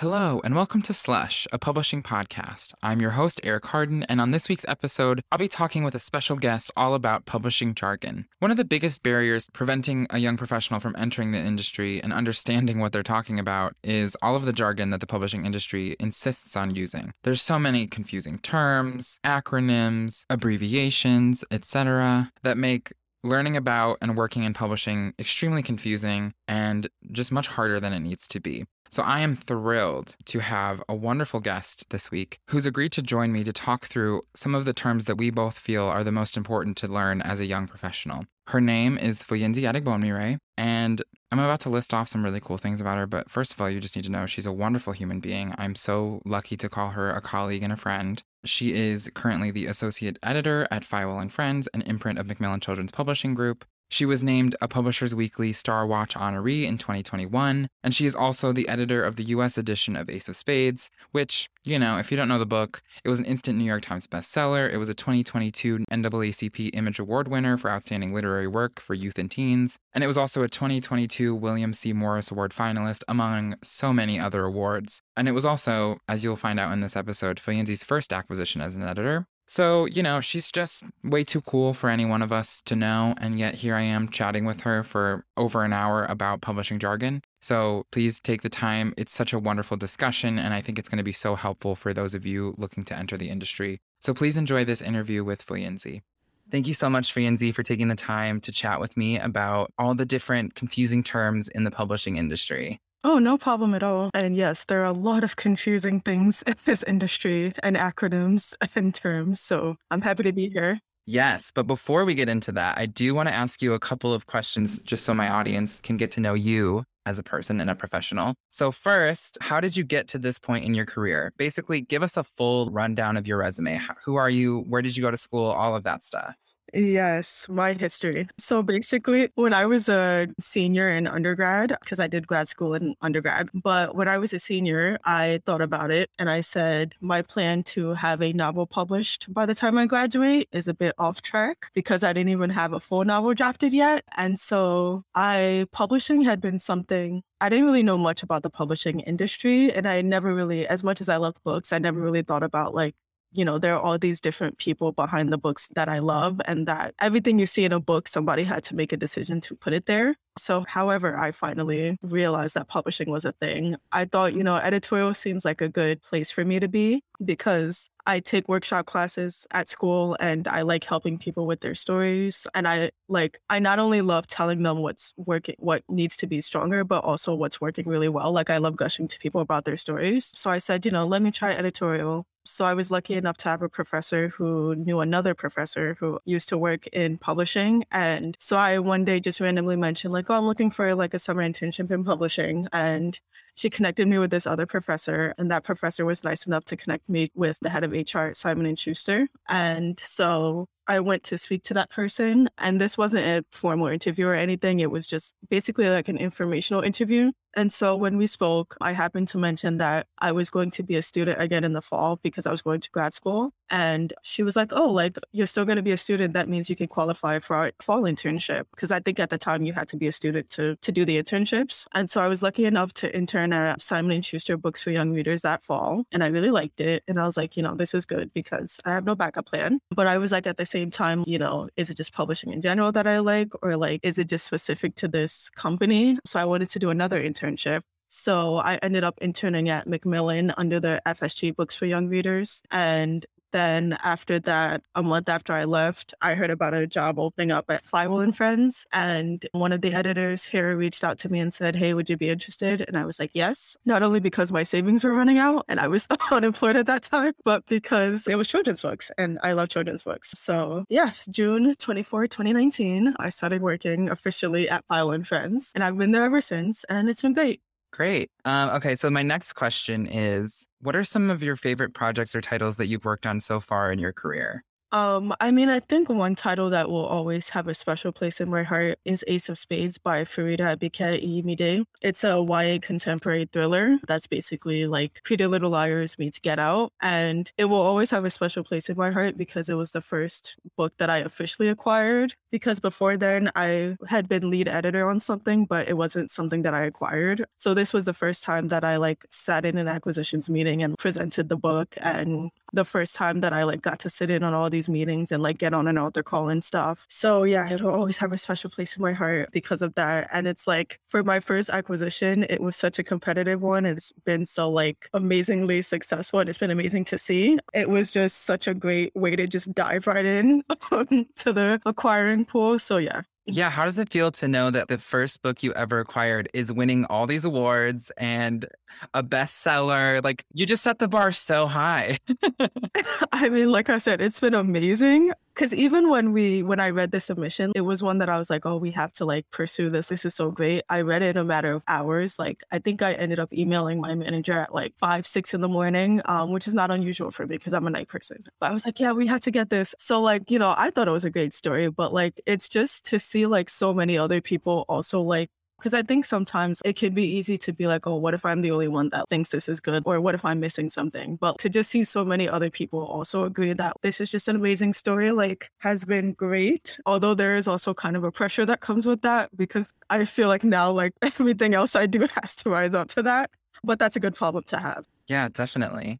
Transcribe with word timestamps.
Hello, 0.00 0.42
and 0.44 0.54
welcome 0.54 0.82
to 0.82 0.92
Slush, 0.92 1.46
a 1.52 1.58
publishing 1.58 2.02
podcast. 2.02 2.74
I'm 2.82 3.00
your 3.00 3.12
host, 3.12 3.40
Arik 3.42 3.64
Hardin, 3.64 4.02
and 4.10 4.20
on 4.20 4.30
this 4.30 4.46
week's 4.46 4.66
episode, 4.68 5.22
I'll 5.32 5.38
be 5.38 5.48
talking 5.48 5.84
with 5.84 5.94
a 5.94 5.98
special 5.98 6.36
guest 6.36 6.70
all 6.76 6.92
about 6.92 7.24
publishing 7.24 7.74
jargon. 7.74 8.26
One 8.38 8.50
of 8.50 8.58
the 8.58 8.64
biggest 8.66 9.02
barriers 9.02 9.48
preventing 9.54 10.06
a 10.10 10.18
young 10.18 10.36
professional 10.36 10.80
from 10.80 10.94
entering 10.98 11.32
the 11.32 11.38
industry 11.38 12.02
and 12.02 12.12
understanding 12.12 12.78
what 12.78 12.92
they're 12.92 13.02
talking 13.02 13.38
about 13.38 13.72
is 13.82 14.18
all 14.20 14.36
of 14.36 14.44
the 14.44 14.52
jargon 14.52 14.90
that 14.90 15.00
the 15.00 15.06
publishing 15.06 15.46
industry 15.46 15.96
insists 15.98 16.56
on 16.56 16.74
using. 16.74 17.14
There's 17.22 17.40
so 17.40 17.58
many 17.58 17.86
confusing 17.86 18.38
terms, 18.40 19.18
acronyms, 19.24 20.26
abbreviations, 20.28 21.42
etc., 21.50 22.32
that 22.42 22.58
make 22.58 22.92
learning 23.24 23.56
about 23.56 23.96
and 24.02 24.14
working 24.14 24.42
in 24.42 24.52
publishing 24.52 25.14
extremely 25.18 25.62
confusing 25.62 26.34
and 26.46 26.86
just 27.12 27.32
much 27.32 27.46
harder 27.46 27.80
than 27.80 27.94
it 27.94 28.00
needs 28.00 28.28
to 28.28 28.40
be. 28.40 28.66
So 28.90 29.02
I 29.02 29.20
am 29.20 29.36
thrilled 29.36 30.16
to 30.26 30.38
have 30.40 30.82
a 30.88 30.94
wonderful 30.94 31.40
guest 31.40 31.86
this 31.90 32.10
week 32.10 32.38
who's 32.50 32.66
agreed 32.66 32.92
to 32.92 33.02
join 33.02 33.32
me 33.32 33.44
to 33.44 33.52
talk 33.52 33.86
through 33.86 34.22
some 34.34 34.54
of 34.54 34.64
the 34.64 34.72
terms 34.72 35.06
that 35.06 35.16
we 35.16 35.30
both 35.30 35.58
feel 35.58 35.84
are 35.84 36.04
the 36.04 36.12
most 36.12 36.36
important 36.36 36.76
to 36.78 36.88
learn 36.88 37.20
as 37.22 37.40
a 37.40 37.46
young 37.46 37.66
professional. 37.66 38.24
Her 38.48 38.60
name 38.60 38.96
is 38.98 39.22
Foyinsi 39.22 39.62
Adegbonmire, 39.62 40.38
and 40.56 41.02
I'm 41.32 41.40
about 41.40 41.60
to 41.60 41.68
list 41.68 41.92
off 41.92 42.08
some 42.08 42.24
really 42.24 42.40
cool 42.40 42.58
things 42.58 42.80
about 42.80 42.98
her, 42.98 43.06
but 43.06 43.28
first 43.28 43.52
of 43.52 43.60
all, 43.60 43.68
you 43.68 43.80
just 43.80 43.96
need 43.96 44.04
to 44.04 44.12
know 44.12 44.26
she's 44.26 44.46
a 44.46 44.52
wonderful 44.52 44.92
human 44.92 45.18
being. 45.18 45.52
I'm 45.58 45.74
so 45.74 46.22
lucky 46.24 46.56
to 46.58 46.68
call 46.68 46.90
her 46.90 47.10
a 47.10 47.20
colleague 47.20 47.64
and 47.64 47.72
a 47.72 47.76
friend. 47.76 48.22
She 48.44 48.72
is 48.72 49.10
currently 49.14 49.50
the 49.50 49.66
associate 49.66 50.18
editor 50.22 50.68
at 50.70 50.84
Feiwel 50.84 51.20
and 51.20 51.32
Friends, 51.32 51.66
an 51.74 51.82
imprint 51.82 52.20
of 52.20 52.28
Macmillan 52.28 52.60
Children's 52.60 52.92
Publishing 52.92 53.34
Group. 53.34 53.64
She 53.88 54.04
was 54.04 54.22
named 54.22 54.56
a 54.60 54.66
Publishers 54.66 55.14
Weekly 55.14 55.52
Star 55.52 55.86
Watch 55.86 56.14
honoree 56.14 56.64
in 56.64 56.76
2021, 56.76 57.68
and 57.84 57.94
she 57.94 58.04
is 58.04 58.16
also 58.16 58.52
the 58.52 58.68
editor 58.68 59.02
of 59.02 59.14
the 59.16 59.24
US 59.24 59.56
edition 59.56 59.94
of 59.94 60.10
Ace 60.10 60.28
of 60.28 60.36
Spades, 60.36 60.90
which, 61.12 61.48
you 61.64 61.78
know, 61.78 61.96
if 61.96 62.10
you 62.10 62.16
don't 62.16 62.26
know 62.26 62.38
the 62.38 62.46
book, 62.46 62.82
it 63.04 63.08
was 63.08 63.20
an 63.20 63.24
instant 63.24 63.58
New 63.58 63.64
York 63.64 63.82
Times 63.82 64.08
bestseller. 64.08 64.70
It 64.70 64.78
was 64.78 64.88
a 64.88 64.94
2022 64.94 65.84
NAACP 65.90 66.70
Image 66.74 66.98
Award 66.98 67.28
winner 67.28 67.56
for 67.56 67.70
Outstanding 67.70 68.12
Literary 68.12 68.48
Work 68.48 68.80
for 68.80 68.94
Youth 68.94 69.18
and 69.18 69.30
Teens, 69.30 69.78
and 69.94 70.02
it 70.02 70.08
was 70.08 70.18
also 70.18 70.42
a 70.42 70.48
2022 70.48 71.34
William 71.34 71.72
C. 71.72 71.92
Morris 71.92 72.30
Award 72.32 72.52
finalist, 72.52 73.04
among 73.06 73.56
so 73.62 73.92
many 73.92 74.18
other 74.18 74.44
awards. 74.44 75.00
And 75.16 75.28
it 75.28 75.32
was 75.32 75.44
also, 75.44 75.98
as 76.08 76.24
you'll 76.24 76.36
find 76.36 76.58
out 76.58 76.72
in 76.72 76.80
this 76.80 76.96
episode, 76.96 77.36
Foyinsi's 77.36 77.84
first 77.84 78.12
acquisition 78.12 78.60
as 78.60 78.74
an 78.74 78.82
editor. 78.82 79.26
So, 79.46 79.86
you 79.86 80.02
know, 80.02 80.20
she's 80.20 80.50
just 80.50 80.82
way 81.04 81.22
too 81.22 81.40
cool 81.40 81.72
for 81.72 81.88
any 81.88 82.04
one 82.04 82.20
of 82.20 82.32
us 82.32 82.60
to 82.62 82.74
know. 82.74 83.14
And 83.20 83.38
yet 83.38 83.54
here 83.56 83.76
I 83.76 83.82
am 83.82 84.08
chatting 84.08 84.44
with 84.44 84.62
her 84.62 84.82
for 84.82 85.24
over 85.36 85.64
an 85.64 85.72
hour 85.72 86.04
about 86.04 86.40
publishing 86.40 86.80
jargon. 86.80 87.22
So 87.40 87.84
please 87.92 88.18
take 88.18 88.42
the 88.42 88.48
time. 88.48 88.92
It's 88.96 89.12
such 89.12 89.32
a 89.32 89.38
wonderful 89.38 89.76
discussion. 89.76 90.38
And 90.38 90.52
I 90.52 90.60
think 90.60 90.78
it's 90.78 90.88
going 90.88 90.98
to 90.98 91.04
be 91.04 91.12
so 91.12 91.36
helpful 91.36 91.76
for 91.76 91.94
those 91.94 92.12
of 92.12 92.26
you 92.26 92.54
looking 92.58 92.82
to 92.84 92.98
enter 92.98 93.16
the 93.16 93.30
industry. 93.30 93.78
So 94.00 94.12
please 94.12 94.36
enjoy 94.36 94.64
this 94.64 94.82
interview 94.82 95.22
with 95.22 95.46
Foyinsi. 95.46 96.02
Thank 96.50 96.68
you 96.68 96.74
so 96.74 96.88
much, 96.88 97.14
Foyinsi, 97.14 97.54
for 97.54 97.62
taking 97.62 97.88
the 97.88 97.96
time 97.96 98.40
to 98.42 98.52
chat 98.52 98.78
with 98.78 98.96
me 98.96 99.18
about 99.18 99.72
all 99.78 99.94
the 99.94 100.04
different 100.04 100.54
confusing 100.54 101.02
terms 101.02 101.48
in 101.48 101.64
the 101.64 101.72
publishing 101.72 102.16
industry. 102.16 102.80
Oh, 103.08 103.20
no 103.20 103.38
problem 103.38 103.72
at 103.72 103.84
all. 103.84 104.10
And 104.14 104.34
yes, 104.34 104.64
there 104.64 104.82
are 104.82 104.86
a 104.86 104.92
lot 104.92 105.22
of 105.22 105.36
confusing 105.36 106.00
things 106.00 106.42
in 106.42 106.56
this 106.64 106.82
industry 106.82 107.52
and 107.62 107.76
acronyms 107.76 108.52
and 108.74 108.92
terms. 108.92 109.40
So 109.40 109.76
I'm 109.92 110.00
happy 110.00 110.24
to 110.24 110.32
be 110.32 110.48
here. 110.48 110.80
Yes, 111.06 111.52
but 111.54 111.68
before 111.68 112.04
we 112.04 112.16
get 112.16 112.28
into 112.28 112.50
that, 112.50 112.78
I 112.78 112.86
do 112.86 113.14
want 113.14 113.28
to 113.28 113.34
ask 113.34 113.62
you 113.62 113.74
a 113.74 113.78
couple 113.78 114.12
of 114.12 114.26
questions 114.26 114.80
just 114.80 115.04
so 115.04 115.14
my 115.14 115.28
audience 115.28 115.78
can 115.78 115.96
get 115.96 116.10
to 116.12 116.20
know 116.20 116.34
you 116.34 116.82
as 117.06 117.20
a 117.20 117.22
person 117.22 117.60
and 117.60 117.70
a 117.70 117.76
professional. 117.76 118.34
So, 118.50 118.72
first, 118.72 119.38
how 119.40 119.60
did 119.60 119.76
you 119.76 119.84
get 119.84 120.08
to 120.08 120.18
this 120.18 120.40
point 120.40 120.64
in 120.64 120.74
your 120.74 120.84
career? 120.84 121.32
Basically, 121.38 121.82
give 121.82 122.02
us 122.02 122.16
a 122.16 122.24
full 122.24 122.72
rundown 122.72 123.16
of 123.16 123.24
your 123.24 123.38
resume. 123.38 123.80
Who 124.04 124.16
are 124.16 124.28
you? 124.28 124.64
Where 124.68 124.82
did 124.82 124.96
you 124.96 125.04
go 125.04 125.12
to 125.12 125.16
school? 125.16 125.44
All 125.44 125.76
of 125.76 125.84
that 125.84 126.02
stuff. 126.02 126.34
Yes, 126.74 127.46
my 127.48 127.72
history. 127.74 128.28
So 128.38 128.62
basically, 128.62 129.30
when 129.36 129.54
I 129.54 129.66
was 129.66 129.88
a 129.88 130.28
senior 130.40 130.88
in 130.88 131.06
undergrad, 131.06 131.76
because 131.80 132.00
I 132.00 132.08
did 132.08 132.26
grad 132.26 132.48
school 132.48 132.74
in 132.74 132.96
undergrad, 133.00 133.48
but 133.54 133.94
when 133.94 134.08
I 134.08 134.18
was 134.18 134.32
a 134.32 134.40
senior, 134.40 134.98
I 135.04 135.40
thought 135.46 135.62
about 135.62 135.90
it 135.90 136.10
and 136.18 136.28
I 136.28 136.40
said, 136.40 136.94
my 137.00 137.22
plan 137.22 137.62
to 137.74 137.94
have 137.94 138.20
a 138.20 138.32
novel 138.32 138.66
published 138.66 139.32
by 139.32 139.46
the 139.46 139.54
time 139.54 139.78
I 139.78 139.86
graduate 139.86 140.48
is 140.52 140.66
a 140.66 140.74
bit 140.74 140.94
off 140.98 141.22
track 141.22 141.66
because 141.72 142.02
I 142.02 142.12
didn't 142.12 142.30
even 142.30 142.50
have 142.50 142.72
a 142.72 142.80
full 142.80 143.04
novel 143.04 143.32
drafted 143.32 143.72
yet. 143.72 144.02
And 144.16 144.38
so 144.38 145.04
I, 145.14 145.66
publishing 145.72 146.22
had 146.22 146.40
been 146.40 146.58
something 146.58 147.22
I 147.40 147.48
didn't 147.50 147.66
really 147.66 147.82
know 147.82 147.98
much 147.98 148.22
about 148.22 148.42
the 148.42 148.50
publishing 148.50 149.00
industry. 149.00 149.70
And 149.70 149.86
I 149.86 150.00
never 150.02 150.34
really, 150.34 150.66
as 150.66 150.82
much 150.82 151.00
as 151.02 151.08
I 151.08 151.16
loved 151.18 151.42
books, 151.44 151.70
I 151.72 151.78
never 151.78 152.00
really 152.00 152.22
thought 152.22 152.42
about 152.42 152.74
like 152.74 152.94
you 153.32 153.44
know, 153.44 153.58
there 153.58 153.74
are 153.74 153.80
all 153.80 153.98
these 153.98 154.20
different 154.20 154.58
people 154.58 154.92
behind 154.92 155.32
the 155.32 155.38
books 155.38 155.68
that 155.74 155.88
I 155.88 155.98
love, 155.98 156.40
and 156.46 156.66
that 156.68 156.94
everything 157.00 157.38
you 157.38 157.46
see 157.46 157.64
in 157.64 157.72
a 157.72 157.80
book, 157.80 158.08
somebody 158.08 158.44
had 158.44 158.64
to 158.64 158.74
make 158.74 158.92
a 158.92 158.96
decision 158.96 159.40
to 159.42 159.54
put 159.54 159.72
it 159.72 159.86
there. 159.86 160.16
So, 160.38 160.62
however, 160.68 161.16
I 161.16 161.32
finally 161.32 161.96
realized 162.02 162.54
that 162.54 162.68
publishing 162.68 163.10
was 163.10 163.24
a 163.24 163.32
thing. 163.32 163.76
I 163.92 164.04
thought, 164.04 164.34
you 164.34 164.44
know, 164.44 164.56
editorial 164.56 165.14
seems 165.14 165.44
like 165.44 165.60
a 165.60 165.68
good 165.68 166.02
place 166.02 166.30
for 166.30 166.44
me 166.44 166.60
to 166.60 166.68
be 166.68 167.02
because 167.24 167.88
I 168.06 168.20
take 168.20 168.48
workshop 168.48 168.86
classes 168.86 169.46
at 169.50 169.68
school 169.68 170.16
and 170.20 170.46
I 170.46 170.62
like 170.62 170.84
helping 170.84 171.18
people 171.18 171.46
with 171.46 171.60
their 171.60 171.74
stories. 171.74 172.46
And 172.54 172.68
I 172.68 172.90
like, 173.08 173.38
I 173.48 173.58
not 173.58 173.78
only 173.78 174.02
love 174.02 174.26
telling 174.26 174.62
them 174.62 174.78
what's 174.78 175.14
working, 175.16 175.56
what 175.58 175.82
needs 175.88 176.16
to 176.18 176.26
be 176.26 176.40
stronger, 176.42 176.84
but 176.84 177.02
also 177.02 177.34
what's 177.34 177.60
working 177.60 177.88
really 177.88 178.08
well. 178.08 178.32
Like, 178.32 178.50
I 178.50 178.58
love 178.58 178.76
gushing 178.76 179.08
to 179.08 179.18
people 179.18 179.40
about 179.40 179.64
their 179.64 179.76
stories. 179.78 180.32
So 180.36 180.50
I 180.50 180.58
said, 180.58 180.84
you 180.84 180.90
know, 180.90 181.06
let 181.06 181.22
me 181.22 181.30
try 181.30 181.52
editorial. 181.52 182.26
So 182.46 182.64
I 182.64 182.74
was 182.74 182.90
lucky 182.90 183.14
enough 183.14 183.36
to 183.38 183.48
have 183.48 183.62
a 183.62 183.68
professor 183.68 184.28
who 184.28 184.74
knew 184.76 185.00
another 185.00 185.34
professor 185.34 185.96
who 185.98 186.18
used 186.24 186.48
to 186.50 186.58
work 186.58 186.86
in 186.88 187.18
publishing. 187.18 187.84
And 187.90 188.36
so 188.38 188.56
I 188.56 188.78
one 188.78 189.04
day 189.04 189.20
just 189.20 189.40
randomly 189.40 189.76
mentioned, 189.76 190.12
like, 190.12 190.30
oh, 190.30 190.34
I'm 190.34 190.46
looking 190.46 190.70
for 190.70 190.94
like 190.94 191.14
a 191.14 191.18
summer 191.18 191.42
internship 191.42 191.90
in 191.90 192.04
publishing. 192.04 192.68
And 192.72 193.18
she 193.56 193.70
connected 193.70 194.06
me 194.06 194.18
with 194.18 194.30
this 194.30 194.46
other 194.46 194.66
professor 194.66 195.34
and 195.38 195.50
that 195.50 195.64
professor 195.64 196.04
was 196.04 196.22
nice 196.22 196.46
enough 196.46 196.64
to 196.66 196.76
connect 196.76 197.08
me 197.08 197.30
with 197.34 197.58
the 197.60 197.70
head 197.70 197.82
of 197.84 197.92
hr 197.92 198.32
simon 198.34 198.66
and 198.66 198.78
schuster 198.78 199.28
and 199.48 199.98
so 199.98 200.68
I 200.88 201.00
went 201.00 201.24
to 201.24 201.38
speak 201.38 201.62
to 201.64 201.74
that 201.74 201.90
person, 201.90 202.48
and 202.58 202.80
this 202.80 202.96
wasn't 202.96 203.24
a 203.24 203.44
formal 203.50 203.86
interview 203.88 204.26
or 204.26 204.34
anything. 204.34 204.80
It 204.80 204.90
was 204.90 205.06
just 205.06 205.34
basically 205.48 205.88
like 205.88 206.08
an 206.08 206.16
informational 206.16 206.82
interview. 206.82 207.32
And 207.56 207.72
so 207.72 207.96
when 207.96 208.18
we 208.18 208.26
spoke, 208.26 208.76
I 208.82 208.92
happened 208.92 209.28
to 209.28 209.38
mention 209.38 209.78
that 209.78 210.06
I 210.18 210.30
was 210.32 210.50
going 210.50 210.70
to 210.72 210.82
be 210.82 210.96
a 210.96 211.02
student 211.02 211.40
again 211.40 211.64
in 211.64 211.72
the 211.72 211.80
fall 211.80 212.20
because 212.22 212.44
I 212.44 212.50
was 212.50 212.60
going 212.60 212.80
to 212.82 212.90
grad 212.90 213.14
school. 213.14 213.50
And 213.70 214.12
she 214.22 214.42
was 214.42 214.56
like, 214.56 214.72
Oh, 214.74 214.90
like 214.90 215.16
you're 215.32 215.46
still 215.46 215.64
going 215.64 215.76
to 215.76 215.82
be 215.82 215.90
a 215.90 215.96
student. 215.96 216.34
That 216.34 216.50
means 216.50 216.68
you 216.68 216.76
can 216.76 216.86
qualify 216.86 217.38
for 217.38 217.56
our 217.56 217.72
fall 217.80 218.02
internship. 218.02 218.64
Because 218.72 218.90
I 218.90 219.00
think 219.00 219.18
at 219.18 219.30
the 219.30 219.38
time 219.38 219.62
you 219.62 219.72
had 219.72 219.88
to 219.88 219.96
be 219.96 220.06
a 220.06 220.12
student 220.12 220.50
to, 220.50 220.76
to 220.76 220.92
do 220.92 221.06
the 221.06 221.20
internships. 221.20 221.86
And 221.94 222.10
so 222.10 222.20
I 222.20 222.28
was 222.28 222.42
lucky 222.42 222.66
enough 222.66 222.92
to 222.94 223.16
intern 223.16 223.54
at 223.54 223.80
Simon 223.80 224.12
and 224.12 224.24
Schuster 224.24 224.58
Books 224.58 224.82
for 224.82 224.90
Young 224.90 225.12
Readers 225.12 225.40
that 225.40 225.62
fall. 225.62 226.04
And 226.12 226.22
I 226.22 226.26
really 226.26 226.50
liked 226.50 226.82
it. 226.82 227.04
And 227.08 227.18
I 227.18 227.24
was 227.24 227.38
like, 227.38 227.56
you 227.56 227.62
know, 227.62 227.74
this 227.74 227.94
is 227.94 228.04
good 228.04 228.34
because 228.34 228.80
I 228.84 228.92
have 228.92 229.06
no 229.06 229.14
backup 229.14 229.46
plan. 229.46 229.80
But 229.90 230.06
I 230.06 230.18
was 230.18 230.30
like, 230.30 230.46
at 230.46 230.58
the 230.58 230.66
same 230.66 230.75
time, 230.84 231.24
you 231.26 231.38
know, 231.38 231.68
is 231.76 231.88
it 231.90 231.96
just 231.96 232.12
publishing 232.12 232.52
in 232.52 232.60
general 232.60 232.92
that 232.92 233.06
I 233.06 233.20
like? 233.20 233.52
Or 233.62 233.76
like, 233.76 234.00
is 234.02 234.18
it 234.18 234.28
just 234.28 234.44
specific 234.44 234.94
to 234.96 235.08
this 235.08 235.48
company? 235.50 236.18
So 236.26 236.38
I 236.38 236.44
wanted 236.44 236.68
to 236.70 236.78
do 236.78 236.90
another 236.90 237.22
internship. 237.22 237.82
So 238.08 238.56
I 238.56 238.78
ended 238.82 239.02
up 239.02 239.18
interning 239.20 239.68
at 239.68 239.86
Macmillan 239.86 240.52
under 240.56 240.78
the 240.78 241.02
FSG 241.06 241.56
Books 241.56 241.74
for 241.74 241.86
Young 241.86 242.08
Readers. 242.08 242.62
And 242.70 243.26
then 243.52 243.96
after 244.02 244.38
that, 244.40 244.82
a 244.94 245.02
month 245.02 245.28
after 245.28 245.52
I 245.52 245.64
left, 245.64 246.14
I 246.20 246.34
heard 246.34 246.50
about 246.50 246.74
a 246.74 246.86
job 246.86 247.18
opening 247.18 247.50
up 247.50 247.70
at 247.70 247.84
Feiwel 247.84 248.22
and 248.22 248.36
Friends. 248.36 248.86
And 248.92 249.44
one 249.52 249.72
of 249.72 249.80
the 249.80 249.92
editors 249.94 250.44
here 250.44 250.76
reached 250.76 251.04
out 251.04 251.18
to 251.18 251.28
me 251.28 251.40
and 251.40 251.52
said, 251.52 251.76
Hey, 251.76 251.94
would 251.94 252.10
you 252.10 252.16
be 252.16 252.28
interested? 252.28 252.84
And 252.86 252.96
I 252.96 253.04
was 253.04 253.18
like, 253.18 253.30
Yes. 253.34 253.76
Not 253.84 254.02
only 254.02 254.20
because 254.20 254.52
my 254.52 254.62
savings 254.62 255.04
were 255.04 255.12
running 255.12 255.38
out 255.38 255.64
and 255.68 255.80
I 255.80 255.88
was 255.88 256.06
unemployed 256.30 256.76
at 256.76 256.86
that 256.86 257.02
time, 257.02 257.32
but 257.44 257.64
because 257.66 258.26
it 258.26 258.36
was 258.36 258.48
children's 258.48 258.82
books 258.82 259.10
and 259.18 259.38
I 259.42 259.52
love 259.52 259.68
children's 259.68 260.04
books. 260.04 260.34
So 260.36 260.84
yeah, 260.88 261.12
June 261.30 261.74
24, 261.74 262.26
2019, 262.26 263.14
I 263.18 263.30
started 263.30 263.62
working 263.62 264.10
officially 264.10 264.68
at 264.68 264.86
Feiwel 264.88 265.14
and 265.14 265.26
Friends. 265.26 265.72
And 265.74 265.84
I've 265.84 265.96
been 265.96 266.12
there 266.12 266.24
ever 266.24 266.40
since 266.40 266.84
and 266.84 267.08
it's 267.08 267.22
been 267.22 267.32
great. 267.32 267.60
Great. 267.96 268.30
Um, 268.44 268.68
okay, 268.70 268.94
so 268.94 269.08
my 269.10 269.22
next 269.22 269.54
question 269.54 270.06
is 270.06 270.68
What 270.80 270.94
are 270.94 271.04
some 271.04 271.30
of 271.30 271.42
your 271.42 271.56
favorite 271.56 271.94
projects 271.94 272.34
or 272.34 272.42
titles 272.42 272.76
that 272.76 272.86
you've 272.88 273.06
worked 273.06 273.24
on 273.26 273.40
so 273.40 273.58
far 273.58 273.90
in 273.90 273.98
your 273.98 274.12
career? 274.12 274.65
Um, 274.92 275.34
I 275.40 275.50
mean, 275.50 275.68
I 275.68 275.80
think 275.80 276.08
one 276.08 276.34
title 276.34 276.70
that 276.70 276.88
will 276.88 277.04
always 277.04 277.48
have 277.50 277.66
a 277.66 277.74
special 277.74 278.12
place 278.12 278.40
in 278.40 278.48
my 278.48 278.62
heart 278.62 278.98
is 279.04 279.24
Ace 279.26 279.48
of 279.48 279.58
Spades 279.58 279.98
by 279.98 280.24
Faridah 280.24 280.76
Abike 280.76 281.20
Iyimide. 281.22 281.84
It's 282.02 282.22
a 282.22 282.40
YA 282.40 282.78
contemporary 282.80 283.48
thriller 283.52 283.98
that's 284.06 284.26
basically 284.26 284.86
like 284.86 285.20
Pretty 285.24 285.46
Little 285.46 285.70
Liars 285.70 286.18
meets 286.18 286.38
Get 286.38 286.58
Out. 286.58 286.92
And 287.02 287.50
it 287.58 287.64
will 287.64 287.80
always 287.80 288.10
have 288.10 288.24
a 288.24 288.30
special 288.30 288.62
place 288.62 288.88
in 288.88 288.96
my 288.96 289.10
heart 289.10 289.36
because 289.36 289.68
it 289.68 289.74
was 289.74 289.90
the 289.90 290.00
first 290.00 290.56
book 290.76 290.96
that 290.98 291.10
I 291.10 291.18
officially 291.18 291.68
acquired. 291.68 292.34
Because 292.52 292.78
before 292.78 293.16
then, 293.16 293.50
I 293.56 293.96
had 294.08 294.28
been 294.28 294.50
lead 294.50 294.68
editor 294.68 295.08
on 295.08 295.18
something, 295.20 295.66
but 295.66 295.88
it 295.88 295.96
wasn't 295.96 296.30
something 296.30 296.62
that 296.62 296.74
I 296.74 296.84
acquired. 296.84 297.44
So 297.58 297.74
this 297.74 297.92
was 297.92 298.04
the 298.04 298.14
first 298.14 298.44
time 298.44 298.68
that 298.68 298.84
I 298.84 298.96
like 298.96 299.26
sat 299.30 299.64
in 299.64 299.78
an 299.78 299.88
acquisitions 299.88 300.48
meeting 300.48 300.82
and 300.82 300.96
presented 300.96 301.48
the 301.48 301.56
book 301.56 301.96
and 302.00 302.50
the 302.72 302.84
first 302.84 303.14
time 303.14 303.40
that 303.40 303.52
I 303.52 303.64
like 303.64 303.82
got 303.82 303.98
to 304.00 304.10
sit 304.10 304.30
in 304.30 304.42
on 304.42 304.54
all 304.54 304.70
these 304.70 304.88
meetings 304.88 305.32
and 305.32 305.42
like 305.42 305.58
get 305.58 305.74
on 305.74 305.86
an 305.86 305.98
author 305.98 306.22
call 306.22 306.48
and 306.48 306.62
stuff. 306.62 307.06
So 307.08 307.44
yeah, 307.44 307.70
it'll 307.72 307.90
always 307.90 308.16
have 308.18 308.32
a 308.32 308.38
special 308.38 308.70
place 308.70 308.96
in 308.96 309.02
my 309.02 309.12
heart 309.12 309.50
because 309.52 309.82
of 309.82 309.94
that. 309.94 310.28
And 310.32 310.46
it's 310.46 310.66
like 310.66 311.00
for 311.08 311.22
my 311.22 311.40
first 311.40 311.70
acquisition, 311.70 312.44
it 312.48 312.60
was 312.60 312.76
such 312.76 312.98
a 312.98 313.04
competitive 313.04 313.62
one. 313.62 313.86
It's 313.86 314.12
been 314.24 314.46
so 314.46 314.70
like 314.70 315.08
amazingly 315.14 315.82
successful 315.82 316.40
and 316.40 316.48
it's 316.48 316.58
been 316.58 316.70
amazing 316.70 317.04
to 317.06 317.18
see. 317.18 317.58
It 317.74 317.88
was 317.88 318.10
just 318.10 318.44
such 318.44 318.66
a 318.66 318.74
great 318.74 319.14
way 319.14 319.36
to 319.36 319.46
just 319.46 319.72
dive 319.74 320.06
right 320.06 320.24
in 320.24 320.62
to 320.90 321.52
the 321.52 321.80
acquiring 321.86 322.44
pool. 322.44 322.78
So 322.78 322.98
yeah, 322.98 323.22
yeah, 323.46 323.70
how 323.70 323.84
does 323.84 323.98
it 323.98 324.10
feel 324.10 324.32
to 324.32 324.48
know 324.48 324.70
that 324.70 324.88
the 324.88 324.98
first 324.98 325.40
book 325.42 325.62
you 325.62 325.72
ever 325.74 326.00
acquired 326.00 326.48
is 326.52 326.72
winning 326.72 327.04
all 327.06 327.26
these 327.26 327.44
awards 327.44 328.10
and 328.16 328.68
a 329.14 329.22
bestseller? 329.22 330.22
Like, 330.22 330.44
you 330.52 330.66
just 330.66 330.82
set 330.82 330.98
the 330.98 331.08
bar 331.08 331.30
so 331.32 331.66
high. 331.66 332.18
I 333.32 333.48
mean, 333.48 333.70
like 333.70 333.88
I 333.88 333.98
said, 333.98 334.20
it's 334.20 334.40
been 334.40 334.54
amazing. 334.54 335.32
Cause 335.56 335.72
even 335.72 336.10
when 336.10 336.32
we, 336.32 336.62
when 336.62 336.80
I 336.80 336.90
read 336.90 337.12
the 337.12 337.18
submission, 337.18 337.72
it 337.74 337.80
was 337.80 338.02
one 338.02 338.18
that 338.18 338.28
I 338.28 338.36
was 338.36 338.50
like, 338.50 338.66
oh, 338.66 338.76
we 338.76 338.90
have 338.90 339.10
to 339.14 339.24
like 339.24 339.50
pursue 339.50 339.88
this. 339.88 340.08
This 340.08 340.26
is 340.26 340.34
so 340.34 340.50
great. 340.50 340.82
I 340.90 341.00
read 341.00 341.22
it 341.22 341.30
in 341.30 341.38
a 341.38 341.44
matter 341.44 341.72
of 341.72 341.82
hours. 341.88 342.38
Like, 342.38 342.62
I 342.70 342.78
think 342.78 343.00
I 343.00 343.14
ended 343.14 343.38
up 343.38 343.50
emailing 343.54 343.98
my 343.98 344.14
manager 344.14 344.52
at 344.52 344.74
like 344.74 344.92
five, 344.98 345.26
six 345.26 345.54
in 345.54 345.62
the 345.62 345.68
morning, 345.68 346.20
um, 346.26 346.52
which 346.52 346.68
is 346.68 346.74
not 346.74 346.90
unusual 346.90 347.30
for 347.30 347.46
me 347.46 347.56
because 347.56 347.72
I'm 347.72 347.86
a 347.86 347.90
night 347.90 348.08
person. 348.08 348.44
But 348.60 348.70
I 348.70 348.74
was 348.74 348.84
like, 348.84 349.00
yeah, 349.00 349.12
we 349.12 349.26
had 349.26 349.40
to 349.42 349.50
get 349.50 349.70
this. 349.70 349.94
So, 349.98 350.20
like, 350.20 350.50
you 350.50 350.58
know, 350.58 350.74
I 350.76 350.90
thought 350.90 351.08
it 351.08 351.12
was 351.12 351.24
a 351.24 351.30
great 351.30 351.54
story, 351.54 351.88
but 351.88 352.12
like, 352.12 352.38
it's 352.44 352.68
just 352.68 353.06
to 353.06 353.18
see 353.18 353.46
like 353.46 353.70
so 353.70 353.94
many 353.94 354.18
other 354.18 354.42
people 354.42 354.84
also 354.90 355.22
like 355.22 355.50
because 355.78 355.94
I 355.94 356.02
think 356.02 356.24
sometimes 356.24 356.80
it 356.84 356.96
can 356.96 357.14
be 357.14 357.24
easy 357.24 357.58
to 357.58 357.72
be 357.72 357.86
like, 357.86 358.06
oh, 358.06 358.16
what 358.16 358.34
if 358.34 358.44
I'm 358.44 358.62
the 358.62 358.70
only 358.70 358.88
one 358.88 359.10
that 359.10 359.28
thinks 359.28 359.50
this 359.50 359.68
is 359.68 359.80
good? 359.80 360.02
Or 360.06 360.20
what 360.20 360.34
if 360.34 360.44
I'm 360.44 360.60
missing 360.60 360.90
something? 360.90 361.36
But 361.36 361.58
to 361.58 361.68
just 361.68 361.90
see 361.90 362.04
so 362.04 362.24
many 362.24 362.48
other 362.48 362.70
people 362.70 363.04
also 363.04 363.44
agree 363.44 363.72
that 363.72 363.94
this 364.02 364.20
is 364.20 364.30
just 364.30 364.48
an 364.48 364.56
amazing 364.56 364.92
story, 364.92 365.32
like, 365.32 365.70
has 365.78 366.04
been 366.04 366.32
great. 366.32 366.98
Although 367.06 367.34
there 367.34 367.56
is 367.56 367.68
also 367.68 367.94
kind 367.94 368.16
of 368.16 368.24
a 368.24 368.32
pressure 368.32 368.64
that 368.66 368.80
comes 368.80 369.06
with 369.06 369.22
that 369.22 369.54
because 369.56 369.92
I 370.10 370.24
feel 370.24 370.48
like 370.48 370.64
now, 370.64 370.90
like, 370.90 371.12
everything 371.22 371.74
else 371.74 371.94
I 371.94 372.06
do 372.06 372.20
has 372.42 372.56
to 372.56 372.70
rise 372.70 372.94
up 372.94 373.08
to 373.08 373.22
that. 373.22 373.50
But 373.84 373.98
that's 373.98 374.16
a 374.16 374.20
good 374.20 374.34
problem 374.34 374.64
to 374.68 374.78
have. 374.78 375.06
Yeah, 375.28 375.48
definitely. 375.48 376.18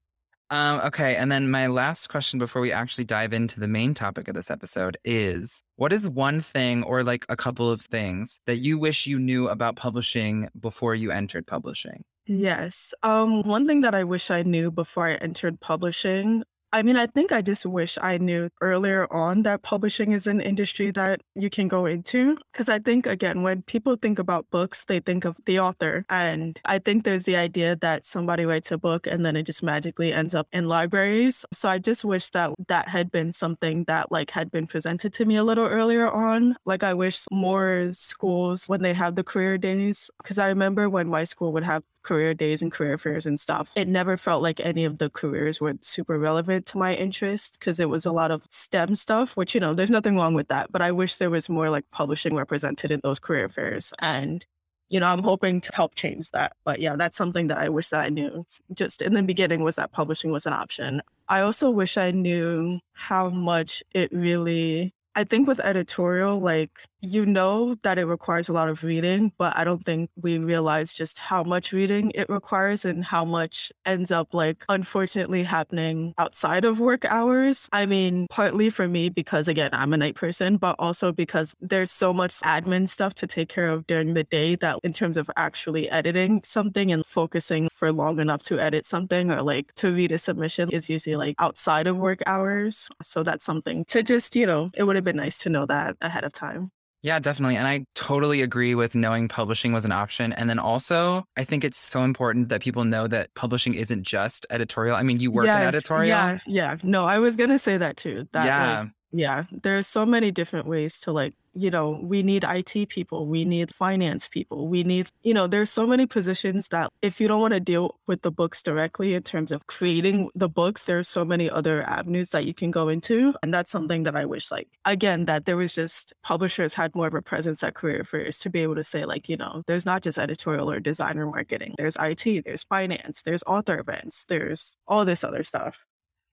Um, 0.50 0.80
okay, 0.86 1.16
and 1.16 1.30
then 1.30 1.50
my 1.50 1.66
last 1.66 2.08
question 2.08 2.38
before 2.38 2.62
we 2.62 2.70
actually 2.70 3.04
dive 3.04 3.32
into 3.32 3.58
the 3.58 3.66
main 3.66 3.94
topic 3.94 4.28
of 4.28 4.34
this 4.34 4.50
episode 4.50 4.96
is 5.04 5.62
what 5.74 5.92
is 5.92 6.08
one 6.08 6.40
thing 6.40 6.84
or 6.84 7.02
like 7.02 7.26
a 7.28 7.36
couple 7.36 7.70
of 7.70 7.80
things 7.80 8.40
that 8.46 8.58
you 8.58 8.78
wish 8.78 9.06
you 9.06 9.18
knew 9.18 9.48
about 9.48 9.74
publishing 9.74 10.48
before 10.60 10.94
you 10.94 11.10
entered 11.10 11.46
publishing? 11.46 12.04
Yes. 12.26 12.94
Um, 13.02 13.42
one 13.42 13.66
thing 13.66 13.80
that 13.82 13.94
I 13.94 14.04
wish 14.04 14.30
I 14.30 14.42
knew 14.42 14.70
before 14.70 15.06
I 15.06 15.14
entered 15.14 15.60
publishing 15.60 16.44
I 16.76 16.82
mean, 16.82 16.98
I 16.98 17.06
think 17.06 17.32
I 17.32 17.40
just 17.40 17.64
wish 17.64 17.96
I 18.02 18.18
knew 18.18 18.50
earlier 18.60 19.10
on 19.10 19.44
that 19.44 19.62
publishing 19.62 20.12
is 20.12 20.26
an 20.26 20.42
industry 20.42 20.90
that 20.90 21.22
you 21.34 21.48
can 21.48 21.68
go 21.68 21.86
into. 21.86 22.36
Because 22.52 22.68
I 22.68 22.80
think, 22.80 23.06
again, 23.06 23.42
when 23.42 23.62
people 23.62 23.96
think 23.96 24.18
about 24.18 24.50
books, 24.50 24.84
they 24.84 25.00
think 25.00 25.24
of 25.24 25.38
the 25.46 25.58
author. 25.58 26.04
And 26.10 26.60
I 26.66 26.78
think 26.78 27.04
there's 27.04 27.24
the 27.24 27.34
idea 27.34 27.76
that 27.76 28.04
somebody 28.04 28.44
writes 28.44 28.70
a 28.70 28.76
book 28.76 29.06
and 29.06 29.24
then 29.24 29.36
it 29.36 29.44
just 29.44 29.62
magically 29.62 30.12
ends 30.12 30.34
up 30.34 30.48
in 30.52 30.68
libraries. 30.68 31.46
So 31.50 31.66
I 31.66 31.78
just 31.78 32.04
wish 32.04 32.28
that 32.32 32.52
that 32.68 32.88
had 32.88 33.10
been 33.10 33.32
something 33.32 33.84
that 33.84 34.12
like 34.12 34.30
had 34.30 34.50
been 34.50 34.66
presented 34.66 35.14
to 35.14 35.24
me 35.24 35.36
a 35.36 35.44
little 35.44 35.66
earlier 35.66 36.10
on. 36.10 36.56
Like 36.66 36.82
I 36.82 36.92
wish 36.92 37.24
more 37.32 37.88
schools, 37.94 38.64
when 38.66 38.82
they 38.82 38.92
have 38.92 39.14
the 39.14 39.24
career 39.24 39.56
days, 39.56 40.10
because 40.18 40.36
I 40.36 40.48
remember 40.48 40.90
when 40.90 41.08
my 41.08 41.24
school 41.24 41.54
would 41.54 41.64
have 41.64 41.84
career 42.06 42.32
days 42.34 42.62
and 42.62 42.70
career 42.70 42.96
fairs 42.96 43.26
and 43.26 43.38
stuff. 43.38 43.72
It 43.76 43.88
never 43.88 44.16
felt 44.16 44.42
like 44.42 44.60
any 44.60 44.84
of 44.84 44.98
the 44.98 45.10
careers 45.10 45.60
were 45.60 45.74
super 45.80 46.18
relevant 46.18 46.66
to 46.66 46.78
my 46.78 46.94
interest 46.94 47.58
because 47.58 47.80
it 47.80 47.88
was 47.88 48.06
a 48.06 48.12
lot 48.12 48.30
of 48.30 48.46
STEM 48.48 48.94
stuff, 48.94 49.36
which, 49.36 49.54
you 49.54 49.60
know, 49.60 49.74
there's 49.74 49.90
nothing 49.90 50.16
wrong 50.16 50.34
with 50.34 50.48
that. 50.48 50.70
But 50.70 50.82
I 50.82 50.92
wish 50.92 51.16
there 51.16 51.30
was 51.30 51.48
more 51.48 51.68
like 51.68 51.90
publishing 51.90 52.34
represented 52.36 52.92
in 52.92 53.00
those 53.02 53.18
career 53.18 53.48
fairs. 53.48 53.92
And 53.98 54.46
you 54.88 55.00
know, 55.00 55.06
I'm 55.06 55.22
hoping 55.22 55.60
to 55.62 55.74
help 55.74 55.94
change 55.94 56.30
that. 56.30 56.54
But 56.64 56.78
yeah, 56.78 56.96
that's 56.96 57.16
something 57.16 57.48
that 57.48 57.58
I 57.58 57.68
wish 57.68 57.88
that 57.88 58.04
I 58.04 58.08
knew 58.08 58.46
just 58.72 59.02
in 59.02 59.14
the 59.14 59.22
beginning 59.22 59.64
was 59.64 59.76
that 59.76 59.92
publishing 59.92 60.30
was 60.30 60.46
an 60.46 60.52
option. 60.52 61.02
I 61.28 61.40
also 61.40 61.70
wish 61.70 61.96
I 61.96 62.12
knew 62.12 62.78
how 62.92 63.30
much 63.30 63.82
it 63.92 64.12
really 64.12 64.94
I 65.16 65.24
think 65.24 65.48
with 65.48 65.60
editorial, 65.60 66.40
like, 66.40 66.70
you 67.00 67.24
know 67.24 67.74
that 67.82 67.98
it 67.98 68.04
requires 68.04 68.48
a 68.50 68.52
lot 68.52 68.68
of 68.68 68.84
reading, 68.84 69.32
but 69.38 69.56
I 69.56 69.64
don't 69.64 69.82
think 69.82 70.10
we 70.20 70.38
realize 70.38 70.92
just 70.92 71.18
how 71.18 71.42
much 71.42 71.72
reading 71.72 72.10
it 72.14 72.28
requires 72.28 72.84
and 72.84 73.02
how 73.02 73.24
much 73.24 73.72
ends 73.86 74.10
up, 74.10 74.34
like, 74.34 74.64
unfortunately 74.68 75.42
happening 75.42 76.12
outside 76.18 76.66
of 76.66 76.80
work 76.80 77.06
hours. 77.06 77.66
I 77.72 77.86
mean, 77.86 78.26
partly 78.28 78.68
for 78.68 78.88
me, 78.88 79.08
because 79.08 79.48
again, 79.48 79.70
I'm 79.72 79.94
a 79.94 79.96
night 79.96 80.16
person, 80.16 80.58
but 80.58 80.76
also 80.78 81.12
because 81.12 81.54
there's 81.62 81.90
so 81.92 82.12
much 82.12 82.38
admin 82.40 82.86
stuff 82.86 83.14
to 83.14 83.26
take 83.26 83.48
care 83.48 83.68
of 83.68 83.86
during 83.86 84.12
the 84.12 84.24
day 84.24 84.56
that, 84.56 84.80
in 84.82 84.92
terms 84.92 85.16
of 85.16 85.30
actually 85.36 85.88
editing 85.88 86.42
something 86.44 86.92
and 86.92 87.06
focusing 87.06 87.68
for 87.72 87.90
long 87.90 88.20
enough 88.20 88.42
to 88.44 88.58
edit 88.58 88.84
something 88.84 89.30
or 89.30 89.40
like 89.40 89.72
to 89.76 89.94
read 89.94 90.12
a 90.12 90.18
submission, 90.18 90.68
is 90.70 90.90
usually 90.90 91.16
like 91.16 91.36
outside 91.38 91.86
of 91.86 91.96
work 91.96 92.20
hours. 92.26 92.90
So 93.02 93.22
that's 93.22 93.46
something 93.46 93.86
to 93.86 94.02
just, 94.02 94.36
you 94.36 94.44
know, 94.44 94.70
it 94.76 94.82
would 94.82 94.96
have 94.96 95.05
been 95.06 95.16
nice 95.16 95.38
to 95.38 95.48
know 95.48 95.64
that 95.64 95.96
ahead 96.02 96.24
of 96.24 96.32
time. 96.32 96.70
Yeah, 97.02 97.20
definitely. 97.20 97.56
And 97.56 97.68
I 97.68 97.84
totally 97.94 98.42
agree 98.42 98.74
with 98.74 98.96
knowing 98.96 99.28
publishing 99.28 99.72
was 99.72 99.84
an 99.84 99.92
option. 99.92 100.32
And 100.32 100.50
then 100.50 100.58
also, 100.58 101.24
I 101.36 101.44
think 101.44 101.62
it's 101.62 101.78
so 101.78 102.02
important 102.02 102.48
that 102.48 102.60
people 102.60 102.82
know 102.84 103.06
that 103.06 103.32
publishing 103.34 103.74
isn't 103.74 104.02
just 104.02 104.44
editorial. 104.50 104.96
I 104.96 105.04
mean, 105.04 105.20
you 105.20 105.30
work 105.30 105.46
yes, 105.46 105.62
in 105.62 105.68
editorial. 105.68 106.08
Yeah, 106.08 106.38
yeah. 106.46 106.76
No, 106.82 107.04
I 107.04 107.20
was 107.20 107.36
going 107.36 107.50
to 107.50 107.60
say 107.60 107.76
that 107.76 107.96
too. 107.96 108.26
That, 108.32 108.46
yeah. 108.46 108.80
Like, 108.80 108.90
yeah, 109.12 109.44
there 109.50 109.78
are 109.78 109.82
so 109.82 110.04
many 110.06 110.30
different 110.30 110.66
ways 110.66 111.00
to 111.00 111.12
like 111.12 111.34
you 111.56 111.70
know, 111.70 111.98
we 112.02 112.22
need 112.22 112.44
IT 112.46 112.90
people, 112.90 113.26
we 113.26 113.44
need 113.44 113.74
finance 113.74 114.28
people, 114.28 114.68
we 114.68 114.84
need, 114.84 115.08
you 115.22 115.32
know, 115.32 115.46
there's 115.46 115.70
so 115.70 115.86
many 115.86 116.06
positions 116.06 116.68
that 116.68 116.90
if 117.00 117.18
you 117.18 117.26
don't 117.26 117.40
want 117.40 117.54
to 117.54 117.60
deal 117.60 117.98
with 118.06 118.20
the 118.20 118.30
books 118.30 118.62
directly 118.62 119.14
in 119.14 119.22
terms 119.22 119.50
of 119.50 119.66
creating 119.66 120.28
the 120.34 120.50
books, 120.50 120.84
there's 120.84 121.08
so 121.08 121.24
many 121.24 121.48
other 121.48 121.82
avenues 121.82 122.30
that 122.30 122.44
you 122.44 122.52
can 122.52 122.70
go 122.70 122.88
into. 122.88 123.34
And 123.42 123.54
that's 123.54 123.70
something 123.70 124.02
that 124.02 124.14
I 124.14 124.26
wish, 124.26 124.50
like, 124.50 124.68
again, 124.84 125.24
that 125.24 125.46
there 125.46 125.56
was 125.56 125.72
just 125.72 126.12
publishers 126.22 126.74
had 126.74 126.94
more 126.94 127.06
of 127.06 127.14
a 127.14 127.22
presence 127.22 127.62
at 127.62 127.74
career 127.74 128.04
fairs 128.04 128.38
to 128.40 128.50
be 128.50 128.60
able 128.60 128.74
to 128.74 128.84
say, 128.84 129.06
like, 129.06 129.28
you 129.28 129.38
know, 129.38 129.62
there's 129.66 129.86
not 129.86 130.02
just 130.02 130.18
editorial 130.18 130.70
or 130.70 130.78
designer 130.78 131.24
marketing, 131.26 131.74
there's 131.78 131.96
IT, 131.98 132.44
there's 132.44 132.64
finance, 132.64 133.22
there's 133.22 133.42
author 133.46 133.78
events, 133.78 134.26
there's 134.28 134.76
all 134.86 135.06
this 135.06 135.24
other 135.24 135.42
stuff. 135.42 135.86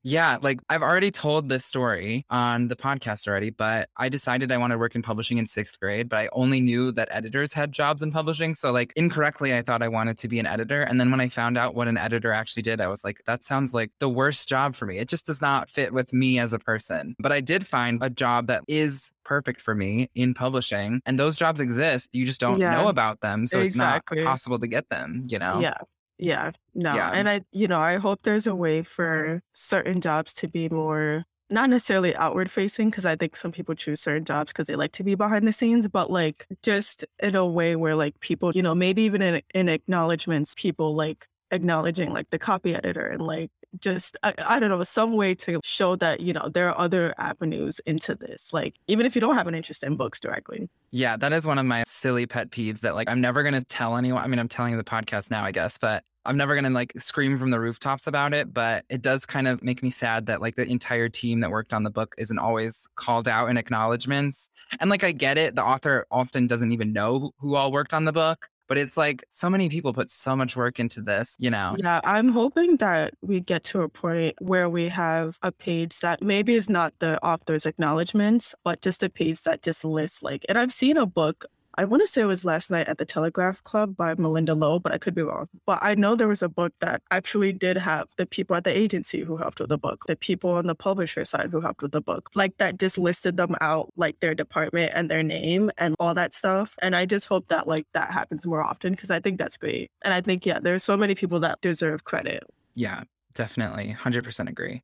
Yeah, 0.03 0.37
like 0.41 0.59
I've 0.69 0.83
already 0.83 1.11
told 1.11 1.47
this 1.47 1.65
story 1.65 2.25
on 2.29 2.67
the 2.67 2.75
podcast 2.75 3.27
already, 3.27 3.49
but 3.49 3.89
I 3.95 4.09
decided 4.09 4.51
I 4.51 4.57
wanted 4.57 4.75
to 4.75 4.79
work 4.79 4.95
in 4.95 5.01
publishing 5.01 5.37
in 5.37 5.47
sixth 5.47 5.79
grade, 5.79 6.09
but 6.09 6.19
I 6.19 6.29
only 6.33 6.59
knew 6.59 6.91
that 6.91 7.07
editors 7.11 7.53
had 7.53 7.71
jobs 7.71 8.03
in 8.03 8.11
publishing. 8.11 8.55
So, 8.55 8.71
like, 8.71 8.91
incorrectly, 8.95 9.55
I 9.55 9.61
thought 9.61 9.81
I 9.81 9.87
wanted 9.87 10.17
to 10.19 10.27
be 10.27 10.39
an 10.39 10.45
editor. 10.45 10.81
And 10.81 10.99
then 10.99 11.09
when 11.09 11.21
I 11.21 11.29
found 11.29 11.57
out 11.57 11.73
what 11.73 11.87
an 11.87 11.97
editor 11.97 12.31
actually 12.33 12.63
did, 12.63 12.81
I 12.81 12.87
was 12.87 13.03
like, 13.03 13.21
that 13.25 13.43
sounds 13.43 13.73
like 13.73 13.91
the 13.99 14.09
worst 14.09 14.47
job 14.49 14.75
for 14.75 14.85
me. 14.85 14.97
It 14.99 15.07
just 15.07 15.25
does 15.25 15.41
not 15.41 15.69
fit 15.69 15.93
with 15.93 16.11
me 16.11 16.37
as 16.37 16.51
a 16.51 16.59
person. 16.59 17.15
But 17.19 17.31
I 17.31 17.39
did 17.39 17.65
find 17.65 18.03
a 18.03 18.09
job 18.09 18.47
that 18.47 18.63
is 18.67 19.11
perfect 19.23 19.61
for 19.61 19.73
me 19.73 20.09
in 20.15 20.33
publishing. 20.33 21.01
And 21.05 21.17
those 21.17 21.37
jobs 21.37 21.61
exist. 21.61 22.09
You 22.11 22.25
just 22.25 22.41
don't 22.41 22.59
yeah, 22.59 22.75
know 22.75 22.89
about 22.89 23.21
them. 23.21 23.47
So 23.47 23.59
exactly. 23.59 24.17
it's 24.17 24.25
not 24.25 24.31
possible 24.31 24.59
to 24.59 24.67
get 24.67 24.89
them, 24.89 25.25
you 25.29 25.39
know? 25.39 25.59
Yeah. 25.61 25.77
Yeah, 26.23 26.51
no. 26.73 26.95
Yeah. 26.95 27.11
And 27.11 27.29
I, 27.29 27.41
you 27.51 27.67
know, 27.67 27.79
I 27.79 27.97
hope 27.97 28.21
there's 28.23 28.47
a 28.47 28.55
way 28.55 28.81
for 28.81 29.41
certain 29.51 29.99
jobs 29.99 30.33
to 30.35 30.47
be 30.47 30.69
more 30.69 31.25
not 31.49 31.69
necessarily 31.69 32.15
outward 32.15 32.49
facing 32.49 32.89
because 32.89 33.05
I 33.05 33.15
think 33.15 33.35
some 33.35 33.51
people 33.51 33.75
choose 33.75 33.99
certain 34.01 34.23
jobs 34.23 34.53
because 34.53 34.67
they 34.67 34.75
like 34.75 34.93
to 34.93 35.03
be 35.03 35.15
behind 35.15 35.47
the 35.47 35.53
scenes, 35.53 35.87
but 35.89 36.09
like 36.09 36.47
just 36.63 37.03
in 37.21 37.35
a 37.35 37.45
way 37.45 37.75
where 37.75 37.93
like 37.93 38.19
people, 38.21 38.51
you 38.53 38.63
know, 38.63 38.73
maybe 38.73 39.03
even 39.03 39.21
in, 39.21 39.41
in 39.53 39.67
acknowledgments, 39.67 40.55
people 40.57 40.95
like 40.95 41.27
acknowledging 41.51 42.11
like 42.13 42.29
the 42.29 42.39
copy 42.39 42.73
editor 42.73 43.05
and 43.05 43.21
like 43.21 43.51
just 43.79 44.17
I, 44.23 44.33
I, 44.45 44.59
don't 44.59 44.69
know 44.69 44.83
some 44.83 45.13
way 45.13 45.35
to 45.35 45.59
show 45.63 45.95
that 45.97 46.19
you 46.19 46.33
know 46.33 46.47
there 46.49 46.69
are 46.69 46.77
other 46.77 47.13
avenues 47.17 47.79
into 47.85 48.13
this 48.13 48.53
like 48.53 48.75
even 48.87 49.05
if 49.05 49.15
you 49.15 49.21
don't 49.21 49.35
have 49.35 49.47
an 49.47 49.55
interest 49.55 49.83
in 49.83 49.95
books 49.95 50.19
directly 50.19 50.69
yeah 50.91 51.17
that 51.17 51.33
is 51.33 51.47
one 51.47 51.57
of 51.57 51.65
my 51.65 51.83
silly 51.87 52.27
pet 52.27 52.51
peeves 52.51 52.81
that 52.81 52.93
like 52.93 53.09
i'm 53.09 53.19
never 53.19 53.41
going 53.41 53.55
to 53.55 53.63
tell 53.63 53.97
anyone 53.97 54.23
i 54.23 54.27
mean 54.27 54.39
i'm 54.39 54.47
telling 54.47 54.71
you 54.71 54.77
the 54.77 54.83
podcast 54.83 55.31
now 55.31 55.43
i 55.43 55.51
guess 55.51 55.77
but 55.77 56.03
I'm 56.25 56.37
never 56.37 56.53
going 56.53 56.63
to 56.63 56.69
like 56.69 56.93
scream 56.97 57.37
from 57.37 57.51
the 57.51 57.59
rooftops 57.59 58.07
about 58.07 58.33
it, 58.33 58.53
but 58.53 58.85
it 58.89 59.01
does 59.01 59.25
kind 59.25 59.47
of 59.47 59.63
make 59.63 59.83
me 59.83 59.89
sad 59.89 60.25
that 60.27 60.41
like 60.41 60.55
the 60.55 60.63
entire 60.63 61.09
team 61.09 61.41
that 61.41 61.51
worked 61.51 61.73
on 61.73 61.83
the 61.83 61.91
book 61.91 62.15
isn't 62.17 62.39
always 62.39 62.87
called 62.95 63.27
out 63.27 63.49
in 63.49 63.57
acknowledgments. 63.57 64.49
And 64.79 64.89
like, 64.89 65.03
I 65.03 65.11
get 65.11 65.37
it. 65.37 65.55
The 65.55 65.63
author 65.63 66.05
often 66.11 66.47
doesn't 66.47 66.71
even 66.71 66.93
know 66.93 67.31
who 67.39 67.55
all 67.55 67.71
worked 67.71 67.93
on 67.93 68.05
the 68.05 68.13
book, 68.13 68.47
but 68.69 68.77
it's 68.77 68.95
like 68.95 69.25
so 69.31 69.49
many 69.49 69.67
people 69.67 69.93
put 69.93 70.09
so 70.09 70.35
much 70.35 70.55
work 70.55 70.79
into 70.79 71.01
this, 71.01 71.35
you 71.37 71.49
know? 71.49 71.75
Yeah, 71.77 71.99
I'm 72.05 72.29
hoping 72.29 72.77
that 72.77 73.13
we 73.21 73.41
get 73.41 73.65
to 73.65 73.81
a 73.81 73.89
point 73.89 74.35
where 74.39 74.69
we 74.69 74.87
have 74.87 75.37
a 75.43 75.51
page 75.51 75.99
that 75.99 76.23
maybe 76.23 76.55
is 76.55 76.69
not 76.69 76.93
the 76.99 77.23
author's 77.23 77.65
acknowledgments, 77.65 78.55
but 78.63 78.81
just 78.81 79.03
a 79.03 79.09
page 79.09 79.43
that 79.43 79.61
just 79.61 79.83
lists 79.83 80.23
like, 80.23 80.45
and 80.47 80.57
I've 80.57 80.73
seen 80.73 80.95
a 80.95 81.05
book 81.05 81.45
I 81.75 81.85
want 81.85 82.03
to 82.03 82.07
say 82.07 82.21
it 82.21 82.25
was 82.25 82.45
last 82.45 82.69
night 82.69 82.87
at 82.87 82.99
the 82.99 83.05
Telegraph 83.05 83.63
Club 83.63 83.97
by 83.97 84.13
Malinda 84.15 84.55
Lo, 84.55 84.77
but 84.77 84.91
I 84.91 84.99
could 84.99 85.15
be 85.15 85.23
wrong. 85.23 85.49
But 85.65 85.79
I 85.81 85.95
know 85.95 86.15
there 86.15 86.27
was 86.27 86.43
a 86.43 86.49
book 86.49 86.71
that 86.81 87.01
actually 87.09 87.51
did 87.51 87.77
have 87.77 88.09
the 88.17 88.27
people 88.27 88.55
at 88.55 88.63
the 88.63 88.77
agency 88.77 89.21
who 89.21 89.37
helped 89.37 89.59
with 89.59 89.69
the 89.69 89.77
book, 89.77 90.05
the 90.07 90.15
people 90.15 90.51
on 90.51 90.67
the 90.67 90.75
publisher 90.75 91.25
side 91.25 91.49
who 91.51 91.61
helped 91.61 91.81
with 91.81 91.91
the 91.91 92.01
book, 92.01 92.29
like 92.35 92.57
that 92.57 92.77
just 92.77 92.99
listed 92.99 93.37
them 93.37 93.55
out, 93.59 93.91
like 93.95 94.19
their 94.19 94.35
department 94.35 94.91
and 94.93 95.09
their 95.09 95.23
name 95.23 95.71
and 95.77 95.95
all 95.99 96.13
that 96.13 96.33
stuff. 96.33 96.75
And 96.79 96.95
I 96.95 97.07
just 97.07 97.27
hope 97.27 97.47
that 97.47 97.67
like 97.67 97.87
that 97.93 98.11
happens 98.11 98.45
more 98.45 98.61
often 98.61 98.91
because 98.93 99.09
I 99.09 99.19
think 99.19 99.39
that's 99.39 99.57
great. 99.57 99.89
And 100.03 100.13
I 100.13 100.21
think, 100.21 100.45
yeah, 100.45 100.59
there's 100.61 100.83
so 100.83 100.95
many 100.95 101.15
people 101.15 101.39
that 101.39 101.61
deserve 101.61 102.03
credit. 102.03 102.43
Yeah, 102.75 103.03
definitely. 103.33 103.95
100% 103.99 104.47
agree. 104.47 104.83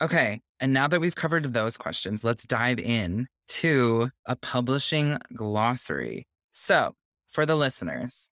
Okay. 0.00 0.40
And 0.60 0.72
now 0.72 0.88
that 0.88 1.00
we've 1.00 1.14
covered 1.14 1.52
those 1.52 1.76
questions, 1.76 2.24
let's 2.24 2.44
dive 2.44 2.78
in 2.78 3.28
to 3.48 4.10
a 4.26 4.36
publishing 4.36 5.18
glossary. 5.34 6.26
So, 6.52 6.94
for 7.30 7.46
the 7.46 7.56
listeners, 7.56 8.30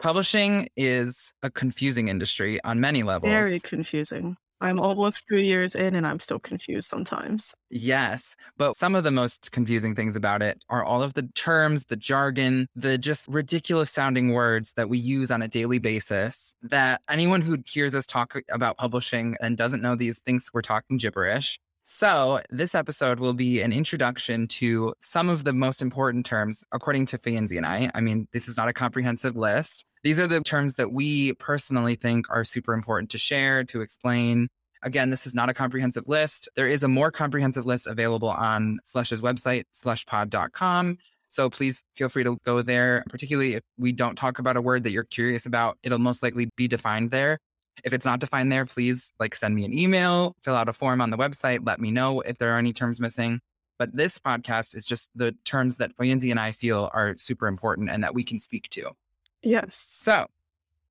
publishing 0.00 0.68
is 0.76 1.32
a 1.42 1.50
confusing 1.50 2.08
industry 2.08 2.62
on 2.64 2.80
many 2.80 3.02
levels. 3.02 3.32
Very 3.32 3.60
confusing. 3.60 4.36
I'm 4.60 4.80
almost 4.80 5.24
three 5.28 5.44
years 5.44 5.74
in 5.74 5.94
and 5.94 6.06
I'm 6.06 6.20
still 6.20 6.38
confused 6.38 6.88
sometimes. 6.88 7.54
Yes. 7.70 8.36
But 8.56 8.76
some 8.76 8.94
of 8.94 9.04
the 9.04 9.10
most 9.10 9.52
confusing 9.52 9.94
things 9.94 10.16
about 10.16 10.42
it 10.42 10.64
are 10.68 10.84
all 10.84 11.02
of 11.02 11.14
the 11.14 11.22
terms, 11.34 11.84
the 11.84 11.96
jargon, 11.96 12.68
the 12.74 12.96
just 12.96 13.26
ridiculous 13.28 13.90
sounding 13.90 14.32
words 14.32 14.72
that 14.74 14.88
we 14.88 14.98
use 14.98 15.30
on 15.30 15.42
a 15.42 15.48
daily 15.48 15.78
basis 15.78 16.54
that 16.62 17.02
anyone 17.10 17.42
who 17.42 17.58
hears 17.66 17.94
us 17.94 18.06
talk 18.06 18.40
about 18.50 18.78
publishing 18.78 19.36
and 19.40 19.56
doesn't 19.56 19.82
know 19.82 19.94
these 19.94 20.18
thinks 20.20 20.50
we're 20.52 20.62
talking 20.62 20.96
gibberish. 20.96 21.58
So, 21.88 22.40
this 22.50 22.74
episode 22.74 23.20
will 23.20 23.32
be 23.32 23.60
an 23.60 23.72
introduction 23.72 24.48
to 24.48 24.92
some 25.02 25.28
of 25.28 25.44
the 25.44 25.52
most 25.52 25.80
important 25.80 26.26
terms, 26.26 26.64
according 26.72 27.06
to 27.06 27.18
Foyinsi 27.18 27.58
and 27.58 27.64
I. 27.64 27.92
I 27.94 28.00
mean, 28.00 28.26
this 28.32 28.48
is 28.48 28.56
not 28.56 28.68
a 28.68 28.72
comprehensive 28.72 29.36
list. 29.36 29.84
These 30.06 30.20
are 30.20 30.28
the 30.28 30.40
terms 30.40 30.76
that 30.76 30.92
we 30.92 31.32
personally 31.32 31.96
think 31.96 32.30
are 32.30 32.44
super 32.44 32.74
important 32.74 33.10
to 33.10 33.18
share, 33.18 33.64
to 33.64 33.80
explain. 33.80 34.46
Again, 34.84 35.10
this 35.10 35.26
is 35.26 35.34
not 35.34 35.48
a 35.48 35.52
comprehensive 35.52 36.06
list. 36.06 36.48
There 36.54 36.68
is 36.68 36.84
a 36.84 36.88
more 36.88 37.10
comprehensive 37.10 37.66
list 37.66 37.88
available 37.88 38.28
on 38.28 38.78
Slush's 38.84 39.20
website, 39.20 39.64
slushpod.com. 39.74 40.98
So 41.28 41.50
please 41.50 41.82
feel 41.96 42.08
free 42.08 42.22
to 42.22 42.38
go 42.44 42.62
there, 42.62 43.02
particularly 43.08 43.54
if 43.54 43.62
we 43.78 43.90
don't 43.90 44.14
talk 44.14 44.38
about 44.38 44.56
a 44.56 44.60
word 44.60 44.84
that 44.84 44.92
you're 44.92 45.02
curious 45.02 45.44
about, 45.44 45.76
it'll 45.82 45.98
most 45.98 46.22
likely 46.22 46.50
be 46.56 46.68
defined 46.68 47.10
there. 47.10 47.40
If 47.82 47.92
it's 47.92 48.04
not 48.06 48.20
defined 48.20 48.52
there, 48.52 48.64
please 48.64 49.12
like 49.18 49.34
send 49.34 49.56
me 49.56 49.64
an 49.64 49.76
email, 49.76 50.36
fill 50.44 50.54
out 50.54 50.68
a 50.68 50.72
form 50.72 51.00
on 51.00 51.10
the 51.10 51.18
website, 51.18 51.66
let 51.66 51.80
me 51.80 51.90
know 51.90 52.20
if 52.20 52.38
there 52.38 52.54
are 52.54 52.58
any 52.58 52.72
terms 52.72 53.00
missing. 53.00 53.40
But 53.76 53.96
this 53.96 54.20
podcast 54.20 54.76
is 54.76 54.84
just 54.84 55.10
the 55.16 55.34
terms 55.44 55.78
that 55.78 55.96
Foyinsi 55.96 56.30
and 56.30 56.38
I 56.38 56.52
feel 56.52 56.90
are 56.94 57.16
super 57.18 57.48
important 57.48 57.90
and 57.90 58.04
that 58.04 58.14
we 58.14 58.22
can 58.22 58.38
speak 58.38 58.68
to. 58.70 58.92
Yes. 59.46 59.76
So 59.76 60.26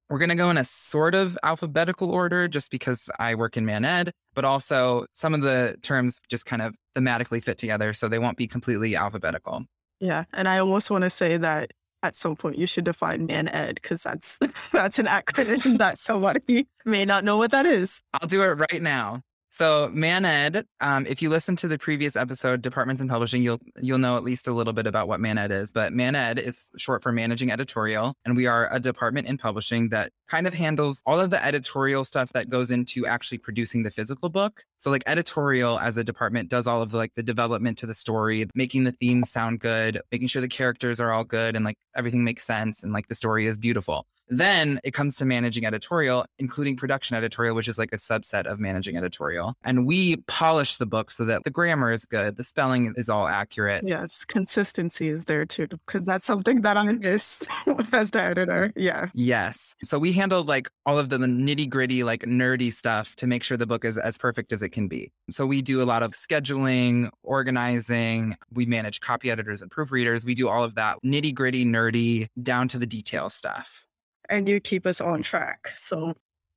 we're 0.09 0.19
going 0.19 0.29
to 0.29 0.35
go 0.35 0.49
in 0.49 0.57
a 0.57 0.63
sort 0.63 1.13
of 1.13 1.37
alphabetical 1.43 2.09
order 2.09 2.47
just 2.47 2.71
because 2.71 3.09
I 3.19 3.35
work 3.35 3.57
in 3.57 3.65
man 3.65 3.83
ed, 3.83 4.13
but 4.33 4.45
also 4.45 5.05
some 5.13 5.33
of 5.33 5.41
the 5.41 5.75
terms 5.81 6.19
just 6.29 6.45
kind 6.45 6.61
of 6.61 6.75
thematically 6.95 7.43
fit 7.43 7.57
together. 7.57 7.93
So 7.93 8.07
they 8.07 8.19
won't 8.19 8.37
be 8.37 8.47
completely 8.47 8.95
alphabetical. 8.95 9.65
Yeah. 9.99 10.23
And 10.31 10.47
I 10.47 10.59
almost 10.59 10.89
want 10.89 11.03
to 11.03 11.09
say 11.09 11.37
that 11.37 11.71
at 12.01 12.15
some 12.15 12.35
point 12.35 12.57
you 12.57 12.67
should 12.67 12.85
define 12.85 13.25
man 13.25 13.47
ed 13.49 13.75
because 13.81 14.03
that's 14.03 14.37
that's 14.71 14.99
an 14.99 15.07
acronym 15.07 15.77
that 15.79 15.97
somebody 15.97 16.67
may 16.85 17.03
not 17.03 17.23
know 17.23 17.37
what 17.37 17.51
that 17.51 17.65
is. 17.65 18.01
I'll 18.13 18.27
do 18.27 18.41
it 18.41 18.45
right 18.45 18.81
now. 18.81 19.21
So 19.55 19.87
ManEd, 19.95 20.65
um, 20.81 21.05
if 21.05 21.21
you 21.21 21.29
listen 21.29 21.55
to 21.55 21.69
the 21.69 21.77
previous 21.77 22.17
episode, 22.17 22.61
Departments 22.61 23.01
in 23.01 23.07
Publishing, 23.07 23.41
you'll 23.41 23.61
you'll 23.81 23.99
know 23.99 24.17
at 24.17 24.23
least 24.25 24.49
a 24.49 24.51
little 24.51 24.73
bit 24.73 24.85
about 24.85 25.07
what 25.07 25.21
ManEd 25.21 25.49
is. 25.49 25.71
But 25.71 25.93
ManEd 25.93 26.39
is 26.39 26.69
short 26.75 27.01
for 27.01 27.13
Managing 27.13 27.49
Editorial, 27.53 28.15
and 28.25 28.35
we 28.35 28.47
are 28.47 28.67
a 28.69 28.81
department 28.81 29.27
in 29.27 29.37
publishing 29.37 29.87
that 29.89 30.11
kind 30.27 30.45
of 30.45 30.53
handles 30.53 31.01
all 31.05 31.21
of 31.21 31.29
the 31.29 31.41
editorial 31.41 32.03
stuff 32.03 32.33
that 32.33 32.49
goes 32.49 32.69
into 32.69 33.05
actually 33.05 33.37
producing 33.37 33.83
the 33.83 33.91
physical 33.91 34.27
book. 34.27 34.65
So 34.77 34.91
like 34.91 35.03
editorial 35.07 35.79
as 35.79 35.95
a 35.95 36.03
department 36.03 36.49
does 36.49 36.67
all 36.67 36.81
of 36.81 36.91
the, 36.91 36.97
like 36.97 37.13
the 37.15 37.23
development 37.23 37.77
to 37.77 37.85
the 37.85 37.93
story, 37.93 38.49
making 38.55 38.83
the 38.83 38.91
themes 38.91 39.31
sound 39.31 39.61
good, 39.61 40.01
making 40.11 40.27
sure 40.27 40.41
the 40.41 40.49
characters 40.49 40.99
are 40.99 41.13
all 41.13 41.23
good 41.23 41.55
and 41.55 41.63
like 41.63 41.77
everything 41.95 42.25
makes 42.25 42.43
sense 42.43 42.83
and 42.83 42.91
like 42.91 43.07
the 43.07 43.15
story 43.15 43.47
is 43.47 43.57
beautiful. 43.57 44.05
Then 44.27 44.79
it 44.83 44.91
comes 44.91 45.15
to 45.17 45.25
managing 45.25 45.65
editorial, 45.65 46.25
including 46.39 46.77
production 46.77 47.15
editorial, 47.15 47.55
which 47.55 47.67
is 47.67 47.77
like 47.77 47.93
a 47.93 47.97
subset 47.97 48.45
of 48.45 48.59
managing 48.59 48.97
editorial. 48.97 49.55
And 49.63 49.85
we 49.85 50.17
polish 50.27 50.77
the 50.77 50.85
book 50.85 51.11
so 51.11 51.25
that 51.25 51.43
the 51.43 51.51
grammar 51.51 51.91
is 51.91 52.05
good, 52.05 52.37
the 52.37 52.43
spelling 52.43 52.93
is 52.95 53.09
all 53.09 53.27
accurate. 53.27 53.83
Yes, 53.85 54.25
consistency 54.25 55.09
is 55.09 55.25
there 55.25 55.45
too, 55.45 55.67
because 55.67 56.05
that's 56.05 56.25
something 56.25 56.61
that 56.61 56.77
I 56.77 56.83
miss 56.93 57.43
as 57.93 58.11
the 58.11 58.21
editor. 58.21 58.71
Yeah. 58.75 59.07
Yes. 59.13 59.75
So 59.83 59.99
we 59.99 60.11
handle 60.11 60.43
like 60.43 60.69
all 60.85 60.97
of 60.97 61.09
the 61.09 61.17
nitty 61.17 61.69
gritty, 61.69 62.03
like 62.03 62.23
nerdy 62.23 62.73
stuff 62.73 63.15
to 63.17 63.27
make 63.27 63.43
sure 63.43 63.57
the 63.57 63.67
book 63.67 63.85
is 63.85 63.97
as 63.97 64.17
perfect 64.17 64.53
as 64.53 64.61
it 64.61 64.69
can 64.69 64.87
be. 64.87 65.11
So 65.29 65.45
we 65.45 65.61
do 65.61 65.81
a 65.81 65.85
lot 65.85 66.03
of 66.03 66.11
scheduling, 66.11 67.09
organizing, 67.23 68.35
we 68.51 68.65
manage 68.65 69.01
copy 69.01 69.29
editors 69.29 69.61
and 69.61 69.71
proofreaders. 69.71 70.25
We 70.25 70.35
do 70.35 70.49
all 70.49 70.63
of 70.63 70.75
that 70.75 70.97
nitty 71.05 71.33
gritty, 71.33 71.65
nerdy, 71.65 72.27
down 72.41 72.67
to 72.69 72.79
the 72.79 72.85
detail 72.87 73.29
stuff 73.29 73.84
and 74.29 74.47
you 74.47 74.59
keep 74.59 74.85
us 74.85 75.01
on 75.01 75.23
track. 75.23 75.71
So 75.77 76.13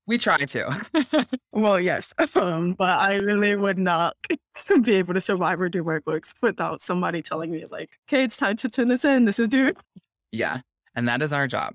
we 0.08 0.16
try 0.16 0.38
to. 0.38 1.28
well, 1.52 1.78
yes, 1.78 2.14
um, 2.34 2.72
but 2.72 2.98
I 2.98 3.18
really 3.18 3.54
would 3.54 3.78
not 3.78 4.16
be 4.82 4.94
able 4.94 5.14
to 5.14 5.20
survive 5.20 5.60
or 5.60 5.68
do 5.68 5.84
workbooks 5.84 6.32
without 6.40 6.80
somebody 6.80 7.22
telling 7.22 7.52
me, 7.52 7.66
like, 7.70 7.98
okay, 8.08 8.24
it's 8.24 8.38
time 8.38 8.56
to 8.56 8.70
turn 8.70 8.88
this 8.88 9.04
in. 9.04 9.26
This 9.26 9.38
is 9.38 9.48
due. 9.48 9.72
Yeah. 10.32 10.60
And 10.94 11.06
that 11.08 11.22
is 11.22 11.32
our 11.32 11.46
job. 11.46 11.74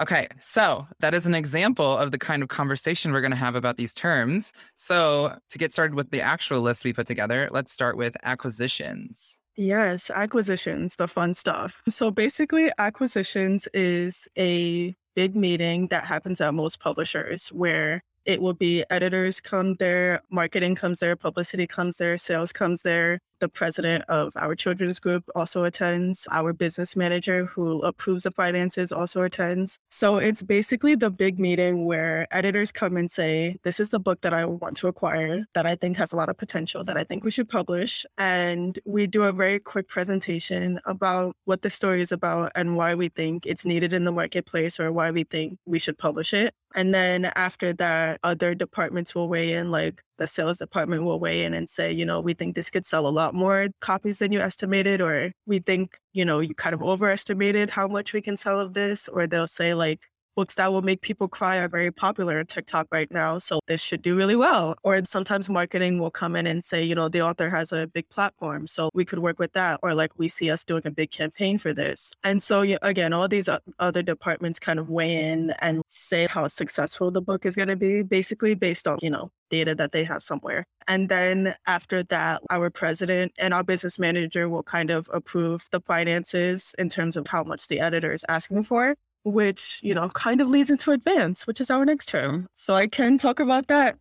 Okay, 0.00 0.26
so 0.40 0.86
that 1.00 1.14
is 1.14 1.26
an 1.26 1.34
example 1.34 1.96
of 1.96 2.12
the 2.12 2.18
kind 2.18 2.42
of 2.42 2.48
conversation 2.48 3.12
we're 3.12 3.20
going 3.20 3.30
to 3.30 3.36
have 3.36 3.54
about 3.54 3.76
these 3.76 3.92
terms. 3.92 4.52
So, 4.74 5.38
to 5.48 5.58
get 5.58 5.70
started 5.70 5.94
with 5.94 6.10
the 6.10 6.20
actual 6.20 6.60
list 6.60 6.84
we 6.84 6.92
put 6.92 7.06
together, 7.06 7.48
let's 7.52 7.72
start 7.72 7.96
with 7.96 8.16
acquisitions. 8.22 9.38
Yes, 9.56 10.10
acquisitions, 10.10 10.96
the 10.96 11.08
fun 11.08 11.32
stuff. 11.34 11.82
So, 11.88 12.10
basically, 12.10 12.70
acquisitions 12.78 13.68
is 13.72 14.26
a 14.36 14.94
big 15.16 15.34
meeting 15.36 15.88
that 15.88 16.04
happens 16.04 16.40
at 16.40 16.54
most 16.54 16.80
publishers 16.80 17.48
where 17.48 18.04
it 18.26 18.40
will 18.42 18.54
be 18.54 18.84
editors 18.90 19.40
come 19.40 19.74
there, 19.76 20.20
marketing 20.30 20.76
comes 20.76 21.00
there, 21.00 21.16
publicity 21.16 21.66
comes 21.66 21.96
there, 21.96 22.18
sales 22.18 22.52
comes 22.52 22.82
there, 22.82 23.20
the 23.40 23.48
president 23.48 24.04
of 24.08 24.32
our 24.36 24.54
children's 24.54 24.98
group 24.98 25.24
also 25.34 25.64
attends. 25.64 26.26
Our 26.30 26.52
business 26.52 26.96
manager, 26.96 27.46
who 27.46 27.82
approves 27.82 28.24
the 28.24 28.30
finances, 28.30 28.92
also 28.92 29.22
attends. 29.22 29.78
So 29.90 30.16
it's 30.16 30.42
basically 30.42 30.94
the 30.94 31.10
big 31.10 31.38
meeting 31.38 31.86
where 31.86 32.26
editors 32.30 32.72
come 32.72 32.96
and 32.96 33.10
say, 33.10 33.56
This 33.62 33.80
is 33.80 33.90
the 33.90 34.00
book 34.00 34.20
that 34.22 34.32
I 34.32 34.44
want 34.44 34.76
to 34.78 34.88
acquire 34.88 35.44
that 35.54 35.66
I 35.66 35.74
think 35.76 35.96
has 35.96 36.12
a 36.12 36.16
lot 36.16 36.28
of 36.28 36.36
potential, 36.36 36.84
that 36.84 36.96
I 36.96 37.04
think 37.04 37.24
we 37.24 37.30
should 37.30 37.48
publish. 37.48 38.06
And 38.18 38.78
we 38.84 39.06
do 39.06 39.22
a 39.24 39.32
very 39.32 39.58
quick 39.58 39.88
presentation 39.88 40.80
about 40.86 41.36
what 41.44 41.62
the 41.62 41.70
story 41.70 42.00
is 42.00 42.12
about 42.12 42.52
and 42.54 42.76
why 42.76 42.94
we 42.94 43.08
think 43.08 43.46
it's 43.46 43.64
needed 43.64 43.92
in 43.92 44.04
the 44.04 44.12
marketplace 44.12 44.80
or 44.80 44.92
why 44.92 45.10
we 45.10 45.24
think 45.24 45.58
we 45.66 45.78
should 45.78 45.98
publish 45.98 46.32
it. 46.34 46.54
And 46.74 46.92
then 46.92 47.26
after 47.36 47.72
that, 47.74 48.20
other 48.22 48.54
departments 48.54 49.14
will 49.14 49.28
weigh 49.28 49.52
in, 49.52 49.70
like 49.70 50.02
the 50.18 50.26
sales 50.26 50.58
department 50.58 51.04
will 51.04 51.20
weigh 51.20 51.44
in 51.44 51.54
and 51.54 51.68
say, 51.68 51.92
you 51.92 52.04
know, 52.04 52.20
we 52.20 52.34
think 52.34 52.54
this 52.54 52.70
could 52.70 52.86
sell 52.86 53.06
a 53.06 53.10
lot 53.10 53.34
more 53.34 53.68
copies 53.80 54.18
than 54.18 54.32
you 54.32 54.40
estimated, 54.40 55.00
or 55.00 55.32
we 55.46 55.58
think, 55.60 55.98
you 56.12 56.24
know, 56.24 56.40
you 56.40 56.54
kind 56.54 56.74
of 56.74 56.82
overestimated 56.82 57.70
how 57.70 57.88
much 57.88 58.12
we 58.12 58.22
can 58.22 58.36
sell 58.36 58.60
of 58.60 58.74
this, 58.74 59.08
or 59.08 59.26
they'll 59.26 59.46
say, 59.48 59.74
like, 59.74 60.00
books 60.36 60.54
that 60.54 60.70
will 60.70 60.82
make 60.82 61.00
people 61.00 61.26
cry 61.26 61.56
are 61.56 61.68
very 61.68 61.90
popular 61.90 62.38
on 62.38 62.46
TikTok 62.46 62.86
right 62.92 63.10
now. 63.10 63.38
So 63.38 63.60
this 63.66 63.80
should 63.80 64.02
do 64.02 64.16
really 64.16 64.36
well. 64.36 64.76
Or 64.84 65.02
sometimes 65.04 65.48
marketing 65.48 65.98
will 65.98 66.10
come 66.10 66.36
in 66.36 66.46
and 66.46 66.64
say, 66.64 66.84
you 66.84 66.94
know, 66.94 67.08
the 67.08 67.22
author 67.22 67.48
has 67.50 67.72
a 67.72 67.86
big 67.86 68.08
platform. 68.10 68.66
So 68.66 68.90
we 68.94 69.04
could 69.04 69.18
work 69.18 69.38
with 69.38 69.54
that. 69.54 69.80
Or 69.82 69.94
like 69.94 70.12
we 70.18 70.28
see 70.28 70.50
us 70.50 70.62
doing 70.62 70.82
a 70.84 70.90
big 70.90 71.10
campaign 71.10 71.58
for 71.58 71.72
this. 71.72 72.12
And 72.22 72.42
so, 72.42 72.60
again, 72.82 73.12
all 73.12 73.26
these 73.28 73.48
other 73.78 74.02
departments 74.02 74.58
kind 74.58 74.78
of 74.78 74.90
weigh 74.90 75.16
in 75.16 75.52
and 75.60 75.82
say 75.88 76.26
how 76.26 76.46
successful 76.48 77.10
the 77.10 77.22
book 77.22 77.46
is 77.46 77.56
going 77.56 77.68
to 77.68 77.76
be, 77.76 78.02
basically 78.02 78.54
based 78.54 78.86
on, 78.86 78.98
you 79.00 79.10
know, 79.10 79.30
data 79.48 79.74
that 79.74 79.92
they 79.92 80.04
have 80.04 80.22
somewhere. 80.22 80.64
And 80.86 81.08
then 81.08 81.54
after 81.66 82.02
that, 82.04 82.42
our 82.50 82.68
president 82.68 83.32
and 83.38 83.54
our 83.54 83.64
business 83.64 83.98
manager 83.98 84.48
will 84.48 84.62
kind 84.62 84.90
of 84.90 85.08
approve 85.12 85.66
the 85.70 85.80
finances 85.80 86.74
in 86.78 86.88
terms 86.88 87.16
of 87.16 87.26
how 87.26 87.42
much 87.42 87.68
the 87.68 87.80
editor 87.80 88.12
is 88.12 88.24
asking 88.28 88.64
for. 88.64 88.94
Which, 89.26 89.80
you 89.82 89.92
know, 89.92 90.08
kind 90.10 90.40
of 90.40 90.48
leads 90.48 90.70
into 90.70 90.92
advance, 90.92 91.46
which 91.48 91.60
is 91.60 91.68
our 91.68 91.84
next 91.84 92.06
term. 92.06 92.46
So 92.56 92.74
I 92.74 92.86
can 92.86 93.18
talk 93.18 93.40
about 93.40 93.66
that 93.66 93.96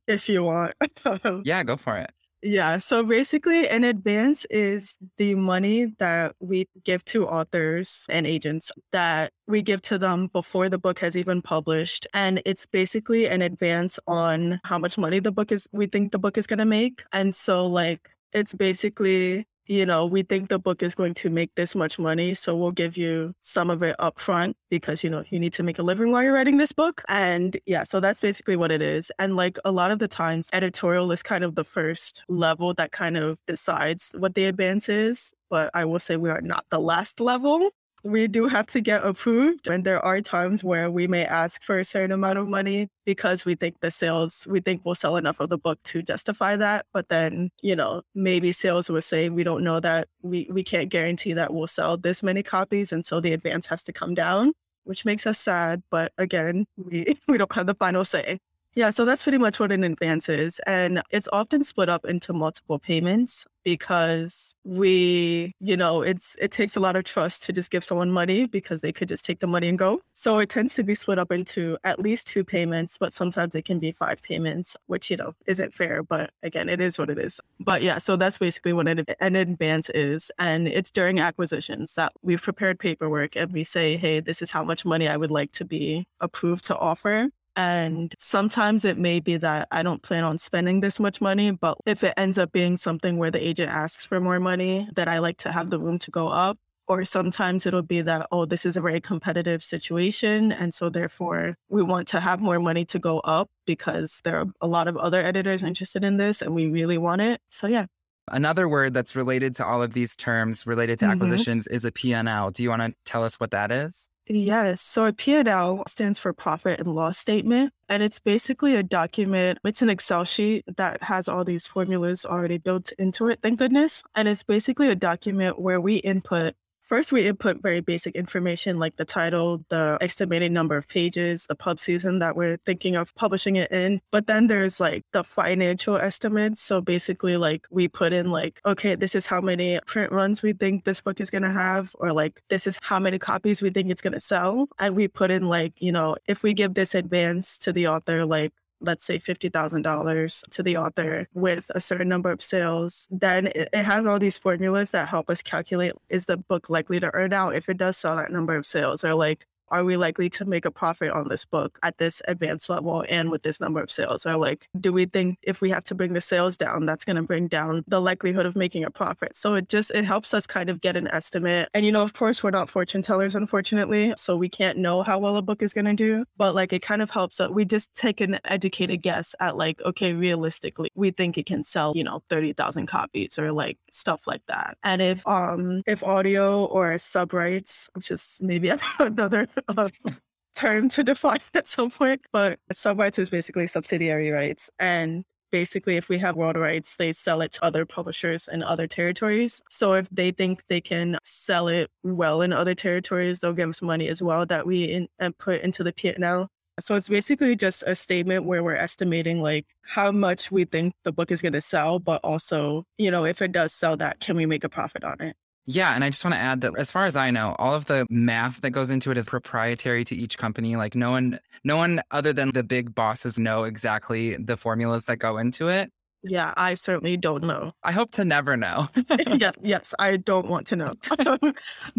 if 0.08 0.28
you 0.28 0.42
want. 0.42 0.74
yeah, 1.44 1.62
go 1.62 1.76
for 1.76 1.96
it. 1.98 2.10
Yeah. 2.40 2.78
So 2.78 3.02
basically, 3.02 3.68
an 3.68 3.82
advance 3.84 4.46
is 4.46 4.96
the 5.16 5.34
money 5.34 5.86
that 5.98 6.34
we 6.40 6.66
give 6.84 7.04
to 7.06 7.26
authors 7.26 8.06
and 8.08 8.26
agents 8.26 8.70
that 8.92 9.32
we 9.48 9.60
give 9.60 9.82
to 9.82 9.98
them 9.98 10.28
before 10.28 10.68
the 10.68 10.78
book 10.78 11.00
has 11.00 11.16
even 11.16 11.42
published. 11.42 12.06
And 12.14 12.40
it's 12.46 12.64
basically 12.64 13.26
an 13.26 13.42
advance 13.42 13.98
on 14.06 14.60
how 14.64 14.78
much 14.78 14.96
money 14.96 15.18
the 15.18 15.32
book 15.32 15.50
is, 15.50 15.66
we 15.72 15.86
think 15.86 16.12
the 16.12 16.18
book 16.18 16.38
is 16.38 16.46
going 16.46 16.60
to 16.60 16.64
make. 16.64 17.02
And 17.12 17.34
so, 17.34 17.66
like, 17.66 18.08
it's 18.32 18.54
basically 18.54 19.44
you 19.68 19.84
know, 19.84 20.06
we 20.06 20.22
think 20.22 20.48
the 20.48 20.58
book 20.58 20.82
is 20.82 20.94
going 20.94 21.14
to 21.14 21.28
make 21.28 21.54
this 21.54 21.74
much 21.74 21.98
money. 21.98 22.32
So 22.32 22.56
we'll 22.56 22.72
give 22.72 22.96
you 22.96 23.34
some 23.42 23.68
of 23.68 23.82
it 23.82 23.94
up 23.98 24.18
front 24.18 24.56
because, 24.70 25.04
you 25.04 25.10
know, 25.10 25.24
you 25.28 25.38
need 25.38 25.52
to 25.54 25.62
make 25.62 25.78
a 25.78 25.82
living 25.82 26.10
while 26.10 26.22
you're 26.22 26.32
writing 26.32 26.56
this 26.56 26.72
book. 26.72 27.02
And 27.08 27.56
yeah, 27.66 27.84
so 27.84 28.00
that's 28.00 28.20
basically 28.20 28.56
what 28.56 28.70
it 28.70 28.80
is. 28.80 29.12
And 29.18 29.36
like 29.36 29.58
a 29.64 29.70
lot 29.70 29.90
of 29.90 29.98
the 29.98 30.08
times, 30.08 30.48
editorial 30.54 31.12
is 31.12 31.22
kind 31.22 31.44
of 31.44 31.54
the 31.54 31.64
first 31.64 32.22
level 32.28 32.72
that 32.74 32.92
kind 32.92 33.18
of 33.18 33.38
decides 33.46 34.10
what 34.16 34.34
the 34.34 34.46
advance 34.46 34.88
is. 34.88 35.32
But 35.50 35.70
I 35.74 35.84
will 35.84 35.98
say 35.98 36.16
we 36.16 36.30
are 36.30 36.40
not 36.40 36.64
the 36.70 36.80
last 36.80 37.20
level 37.20 37.70
we 38.04 38.28
do 38.28 38.46
have 38.46 38.66
to 38.68 38.80
get 38.80 39.04
approved. 39.04 39.66
And 39.66 39.84
there 39.84 40.04
are 40.04 40.20
times 40.20 40.62
where 40.62 40.90
we 40.90 41.06
may 41.06 41.24
ask 41.24 41.62
for 41.62 41.78
a 41.78 41.84
certain 41.84 42.12
amount 42.12 42.38
of 42.38 42.48
money 42.48 42.88
because 43.04 43.44
we 43.44 43.54
think 43.54 43.80
the 43.80 43.90
sales, 43.90 44.46
we 44.48 44.60
think 44.60 44.82
we'll 44.84 44.94
sell 44.94 45.16
enough 45.16 45.40
of 45.40 45.48
the 45.48 45.58
book 45.58 45.82
to 45.84 46.02
justify 46.02 46.56
that. 46.56 46.86
But 46.92 47.08
then, 47.08 47.50
you 47.62 47.74
know, 47.74 48.02
maybe 48.14 48.52
sales 48.52 48.88
will 48.88 49.02
say, 49.02 49.28
we 49.28 49.44
don't 49.44 49.64
know 49.64 49.80
that 49.80 50.08
we, 50.22 50.48
we 50.50 50.62
can't 50.62 50.90
guarantee 50.90 51.32
that 51.32 51.52
we'll 51.52 51.66
sell 51.66 51.96
this 51.96 52.22
many 52.22 52.42
copies. 52.42 52.92
And 52.92 53.04
so 53.04 53.20
the 53.20 53.32
advance 53.32 53.66
has 53.66 53.82
to 53.84 53.92
come 53.92 54.14
down, 54.14 54.52
which 54.84 55.04
makes 55.04 55.26
us 55.26 55.38
sad. 55.38 55.82
But 55.90 56.12
again, 56.18 56.66
we, 56.76 57.16
we 57.28 57.38
don't 57.38 57.52
have 57.52 57.66
the 57.66 57.74
final 57.74 58.04
say. 58.04 58.38
Yeah, 58.74 58.90
so 58.90 59.04
that's 59.04 59.24
pretty 59.24 59.38
much 59.38 59.58
what 59.58 59.72
an 59.72 59.82
advance 59.82 60.28
is. 60.28 60.60
And 60.60 61.02
it's 61.10 61.28
often 61.32 61.64
split 61.64 61.88
up 61.88 62.04
into 62.04 62.32
multiple 62.32 62.78
payments 62.78 63.44
because 63.64 64.54
we, 64.64 65.52
you 65.58 65.76
know, 65.76 66.02
it's 66.02 66.36
it 66.40 66.52
takes 66.52 66.76
a 66.76 66.80
lot 66.80 66.94
of 66.94 67.02
trust 67.04 67.42
to 67.44 67.52
just 67.52 67.70
give 67.70 67.82
someone 67.82 68.12
money 68.12 68.46
because 68.46 68.80
they 68.80 68.92
could 68.92 69.08
just 69.08 69.24
take 69.24 69.40
the 69.40 69.46
money 69.48 69.68
and 69.68 69.78
go. 69.78 70.00
So 70.14 70.38
it 70.38 70.48
tends 70.48 70.74
to 70.74 70.84
be 70.84 70.94
split 70.94 71.18
up 71.18 71.32
into 71.32 71.76
at 71.82 71.98
least 71.98 72.28
two 72.28 72.44
payments, 72.44 72.98
but 72.98 73.12
sometimes 73.12 73.54
it 73.56 73.64
can 73.64 73.80
be 73.80 73.90
five 73.92 74.22
payments, 74.22 74.76
which, 74.86 75.10
you 75.10 75.16
know, 75.16 75.34
isn't 75.46 75.74
fair. 75.74 76.02
But 76.04 76.30
again, 76.44 76.68
it 76.68 76.80
is 76.80 76.98
what 76.98 77.10
it 77.10 77.18
is. 77.18 77.40
But 77.58 77.82
yeah, 77.82 77.98
so 77.98 78.16
that's 78.16 78.38
basically 78.38 78.74
what 78.74 78.86
an, 78.86 79.04
an 79.20 79.34
advance 79.34 79.90
is. 79.90 80.30
And 80.38 80.68
it's 80.68 80.90
during 80.92 81.18
acquisitions 81.18 81.94
that 81.94 82.12
we've 82.22 82.40
prepared 82.42 82.78
paperwork 82.78 83.34
and 83.34 83.52
we 83.52 83.64
say, 83.64 83.96
hey, 83.96 84.20
this 84.20 84.40
is 84.40 84.50
how 84.52 84.62
much 84.62 84.84
money 84.84 85.08
I 85.08 85.16
would 85.16 85.32
like 85.32 85.50
to 85.52 85.64
be 85.64 86.06
approved 86.20 86.64
to 86.66 86.78
offer. 86.78 87.30
And 87.58 88.14
sometimes 88.20 88.84
it 88.84 88.98
may 88.98 89.18
be 89.18 89.36
that 89.36 89.66
I 89.72 89.82
don't 89.82 90.00
plan 90.00 90.22
on 90.22 90.38
spending 90.38 90.78
this 90.78 91.00
much 91.00 91.20
money, 91.20 91.50
but 91.50 91.76
if 91.86 92.04
it 92.04 92.14
ends 92.16 92.38
up 92.38 92.52
being 92.52 92.76
something 92.76 93.18
where 93.18 93.32
the 93.32 93.44
agent 93.44 93.68
asks 93.68 94.06
for 94.06 94.20
more 94.20 94.38
money, 94.38 94.88
that 94.94 95.08
I 95.08 95.18
like 95.18 95.38
to 95.38 95.50
have 95.50 95.70
the 95.70 95.80
room 95.80 95.98
to 95.98 96.12
go 96.12 96.28
up. 96.28 96.56
Or 96.86 97.04
sometimes 97.04 97.66
it'll 97.66 97.82
be 97.82 98.00
that, 98.02 98.28
oh, 98.30 98.46
this 98.46 98.64
is 98.64 98.76
a 98.76 98.80
very 98.80 99.00
competitive 99.00 99.64
situation. 99.64 100.52
And 100.52 100.72
so 100.72 100.88
therefore, 100.88 101.56
we 101.68 101.82
want 101.82 102.06
to 102.08 102.20
have 102.20 102.40
more 102.40 102.60
money 102.60 102.84
to 102.86 103.00
go 103.00 103.18
up 103.20 103.50
because 103.66 104.20
there 104.22 104.36
are 104.38 104.46
a 104.60 104.68
lot 104.68 104.86
of 104.86 104.96
other 104.96 105.20
editors 105.20 105.64
interested 105.64 106.04
in 106.04 106.16
this 106.16 106.40
and 106.40 106.54
we 106.54 106.68
really 106.68 106.96
want 106.96 107.22
it. 107.22 107.40
So, 107.50 107.66
yeah. 107.66 107.86
Another 108.30 108.68
word 108.68 108.94
that's 108.94 109.16
related 109.16 109.56
to 109.56 109.66
all 109.66 109.82
of 109.82 109.94
these 109.94 110.14
terms 110.14 110.64
related 110.64 111.00
to 111.00 111.06
mm-hmm. 111.06 111.14
acquisitions 111.14 111.66
is 111.66 111.84
a 111.84 111.90
P&L. 111.90 112.52
Do 112.52 112.62
you 112.62 112.70
want 112.70 112.82
to 112.82 112.94
tell 113.04 113.24
us 113.24 113.40
what 113.40 113.50
that 113.50 113.72
is? 113.72 114.08
Mm-hmm. 114.28 114.46
Yes. 114.46 114.82
So 114.82 115.06
a 115.06 115.12
P&L 115.12 115.82
stands 115.86 116.18
for 116.18 116.32
profit 116.32 116.78
and 116.78 116.88
loss 116.88 117.18
statement. 117.18 117.72
And 117.88 118.02
it's 118.02 118.18
basically 118.18 118.76
a 118.76 118.82
document. 118.82 119.58
It's 119.64 119.80
an 119.80 119.88
Excel 119.88 120.24
sheet 120.24 120.64
that 120.76 121.02
has 121.02 121.28
all 121.28 121.44
these 121.44 121.66
formulas 121.66 122.26
already 122.26 122.58
built 122.58 122.92
into 122.98 123.28
it, 123.28 123.40
thank 123.42 123.58
goodness. 123.58 124.02
And 124.14 124.28
it's 124.28 124.42
basically 124.42 124.90
a 124.90 124.94
document 124.94 125.58
where 125.58 125.80
we 125.80 125.96
input 125.96 126.54
First, 126.88 127.12
we 127.12 127.26
input 127.26 127.60
very 127.60 127.80
basic 127.80 128.16
information 128.16 128.78
like 128.78 128.96
the 128.96 129.04
title, 129.04 129.62
the 129.68 129.98
estimated 130.00 130.52
number 130.52 130.74
of 130.74 130.88
pages, 130.88 131.44
the 131.46 131.54
pub 131.54 131.78
season 131.78 132.20
that 132.20 132.34
we're 132.34 132.56
thinking 132.56 132.96
of 132.96 133.14
publishing 133.14 133.56
it 133.56 133.70
in. 133.70 134.00
But 134.10 134.26
then 134.26 134.46
there's 134.46 134.80
like 134.80 135.04
the 135.12 135.22
financial 135.22 135.98
estimates. 135.98 136.62
So 136.62 136.80
basically, 136.80 137.36
like 137.36 137.66
we 137.70 137.88
put 137.88 138.14
in 138.14 138.30
like, 138.30 138.58
okay, 138.64 138.94
this 138.94 139.14
is 139.14 139.26
how 139.26 139.42
many 139.42 139.78
print 139.84 140.12
runs 140.12 140.42
we 140.42 140.54
think 140.54 140.84
this 140.84 141.02
book 141.02 141.20
is 141.20 141.28
going 141.28 141.42
to 141.42 141.50
have, 141.50 141.94
or 141.98 142.14
like 142.14 142.42
this 142.48 142.66
is 142.66 142.78
how 142.80 142.98
many 142.98 143.18
copies 143.18 143.60
we 143.60 143.68
think 143.68 143.90
it's 143.90 144.00
going 144.00 144.14
to 144.14 144.20
sell. 144.20 144.66
And 144.78 144.96
we 144.96 145.08
put 145.08 145.30
in 145.30 145.46
like, 145.46 145.82
you 145.82 145.92
know, 145.92 146.16
if 146.26 146.42
we 146.42 146.54
give 146.54 146.72
this 146.72 146.94
advance 146.94 147.58
to 147.58 147.72
the 147.74 147.88
author, 147.88 148.24
like 148.24 148.54
let's 148.80 149.04
say 149.04 149.18
$50,000 149.18 150.50
to 150.50 150.62
the 150.62 150.76
author 150.76 151.28
with 151.34 151.70
a 151.74 151.80
certain 151.80 152.08
number 152.08 152.30
of 152.30 152.42
sales, 152.42 153.08
then 153.10 153.48
it, 153.48 153.74
has 153.74 154.06
all 154.06 154.18
these 154.18 154.38
formulas 154.38 154.90
that 154.92 155.08
help 155.08 155.30
us 155.30 155.42
calculate 155.42 155.92
is 156.08 156.26
the 156.26 156.36
book 156.36 156.70
likely 156.70 157.00
to 157.00 157.10
earn 157.14 157.32
out? 157.32 157.54
If 157.54 157.68
it 157.68 157.76
does 157.76 157.96
sell 157.96 158.16
that 158.16 158.32
number 158.32 158.56
of 158.56 158.66
sales 158.66 159.04
or 159.04 159.14
like 159.14 159.46
are 159.70 159.84
we 159.84 159.96
likely 159.96 160.30
to 160.30 160.44
make 160.44 160.64
a 160.64 160.70
profit 160.70 161.10
on 161.10 161.28
this 161.28 161.44
book 161.44 161.78
at 161.82 161.98
this 161.98 162.22
advanced 162.26 162.68
level 162.68 163.04
and 163.08 163.30
with 163.30 163.42
this 163.42 163.60
number 163.60 163.80
of 163.82 163.90
sales? 163.90 164.26
Or 164.26 164.36
like, 164.36 164.68
do 164.80 164.92
we 164.92 165.06
think 165.06 165.38
if 165.42 165.60
we 165.60 165.70
have 165.70 165.84
to 165.84 165.94
bring 165.94 166.12
the 166.12 166.20
sales 166.20 166.56
down, 166.56 166.86
that's 166.86 167.04
going 167.04 167.16
to 167.16 167.22
bring 167.22 167.48
down 167.48 167.84
the 167.86 168.00
likelihood 168.00 168.46
of 168.46 168.56
making 168.56 168.84
a 168.84 168.90
profit? 168.90 169.36
So 169.36 169.54
it 169.54 169.68
just, 169.68 169.90
it 169.92 170.04
helps 170.04 170.34
us 170.34 170.46
kind 170.46 170.70
of 170.70 170.80
get 170.80 170.96
an 170.96 171.08
estimate. 171.08 171.68
And, 171.74 171.84
you 171.84 171.92
know, 171.92 172.02
of 172.02 172.12
course, 172.12 172.42
we're 172.42 172.50
not 172.50 172.70
fortune 172.70 173.02
tellers, 173.02 173.34
unfortunately. 173.34 174.14
So 174.16 174.36
we 174.36 174.48
can't 174.48 174.78
know 174.78 175.02
how 175.02 175.18
well 175.18 175.36
a 175.36 175.42
book 175.42 175.62
is 175.62 175.72
going 175.72 175.86
to 175.86 175.94
do, 175.94 176.24
but 176.36 176.54
like 176.54 176.72
it 176.72 176.82
kind 176.82 177.02
of 177.02 177.10
helps 177.10 177.40
us. 177.40 177.50
We 177.50 177.64
just 177.64 177.94
take 177.94 178.20
an 178.20 178.38
educated 178.44 179.02
guess 179.02 179.34
at 179.40 179.56
like, 179.56 179.80
okay, 179.82 180.12
realistically, 180.12 180.90
we 180.94 181.10
think 181.10 181.38
it 181.38 181.46
can 181.46 181.62
sell, 181.62 181.92
you 181.96 182.04
know, 182.04 182.22
30,000 182.30 182.86
copies 182.86 183.38
or 183.38 183.52
like 183.52 183.78
stuff 183.90 184.26
like 184.26 184.42
that. 184.48 184.76
And 184.82 185.02
if, 185.02 185.26
um, 185.26 185.82
if 185.86 186.02
audio 186.02 186.64
or 186.66 186.98
sub 186.98 187.32
rights, 187.32 187.88
which 187.94 188.10
is 188.10 188.38
maybe 188.40 188.70
another 188.98 189.46
uh, 189.68 189.88
term 190.56 190.88
to 190.90 191.04
define 191.04 191.38
at 191.54 191.68
some 191.68 191.90
point, 191.90 192.22
but 192.32 192.58
sub 192.72 192.98
rights 192.98 193.18
is 193.18 193.30
basically 193.30 193.66
subsidiary 193.66 194.30
rights. 194.30 194.70
And 194.78 195.24
basically, 195.50 195.96
if 195.96 196.08
we 196.08 196.18
have 196.18 196.36
world 196.36 196.56
rights, 196.56 196.96
they 196.96 197.12
sell 197.12 197.40
it 197.40 197.52
to 197.52 197.64
other 197.64 197.86
publishers 197.86 198.48
in 198.50 198.62
other 198.62 198.86
territories. 198.86 199.62
So 199.70 199.94
if 199.94 200.08
they 200.10 200.30
think 200.30 200.64
they 200.68 200.80
can 200.80 201.18
sell 201.24 201.68
it 201.68 201.90
well 202.02 202.42
in 202.42 202.52
other 202.52 202.74
territories, 202.74 203.38
they'll 203.38 203.52
give 203.52 203.70
us 203.70 203.82
money 203.82 204.08
as 204.08 204.20
well 204.22 204.46
that 204.46 204.66
we 204.66 204.84
in, 204.84 205.32
put 205.38 205.62
into 205.62 205.84
the 205.84 205.92
P&L. 205.92 206.48
So 206.80 206.94
it's 206.94 207.08
basically 207.08 207.56
just 207.56 207.82
a 207.86 207.96
statement 207.96 208.44
where 208.44 208.62
we're 208.62 208.76
estimating 208.76 209.42
like 209.42 209.66
how 209.82 210.12
much 210.12 210.52
we 210.52 210.64
think 210.64 210.94
the 211.02 211.12
book 211.12 211.32
is 211.32 211.42
going 211.42 211.54
to 211.54 211.60
sell, 211.60 211.98
but 211.98 212.20
also, 212.22 212.84
you 212.98 213.10
know, 213.10 213.24
if 213.24 213.42
it 213.42 213.50
does 213.50 213.74
sell 213.74 213.96
that, 213.96 214.20
can 214.20 214.36
we 214.36 214.46
make 214.46 214.62
a 214.62 214.68
profit 214.68 215.02
on 215.02 215.20
it? 215.20 215.34
Yeah, 215.70 215.94
and 215.94 216.02
I 216.02 216.08
just 216.08 216.24
want 216.24 216.32
to 216.32 216.40
add 216.40 216.62
that 216.62 216.72
as 216.78 216.90
far 216.90 217.04
as 217.04 217.14
I 217.14 217.30
know, 217.30 217.54
all 217.58 217.74
of 217.74 217.84
the 217.84 218.06
math 218.08 218.62
that 218.62 218.70
goes 218.70 218.88
into 218.88 219.10
it 219.10 219.18
is 219.18 219.28
proprietary 219.28 220.02
to 220.04 220.16
each 220.16 220.38
company. 220.38 220.76
Like 220.76 220.94
no 220.94 221.10
one 221.10 221.38
no 221.62 221.76
one 221.76 222.00
other 222.10 222.32
than 222.32 222.52
the 222.52 222.62
big 222.62 222.94
bosses 222.94 223.38
know 223.38 223.64
exactly 223.64 224.34
the 224.38 224.56
formulas 224.56 225.04
that 225.04 225.18
go 225.18 225.36
into 225.36 225.68
it. 225.68 225.92
Yeah, 226.22 226.54
I 226.56 226.72
certainly 226.72 227.18
don't 227.18 227.44
know. 227.44 227.72
I 227.84 227.92
hope 227.92 228.12
to 228.12 228.24
never 228.24 228.56
know. 228.56 228.88
yeah, 229.26 229.52
yes, 229.62 229.92
I 229.98 230.16
don't 230.16 230.48
want 230.48 230.66
to 230.68 230.76
know. 230.76 230.94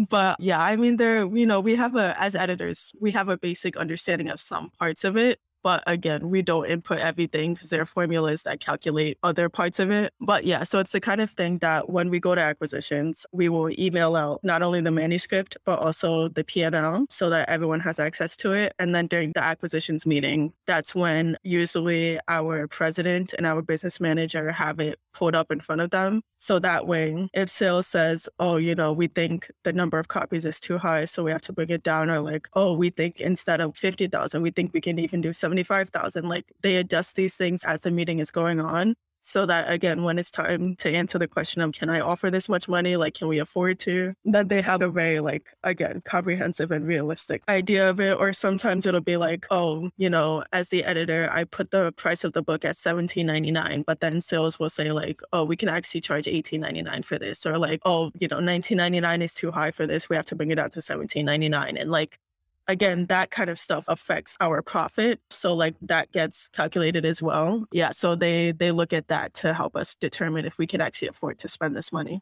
but 0.08 0.40
yeah, 0.40 0.60
I 0.60 0.74
mean 0.74 0.96
there, 0.96 1.24
you 1.32 1.46
know, 1.46 1.60
we 1.60 1.76
have 1.76 1.94
a 1.94 2.16
as 2.18 2.34
editors, 2.34 2.90
we 3.00 3.12
have 3.12 3.28
a 3.28 3.38
basic 3.38 3.76
understanding 3.76 4.30
of 4.30 4.40
some 4.40 4.70
parts 4.80 5.04
of 5.04 5.16
it, 5.16 5.38
but 5.62 5.82
again, 5.86 6.30
we 6.30 6.42
don't 6.42 6.66
input 6.66 6.98
everything 6.98 7.54
because 7.54 7.70
there 7.70 7.82
are 7.82 7.86
formulas 7.86 8.42
that 8.42 8.60
calculate 8.60 9.18
other 9.22 9.48
parts 9.48 9.78
of 9.78 9.90
it. 9.90 10.12
But 10.20 10.44
yeah, 10.44 10.64
so 10.64 10.78
it's 10.78 10.92
the 10.92 11.00
kind 11.00 11.20
of 11.20 11.30
thing 11.30 11.58
that 11.58 11.90
when 11.90 12.10
we 12.10 12.20
go 12.20 12.34
to 12.34 12.40
acquisitions, 12.40 13.26
we 13.32 13.48
will 13.48 13.70
email 13.78 14.16
out 14.16 14.40
not 14.42 14.62
only 14.62 14.80
the 14.80 14.90
manuscript, 14.90 15.56
but 15.64 15.78
also 15.78 16.28
the 16.28 16.44
P&L 16.44 17.06
so 17.10 17.30
that 17.30 17.48
everyone 17.48 17.80
has 17.80 17.98
access 17.98 18.36
to 18.38 18.52
it. 18.52 18.74
And 18.78 18.94
then 18.94 19.06
during 19.06 19.32
the 19.32 19.42
acquisitions 19.42 20.06
meeting, 20.06 20.52
that's 20.66 20.94
when 20.94 21.36
usually 21.42 22.18
our 22.28 22.66
president 22.68 23.34
and 23.34 23.46
our 23.46 23.62
business 23.62 24.00
manager 24.00 24.52
have 24.52 24.80
it 24.80 24.98
pulled 25.12 25.34
up 25.34 25.50
in 25.50 25.60
front 25.60 25.80
of 25.80 25.90
them. 25.90 26.22
So 26.38 26.58
that 26.60 26.86
way, 26.86 27.28
if 27.34 27.50
sales 27.50 27.86
says, 27.86 28.28
oh, 28.38 28.56
you 28.56 28.74
know, 28.74 28.92
we 28.92 29.08
think 29.08 29.50
the 29.64 29.72
number 29.72 29.98
of 29.98 30.08
copies 30.08 30.44
is 30.44 30.60
too 30.60 30.78
high, 30.78 31.04
so 31.04 31.22
we 31.22 31.30
have 31.30 31.42
to 31.42 31.52
bring 31.52 31.70
it 31.70 31.82
down, 31.82 32.10
or 32.10 32.20
like, 32.20 32.48
oh, 32.54 32.72
we 32.74 32.90
think 32.90 33.20
instead 33.20 33.60
of 33.60 33.76
50,000, 33.76 34.42
we 34.42 34.50
think 34.50 34.72
we 34.72 34.80
can 34.80 34.98
even 34.98 35.20
do 35.20 35.32
75,000. 35.32 36.28
Like 36.28 36.52
they 36.62 36.76
adjust 36.76 37.16
these 37.16 37.34
things 37.36 37.64
as 37.64 37.80
the 37.80 37.90
meeting 37.90 38.18
is 38.20 38.30
going 38.30 38.60
on 38.60 38.96
so 39.30 39.46
that 39.46 39.70
again 39.70 40.02
when 40.02 40.18
it's 40.18 40.30
time 40.30 40.76
to 40.76 40.90
answer 40.90 41.18
the 41.18 41.28
question 41.28 41.62
of 41.62 41.72
can 41.72 41.88
i 41.88 42.00
offer 42.00 42.30
this 42.30 42.48
much 42.48 42.68
money? 42.68 42.96
Like 42.96 43.14
can 43.14 43.28
we 43.28 43.38
afford 43.38 43.78
to? 43.80 44.14
that 44.24 44.48
they 44.48 44.60
have 44.60 44.82
a 44.82 44.88
very 44.88 45.20
like 45.20 45.46
again 45.62 46.02
comprehensive 46.04 46.70
and 46.70 46.86
realistic 46.86 47.42
idea 47.48 47.88
of 47.88 48.00
it. 48.00 48.18
Or 48.18 48.32
sometimes 48.32 48.86
it'll 48.86 49.00
be 49.00 49.16
like 49.16 49.46
oh 49.50 49.90
you 49.96 50.10
know 50.10 50.44
as 50.52 50.68
the 50.70 50.84
editor 50.84 51.28
i 51.32 51.44
put 51.44 51.70
the 51.70 51.92
price 51.92 52.24
of 52.24 52.32
the 52.32 52.42
book 52.42 52.64
at 52.64 52.76
17.99 52.76 53.84
but 53.86 54.00
then 54.00 54.20
sales 54.20 54.58
will 54.58 54.70
say 54.70 54.92
like 54.92 55.20
oh 55.32 55.44
we 55.44 55.56
can 55.56 55.68
actually 55.68 56.00
charge 56.00 56.26
18.99 56.26 57.04
for 57.04 57.18
this 57.18 57.46
or 57.46 57.58
like 57.58 57.80
oh 57.84 58.10
you 58.18 58.28
know 58.28 58.38
19.99 58.38 59.22
is 59.22 59.34
too 59.34 59.50
high 59.50 59.70
for 59.70 59.86
this 59.86 60.08
we 60.08 60.16
have 60.16 60.24
to 60.26 60.34
bring 60.34 60.50
it 60.50 60.56
down 60.56 60.70
to 60.70 60.80
17.99 60.80 61.80
and 61.80 61.90
like 61.90 62.18
again, 62.68 63.06
that 63.06 63.30
kind 63.30 63.50
of 63.50 63.58
stuff 63.58 63.84
affects 63.88 64.36
our 64.40 64.62
profit. 64.62 65.20
So 65.30 65.54
like 65.54 65.74
that 65.82 66.12
gets 66.12 66.48
calculated 66.48 67.04
as 67.04 67.22
well. 67.22 67.66
Yeah. 67.72 67.92
So 67.92 68.14
they 68.14 68.52
they 68.52 68.70
look 68.70 68.92
at 68.92 69.08
that 69.08 69.34
to 69.34 69.52
help 69.54 69.76
us 69.76 69.94
determine 69.94 70.44
if 70.44 70.58
we 70.58 70.66
can 70.66 70.80
actually 70.80 71.08
afford 71.08 71.38
to 71.40 71.48
spend 71.48 71.76
this 71.76 71.92
money. 71.92 72.20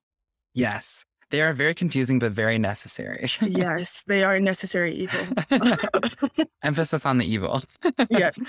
Yes. 0.54 1.04
They 1.30 1.42
are 1.42 1.52
very 1.52 1.74
confusing, 1.74 2.18
but 2.18 2.32
very 2.32 2.56
necessary. 2.58 3.28
yes, 3.42 4.02
they 4.06 4.24
are 4.24 4.40
necessary 4.40 4.92
evil. 4.92 5.26
Emphasis 6.62 7.04
on 7.04 7.18
the 7.18 7.26
evil. 7.26 7.62
yes. 8.10 8.38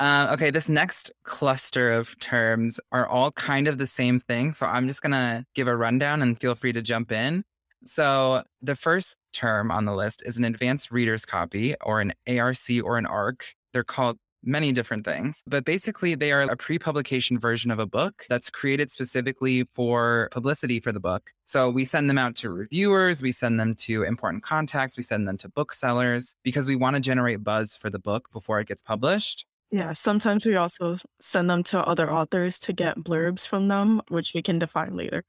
Uh, 0.00 0.28
okay, 0.32 0.50
this 0.50 0.68
next 0.68 1.10
cluster 1.24 1.90
of 1.90 2.16
terms 2.20 2.78
are 2.92 3.06
all 3.08 3.32
kind 3.32 3.66
of 3.66 3.78
the 3.78 3.86
same 3.86 4.20
thing. 4.20 4.52
So 4.52 4.64
I'm 4.64 4.86
just 4.86 5.02
going 5.02 5.12
to 5.12 5.44
give 5.56 5.66
a 5.66 5.76
rundown 5.76 6.22
and 6.22 6.38
feel 6.38 6.54
free 6.54 6.72
to 6.72 6.80
jump 6.80 7.10
in. 7.10 7.42
So 7.84 8.42
the 8.60 8.76
first 8.76 9.16
term 9.32 9.70
on 9.70 9.84
the 9.84 9.94
list 9.94 10.22
is 10.26 10.36
an 10.36 10.44
advanced 10.44 10.90
reader's 10.90 11.24
copy 11.24 11.74
or 11.82 12.00
an 12.00 12.12
ARC 12.28 12.56
or 12.82 12.98
an 12.98 13.06
ARC. 13.06 13.54
They're 13.72 13.84
called 13.84 14.18
many 14.44 14.72
different 14.72 15.04
things, 15.04 15.42
but 15.46 15.64
basically 15.64 16.14
they 16.14 16.32
are 16.32 16.42
a 16.42 16.56
pre-publication 16.56 17.38
version 17.38 17.70
of 17.70 17.78
a 17.78 17.86
book 17.86 18.24
that's 18.28 18.50
created 18.50 18.90
specifically 18.90 19.66
for 19.74 20.28
publicity 20.30 20.80
for 20.80 20.92
the 20.92 21.00
book. 21.00 21.32
So 21.44 21.68
we 21.70 21.84
send 21.84 22.08
them 22.08 22.18
out 22.18 22.36
to 22.36 22.50
reviewers, 22.50 23.20
we 23.20 23.32
send 23.32 23.58
them 23.58 23.74
to 23.76 24.04
important 24.04 24.42
contacts, 24.44 24.96
we 24.96 25.02
send 25.02 25.26
them 25.26 25.38
to 25.38 25.48
booksellers 25.48 26.36
because 26.44 26.66
we 26.66 26.76
want 26.76 26.94
to 26.94 27.00
generate 27.00 27.42
buzz 27.42 27.76
for 27.76 27.90
the 27.90 27.98
book 27.98 28.28
before 28.32 28.60
it 28.60 28.68
gets 28.68 28.82
published. 28.82 29.44
Yeah, 29.70 29.92
sometimes 29.92 30.46
we 30.46 30.56
also 30.56 30.96
send 31.20 31.50
them 31.50 31.62
to 31.64 31.80
other 31.80 32.10
authors 32.10 32.58
to 32.60 32.72
get 32.72 32.96
blurbs 32.98 33.46
from 33.46 33.68
them, 33.68 34.00
which 34.08 34.32
we 34.34 34.40
can 34.40 34.58
define 34.58 34.96
later. 34.96 35.24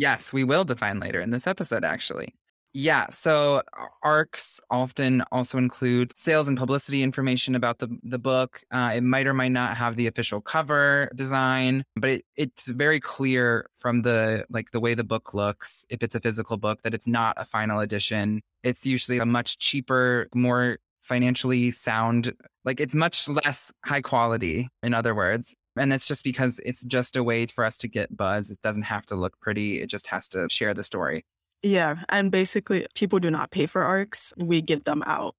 Yes, 0.00 0.32
we 0.32 0.44
will 0.44 0.64
define 0.64 0.98
later 0.98 1.20
in 1.20 1.30
this 1.30 1.46
episode, 1.46 1.84
actually. 1.84 2.34
Yeah, 2.72 3.10
so 3.10 3.60
ARCs 4.02 4.58
often 4.70 5.22
also 5.30 5.58
include 5.58 6.16
sales 6.16 6.48
and 6.48 6.56
publicity 6.56 7.02
information 7.02 7.54
about 7.54 7.80
the, 7.80 7.98
the 8.02 8.18
book. 8.18 8.62
Uh, 8.70 8.92
it 8.94 9.02
might 9.02 9.26
or 9.26 9.34
might 9.34 9.52
not 9.52 9.76
have 9.76 9.96
the 9.96 10.06
official 10.06 10.40
cover 10.40 11.10
design, 11.14 11.84
but 11.96 12.08
it, 12.08 12.24
it's 12.34 12.68
very 12.68 12.98
clear 12.98 13.68
from 13.76 14.00
the 14.00 14.46
like 14.48 14.70
the 14.70 14.80
way 14.80 14.94
the 14.94 15.04
book 15.04 15.34
looks, 15.34 15.84
if 15.90 16.02
it's 16.02 16.14
a 16.14 16.20
physical 16.20 16.56
book, 16.56 16.80
that 16.80 16.94
it's 16.94 17.06
not 17.06 17.34
a 17.36 17.44
final 17.44 17.80
edition. 17.80 18.40
It's 18.62 18.86
usually 18.86 19.18
a 19.18 19.26
much 19.26 19.58
cheaper, 19.58 20.28
more 20.34 20.78
financially 21.02 21.72
sound, 21.72 22.32
like 22.64 22.80
it's 22.80 22.94
much 22.94 23.28
less 23.28 23.70
high 23.84 24.00
quality, 24.00 24.70
in 24.82 24.94
other 24.94 25.14
words. 25.14 25.54
And 25.76 25.90
that's 25.90 26.06
just 26.06 26.24
because 26.24 26.60
it's 26.64 26.82
just 26.82 27.16
a 27.16 27.22
way 27.22 27.46
for 27.46 27.64
us 27.64 27.76
to 27.78 27.88
get 27.88 28.16
buzz. 28.16 28.50
It 28.50 28.60
doesn't 28.62 28.82
have 28.82 29.06
to 29.06 29.14
look 29.14 29.38
pretty, 29.40 29.80
it 29.80 29.88
just 29.88 30.08
has 30.08 30.28
to 30.28 30.48
share 30.50 30.74
the 30.74 30.82
story. 30.82 31.24
Yeah. 31.62 31.96
And 32.08 32.30
basically, 32.30 32.86
people 32.94 33.18
do 33.18 33.30
not 33.30 33.50
pay 33.50 33.66
for 33.66 33.82
ARCs, 33.82 34.32
we 34.36 34.62
give 34.62 34.84
them 34.84 35.02
out. 35.06 35.34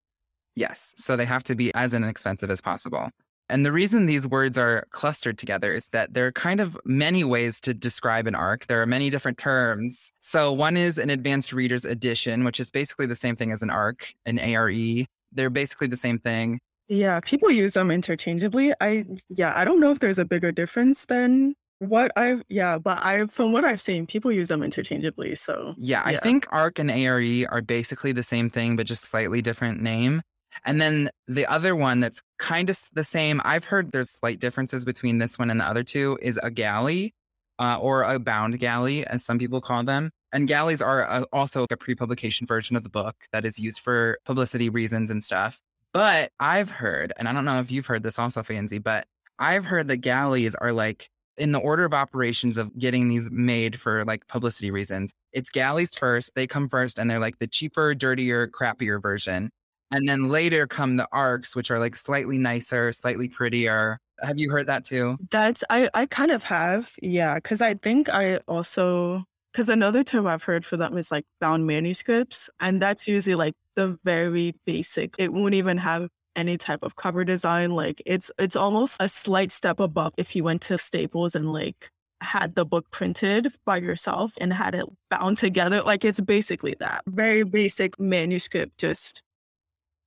Yes. 0.56 0.94
So 0.98 1.16
they 1.16 1.26
have 1.26 1.44
to 1.46 1.56
be 1.56 1.74
as 1.74 1.94
inexpensive 1.94 2.50
as 2.50 2.62
possible. 2.62 3.10
And 3.50 3.66
the 3.66 3.72
reason 3.72 4.06
these 4.06 4.26
words 4.26 4.58
are 4.58 4.88
clustered 4.92 5.38
together 5.38 5.74
is 5.74 5.90
that 5.90 6.14
there 6.14 6.26
are 6.26 6.32
kind 6.32 6.62
of 6.62 6.78
many 6.86 7.26
ways 7.26 7.60
to 7.62 7.74
describe 7.74 8.26
an 8.26 8.34
ARC. 8.34 8.68
There 8.68 8.82
are 8.82 8.86
many 8.86 9.10
different 9.10 9.38
terms. 9.38 10.14
So 10.22 10.54
one 10.54 10.78
is 10.78 10.98
an 10.98 11.10
advanced 11.10 11.52
reader's 11.52 11.84
edition, 11.84 12.46
which 12.46 12.62
is 12.62 12.70
basically 12.70 13.08
the 13.08 13.16
same 13.16 13.36
thing 13.36 13.52
as 13.52 13.62
an 13.62 13.70
ARC, 13.70 14.14
an 14.26 14.40
ARE. 14.40 15.06
They're 15.34 15.50
basically 15.50 15.88
the 15.88 15.98
same 15.98 16.18
thing. 16.18 16.62
Yeah, 16.92 17.22
people 17.22 17.50
use 17.50 17.76
them 17.76 17.90
interchangeably. 17.90 18.74
I 18.82 19.06
yeah, 19.30 19.54
I 19.56 19.64
don't 19.64 19.80
know 19.80 19.92
if 19.92 20.00
there's 20.00 20.20
a 20.20 20.26
bigger 20.26 20.52
difference 20.52 21.06
than 21.06 21.56
what 21.80 22.12
I've 22.18 22.44
yeah, 22.50 22.78
but 22.78 23.00
I 23.02 23.28
from 23.28 23.54
what 23.54 23.64
I've 23.64 23.80
seen, 23.80 24.06
people 24.06 24.30
use 24.30 24.50
them 24.50 24.62
interchangeably. 24.62 25.36
So 25.36 25.74
yeah, 25.78 26.02
I 26.04 26.18
think 26.18 26.48
ARC 26.52 26.80
and 26.80 26.92
ARE 26.92 27.48
are 27.50 27.62
basically 27.62 28.12
the 28.12 28.24
same 28.24 28.50
thing, 28.50 28.76
but 28.76 28.88
just 28.88 29.06
slightly 29.06 29.42
different 29.42 29.82
name. 29.82 30.22
And 30.66 30.82
then 30.82 31.10
the 31.30 31.46
other 31.46 31.78
one 31.78 32.02
that's 32.02 32.22
kind 32.40 32.70
of 32.70 32.84
the 32.92 33.06
same, 33.06 33.40
I've 33.46 33.64
heard 33.64 33.94
there's 33.94 34.10
slight 34.10 34.42
differences 34.42 34.84
between 34.84 35.20
this 35.20 35.40
one 35.40 35.50
and 35.50 35.62
the 35.62 35.66
other 35.66 35.84
two, 35.84 36.20
is 36.22 36.38
a 36.44 36.52
galley 36.52 37.14
uh, 37.58 37.78
or 37.80 38.04
a 38.04 38.20
bound 38.20 38.60
galley, 38.60 39.08
as 39.08 39.24
some 39.24 39.40
people 39.40 39.62
call 39.62 39.86
them. 39.86 40.12
And 40.34 40.46
galleys 40.46 40.82
are 40.82 41.04
a, 41.04 41.26
also 41.32 41.66
a 41.72 41.78
pre 41.78 41.96
publication 41.96 42.46
version 42.46 42.76
of 42.76 42.84
the 42.84 42.90
book 42.90 43.16
that 43.32 43.46
is 43.46 43.58
used 43.58 43.80
for 43.80 44.18
publicity 44.26 44.68
reasons 44.70 45.10
and 45.10 45.24
stuff. 45.24 45.58
But 45.94 46.32
I've 46.40 46.70
heard, 46.70 47.14
and 47.18 47.28
I 47.28 47.34
don't 47.34 47.46
know 47.46 47.60
if 47.60 47.70
you've 47.70 47.86
heard 47.86 48.04
this 48.04 48.18
also, 48.18 48.44
Fancy, 48.44 48.78
but 48.80 49.08
I've 49.40 49.66
heard 49.66 49.88
that 49.90 49.98
galleys 49.98 50.56
are 50.56 50.72
like 50.72 51.10
in 51.38 51.52
the 51.52 51.60
order 51.60 51.84
of 51.86 51.94
operations 51.94 52.58
of 52.58 52.78
getting 52.78 53.08
these 53.08 53.30
made 53.32 53.80
for 53.80 54.06
like 54.06 54.28
publicity 54.28 54.72
reasons. 54.72 55.12
It's 55.34 55.50
galleys 55.50 55.96
first, 55.96 56.32
they 56.36 56.48
come 56.48 56.70
first, 56.70 57.00
and 57.00 57.10
they're 57.10 57.20
like 57.20 57.40
the 57.40 57.48
cheaper, 57.48 57.94
dirtier, 57.96 58.48
crappier 58.48 59.02
version. 59.02 59.50
And 59.92 60.08
then 60.08 60.30
later 60.30 60.68
come 60.68 60.96
the 60.96 61.08
arcs, 61.12 61.56
which 61.56 61.70
are 61.70 61.80
like 61.80 61.96
slightly 61.96 62.38
nicer, 62.38 62.94
slightly 62.94 63.28
prettier. 63.28 64.00
Have 64.22 64.40
you 64.40 64.50
heard 64.50 64.68
that 64.68 64.86
too? 64.86 65.18
That's 65.32 65.64
I 65.70 65.90
I 65.94 66.06
kind 66.06 66.32
of 66.32 66.44
have, 66.44 66.94
yeah, 67.02 67.36
because 67.36 67.62
I 67.62 67.74
think 67.74 68.08
I 68.08 68.38
also 68.48 69.26
because 69.52 69.70
another 69.70 70.04
term 70.04 70.28
I've 70.28 70.44
heard 70.44 70.66
for 70.66 70.78
them 70.78 70.98
is 70.98 71.12
like 71.12 71.26
bound 71.40 71.68
manuscripts. 71.68 72.50
And 72.60 72.82
that's 72.82 73.08
usually 73.08 73.36
like 73.36 73.54
the 73.76 73.98
very 74.04 74.54
basic. 74.66 75.16
It 75.18 75.34
won't 75.34 75.54
even 75.54 75.78
have 75.78 76.10
any 76.36 76.58
type 76.58 76.80
of 76.84 76.96
cover 76.96 77.26
design. 77.26 77.72
Like 77.72 78.02
it's 78.06 78.32
it's 78.40 78.56
almost 78.56 78.98
a 79.00 79.10
slight 79.10 79.52
step 79.52 79.80
above 79.80 80.14
if 80.18 80.36
you 80.36 80.44
went 80.44 80.62
to 80.64 80.78
Staples 80.78 81.36
and 81.36 81.52
like 81.52 81.90
had 82.22 82.56
the 82.56 82.66
book 82.66 82.86
printed 82.92 83.52
by 83.66 83.78
yourself 83.78 84.34
and 84.40 84.54
had 84.54 84.76
it 84.76 84.86
bound 85.10 85.38
together. 85.38 85.82
Like 85.82 86.06
it's 86.06 86.22
basically 86.22 86.76
that. 86.80 87.04
Very 87.08 87.44
basic 87.44 88.00
manuscript, 88.00 88.78
just 88.78 89.22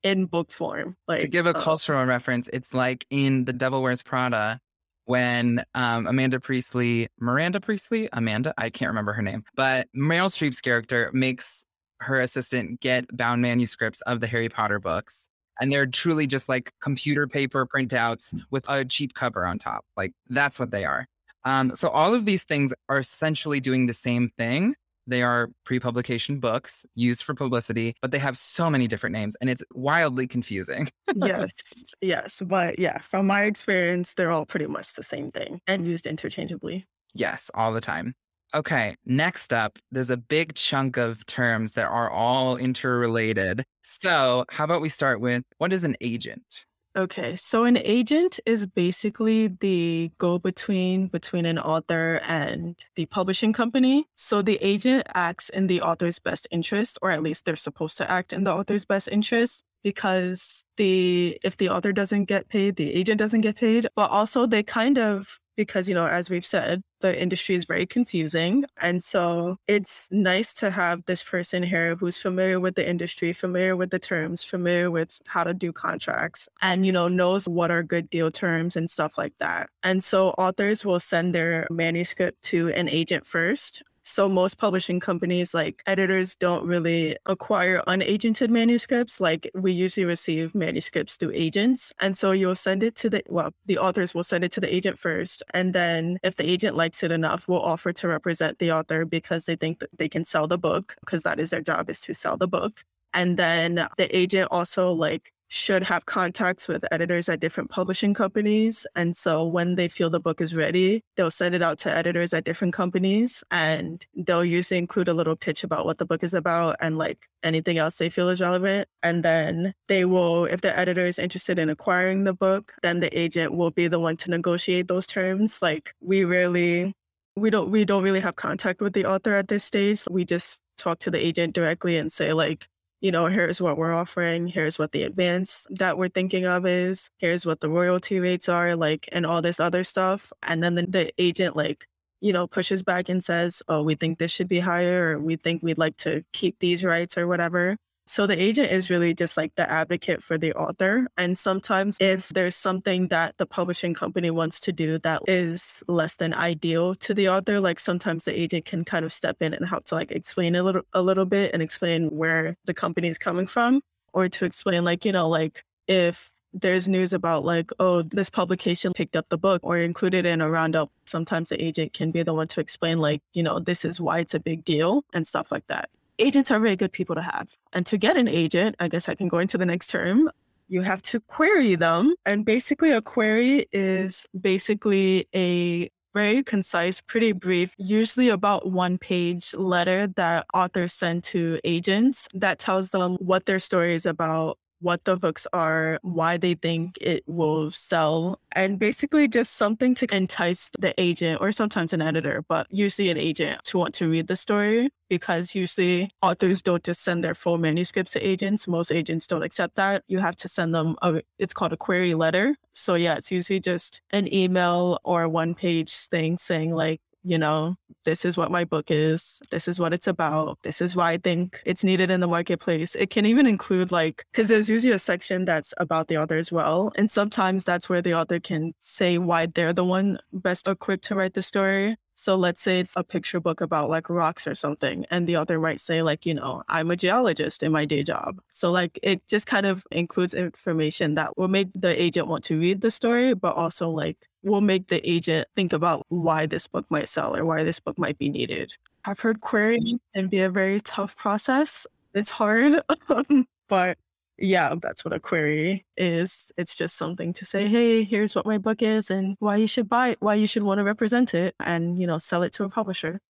in 0.02 0.26
book 0.26 0.50
form. 0.50 0.96
Like 1.08 1.22
to 1.22 1.28
give 1.28 1.46
a 1.46 1.50
uh, 1.50 1.60
cultural 1.60 2.04
reference, 2.04 2.48
it's 2.52 2.72
like 2.72 3.06
in 3.10 3.44
The 3.44 3.52
Devil 3.52 3.82
Wears 3.82 4.02
Prada 4.02 4.60
when 5.06 5.64
um, 5.74 6.06
Amanda 6.06 6.40
Priestley, 6.40 7.08
Miranda 7.20 7.60
Priestley, 7.60 8.08
Amanda, 8.12 8.54
I 8.58 8.70
can't 8.70 8.88
remember 8.88 9.12
her 9.12 9.22
name, 9.22 9.44
but 9.54 9.88
Meryl 9.96 10.28
Streep's 10.28 10.60
character 10.60 11.10
makes 11.12 11.64
her 12.00 12.20
assistant 12.20 12.80
get 12.80 13.04
bound 13.16 13.42
manuscripts 13.42 14.00
of 14.02 14.20
the 14.20 14.26
Harry 14.26 14.48
Potter 14.48 14.78
books. 14.78 15.28
And 15.60 15.70
they're 15.70 15.86
truly 15.86 16.26
just 16.26 16.48
like 16.48 16.72
computer 16.82 17.26
paper 17.28 17.66
printouts 17.66 18.34
with 18.50 18.68
a 18.68 18.84
cheap 18.84 19.14
cover 19.14 19.46
on 19.46 19.58
top. 19.58 19.84
Like 19.96 20.12
that's 20.28 20.58
what 20.58 20.72
they 20.72 20.84
are. 20.84 21.06
Um, 21.44 21.76
so 21.76 21.88
all 21.88 22.14
of 22.14 22.24
these 22.24 22.44
things 22.44 22.72
are 22.88 22.98
essentially 22.98 23.60
doing 23.60 23.86
the 23.86 23.94
same 23.94 24.30
thing, 24.30 24.74
they 25.06 25.22
are 25.22 25.50
pre 25.64 25.80
publication 25.80 26.38
books 26.38 26.86
used 26.94 27.22
for 27.22 27.34
publicity, 27.34 27.94
but 28.00 28.10
they 28.10 28.18
have 28.18 28.38
so 28.38 28.70
many 28.70 28.86
different 28.86 29.14
names 29.14 29.36
and 29.40 29.50
it's 29.50 29.62
wildly 29.72 30.26
confusing. 30.26 30.88
yes, 31.14 31.52
yes. 32.00 32.42
But 32.44 32.78
yeah, 32.78 32.98
from 32.98 33.26
my 33.26 33.42
experience, 33.44 34.14
they're 34.14 34.30
all 34.30 34.46
pretty 34.46 34.66
much 34.66 34.94
the 34.94 35.02
same 35.02 35.30
thing 35.30 35.60
and 35.66 35.86
used 35.86 36.06
interchangeably. 36.06 36.86
Yes, 37.14 37.50
all 37.54 37.72
the 37.72 37.80
time. 37.80 38.14
Okay, 38.54 38.94
next 39.04 39.52
up, 39.52 39.78
there's 39.90 40.10
a 40.10 40.16
big 40.16 40.54
chunk 40.54 40.96
of 40.96 41.26
terms 41.26 41.72
that 41.72 41.86
are 41.86 42.08
all 42.08 42.56
interrelated. 42.56 43.64
So, 43.82 44.44
how 44.48 44.62
about 44.64 44.80
we 44.80 44.88
start 44.88 45.20
with 45.20 45.42
what 45.58 45.72
is 45.72 45.82
an 45.82 45.96
agent? 46.00 46.64
Okay, 46.96 47.34
so 47.34 47.64
an 47.64 47.76
agent 47.78 48.38
is 48.46 48.66
basically 48.66 49.48
the 49.48 50.12
go 50.18 50.38
between 50.38 51.08
between 51.08 51.44
an 51.44 51.58
author 51.58 52.20
and 52.22 52.76
the 52.94 53.06
publishing 53.06 53.52
company. 53.52 54.06
So 54.14 54.42
the 54.42 54.58
agent 54.62 55.02
acts 55.12 55.48
in 55.48 55.66
the 55.66 55.80
author's 55.80 56.20
best 56.20 56.46
interest, 56.52 56.98
or 57.02 57.10
at 57.10 57.20
least 57.20 57.46
they're 57.46 57.56
supposed 57.56 57.96
to 57.96 58.08
act 58.08 58.32
in 58.32 58.44
the 58.44 58.52
author's 58.52 58.84
best 58.84 59.08
interest 59.08 59.64
because 59.82 60.62
the 60.76 61.36
if 61.42 61.56
the 61.56 61.68
author 61.68 61.92
doesn't 61.92 62.26
get 62.26 62.48
paid, 62.48 62.76
the 62.76 62.94
agent 62.94 63.18
doesn't 63.18 63.40
get 63.40 63.56
paid, 63.56 63.88
but 63.96 64.10
also 64.12 64.46
they 64.46 64.62
kind 64.62 64.96
of 64.96 65.40
because, 65.56 65.88
you 65.88 65.94
know, 65.94 66.06
as 66.06 66.30
we've 66.30 66.44
said, 66.44 66.82
the 67.00 67.20
industry 67.20 67.54
is 67.54 67.64
very 67.64 67.86
confusing. 67.86 68.64
And 68.80 69.02
so 69.02 69.56
it's 69.68 70.06
nice 70.10 70.54
to 70.54 70.70
have 70.70 71.04
this 71.04 71.22
person 71.22 71.62
here 71.62 71.96
who's 71.96 72.16
familiar 72.16 72.60
with 72.60 72.74
the 72.74 72.88
industry, 72.88 73.32
familiar 73.32 73.76
with 73.76 73.90
the 73.90 73.98
terms, 73.98 74.42
familiar 74.42 74.90
with 74.90 75.20
how 75.26 75.44
to 75.44 75.54
do 75.54 75.72
contracts, 75.72 76.48
and, 76.62 76.86
you 76.86 76.92
know, 76.92 77.08
knows 77.08 77.46
what 77.46 77.70
are 77.70 77.82
good 77.82 78.08
deal 78.10 78.30
terms 78.30 78.76
and 78.76 78.88
stuff 78.90 79.18
like 79.18 79.34
that. 79.38 79.68
And 79.82 80.02
so 80.02 80.28
authors 80.30 80.84
will 80.84 81.00
send 81.00 81.34
their 81.34 81.66
manuscript 81.70 82.42
to 82.44 82.68
an 82.70 82.88
agent 82.88 83.26
first 83.26 83.82
so 84.04 84.28
most 84.28 84.58
publishing 84.58 85.00
companies, 85.00 85.54
like 85.54 85.82
editors, 85.86 86.34
don't 86.34 86.66
really 86.66 87.16
acquire 87.24 87.82
unagented 87.88 88.50
manuscripts. 88.50 89.18
Like 89.18 89.50
we 89.54 89.72
usually 89.72 90.04
receive 90.04 90.54
manuscripts 90.54 91.16
through 91.16 91.32
agents. 91.34 91.90
And 92.00 92.16
so 92.16 92.30
you'll 92.30 92.54
send 92.54 92.82
it 92.82 92.96
to 92.96 93.10
the, 93.10 93.22
well, 93.28 93.52
the 93.64 93.78
authors 93.78 94.14
will 94.14 94.22
send 94.22 94.44
it 94.44 94.52
to 94.52 94.60
the 94.60 94.72
agent 94.72 94.98
first. 94.98 95.42
And 95.54 95.72
then 95.72 96.18
if 96.22 96.36
the 96.36 96.48
agent 96.48 96.76
likes 96.76 97.02
it 97.02 97.10
enough, 97.10 97.48
will 97.48 97.62
offer 97.62 97.92
to 97.94 98.08
represent 98.08 98.58
the 98.58 98.72
author 98.72 99.06
because 99.06 99.46
they 99.46 99.56
think 99.56 99.78
that 99.78 99.88
they 99.96 100.08
can 100.08 100.24
sell 100.24 100.46
the 100.46 100.58
book 100.58 100.96
because 101.00 101.22
that 101.22 101.40
is 101.40 101.48
their 101.48 101.62
job 101.62 101.88
is 101.88 102.00
to 102.02 102.14
sell 102.14 102.36
the 102.36 102.48
book. 102.48 102.84
And 103.14 103.38
then 103.38 103.86
the 103.96 104.14
agent 104.14 104.48
also 104.50 104.92
like 104.92 105.32
should 105.48 105.82
have 105.82 106.06
contacts 106.06 106.66
with 106.66 106.84
editors 106.90 107.28
at 107.28 107.40
different 107.40 107.70
publishing 107.70 108.14
companies. 108.14 108.86
And 108.96 109.16
so 109.16 109.46
when 109.46 109.76
they 109.76 109.88
feel 109.88 110.10
the 110.10 110.20
book 110.20 110.40
is 110.40 110.54
ready, 110.54 111.02
they'll 111.16 111.30
send 111.30 111.54
it 111.54 111.62
out 111.62 111.78
to 111.80 111.94
editors 111.94 112.32
at 112.32 112.44
different 112.44 112.74
companies 112.74 113.44
and 113.50 114.04
they'll 114.14 114.44
usually 114.44 114.78
include 114.78 115.08
a 115.08 115.14
little 115.14 115.36
pitch 115.36 115.62
about 115.62 115.86
what 115.86 115.98
the 115.98 116.06
book 116.06 116.22
is 116.22 116.34
about 116.34 116.76
and 116.80 116.98
like 116.98 117.28
anything 117.42 117.78
else 117.78 117.96
they 117.96 118.10
feel 118.10 118.28
is 118.28 118.40
relevant. 118.40 118.88
And 119.02 119.22
then 119.22 119.74
they 119.88 120.04
will, 120.04 120.46
if 120.46 120.60
the 120.60 120.76
editor 120.76 121.02
is 121.02 121.18
interested 121.18 121.58
in 121.58 121.68
acquiring 121.68 122.24
the 122.24 122.34
book, 122.34 122.74
then 122.82 123.00
the 123.00 123.16
agent 123.18 123.54
will 123.54 123.70
be 123.70 123.86
the 123.86 124.00
one 124.00 124.16
to 124.18 124.30
negotiate 124.30 124.88
those 124.88 125.06
terms. 125.06 125.60
Like 125.62 125.94
we 126.00 126.24
really 126.24 126.94
we 127.36 127.50
don't 127.50 127.70
we 127.70 127.84
don't 127.84 128.02
really 128.02 128.20
have 128.20 128.36
contact 128.36 128.80
with 128.80 128.92
the 128.92 129.04
author 129.04 129.34
at 129.34 129.48
this 129.48 129.64
stage. 129.64 130.02
We 130.10 130.24
just 130.24 130.60
talk 130.78 130.98
to 131.00 131.10
the 131.10 131.24
agent 131.24 131.54
directly 131.54 131.96
and 131.96 132.12
say 132.12 132.32
like 132.32 132.66
you 133.04 133.12
know, 133.12 133.26
here's 133.26 133.60
what 133.60 133.76
we're 133.76 133.92
offering, 133.92 134.46
here's 134.46 134.78
what 134.78 134.92
the 134.92 135.02
advance 135.02 135.66
that 135.68 135.98
we're 135.98 136.08
thinking 136.08 136.46
of 136.46 136.64
is, 136.64 137.10
here's 137.18 137.44
what 137.44 137.60
the 137.60 137.68
royalty 137.68 138.18
rates 138.18 138.48
are, 138.48 138.74
like, 138.76 139.06
and 139.12 139.26
all 139.26 139.42
this 139.42 139.60
other 139.60 139.84
stuff. 139.84 140.32
And 140.42 140.64
then 140.64 140.74
the, 140.74 140.86
the 140.86 141.12
agent, 141.18 141.54
like, 141.54 141.86
you 142.22 142.32
know, 142.32 142.46
pushes 142.46 142.82
back 142.82 143.10
and 143.10 143.22
says, 143.22 143.62
oh, 143.68 143.82
we 143.82 143.94
think 143.94 144.18
this 144.18 144.30
should 144.32 144.48
be 144.48 144.58
higher, 144.58 145.18
or 145.18 145.20
we 145.20 145.36
think 145.36 145.62
we'd 145.62 145.76
like 145.76 145.98
to 145.98 146.22
keep 146.32 146.58
these 146.60 146.82
rights 146.82 147.18
or 147.18 147.28
whatever. 147.28 147.76
So 148.06 148.26
the 148.26 148.40
agent 148.40 148.70
is 148.70 148.90
really 148.90 149.14
just 149.14 149.36
like 149.36 149.54
the 149.54 149.70
advocate 149.70 150.22
for 150.22 150.36
the 150.36 150.52
author. 150.52 151.06
And 151.16 151.38
sometimes 151.38 151.96
if 152.00 152.28
there's 152.28 152.54
something 152.54 153.08
that 153.08 153.36
the 153.38 153.46
publishing 153.46 153.94
company 153.94 154.30
wants 154.30 154.60
to 154.60 154.72
do 154.72 154.98
that 154.98 155.22
is 155.26 155.82
less 155.88 156.16
than 156.16 156.34
ideal 156.34 156.94
to 156.96 157.14
the 157.14 157.28
author, 157.30 157.60
like 157.60 157.80
sometimes 157.80 158.24
the 158.24 158.38
agent 158.38 158.66
can 158.66 158.84
kind 158.84 159.06
of 159.06 159.12
step 159.12 159.38
in 159.40 159.54
and 159.54 159.66
help 159.66 159.86
to 159.86 159.94
like 159.94 160.12
explain 160.12 160.54
a 160.54 160.62
little 160.62 160.82
a 160.92 161.00
little 161.00 161.24
bit 161.24 161.52
and 161.54 161.62
explain 161.62 162.08
where 162.10 162.56
the 162.66 162.74
company 162.74 163.08
is 163.08 163.16
coming 163.16 163.46
from 163.46 163.80
or 164.12 164.28
to 164.28 164.44
explain 164.44 164.84
like, 164.84 165.04
you 165.04 165.12
know, 165.12 165.28
like 165.28 165.64
if 165.88 166.30
there's 166.52 166.86
news 166.86 167.12
about 167.12 167.44
like, 167.44 167.70
oh, 167.80 168.02
this 168.02 168.30
publication 168.30 168.92
picked 168.92 169.16
up 169.16 169.28
the 169.28 169.38
book 169.38 169.60
or 169.64 169.78
included 169.78 170.24
in 170.24 170.40
a 170.40 170.48
roundup. 170.48 170.90
Sometimes 171.04 171.48
the 171.48 171.62
agent 171.62 171.94
can 171.94 172.12
be 172.12 172.22
the 172.22 172.32
one 172.32 172.46
to 172.48 172.60
explain, 172.60 173.00
like, 173.00 173.20
you 173.32 173.42
know, 173.42 173.58
this 173.58 173.84
is 173.84 174.00
why 174.00 174.20
it's 174.20 174.34
a 174.34 174.40
big 174.40 174.64
deal 174.64 175.04
and 175.12 175.26
stuff 175.26 175.50
like 175.50 175.66
that 175.66 175.90
agents 176.18 176.50
are 176.50 176.60
very 176.60 176.76
good 176.76 176.92
people 176.92 177.14
to 177.14 177.22
have. 177.22 177.48
And 177.72 177.84
to 177.86 177.98
get 177.98 178.16
an 178.16 178.28
agent, 178.28 178.76
I 178.80 178.88
guess 178.88 179.08
I 179.08 179.14
can 179.14 179.28
go 179.28 179.38
into 179.38 179.58
the 179.58 179.66
next 179.66 179.88
term. 179.88 180.30
You 180.68 180.82
have 180.82 181.02
to 181.02 181.20
query 181.20 181.74
them. 181.74 182.14
And 182.24 182.44
basically, 182.44 182.90
a 182.90 183.02
query 183.02 183.66
is 183.72 184.26
basically 184.38 185.26
a 185.34 185.90
very 186.14 186.42
concise, 186.44 187.00
pretty 187.00 187.32
brief, 187.32 187.74
usually 187.76 188.28
about 188.28 188.70
one 188.70 188.98
page 188.98 189.52
letter 189.54 190.06
that 190.06 190.46
authors 190.54 190.92
send 190.92 191.24
to 191.24 191.58
agents 191.64 192.28
that 192.34 192.60
tells 192.60 192.90
them 192.90 193.16
what 193.16 193.46
their 193.46 193.58
story 193.58 193.94
is 193.94 194.06
about, 194.06 194.58
what 194.84 195.02
the 195.04 195.16
hooks 195.16 195.46
are, 195.54 195.98
why 196.02 196.36
they 196.36 196.52
think 196.52 196.98
it 197.00 197.24
will 197.26 197.70
sell, 197.70 198.38
and 198.52 198.78
basically 198.78 199.26
just 199.26 199.54
something 199.54 199.94
to 199.94 200.14
entice 200.14 200.70
the 200.78 200.94
agent 201.00 201.40
or 201.40 201.52
sometimes 201.52 201.94
an 201.94 202.02
editor, 202.02 202.44
but 202.48 202.66
usually 202.70 203.08
an 203.08 203.16
agent 203.16 203.64
to 203.64 203.78
want 203.78 203.94
to 203.94 204.10
read 204.10 204.26
the 204.26 204.36
story 204.36 204.90
because 205.08 205.54
usually 205.54 206.10
authors 206.20 206.60
don't 206.60 206.84
just 206.84 207.02
send 207.02 207.24
their 207.24 207.34
full 207.34 207.56
manuscripts 207.56 208.12
to 208.12 208.20
agents. 208.20 208.68
Most 208.68 208.92
agents 208.92 209.26
don't 209.26 209.42
accept 209.42 209.76
that. 209.76 210.04
You 210.06 210.18
have 210.18 210.36
to 210.36 210.48
send 210.48 210.74
them 210.74 210.96
a, 211.00 211.22
it's 211.38 211.54
called 211.54 211.72
a 211.72 211.78
query 211.78 212.14
letter. 212.14 212.54
So 212.72 212.94
yeah, 212.94 213.14
it's 213.16 213.32
usually 213.32 213.60
just 213.60 214.02
an 214.10 214.32
email 214.32 214.98
or 215.02 215.28
one 215.28 215.54
page 215.54 215.94
thing 216.08 216.36
saying 216.36 216.74
like, 216.74 217.00
you 217.24 217.38
know, 217.38 217.76
this 218.04 218.24
is 218.24 218.36
what 218.36 218.50
my 218.50 218.64
book 218.64 218.90
is. 218.90 219.40
This 219.50 219.66
is 219.66 219.80
what 219.80 219.94
it's 219.94 220.06
about. 220.06 220.58
This 220.62 220.80
is 220.80 220.94
why 220.94 221.12
I 221.12 221.16
think 221.16 221.60
it's 221.64 221.82
needed 221.82 222.10
in 222.10 222.20
the 222.20 222.28
marketplace. 222.28 222.94
It 222.94 223.10
can 223.10 223.24
even 223.26 223.46
include, 223.46 223.90
like, 223.90 224.26
because 224.30 224.48
there's 224.48 224.68
usually 224.68 224.92
a 224.92 224.98
section 224.98 225.44
that's 225.46 225.72
about 225.78 226.08
the 226.08 226.18
author 226.18 226.36
as 226.36 226.52
well. 226.52 226.92
And 226.96 227.10
sometimes 227.10 227.64
that's 227.64 227.88
where 227.88 228.02
the 228.02 228.14
author 228.14 228.38
can 228.40 228.74
say 228.80 229.18
why 229.18 229.46
they're 229.46 229.72
the 229.72 229.84
one 229.84 230.18
best 230.32 230.68
equipped 230.68 231.04
to 231.04 231.14
write 231.14 231.34
the 231.34 231.42
story. 231.42 231.96
So 232.16 232.36
let's 232.36 232.60
say 232.60 232.78
it's 232.78 232.92
a 232.94 233.02
picture 233.02 233.40
book 233.40 233.60
about 233.60 233.90
like 233.90 234.08
rocks 234.08 234.46
or 234.46 234.54
something, 234.54 235.04
and 235.10 235.26
the 235.26 235.36
author 235.36 235.58
might 235.58 235.80
say, 235.80 236.00
like, 236.02 236.24
you 236.24 236.34
know, 236.34 236.62
I'm 236.68 236.90
a 236.90 236.96
geologist 236.96 237.62
in 237.62 237.72
my 237.72 237.86
day 237.86 238.04
job. 238.04 238.40
So, 238.52 238.70
like, 238.70 239.00
it 239.02 239.26
just 239.26 239.46
kind 239.46 239.66
of 239.66 239.84
includes 239.90 240.32
information 240.32 241.16
that 241.16 241.36
will 241.36 241.48
make 241.48 241.70
the 241.74 242.00
agent 242.00 242.28
want 242.28 242.44
to 242.44 242.58
read 242.58 242.82
the 242.82 242.92
story, 242.92 243.34
but 243.34 243.56
also, 243.56 243.90
like, 243.90 244.28
will 244.44 244.60
make 244.60 244.88
the 244.88 245.08
agent 245.08 245.48
think 245.56 245.72
about 245.72 246.04
why 246.08 246.46
this 246.46 246.66
book 246.66 246.86
might 246.90 247.08
sell 247.08 247.36
or 247.36 247.44
why 247.44 247.64
this 247.64 247.80
book 247.80 247.98
might 247.98 248.18
be 248.18 248.28
needed. 248.28 248.76
I've 249.04 249.20
heard 249.20 249.40
querying 249.40 250.00
can 250.14 250.28
be 250.28 250.40
a 250.40 250.50
very 250.50 250.80
tough 250.80 251.16
process. 251.16 251.86
It's 252.14 252.30
hard, 252.30 252.80
but 253.68 253.98
yeah, 254.38 254.74
that's 254.80 255.04
what 255.04 255.14
a 255.14 255.20
query 255.20 255.84
is. 255.96 256.50
It's 256.56 256.76
just 256.76 256.96
something 256.96 257.32
to 257.34 257.44
say, 257.44 257.68
hey, 257.68 258.02
here's 258.02 258.34
what 258.34 258.46
my 258.46 258.58
book 258.58 258.82
is 258.82 259.10
and 259.10 259.36
why 259.38 259.56
you 259.56 259.66
should 259.66 259.88
buy 259.88 260.08
it, 260.08 260.18
why 260.20 260.34
you 260.34 260.46
should 260.46 260.62
want 260.62 260.78
to 260.78 260.84
represent 260.84 261.34
it 261.34 261.54
and, 261.60 261.98
you 261.98 262.06
know, 262.06 262.18
sell 262.18 262.42
it 262.42 262.52
to 262.54 262.64
a 262.64 262.68
publisher. 262.68 263.20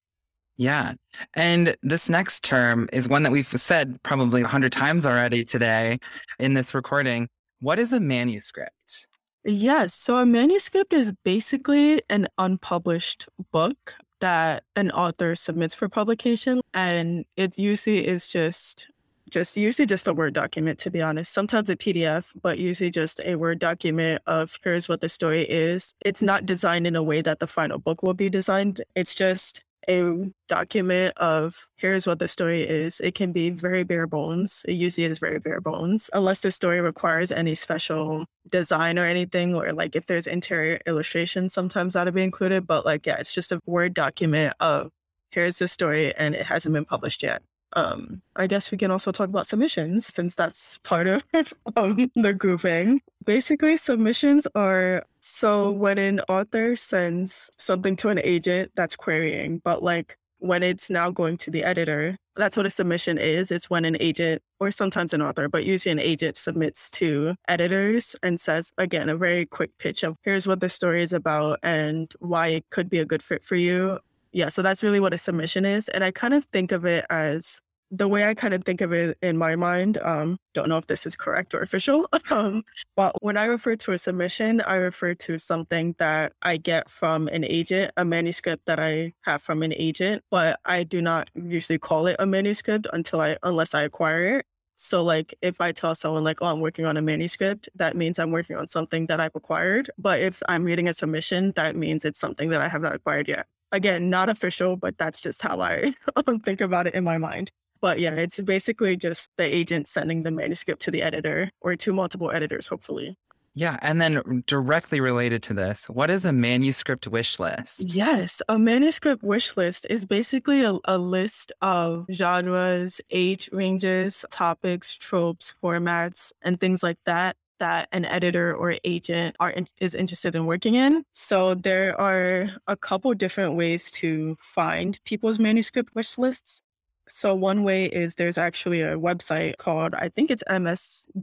Yeah. 0.56 0.94
And 1.34 1.76
this 1.82 2.08
next 2.08 2.44
term 2.44 2.88
is 2.92 3.08
one 3.08 3.24
that 3.24 3.32
we've 3.32 3.46
said 3.46 4.00
probably 4.02 4.42
a 4.42 4.46
hundred 4.46 4.72
times 4.72 5.04
already 5.04 5.44
today 5.44 5.98
in 6.38 6.54
this 6.54 6.74
recording. 6.74 7.28
What 7.60 7.78
is 7.78 7.92
a 7.92 8.00
manuscript? 8.00 9.06
Yes. 9.44 9.94
So 9.94 10.16
a 10.16 10.26
manuscript 10.26 10.92
is 10.92 11.12
basically 11.22 12.02
an 12.08 12.28
unpublished 12.38 13.28
book 13.52 13.94
that 14.20 14.64
an 14.74 14.90
author 14.92 15.34
submits 15.34 15.74
for 15.74 15.88
publication. 15.88 16.62
And 16.72 17.26
it 17.36 17.58
usually 17.58 18.06
is 18.06 18.26
just 18.28 18.88
just 19.30 19.56
usually 19.56 19.86
just 19.86 20.06
a 20.06 20.14
Word 20.14 20.32
document, 20.32 20.78
to 20.78 20.90
be 20.90 21.02
honest. 21.02 21.32
Sometimes 21.32 21.68
a 21.68 21.76
PDF, 21.76 22.26
but 22.40 22.58
usually 22.58 22.90
just 22.90 23.20
a 23.24 23.34
Word 23.34 23.58
document 23.58 24.22
of 24.26 24.56
here's 24.62 24.88
what 24.88 25.00
the 25.00 25.08
story 25.08 25.42
is. 25.42 25.92
It's 26.04 26.22
not 26.22 26.46
designed 26.46 26.86
in 26.86 26.94
a 26.94 27.02
way 27.02 27.20
that 27.20 27.40
the 27.40 27.46
final 27.48 27.78
book 27.78 28.02
will 28.02 28.14
be 28.14 28.30
designed. 28.30 28.82
It's 28.94 29.14
just 29.14 29.63
a 29.88 30.30
document 30.48 31.16
of 31.18 31.66
here's 31.76 32.06
what 32.06 32.18
the 32.18 32.28
story 32.28 32.62
is. 32.62 33.00
It 33.00 33.14
can 33.14 33.32
be 33.32 33.50
very 33.50 33.84
bare 33.84 34.06
bones. 34.06 34.64
It 34.68 34.72
usually 34.72 35.06
is 35.06 35.18
very 35.18 35.38
bare 35.38 35.60
bones, 35.60 36.10
unless 36.12 36.40
the 36.42 36.50
story 36.50 36.80
requires 36.80 37.32
any 37.32 37.54
special 37.54 38.24
design 38.48 38.98
or 38.98 39.04
anything, 39.06 39.54
or 39.54 39.72
like 39.72 39.96
if 39.96 40.06
there's 40.06 40.26
interior 40.26 40.80
illustration, 40.86 41.48
sometimes 41.48 41.94
that'll 41.94 42.12
be 42.12 42.22
included. 42.22 42.66
But 42.66 42.84
like, 42.84 43.06
yeah, 43.06 43.16
it's 43.18 43.34
just 43.34 43.52
a 43.52 43.60
Word 43.66 43.94
document 43.94 44.54
of 44.60 44.90
here's 45.30 45.58
the 45.58 45.68
story 45.68 46.14
and 46.14 46.34
it 46.34 46.46
hasn't 46.46 46.74
been 46.74 46.84
published 46.84 47.22
yet. 47.22 47.42
Um, 47.76 48.22
I 48.36 48.46
guess 48.46 48.70
we 48.70 48.78
can 48.78 48.90
also 48.90 49.10
talk 49.10 49.28
about 49.28 49.46
submissions 49.46 50.06
since 50.06 50.34
that's 50.34 50.78
part 50.84 51.06
of 51.06 51.24
um, 51.76 52.10
the 52.14 52.32
grouping. 52.32 53.00
Basically, 53.24 53.76
submissions 53.76 54.46
are 54.54 55.04
so 55.20 55.70
when 55.70 55.98
an 55.98 56.20
author 56.28 56.76
sends 56.76 57.50
something 57.58 57.96
to 57.96 58.10
an 58.10 58.20
agent 58.22 58.70
that's 58.76 58.96
querying, 58.96 59.60
but 59.64 59.82
like 59.82 60.16
when 60.38 60.62
it's 60.62 60.90
now 60.90 61.10
going 61.10 61.38
to 61.38 61.50
the 61.50 61.64
editor, 61.64 62.18
that's 62.36 62.56
what 62.56 62.66
a 62.66 62.70
submission 62.70 63.16
is. 63.16 63.50
It's 63.50 63.70
when 63.70 63.84
an 63.84 63.96
agent, 63.98 64.42
or 64.60 64.70
sometimes 64.70 65.14
an 65.14 65.22
author, 65.22 65.48
but 65.48 65.64
usually 65.64 65.92
an 65.92 65.98
agent 65.98 66.36
submits 66.36 66.90
to 66.90 67.34
editors 67.48 68.14
and 68.22 68.38
says, 68.38 68.70
again, 68.76 69.08
a 69.08 69.16
very 69.16 69.46
quick 69.46 69.70
pitch 69.78 70.02
of 70.02 70.16
here's 70.22 70.46
what 70.46 70.60
the 70.60 70.68
story 70.68 71.02
is 71.02 71.12
about 71.12 71.60
and 71.62 72.12
why 72.18 72.48
it 72.48 72.68
could 72.70 72.90
be 72.90 72.98
a 72.98 73.06
good 73.06 73.22
fit 73.22 73.42
for 73.42 73.56
you. 73.56 73.98
Yeah, 74.32 74.48
so 74.48 74.62
that's 74.62 74.82
really 74.82 75.00
what 75.00 75.14
a 75.14 75.18
submission 75.18 75.64
is. 75.64 75.88
And 75.88 76.02
I 76.02 76.10
kind 76.10 76.34
of 76.34 76.44
think 76.46 76.72
of 76.72 76.84
it 76.84 77.06
as 77.08 77.60
the 77.96 78.08
way 78.08 78.24
I 78.24 78.34
kind 78.34 78.54
of 78.54 78.64
think 78.64 78.80
of 78.80 78.92
it 78.92 79.16
in 79.22 79.36
my 79.36 79.54
mind, 79.56 79.98
um, 80.02 80.36
don't 80.52 80.68
know 80.68 80.78
if 80.78 80.86
this 80.86 81.06
is 81.06 81.14
correct 81.14 81.54
or 81.54 81.60
official, 81.60 82.08
um, 82.30 82.64
but 82.96 83.14
when 83.22 83.36
I 83.36 83.44
refer 83.44 83.76
to 83.76 83.92
a 83.92 83.98
submission, 83.98 84.60
I 84.62 84.76
refer 84.76 85.14
to 85.14 85.38
something 85.38 85.94
that 85.98 86.32
I 86.42 86.56
get 86.56 86.90
from 86.90 87.28
an 87.28 87.44
agent, 87.44 87.92
a 87.96 88.04
manuscript 88.04 88.66
that 88.66 88.80
I 88.80 89.12
have 89.22 89.42
from 89.42 89.62
an 89.62 89.72
agent, 89.74 90.22
but 90.30 90.58
I 90.64 90.82
do 90.82 91.00
not 91.00 91.30
usually 91.34 91.78
call 91.78 92.06
it 92.06 92.16
a 92.18 92.26
manuscript 92.26 92.86
until 92.92 93.20
I, 93.20 93.36
unless 93.42 93.74
I 93.74 93.82
acquire 93.82 94.38
it. 94.38 94.46
So, 94.76 95.04
like, 95.04 95.34
if 95.40 95.60
I 95.60 95.70
tell 95.70 95.94
someone, 95.94 96.24
like, 96.24 96.42
oh, 96.42 96.46
I'm 96.46 96.60
working 96.60 96.84
on 96.84 96.96
a 96.96 97.02
manuscript, 97.02 97.68
that 97.76 97.96
means 97.96 98.18
I'm 98.18 98.32
working 98.32 98.56
on 98.56 98.66
something 98.66 99.06
that 99.06 99.20
I've 99.20 99.36
acquired. 99.36 99.88
But 99.98 100.20
if 100.20 100.42
I'm 100.48 100.64
reading 100.64 100.88
a 100.88 100.94
submission, 100.94 101.52
that 101.54 101.76
means 101.76 102.04
it's 102.04 102.18
something 102.18 102.50
that 102.50 102.60
I 102.60 102.68
have 102.68 102.82
not 102.82 102.94
acquired 102.94 103.28
yet. 103.28 103.46
Again, 103.70 104.10
not 104.10 104.28
official, 104.28 104.76
but 104.76 104.98
that's 104.98 105.20
just 105.20 105.42
how 105.42 105.60
I 105.60 105.94
think 106.44 106.60
about 106.60 106.88
it 106.88 106.94
in 106.94 107.04
my 107.04 107.18
mind. 107.18 107.52
But 107.80 107.98
yeah, 107.98 108.14
it's 108.14 108.40
basically 108.40 108.96
just 108.96 109.30
the 109.36 109.44
agent 109.44 109.88
sending 109.88 110.22
the 110.22 110.30
manuscript 110.30 110.82
to 110.82 110.90
the 110.90 111.02
editor 111.02 111.50
or 111.60 111.76
to 111.76 111.92
multiple 111.92 112.30
editors, 112.30 112.66
hopefully. 112.66 113.16
Yeah. 113.54 113.78
And 113.82 114.00
then 114.00 114.42
directly 114.46 115.00
related 115.00 115.42
to 115.44 115.54
this, 115.54 115.88
what 115.88 116.10
is 116.10 116.24
a 116.24 116.32
manuscript 116.32 117.06
wish 117.06 117.38
list? 117.38 117.94
Yes. 117.94 118.42
A 118.48 118.58
manuscript 118.58 119.22
wish 119.22 119.56
list 119.56 119.86
is 119.88 120.04
basically 120.04 120.64
a, 120.64 120.76
a 120.86 120.98
list 120.98 121.52
of 121.62 122.06
genres, 122.12 123.00
age 123.10 123.48
ranges, 123.52 124.24
topics, 124.30 124.92
tropes, 124.94 125.54
formats, 125.62 126.32
and 126.42 126.60
things 126.60 126.82
like 126.82 126.98
that 127.04 127.36
that 127.60 127.88
an 127.92 128.04
editor 128.04 128.54
or 128.54 128.74
agent 128.84 129.36
are 129.38 129.54
is 129.80 129.94
interested 129.94 130.34
in 130.34 130.46
working 130.46 130.74
in. 130.74 131.04
So 131.14 131.54
there 131.54 131.98
are 132.00 132.50
a 132.66 132.76
couple 132.76 133.14
different 133.14 133.54
ways 133.54 133.90
to 133.92 134.36
find 134.40 134.98
people's 135.04 135.38
manuscript 135.38 135.94
wish 135.94 136.18
lists. 136.18 136.60
So, 137.08 137.34
one 137.34 137.64
way 137.64 137.86
is 137.86 138.14
there's 138.14 138.38
actually 138.38 138.80
a 138.80 138.96
website 138.96 139.58
called, 139.58 139.94
I 139.94 140.08
think 140.08 140.30
it's 140.30 140.42
mswl.com, 140.48 141.16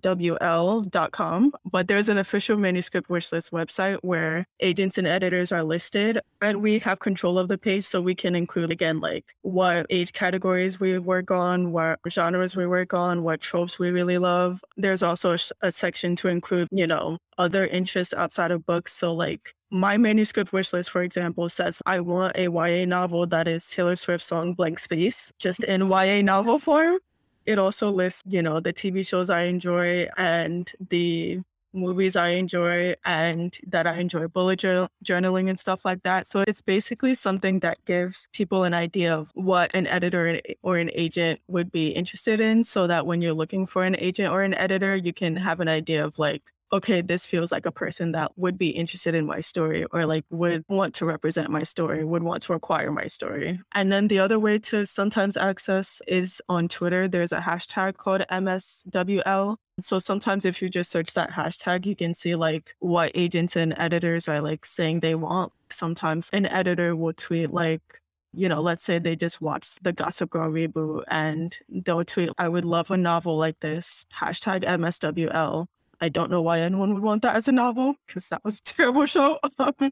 but 1.72 1.88
there's 1.88 2.10
an 2.10 2.18
official 2.20 2.58
manuscript 2.58 3.10
wishlist 3.10 3.52
website 3.52 3.98
where 4.02 4.46
agents 4.60 4.98
and 4.98 5.08
editors 5.08 5.52
are 5.52 5.64
listed, 5.64 6.20
and 6.42 6.62
we 6.62 6.80
have 6.80 7.00
control 7.00 7.40
of 7.40 7.48
the 7.48 7.58
page. 7.58 7.86
So, 7.86 8.02
we 8.02 8.14
can 8.16 8.36
include, 8.36 8.72
again, 8.72 9.00
like 9.00 9.34
what 9.42 9.88
age 9.90 10.14
categories 10.14 10.80
we 10.80 11.00
work 11.00 11.32
on, 11.32 11.72
what 11.72 12.00
genres 12.10 12.56
we 12.56 12.68
work 12.68 12.94
on, 12.94 13.24
what 13.24 13.42
tropes 13.42 13.80
we 13.80 13.90
really 13.90 14.18
love. 14.20 14.64
There's 14.78 15.04
also 15.04 15.34
a, 15.34 15.40
a 15.62 15.72
section 15.72 16.16
to 16.18 16.28
include, 16.28 16.68
you 16.72 16.86
know, 16.88 17.18
other 17.38 17.66
interests 17.66 18.14
outside 18.14 18.52
of 18.52 18.66
books. 18.66 18.94
So, 18.94 19.14
like, 19.14 19.56
my 19.72 19.98
manuscript 19.98 20.52
wish 20.52 20.74
list, 20.74 20.92
for 20.92 21.02
example, 21.02 21.48
says 21.50 21.82
I 21.86 22.02
want 22.02 22.38
a 22.38 22.50
YA 22.52 22.86
novel 22.86 23.26
that 23.28 23.48
is 23.48 23.70
Taylor 23.70 23.96
Swift's 23.96 24.28
song 24.28 24.54
Blank 24.54 24.80
Space, 24.80 25.32
just 25.40 25.64
in 25.64 25.90
YA 25.90 26.22
novel 26.22 26.60
form. 26.60 27.00
It 27.46 27.58
also 27.58 27.90
lists, 27.90 28.22
you 28.28 28.42
know, 28.42 28.60
the 28.60 28.74
TV 28.74 29.08
shows 29.08 29.30
I 29.30 29.44
enjoy 29.44 30.08
and 30.18 30.72
the 30.90 31.40
movies 31.74 32.16
I 32.16 32.30
enjoy 32.32 32.96
and 33.06 33.58
that 33.68 33.88
I 33.88 33.98
enjoy 33.98 34.28
bullet 34.28 34.60
journal- 34.60 34.90
journaling 35.06 35.50
and 35.50 35.58
stuff 35.58 35.86
like 35.86 36.04
that. 36.04 36.28
So 36.28 36.44
it's 36.48 36.62
basically 36.62 37.16
something 37.16 37.60
that 37.60 37.84
gives 37.86 38.28
people 38.34 38.66
an 38.66 38.74
idea 38.74 39.16
of 39.16 39.32
what 39.36 39.72
an 39.74 39.88
editor 39.88 40.42
or 40.62 40.78
an 40.78 40.92
agent 40.94 41.40
would 41.48 41.72
be 41.72 41.90
interested 41.90 42.42
in 42.42 42.66
so 42.66 42.88
that 42.88 43.08
when 43.08 43.22
you're 43.22 43.34
looking 43.34 43.66
for 43.66 43.86
an 43.86 43.96
agent 44.00 44.32
or 44.34 44.44
an 44.44 44.54
editor, 44.56 44.96
you 44.96 45.14
can 45.14 45.38
have 45.38 45.62
an 45.62 45.70
idea 45.70 46.06
of 46.06 46.20
like 46.20 46.52
okay, 46.74 47.02
this 47.02 47.28
feels 47.28 47.52
like 47.52 47.66
a 47.66 47.72
person 47.72 48.14
that 48.14 48.32
would 48.38 48.58
be 48.58 48.70
interested 48.70 49.14
in 49.14 49.26
my 49.26 49.42
story 49.42 49.86
or 49.92 50.06
like 50.06 50.24
would 50.30 50.64
want 50.70 50.94
to 50.96 51.06
represent 51.06 51.50
my 51.50 51.64
story, 51.64 52.04
would 52.04 52.24
want 52.24 52.44
to 52.44 52.54
acquire 52.54 52.92
my 52.92 53.08
story. 53.08 53.60
And 53.74 53.92
then 53.92 54.08
the 54.08 54.20
other 54.20 54.40
way 54.40 54.60
to 54.60 54.86
sometimes 54.86 55.36
access 55.36 56.02
is 56.08 56.42
on 56.48 56.68
Twitter. 56.68 57.08
There's 57.08 57.32
a 57.32 57.40
hashtag 57.40 57.98
called 57.98 58.22
MSWL. 58.32 59.58
So 59.80 60.00
sometimes 60.00 60.46
if 60.46 60.62
you 60.62 60.70
just 60.70 60.92
search 60.92 61.14
that 61.14 61.32
hashtag, 61.32 61.86
you 61.86 61.96
can 61.96 62.14
see 62.14 62.36
like 62.36 62.76
what 62.80 63.12
agents 63.16 63.56
and 63.56 63.74
editors 63.78 64.30
are 64.30 64.42
like 64.42 64.66
saying 64.66 65.00
they 65.00 65.16
want. 65.16 65.52
Sometimes 65.70 66.30
an 66.32 66.46
editor 66.46 66.96
will 66.96 67.14
tweet 67.14 67.52
like, 67.52 68.02
you 68.34 68.48
know, 68.48 68.62
let's 68.62 68.86
say 68.86 68.98
they 68.98 69.18
just 69.18 69.42
watched 69.42 69.84
the 69.84 69.92
Gossip 69.92 70.30
Girl 70.30 70.50
reboot 70.50 71.04
and 71.10 71.58
they'll 71.68 72.06
tweet, 72.06 72.30
I 72.38 72.48
would 72.48 72.64
love 72.64 72.90
a 72.92 72.96
novel 72.96 73.38
like 73.38 73.60
this, 73.60 74.06
hashtag 74.18 74.64
MSWL. 74.64 75.68
I 76.02 76.10
don't 76.10 76.32
know 76.32 76.42
why 76.42 76.60
anyone 76.60 76.94
would 76.94 77.04
want 77.04 77.22
that 77.22 77.36
as 77.36 77.48
a 77.48 77.52
novel 77.52 77.96
because 78.08 78.28
that 78.30 78.44
was 78.44 78.58
a 78.58 78.62
terrible 78.66 79.06
show. 79.06 79.40
Um, 79.60 79.92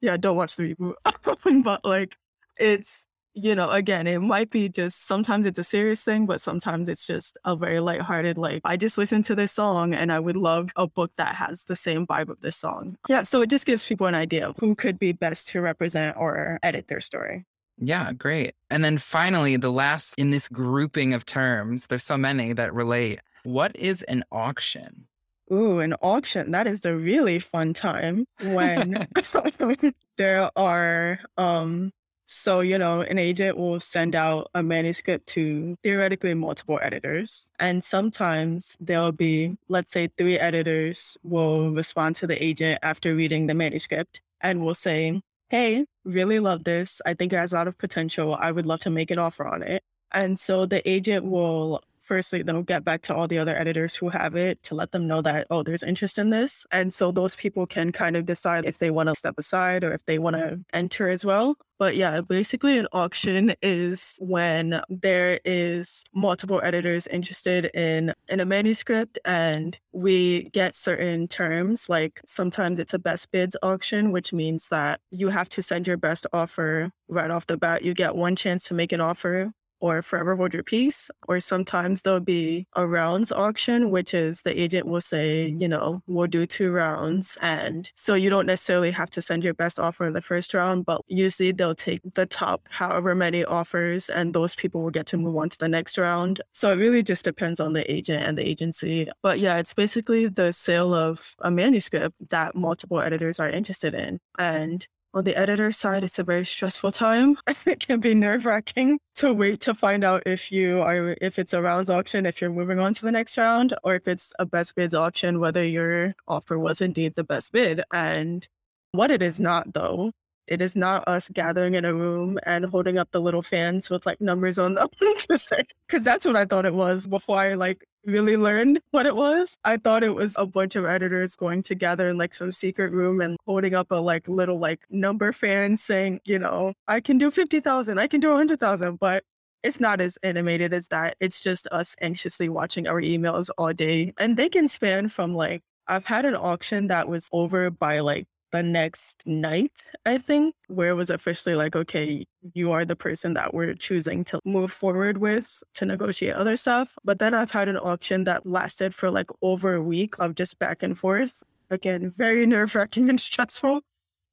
yeah, 0.00 0.16
don't 0.16 0.36
watch 0.36 0.56
the 0.56 0.74
reboot. 0.74 1.62
but 1.64 1.84
like, 1.84 2.16
it's 2.58 3.04
you 3.34 3.54
know, 3.54 3.70
again, 3.70 4.06
it 4.06 4.20
might 4.20 4.50
be 4.50 4.68
just 4.68 5.06
sometimes 5.06 5.46
it's 5.46 5.58
a 5.58 5.64
serious 5.64 6.02
thing, 6.02 6.26
but 6.26 6.40
sometimes 6.40 6.88
it's 6.88 7.06
just 7.06 7.38
a 7.44 7.54
very 7.54 7.80
lighthearted, 7.80 8.36
like, 8.36 8.60
I 8.64 8.76
just 8.76 8.98
listened 8.98 9.24
to 9.26 9.34
this 9.34 9.52
song 9.52 9.94
and 9.94 10.12
I 10.12 10.18
would 10.18 10.36
love 10.36 10.70
a 10.76 10.88
book 10.88 11.12
that 11.16 11.36
has 11.36 11.64
the 11.64 11.76
same 11.76 12.06
vibe 12.06 12.28
of 12.28 12.40
this 12.40 12.56
song. 12.56 12.96
Yeah. 13.08 13.22
So 13.22 13.40
it 13.42 13.50
just 13.50 13.66
gives 13.66 13.86
people 13.86 14.06
an 14.08 14.14
idea 14.14 14.48
of 14.48 14.56
who 14.58 14.74
could 14.74 14.98
be 14.98 15.12
best 15.12 15.48
to 15.50 15.60
represent 15.60 16.16
or 16.16 16.58
edit 16.62 16.88
their 16.88 17.00
story. 17.00 17.44
Yeah, 17.78 18.12
great. 18.12 18.54
And 18.68 18.84
then 18.84 18.98
finally, 18.98 19.56
the 19.56 19.70
last 19.72 20.14
in 20.18 20.30
this 20.30 20.48
grouping 20.48 21.14
of 21.14 21.24
terms, 21.24 21.86
there's 21.86 22.04
so 22.04 22.18
many 22.18 22.52
that 22.52 22.74
relate. 22.74 23.20
What 23.44 23.74
is 23.76 24.02
an 24.02 24.24
auction? 24.30 25.06
Ooh, 25.52 25.80
an 25.80 25.94
auction. 26.02 26.52
That 26.52 26.66
is 26.66 26.84
a 26.84 26.96
really 26.96 27.40
fun 27.40 27.74
time 27.74 28.24
when 28.38 29.06
there 30.16 30.50
are 30.56 31.20
um 31.36 31.90
so, 32.32 32.60
you 32.60 32.78
know, 32.78 33.00
an 33.00 33.18
agent 33.18 33.56
will 33.58 33.80
send 33.80 34.14
out 34.14 34.50
a 34.54 34.62
manuscript 34.62 35.26
to 35.30 35.74
theoretically 35.82 36.32
multiple 36.34 36.78
editors. 36.80 37.48
And 37.58 37.82
sometimes 37.82 38.76
there'll 38.78 39.10
be, 39.10 39.56
let's 39.68 39.90
say, 39.90 40.08
three 40.16 40.38
editors 40.38 41.16
will 41.24 41.72
respond 41.72 42.14
to 42.16 42.28
the 42.28 42.40
agent 42.40 42.78
after 42.84 43.16
reading 43.16 43.48
the 43.48 43.54
manuscript 43.54 44.20
and 44.40 44.64
will 44.64 44.74
say, 44.74 45.20
Hey, 45.48 45.86
really 46.04 46.38
love 46.38 46.62
this. 46.62 47.00
I 47.04 47.14
think 47.14 47.32
it 47.32 47.36
has 47.36 47.52
a 47.52 47.56
lot 47.56 47.66
of 47.66 47.76
potential. 47.78 48.36
I 48.36 48.52
would 48.52 48.66
love 48.66 48.78
to 48.80 48.90
make 48.90 49.10
an 49.10 49.18
offer 49.18 49.44
on 49.44 49.62
it. 49.64 49.82
And 50.12 50.38
so 50.38 50.66
the 50.66 50.88
agent 50.88 51.24
will 51.26 51.82
firstly 52.10 52.42
they'll 52.42 52.64
get 52.64 52.82
back 52.84 53.02
to 53.02 53.14
all 53.14 53.28
the 53.28 53.38
other 53.38 53.56
editors 53.56 53.94
who 53.94 54.08
have 54.08 54.34
it 54.34 54.60
to 54.64 54.74
let 54.74 54.90
them 54.90 55.06
know 55.06 55.22
that 55.22 55.46
oh 55.48 55.62
there's 55.62 55.84
interest 55.84 56.18
in 56.18 56.30
this. 56.30 56.66
And 56.72 56.92
so 56.92 57.12
those 57.12 57.36
people 57.36 57.68
can 57.68 57.92
kind 57.92 58.16
of 58.16 58.26
decide 58.26 58.64
if 58.64 58.78
they 58.78 58.90
want 58.90 59.08
to 59.08 59.14
step 59.14 59.36
aside 59.38 59.84
or 59.84 59.92
if 59.92 60.04
they 60.06 60.18
want 60.18 60.34
to 60.34 60.58
enter 60.72 61.08
as 61.08 61.24
well. 61.24 61.56
But 61.78 61.94
yeah 61.94 62.20
basically 62.20 62.78
an 62.78 62.88
auction 62.92 63.54
is 63.62 64.16
when 64.18 64.82
there 64.88 65.38
is 65.44 66.02
multiple 66.12 66.60
editors 66.64 67.06
interested 67.06 67.70
in 67.74 68.12
in 68.28 68.40
a 68.40 68.44
manuscript 68.44 69.20
and 69.24 69.78
we 69.92 70.50
get 70.50 70.74
certain 70.74 71.28
terms. 71.28 71.88
Like 71.88 72.20
sometimes 72.26 72.80
it's 72.80 72.92
a 72.92 72.98
best 72.98 73.30
bids 73.30 73.54
auction 73.62 74.10
which 74.10 74.32
means 74.32 74.66
that 74.70 75.00
you 75.12 75.28
have 75.28 75.48
to 75.50 75.62
send 75.62 75.86
your 75.86 75.96
best 75.96 76.26
offer 76.32 76.90
right 77.06 77.30
off 77.30 77.46
the 77.46 77.56
bat. 77.56 77.84
You 77.84 77.94
get 77.94 78.16
one 78.16 78.34
chance 78.34 78.64
to 78.64 78.74
make 78.74 78.90
an 78.90 79.00
offer 79.00 79.52
or 79.80 80.02
forever 80.02 80.36
hold 80.36 80.54
your 80.54 80.62
peace. 80.62 81.10
Or 81.28 81.40
sometimes 81.40 82.02
there'll 82.02 82.20
be 82.20 82.66
a 82.76 82.86
rounds 82.86 83.32
auction, 83.32 83.90
which 83.90 84.14
is 84.14 84.42
the 84.42 84.58
agent 84.60 84.86
will 84.86 85.00
say, 85.00 85.46
you 85.46 85.68
know, 85.68 86.02
we'll 86.06 86.26
do 86.26 86.46
two 86.46 86.70
rounds. 86.70 87.36
And 87.40 87.90
so 87.94 88.14
you 88.14 88.30
don't 88.30 88.46
necessarily 88.46 88.90
have 88.90 89.10
to 89.10 89.22
send 89.22 89.42
your 89.44 89.54
best 89.54 89.78
offer 89.78 90.06
in 90.06 90.12
the 90.12 90.22
first 90.22 90.54
round, 90.54 90.86
but 90.86 91.02
usually 91.08 91.52
they'll 91.52 91.74
take 91.74 92.00
the 92.14 92.26
top 92.26 92.68
however 92.70 93.14
many 93.14 93.44
offers 93.44 94.08
and 94.08 94.34
those 94.34 94.54
people 94.54 94.82
will 94.82 94.90
get 94.90 95.06
to 95.06 95.16
move 95.16 95.36
on 95.36 95.48
to 95.48 95.58
the 95.58 95.68
next 95.68 95.98
round. 95.98 96.40
So 96.52 96.70
it 96.72 96.76
really 96.76 97.02
just 97.02 97.24
depends 97.24 97.60
on 97.60 97.72
the 97.72 97.90
agent 97.90 98.22
and 98.22 98.36
the 98.36 98.46
agency. 98.46 99.08
But 99.22 99.40
yeah, 99.40 99.58
it's 99.58 99.74
basically 99.74 100.26
the 100.28 100.52
sale 100.52 100.94
of 100.94 101.34
a 101.40 101.50
manuscript 101.50 102.16
that 102.30 102.54
multiple 102.54 103.00
editors 103.00 103.40
are 103.40 103.48
interested 103.48 103.94
in. 103.94 104.20
And 104.38 104.86
on 105.12 105.24
the 105.24 105.36
editor 105.36 105.72
side, 105.72 106.04
it's 106.04 106.18
a 106.18 106.24
very 106.24 106.44
stressful 106.44 106.92
time. 106.92 107.36
it 107.66 107.80
can 107.80 108.00
be 108.00 108.14
nerve 108.14 108.44
wracking 108.44 108.98
to 109.16 109.32
wait 109.32 109.60
to 109.62 109.74
find 109.74 110.04
out 110.04 110.22
if 110.26 110.52
you 110.52 110.80
are, 110.80 111.16
if 111.20 111.38
it's 111.38 111.52
a 111.52 111.62
rounds 111.62 111.90
auction, 111.90 112.26
if 112.26 112.40
you're 112.40 112.50
moving 112.50 112.78
on 112.80 112.94
to 112.94 113.02
the 113.02 113.12
next 113.12 113.36
round, 113.36 113.74
or 113.82 113.94
if 113.94 114.06
it's 114.06 114.32
a 114.38 114.46
best 114.46 114.74
bids 114.74 114.94
auction, 114.94 115.40
whether 115.40 115.64
your 115.64 116.14
offer 116.28 116.58
was 116.58 116.80
indeed 116.80 117.14
the 117.14 117.24
best 117.24 117.52
bid. 117.52 117.82
And 117.92 118.46
what 118.92 119.10
it 119.10 119.22
is 119.22 119.40
not, 119.40 119.72
though, 119.74 120.12
it 120.46 120.60
is 120.60 120.74
not 120.74 121.06
us 121.06 121.28
gathering 121.32 121.74
in 121.74 121.84
a 121.84 121.94
room 121.94 122.38
and 122.44 122.64
holding 122.66 122.98
up 122.98 123.10
the 123.12 123.20
little 123.20 123.42
fans 123.42 123.88
with 123.88 124.04
like 124.04 124.20
numbers 124.20 124.58
on 124.58 124.74
them. 124.74 124.88
Because 125.28 126.02
that's 126.02 126.24
what 126.24 126.36
I 126.36 126.44
thought 126.44 126.66
it 126.66 126.74
was 126.74 127.06
before 127.06 127.36
I 127.36 127.54
like 127.54 127.84
really 128.04 128.36
learned 128.36 128.80
what 128.90 129.06
it 129.06 129.16
was. 129.16 129.56
I 129.64 129.76
thought 129.76 130.04
it 130.04 130.14
was 130.14 130.34
a 130.36 130.46
bunch 130.46 130.76
of 130.76 130.84
editors 130.84 131.36
going 131.36 131.62
together 131.62 132.08
in 132.08 132.18
like 132.18 132.34
some 132.34 132.52
secret 132.52 132.92
room 132.92 133.20
and 133.20 133.36
holding 133.46 133.74
up 133.74 133.90
a 133.90 133.96
like 133.96 134.28
little 134.28 134.58
like 134.58 134.80
number 134.90 135.32
fan 135.32 135.76
saying, 135.76 136.20
you 136.24 136.38
know, 136.38 136.74
I 136.88 137.00
can 137.00 137.18
do 137.18 137.30
50,000, 137.30 137.98
I 137.98 138.06
can 138.06 138.20
do 138.20 138.28
100,000. 138.28 138.98
But 138.98 139.24
it's 139.62 139.80
not 139.80 140.00
as 140.00 140.18
animated 140.22 140.72
as 140.72 140.88
that. 140.88 141.16
It's 141.20 141.40
just 141.40 141.66
us 141.68 141.94
anxiously 142.00 142.48
watching 142.48 142.86
our 142.86 143.00
emails 143.00 143.50
all 143.58 143.72
day. 143.72 144.12
And 144.18 144.36
they 144.36 144.48
can 144.48 144.68
span 144.68 145.08
from 145.08 145.34
like, 145.34 145.62
I've 145.86 146.06
had 146.06 146.24
an 146.24 146.36
auction 146.36 146.86
that 146.86 147.08
was 147.08 147.28
over 147.32 147.70
by 147.70 148.00
like 148.00 148.26
the 148.52 148.62
next 148.62 149.22
night, 149.26 149.90
I 150.06 150.18
think, 150.18 150.54
where 150.68 150.90
it 150.90 150.94
was 150.94 151.10
officially 151.10 151.54
like, 151.54 151.76
okay, 151.76 152.26
you 152.54 152.72
are 152.72 152.84
the 152.84 152.96
person 152.96 153.34
that 153.34 153.54
we're 153.54 153.74
choosing 153.74 154.24
to 154.24 154.40
move 154.44 154.72
forward 154.72 155.18
with 155.18 155.62
to 155.74 155.84
negotiate 155.86 156.34
other 156.34 156.56
stuff. 156.56 156.96
But 157.04 157.18
then 157.18 157.34
I've 157.34 157.50
had 157.50 157.68
an 157.68 157.76
auction 157.76 158.24
that 158.24 158.46
lasted 158.46 158.94
for 158.94 159.10
like 159.10 159.30
over 159.42 159.74
a 159.74 159.82
week 159.82 160.14
of 160.18 160.34
just 160.34 160.58
back 160.58 160.82
and 160.82 160.98
forth. 160.98 161.42
Again, 161.70 162.10
very 162.10 162.46
nerve 162.46 162.74
wracking 162.74 163.08
and 163.10 163.20
stressful. 163.20 163.82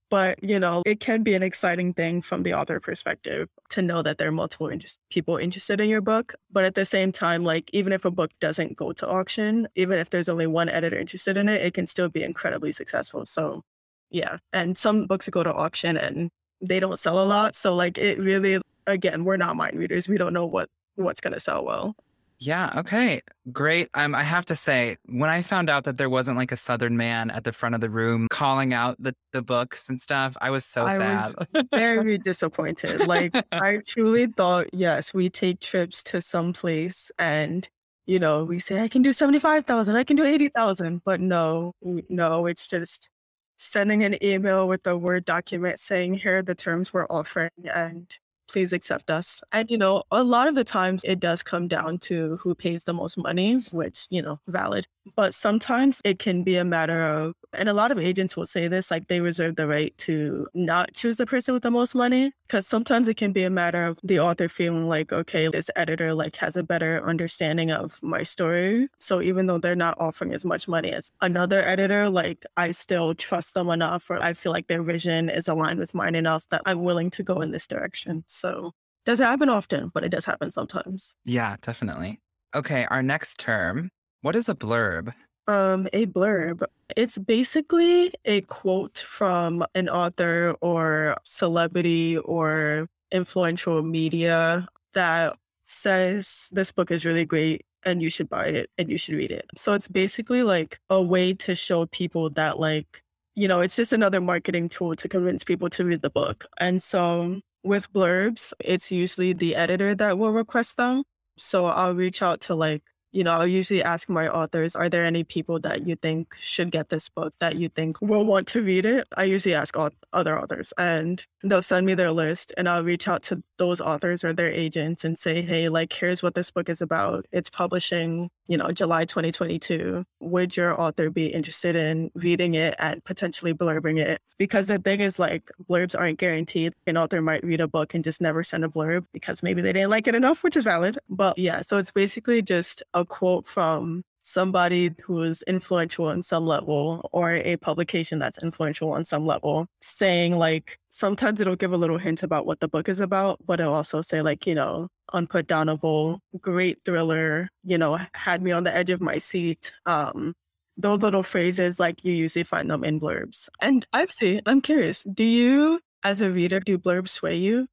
But, 0.10 0.42
you 0.42 0.60
know, 0.60 0.84
it 0.86 1.02
can 1.02 1.22
be 1.24 1.34
an 1.34 1.44
exciting 1.44 1.94
thing 1.94 2.22
from 2.22 2.44
the 2.44 2.54
author 2.54 2.80
perspective 2.80 3.50
to 3.72 3.82
know 3.82 4.02
that 4.04 4.18
there 4.18 4.30
are 4.30 4.32
multiple 4.32 4.70
interest- 4.70 5.02
people 5.10 5.36
interested 5.36 5.82
in 5.82 5.90
your 5.90 6.02
book. 6.02 6.34
But 6.50 6.64
at 6.64 6.76
the 6.76 6.86
same 6.86 7.12
time, 7.12 7.44
like, 7.44 7.70
even 7.74 7.92
if 7.92 8.06
a 8.06 8.12
book 8.12 8.32
doesn't 8.40 8.78
go 8.78 8.94
to 8.94 9.08
auction, 9.08 9.68
even 9.76 10.00
if 10.00 10.10
there's 10.10 10.30
only 10.30 10.48
one 10.48 10.70
editor 10.70 10.98
interested 10.98 11.36
in 11.36 11.50
it, 11.50 11.62
it 11.62 11.74
can 11.74 11.88
still 11.88 12.08
be 12.08 12.24
incredibly 12.24 12.72
successful. 12.72 13.26
So 13.26 13.64
yeah. 14.10 14.38
And 14.54 14.78
some 14.78 15.06
books 15.08 15.28
go 15.30 15.44
to 15.44 15.54
auction 15.54 15.98
and 15.98 16.30
they 16.62 16.80
don't 16.80 17.00
sell 17.00 17.22
a 17.22 17.26
lot. 17.26 17.56
So 17.56 17.76
like 17.76 17.98
it 17.98 18.20
really 18.20 18.62
again, 18.86 19.26
we're 19.26 19.38
not 19.38 19.56
mind 19.56 19.78
readers. 19.78 20.08
We 20.08 20.18
don't 20.18 20.34
know 20.34 20.46
what 20.46 20.70
what's 20.96 21.22
gonna 21.22 21.40
sell 21.40 21.64
well. 21.66 21.96
Yeah, 22.40 22.72
okay. 22.78 23.22
Great. 23.52 23.90
Um, 23.96 24.14
I 24.14 24.22
have 24.22 24.46
to 24.46 24.56
say, 24.56 24.98
when 25.08 25.30
I 25.30 25.42
found 25.42 25.72
out 25.72 25.86
that 25.86 25.98
there 25.98 26.10
wasn't 26.10 26.38
like 26.38 26.52
a 26.52 26.58
Southern 26.58 26.96
man 26.96 27.32
at 27.32 27.44
the 27.44 27.52
front 27.52 27.74
of 27.74 27.82
the 27.82 27.90
room 27.90 28.28
calling 28.30 28.76
out 28.76 28.96
the, 29.00 29.16
the 29.34 29.42
books 29.42 29.90
and 29.90 30.00
stuff, 30.00 30.38
I 30.40 30.52
was 30.52 30.64
so 30.64 30.86
I 30.86 30.98
sad. 30.98 31.34
Was 31.36 31.64
very 31.72 32.20
disappointed. 32.20 33.08
Like 33.08 33.34
I 33.52 33.80
truly 33.88 34.28
thought, 34.28 34.68
yes, 34.72 35.16
we 35.16 35.30
take 35.30 35.62
trips 35.62 36.04
to 36.06 36.22
some 36.22 36.54
place 36.54 37.12
and 37.18 37.68
you 38.06 38.20
know, 38.20 38.46
we 38.46 38.60
say 38.60 38.82
I 38.82 38.88
can 38.88 39.02
do 39.02 39.14
seventy 39.14 39.40
five 39.40 39.66
thousand, 39.66 39.96
I 39.96 40.04
can 40.04 40.16
do 40.16 40.24
eighty 40.24 40.48
thousand. 40.50 41.02
But 41.04 41.20
no, 41.20 41.74
no, 41.82 42.46
it's 42.46 42.68
just 42.68 43.10
sending 43.58 44.04
an 44.04 44.24
email 44.24 44.68
with 44.68 44.86
a 44.88 44.96
Word 44.98 45.26
document 45.26 45.80
saying, 45.80 46.16
here 46.16 46.38
are 46.38 46.42
the 46.42 46.56
terms 46.56 46.94
we're 46.94 47.08
offering. 47.08 47.50
And 47.74 48.16
please 48.48 48.74
accept 48.74 49.10
us. 49.10 49.42
And, 49.52 49.70
you 49.70 49.78
know, 49.78 50.04
a 50.12 50.24
lot 50.24 50.48
of 50.48 50.56
the 50.56 50.64
times 50.64 51.04
it 51.04 51.20
does 51.20 51.44
come 51.44 51.68
down 51.68 52.00
to 52.00 52.38
who 52.38 52.56
pays 52.56 52.84
the 52.84 52.94
most 52.94 53.18
money, 53.18 53.60
which, 53.72 54.08
you 54.10 54.22
know, 54.22 54.40
valid. 54.48 54.88
But 55.16 55.34
sometimes 55.34 56.02
it 56.04 56.20
can 56.20 56.44
be 56.44 56.58
a 56.58 56.66
matter 56.66 57.02
of, 57.02 57.34
and 57.54 57.70
a 57.70 57.74
lot 57.74 57.92
of 57.92 58.00
agents 58.00 58.36
will 58.36 58.46
say 58.46 58.68
this, 58.68 58.92
like 58.92 59.08
they 59.08 59.22
reserve 59.22 59.56
the 59.56 59.68
right 59.68 59.98
to 60.00 60.48
not 60.54 60.94
choose 60.94 61.18
the 61.18 61.26
person 61.26 61.54
with 61.54 61.64
the 61.64 61.72
most 61.72 61.96
money. 61.96 62.34
Cause 62.50 62.68
sometimes 62.68 63.08
it 63.08 63.18
can 63.18 63.32
be 63.32 63.44
a 63.44 63.50
matter 63.50 63.84
of 63.84 64.00
the 64.04 64.20
author 64.20 64.50
feeling 64.50 64.88
like, 64.88 65.12
okay, 65.12 65.48
this 65.50 65.70
editor 65.76 66.14
like 66.14 66.36
has 66.38 66.56
a 66.56 66.64
better 66.64 67.02
understanding 67.06 67.72
of 67.72 67.98
my 68.02 68.24
story. 68.24 68.88
So 69.00 69.22
even 69.22 69.48
though 69.48 69.58
they're 69.58 69.76
not 69.76 69.98
offering 70.00 70.34
as 70.34 70.46
much 70.46 70.68
money 70.68 70.92
as 70.94 71.12
another 71.22 71.62
editor, 71.62 72.10
like 72.10 72.46
I 72.56 72.72
still 72.72 73.16
trust 73.16 73.54
them 73.54 73.70
enough 73.70 74.10
or 74.10 74.22
I 74.22 74.34
feel 74.34 74.52
like 74.52 74.68
their 74.68 74.84
vision 74.84 75.30
is 75.30 75.48
aligned 75.48 75.80
with 75.80 75.94
mine 75.94 76.16
enough 76.16 76.48
that 76.50 76.62
I'm 76.66 76.84
willing 76.84 77.10
to 77.12 77.24
go 77.24 77.42
in 77.42 77.52
this 77.52 77.68
direction. 77.68 78.24
So 78.38 78.74
doesn't 79.06 79.26
happen 79.26 79.50
often, 79.50 79.90
but 79.94 80.04
it 80.04 80.10
does 80.10 80.26
happen 80.26 80.52
sometimes. 80.52 81.16
Yeah, 81.26 81.56
definitely. 81.62 82.20
Okay, 82.56 82.86
our 82.90 83.02
next 83.02 83.40
term. 83.40 83.90
What 84.22 84.36
is 84.36 84.50
a 84.50 84.56
blurb? 84.56 85.14
Um, 85.48 85.88
a 85.94 86.08
blurb. 86.08 86.64
It's 86.96 87.18
basically 87.18 88.12
a 88.26 88.42
quote 88.42 88.98
from 88.98 89.66
an 89.76 89.88
author 89.88 90.56
or 90.62 91.16
celebrity 91.24 92.18
or 92.18 92.88
influential 93.12 93.82
media 93.82 94.68
that 94.94 95.38
says 95.66 96.50
this 96.52 96.72
book 96.72 96.92
is 96.92 97.06
really 97.06 97.26
great 97.26 97.66
and 97.86 98.02
you 98.02 98.10
should 98.10 98.30
buy 98.30 98.48
it 98.48 98.70
and 98.78 98.90
you 98.90 98.98
should 98.98 99.16
read 99.16 99.32
it. 99.32 99.46
So 99.56 99.74
it's 99.74 99.88
basically 99.88 100.44
like 100.44 100.80
a 100.90 101.02
way 101.02 101.34
to 101.36 101.56
show 101.56 101.86
people 101.86 102.30
that 102.32 102.60
like, 102.60 103.02
you 103.36 103.48
know, 103.48 103.62
it's 103.62 103.76
just 103.76 103.94
another 103.94 104.20
marketing 104.20 104.68
tool 104.68 104.96
to 104.96 105.08
convince 105.08 105.44
people 105.44 105.70
to 105.70 105.86
read 105.86 106.02
the 106.02 106.10
book. 106.10 106.46
And 106.60 106.84
so 106.84 107.40
with 107.64 107.92
blurbs, 107.94 108.54
it's 108.60 108.92
usually 108.92 109.34
the 109.34 109.56
editor 109.56 109.96
that 109.96 110.18
will 110.18 110.34
request 110.34 110.78
them. 110.78 111.04
So 111.38 111.66
I'll 111.66 111.96
reach 111.96 112.22
out 112.22 112.42
to 112.42 112.56
like 112.56 112.84
you 113.12 113.24
know, 113.24 113.32
I'll 113.32 113.48
usually 113.48 113.82
ask 113.82 114.10
my 114.10 114.28
authors, 114.28 114.76
are 114.76 114.90
there 114.90 115.06
any 115.06 115.24
people 115.24 115.60
that 115.62 115.88
you 115.88 115.96
think 115.96 116.36
should 116.38 116.72
get 116.72 116.90
this 116.90 117.10
book 117.10 117.34
that 117.40 117.56
you 117.56 117.70
think 117.70 118.02
will 118.02 118.26
want 118.26 118.48
to 118.50 118.62
read 118.62 118.86
it? 118.86 119.08
I 119.16 119.24
usually 119.24 119.56
ask 119.56 119.78
all 119.78 119.90
other 120.14 120.38
authors 120.38 120.74
and 120.78 121.26
they'll 121.44 121.62
send 121.62 121.86
me 121.86 121.94
their 121.94 122.12
list 122.12 122.54
and 122.58 122.68
I'll 122.68 122.84
reach 122.84 123.08
out 123.08 123.24
to 123.24 123.42
those 123.58 123.80
authors 123.80 124.24
or 124.24 124.34
their 124.34 124.52
agents 124.52 125.04
and 125.06 125.18
say, 125.18 125.42
hey, 125.42 125.70
like, 125.70 125.94
here's 125.94 126.22
what 126.22 126.36
this 126.36 126.52
book 126.52 126.70
is 126.70 126.82
about. 126.82 127.26
It's 127.32 127.50
publishing, 127.50 128.30
you 128.48 128.58
know, 128.58 128.72
July 128.72 129.06
2022. 129.06 130.04
Would 130.20 130.58
your 130.58 130.80
author 130.80 131.10
be 131.10 131.28
interested 131.28 131.76
in 131.76 132.12
reading 132.16 132.56
it 132.56 132.76
and 132.80 133.04
potentially 133.04 133.54
blurbing 133.54 134.00
it? 134.00 134.22
Because 134.38 134.68
the 134.68 134.80
thing 134.80 135.02
is, 135.02 135.20
like, 135.20 135.50
blurbs 135.70 135.98
aren't 135.98 136.20
guaranteed. 136.20 136.74
An 136.86 136.98
author 136.98 137.22
might 137.22 137.44
read 137.44 137.62
a 137.62 137.68
book 137.68 137.94
and 137.94 138.04
just 138.04 138.22
never 138.22 138.44
send 138.44 138.64
a 138.64 138.68
blurb 138.68 139.06
because 139.14 139.44
maybe 139.44 139.62
they 139.62 139.74
didn't 139.74 139.90
like 139.90 140.08
it 140.08 140.16
enough, 140.16 140.44
which 140.44 140.56
is 140.56 140.64
valid. 140.64 140.98
But 141.10 141.38
yeah, 141.38 141.62
so 141.62 141.78
it's 141.78 141.92
basically 141.92 142.42
just 142.42 142.84
a 142.94 143.06
quote 143.06 143.48
from 143.48 144.04
somebody 144.28 144.92
who 145.02 145.24
is 145.24 145.42
influential 145.44 146.04
on 146.04 146.22
some 146.22 146.46
level 146.46 147.10
or 147.14 147.36
a 147.36 147.56
publication 147.58 148.20
that's 148.20 148.38
influential 148.44 148.92
on 148.92 149.06
some 149.06 149.26
level 149.26 149.66
saying 149.82 150.36
like 150.36 150.78
sometimes 150.90 151.40
it'll 151.40 151.56
give 151.56 151.72
a 151.72 151.78
little 151.78 151.98
hint 151.98 152.24
about 152.24 152.46
what 152.46 152.60
the 152.60 152.68
book 152.68 152.90
is 152.90 153.00
about 153.00 153.40
but 153.46 153.62
it'll 153.62 153.74
also 153.74 154.02
say 154.02 154.22
like 154.22 154.46
you 154.46 154.54
know 154.54 154.90
unputdownable 155.14 156.20
great 156.42 156.78
thriller 156.84 157.48
you 157.64 157.78
know 157.78 157.98
had 158.16 158.42
me 158.42 158.52
on 158.52 158.66
the 158.66 158.76
edge 158.76 158.90
of 158.90 159.00
my 159.00 159.18
seat 159.18 159.72
um 159.86 160.34
those 160.76 161.00
little 161.00 161.24
phrases 161.24 161.80
like 161.80 162.04
you 162.04 162.12
usually 162.12 162.44
find 162.44 162.70
them 162.70 162.84
in 162.84 163.00
blurbs. 163.00 163.48
And 163.62 163.88
i've 163.94 164.12
seen 164.12 164.42
i'm 164.46 164.60
curious 164.60 165.04
do 165.14 165.24
you 165.24 165.80
as 166.04 166.20
a 166.20 166.30
reader 166.30 166.60
do 166.60 166.78
blurbs 166.78 167.10
sway 167.10 167.36
you? 167.36 167.66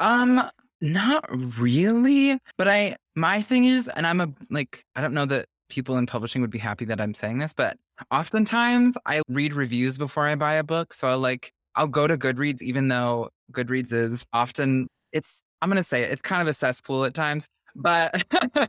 Um 0.00 0.42
not 0.80 1.26
really 1.58 2.38
but 2.56 2.68
i 2.68 2.96
my 3.14 3.42
thing 3.42 3.66
is 3.66 3.86
and 3.88 4.06
i'm 4.06 4.22
a 4.22 4.32
like 4.48 4.82
i 4.96 5.02
don't 5.02 5.12
know 5.12 5.26
that 5.26 5.46
people 5.70 5.96
in 5.96 6.06
publishing 6.06 6.42
would 6.42 6.50
be 6.50 6.58
happy 6.58 6.84
that 6.86 7.00
I'm 7.00 7.14
saying 7.14 7.38
this, 7.38 7.52
but 7.52 7.78
oftentimes 8.10 8.96
I 9.06 9.22
read 9.28 9.54
reviews 9.54 9.96
before 9.96 10.26
I 10.26 10.34
buy 10.34 10.54
a 10.54 10.64
book. 10.64 10.92
So 10.92 11.08
I'll 11.08 11.18
like, 11.18 11.52
I'll 11.76 11.88
go 11.88 12.06
to 12.06 12.18
Goodreads, 12.18 12.60
even 12.60 12.88
though 12.88 13.30
Goodreads 13.52 13.92
is 13.92 14.26
often, 14.32 14.88
it's, 15.12 15.42
I'm 15.62 15.70
going 15.70 15.76
to 15.76 15.84
say 15.84 16.02
it, 16.02 16.10
it's 16.10 16.22
kind 16.22 16.42
of 16.42 16.48
a 16.48 16.52
cesspool 16.52 17.04
at 17.04 17.14
times. 17.14 17.46
But 17.76 18.24
um, 18.58 18.68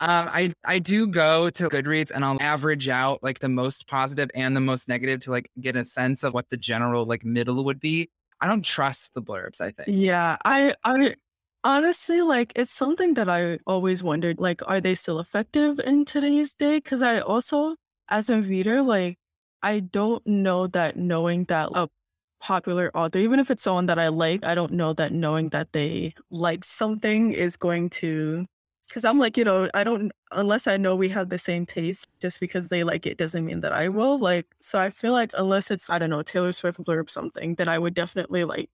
I 0.00 0.52
I 0.64 0.78
do 0.78 1.08
go 1.08 1.50
to 1.50 1.68
Goodreads 1.68 2.12
and 2.12 2.24
I'll 2.24 2.40
average 2.40 2.88
out 2.88 3.20
like 3.22 3.40
the 3.40 3.48
most 3.48 3.88
positive 3.88 4.30
and 4.34 4.56
the 4.56 4.60
most 4.60 4.88
negative 4.88 5.20
to 5.22 5.32
like 5.32 5.50
get 5.60 5.74
a 5.74 5.84
sense 5.84 6.22
of 6.22 6.32
what 6.32 6.48
the 6.50 6.56
general 6.56 7.06
like 7.06 7.24
middle 7.24 7.64
would 7.64 7.80
be. 7.80 8.08
I 8.40 8.46
don't 8.46 8.64
trust 8.64 9.14
the 9.14 9.22
blurbs. 9.22 9.60
I 9.60 9.72
think. 9.72 9.88
Yeah, 9.88 10.36
I 10.44 10.74
I 10.84 11.16
Honestly, 11.66 12.22
like 12.22 12.52
it's 12.54 12.70
something 12.70 13.14
that 13.14 13.28
I 13.28 13.58
always 13.66 14.00
wondered, 14.02 14.38
like, 14.38 14.62
are 14.68 14.80
they 14.80 14.94
still 14.94 15.18
effective 15.18 15.80
in 15.80 16.04
today's 16.04 16.54
day? 16.54 16.76
Because 16.78 17.02
I 17.02 17.18
also, 17.20 17.74
as 18.08 18.30
a 18.30 18.40
reader, 18.40 18.82
like, 18.82 19.18
I 19.62 19.80
don't 19.80 20.24
know 20.26 20.68
that 20.68 20.96
knowing 20.96 21.44
that 21.46 21.70
a 21.74 21.88
popular 22.40 22.90
author, 22.96 23.18
even 23.18 23.40
if 23.40 23.50
it's 23.50 23.64
someone 23.64 23.86
that 23.86 23.98
I 23.98 24.08
like, 24.08 24.44
I 24.44 24.54
don't 24.54 24.72
know 24.74 24.92
that 24.94 25.12
knowing 25.12 25.48
that 25.50 25.72
they 25.72 26.14
like 26.30 26.64
something 26.64 27.32
is 27.32 27.56
going 27.56 27.90
to. 28.02 28.46
Because 28.88 29.04
I'm 29.04 29.18
like, 29.18 29.36
you 29.36 29.42
know, 29.44 29.68
I 29.74 29.82
don't, 29.82 30.12
unless 30.30 30.68
I 30.68 30.76
know 30.76 30.94
we 30.94 31.08
have 31.08 31.30
the 31.30 31.38
same 31.38 31.66
taste, 31.66 32.06
just 32.20 32.38
because 32.40 32.68
they 32.68 32.84
like 32.84 33.06
it 33.06 33.18
doesn't 33.18 33.44
mean 33.44 33.60
that 33.62 33.72
I 33.72 33.88
will. 33.88 34.18
Like, 34.18 34.46
so 34.60 34.78
I 34.78 34.90
feel 34.90 35.12
like 35.12 35.32
unless 35.36 35.72
it's, 35.72 35.90
I 35.90 35.98
don't 35.98 36.10
know, 36.10 36.22
Taylor 36.22 36.52
Swift 36.52 36.78
blurb 36.84 37.10
something, 37.10 37.56
then 37.56 37.68
I 37.68 37.78
would 37.80 37.94
definitely 37.94 38.44
like 38.44 38.70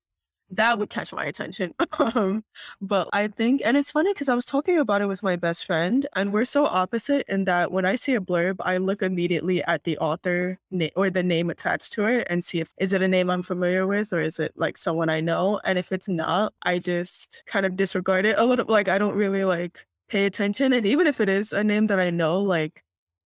that 0.53 0.79
would 0.79 0.91
catch 0.91 1.13
my 1.13 1.25
attention. 1.25 1.75
um, 2.15 2.45
but 2.81 3.09
I 3.13 3.29
think, 3.29 3.63
and 3.65 3.77
it's 3.77 3.91
funny 3.91 4.13
because 4.13 4.29
I 4.29 4.35
was 4.35 4.45
talking 4.45 4.79
about 4.79 5.01
it 5.01 5.09
with 5.09 5.23
my 5.23 5.37
best 5.37 5.67
friend, 5.67 6.07
and 6.15 6.33
we're 6.33 6.45
so 6.45 6.67
opposite 6.67 7.25
in 7.29 7.45
that 7.45 7.73
when 7.73 7.85
I 7.85 7.97
see 7.97 8.15
a 8.15 8.21
blurb, 8.21 8.57
I 8.61 8.77
look 8.77 9.03
immediately 9.03 9.63
at 9.65 9.85
the 9.85 9.99
author 9.99 10.59
na- 10.71 10.89
or 10.95 11.11
the 11.11 11.23
name 11.23 11.51
attached 11.51 11.93
to 11.95 12.07
it 12.07 12.27
and 12.31 12.45
see 12.45 12.61
if 12.61 12.73
is 12.79 12.93
it 12.93 13.03
a 13.03 13.09
name 13.09 13.31
I'm 13.31 13.43
familiar 13.43 13.87
with 13.87 14.13
or 14.13 14.21
is 14.21 14.39
it 14.39 14.53
like 14.57 14.77
someone 14.77 15.09
I 15.09 15.21
know. 15.21 15.61
And 15.65 15.79
if 15.79 15.93
it's 15.93 16.09
not, 16.09 16.53
I 16.63 16.79
just 16.79 17.43
kind 17.47 17.67
of 17.67 17.77
disregard 17.77 18.27
it 18.27 18.39
a 18.39 18.45
little. 18.45 18.67
Like 18.69 18.89
I 18.89 18.99
don't 18.99 19.17
really 19.17 19.45
like 19.45 19.87
pay 20.09 20.27
attention. 20.27 20.73
And 20.73 20.87
even 20.87 21.07
if 21.07 21.21
it 21.21 21.29
is 21.29 21.53
a 21.53 21.65
name 21.65 21.87
that 21.89 21.99
I 21.99 22.11
know, 22.11 22.41
like 22.41 22.85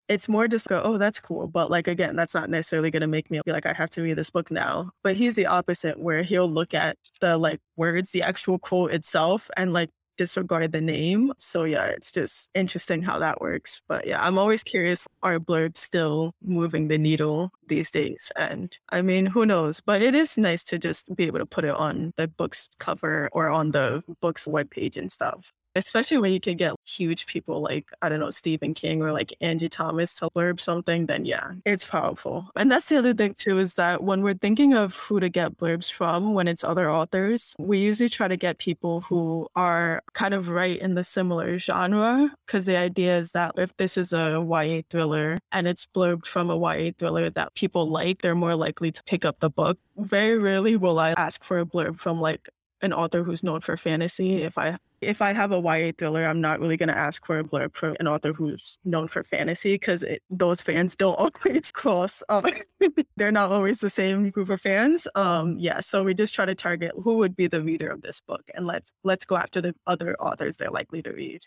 it's 0.10 0.30
more 0.30 0.48
just 0.48 0.68
go, 0.68 0.82
oh, 0.84 0.98
that's 0.98 1.20
cool. 1.20 1.48
But 1.48 1.72
like 1.72 1.88
again, 1.88 2.16
that's 2.16 2.34
not 2.34 2.50
necessarily 2.50 2.92
gonna 2.92 3.08
make 3.08 3.32
me 3.32 3.42
be 3.46 3.52
like, 3.52 3.66
I 3.66 3.74
have 3.74 3.90
to 3.92 4.02
read 4.02 4.18
this 4.18 4.30
book 4.30 4.52
now. 4.52 4.92
But 5.04 5.16
he's 5.16 5.36
the 5.36 5.46
opposite, 5.48 6.00
where 6.00 6.24
he'll 6.24 6.50
look 6.50 6.74
at 6.74 6.98
the 7.22 7.38
like 7.38 7.62
words, 7.78 8.12
the 8.12 8.24
actual 8.24 8.60
quote 8.60 8.92
itself, 8.92 9.50
and 9.58 9.74
like 9.74 9.90
disregard 10.18 10.72
the 10.72 10.82
name. 10.82 11.32
So 11.40 11.64
yeah, 11.64 11.86
it's 11.86 12.12
just 12.12 12.50
interesting 12.54 13.02
how 13.02 13.20
that 13.20 13.42
works. 13.42 13.82
But 13.88 14.06
yeah, 14.08 14.24
I'm 14.26 14.38
always 14.38 14.64
curious, 14.64 15.08
are 15.24 15.40
blurbs 15.40 15.78
still 15.78 16.34
moving 16.44 16.88
the 16.88 16.98
needle 16.98 17.52
these 17.68 17.92
days? 17.92 18.32
And 18.36 18.78
I 18.90 19.02
mean, 19.02 19.26
who 19.26 19.46
knows? 19.46 19.82
But 19.82 20.02
it 20.02 20.16
is 20.16 20.38
nice 20.38 20.64
to 20.66 20.78
just 20.80 21.14
be 21.16 21.26
able 21.26 21.40
to 21.40 21.46
put 21.46 21.66
it 21.66 21.74
on 21.74 22.14
the 22.18 22.28
book's 22.28 22.70
cover 22.80 23.30
or 23.32 23.50
on 23.50 23.72
the 23.72 24.04
book's 24.22 24.46
webpage 24.46 24.98
and 24.98 25.12
stuff 25.12 25.52
especially 25.76 26.18
when 26.18 26.32
you 26.32 26.40
can 26.40 26.58
get 26.58 26.74
huge 26.86 27.26
people 27.26 27.62
like, 27.62 27.90
I 28.02 28.10
don't 28.10 28.20
know, 28.20 28.32
Stephen 28.32 28.74
King 28.74 29.02
or 29.02 29.12
like 29.12 29.34
Angie 29.42 29.70
Thomas 29.70 30.14
to 30.16 30.30
blurb 30.30 30.60
something, 30.60 31.06
then 31.06 31.26
yeah, 31.26 31.52
it's 31.66 31.86
powerful. 31.86 32.50
And 32.56 32.72
that's 32.72 32.90
the 32.90 32.98
other 32.98 33.14
thing 33.14 33.36
too, 33.36 33.58
is 33.60 33.76
that 33.76 34.04
when 34.04 34.22
we're 34.22 34.34
thinking 34.36 34.74
of 34.74 34.96
who 34.96 35.20
to 35.20 35.30
get 35.30 35.58
blurbs 35.58 35.92
from 35.92 36.34
when 36.34 36.48
it's 36.48 36.64
other 36.64 36.90
authors, 36.90 37.56
we 37.58 37.78
usually 37.78 38.10
try 38.10 38.28
to 38.28 38.38
get 38.38 38.58
people 38.60 39.02
who 39.02 39.48
are 39.56 40.02
kind 40.14 40.34
of 40.34 40.50
right 40.50 40.80
in 40.80 40.96
the 40.96 41.04
similar 41.04 41.58
genre. 41.58 42.32
Cause 42.48 42.66
the 42.66 42.78
idea 42.78 43.18
is 43.18 43.32
that 43.32 43.54
if 43.58 43.76
this 43.78 43.98
is 43.98 44.14
a 44.14 44.46
YA 44.48 44.82
thriller 44.90 45.40
and 45.52 45.68
it's 45.68 45.86
blurbed 45.86 46.26
from 46.26 46.50
a 46.50 46.58
YA 46.58 46.92
thriller 46.98 47.30
that 47.30 47.54
people 47.56 47.90
like, 47.90 48.22
they're 48.22 48.36
more 48.36 48.56
likely 48.56 48.92
to 48.92 49.04
pick 49.04 49.26
up 49.26 49.40
the 49.40 49.50
book. 49.50 49.78
Very 49.98 50.38
rarely 50.38 50.78
will 50.78 51.00
I 51.00 51.12
ask 51.18 51.44
for 51.44 51.60
a 51.60 51.66
blurb 51.66 52.00
from 52.00 52.20
like 52.20 52.50
an 52.82 52.94
author 52.94 53.24
who's 53.24 53.44
known 53.44 53.62
for 53.62 53.78
fantasy. 53.78 54.44
If 54.44 54.58
I 54.58 54.78
if 55.06 55.22
I 55.22 55.34
have 55.34 55.52
a 55.52 55.60
YA 55.60 55.92
thriller, 55.98 56.26
I'm 56.26 56.42
not 56.42 56.60
really 56.60 56.78
going 56.78 56.90
to 56.90 56.98
ask 56.98 57.26
for 57.26 57.40
a 57.40 57.44
blurb 57.44 57.76
from 57.76 57.96
an 58.00 58.08
author 58.08 58.34
who's 58.34 58.78
known 58.84 59.08
for 59.08 59.24
fantasy 59.24 59.76
because 59.76 60.04
those 60.30 60.62
fans 60.62 60.96
don't 60.96 61.16
always 61.46 61.72
cross. 61.72 62.24
Um, 62.30 62.46
they're 63.18 63.32
not 63.32 63.52
always 63.52 63.80
the 63.80 63.90
same 63.90 64.30
group 64.30 64.50
of 64.50 64.62
fans. 64.62 65.08
Um, 65.16 65.58
yeah, 65.60 65.80
so 65.80 66.04
we 66.04 66.14
just 66.14 66.34
try 66.34 66.46
to 66.46 66.56
target 66.56 66.92
who 67.02 67.18
would 67.18 67.36
be 67.36 67.48
the 67.48 67.62
reader 67.62 67.90
of 67.90 68.02
this 68.02 68.22
book, 68.22 68.44
and 68.56 68.66
let's 68.66 68.92
let's 69.04 69.26
go 69.26 69.36
after 69.36 69.62
the 69.62 69.76
other 69.88 70.16
authors 70.20 70.58
they're 70.58 70.70
likely 70.72 71.02
to 71.04 71.12
read. 71.12 71.44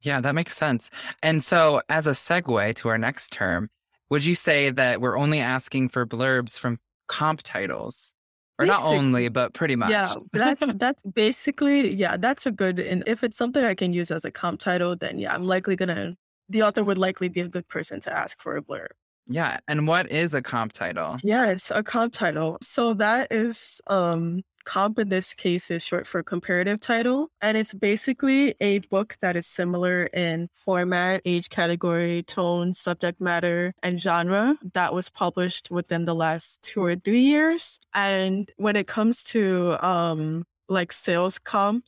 Yeah, 0.00 0.20
that 0.20 0.34
makes 0.34 0.56
sense. 0.56 0.90
And 1.22 1.42
so, 1.42 1.82
as 1.88 2.06
a 2.06 2.12
segue 2.12 2.74
to 2.76 2.88
our 2.88 2.98
next 2.98 3.32
term, 3.32 3.68
would 4.10 4.24
you 4.24 4.34
say 4.34 4.70
that 4.70 5.00
we're 5.00 5.18
only 5.18 5.40
asking 5.40 5.88
for 5.88 6.06
blurbs 6.06 6.58
from 6.58 6.78
comp 7.08 7.42
titles? 7.42 8.14
Or 8.58 8.66
not 8.66 8.82
only 8.82 9.28
but 9.28 9.52
pretty 9.54 9.76
much. 9.76 9.90
yeah 9.90 10.14
that's 10.32 10.64
that's 10.74 11.02
basically 11.02 11.88
yeah 11.90 12.16
that's 12.16 12.46
a 12.46 12.50
good 12.50 12.78
and 12.78 13.04
if 13.06 13.22
it's 13.22 13.36
something 13.36 13.64
i 13.64 13.74
can 13.74 13.92
use 13.92 14.10
as 14.10 14.24
a 14.24 14.30
comp 14.30 14.60
title 14.60 14.96
then 14.96 15.18
yeah 15.18 15.34
i'm 15.34 15.44
likely 15.44 15.76
gonna 15.76 16.14
the 16.48 16.62
author 16.62 16.82
would 16.82 16.98
likely 16.98 17.28
be 17.28 17.40
a 17.40 17.48
good 17.48 17.68
person 17.68 18.00
to 18.00 18.16
ask 18.16 18.40
for 18.40 18.56
a 18.56 18.62
blurb. 18.62 18.88
Yeah 19.26 19.58
and 19.68 19.86
what 19.86 20.10
is 20.10 20.32
a 20.34 20.40
comp 20.40 20.72
title? 20.72 21.18
Yeah 21.22 21.50
it's 21.50 21.70
a 21.70 21.82
comp 21.82 22.14
title. 22.14 22.56
So 22.62 22.94
that 22.94 23.30
is 23.30 23.80
um 23.86 24.42
Comp 24.68 24.98
in 24.98 25.08
this 25.08 25.32
case 25.32 25.70
is 25.70 25.82
short 25.82 26.06
for 26.06 26.22
comparative 26.22 26.78
title. 26.78 27.30
And 27.40 27.56
it's 27.56 27.72
basically 27.72 28.54
a 28.60 28.80
book 28.90 29.16
that 29.22 29.34
is 29.34 29.46
similar 29.46 30.10
in 30.12 30.50
format, 30.54 31.22
age 31.24 31.48
category, 31.48 32.22
tone, 32.24 32.74
subject 32.74 33.18
matter, 33.18 33.72
and 33.82 33.98
genre 33.98 34.58
that 34.74 34.92
was 34.92 35.08
published 35.08 35.70
within 35.70 36.04
the 36.04 36.14
last 36.14 36.60
two 36.60 36.84
or 36.84 36.96
three 36.96 37.22
years. 37.22 37.80
And 37.94 38.52
when 38.58 38.76
it 38.76 38.86
comes 38.86 39.24
to 39.32 39.78
um, 39.80 40.44
like 40.68 40.92
sales 40.92 41.38
comp, 41.38 41.86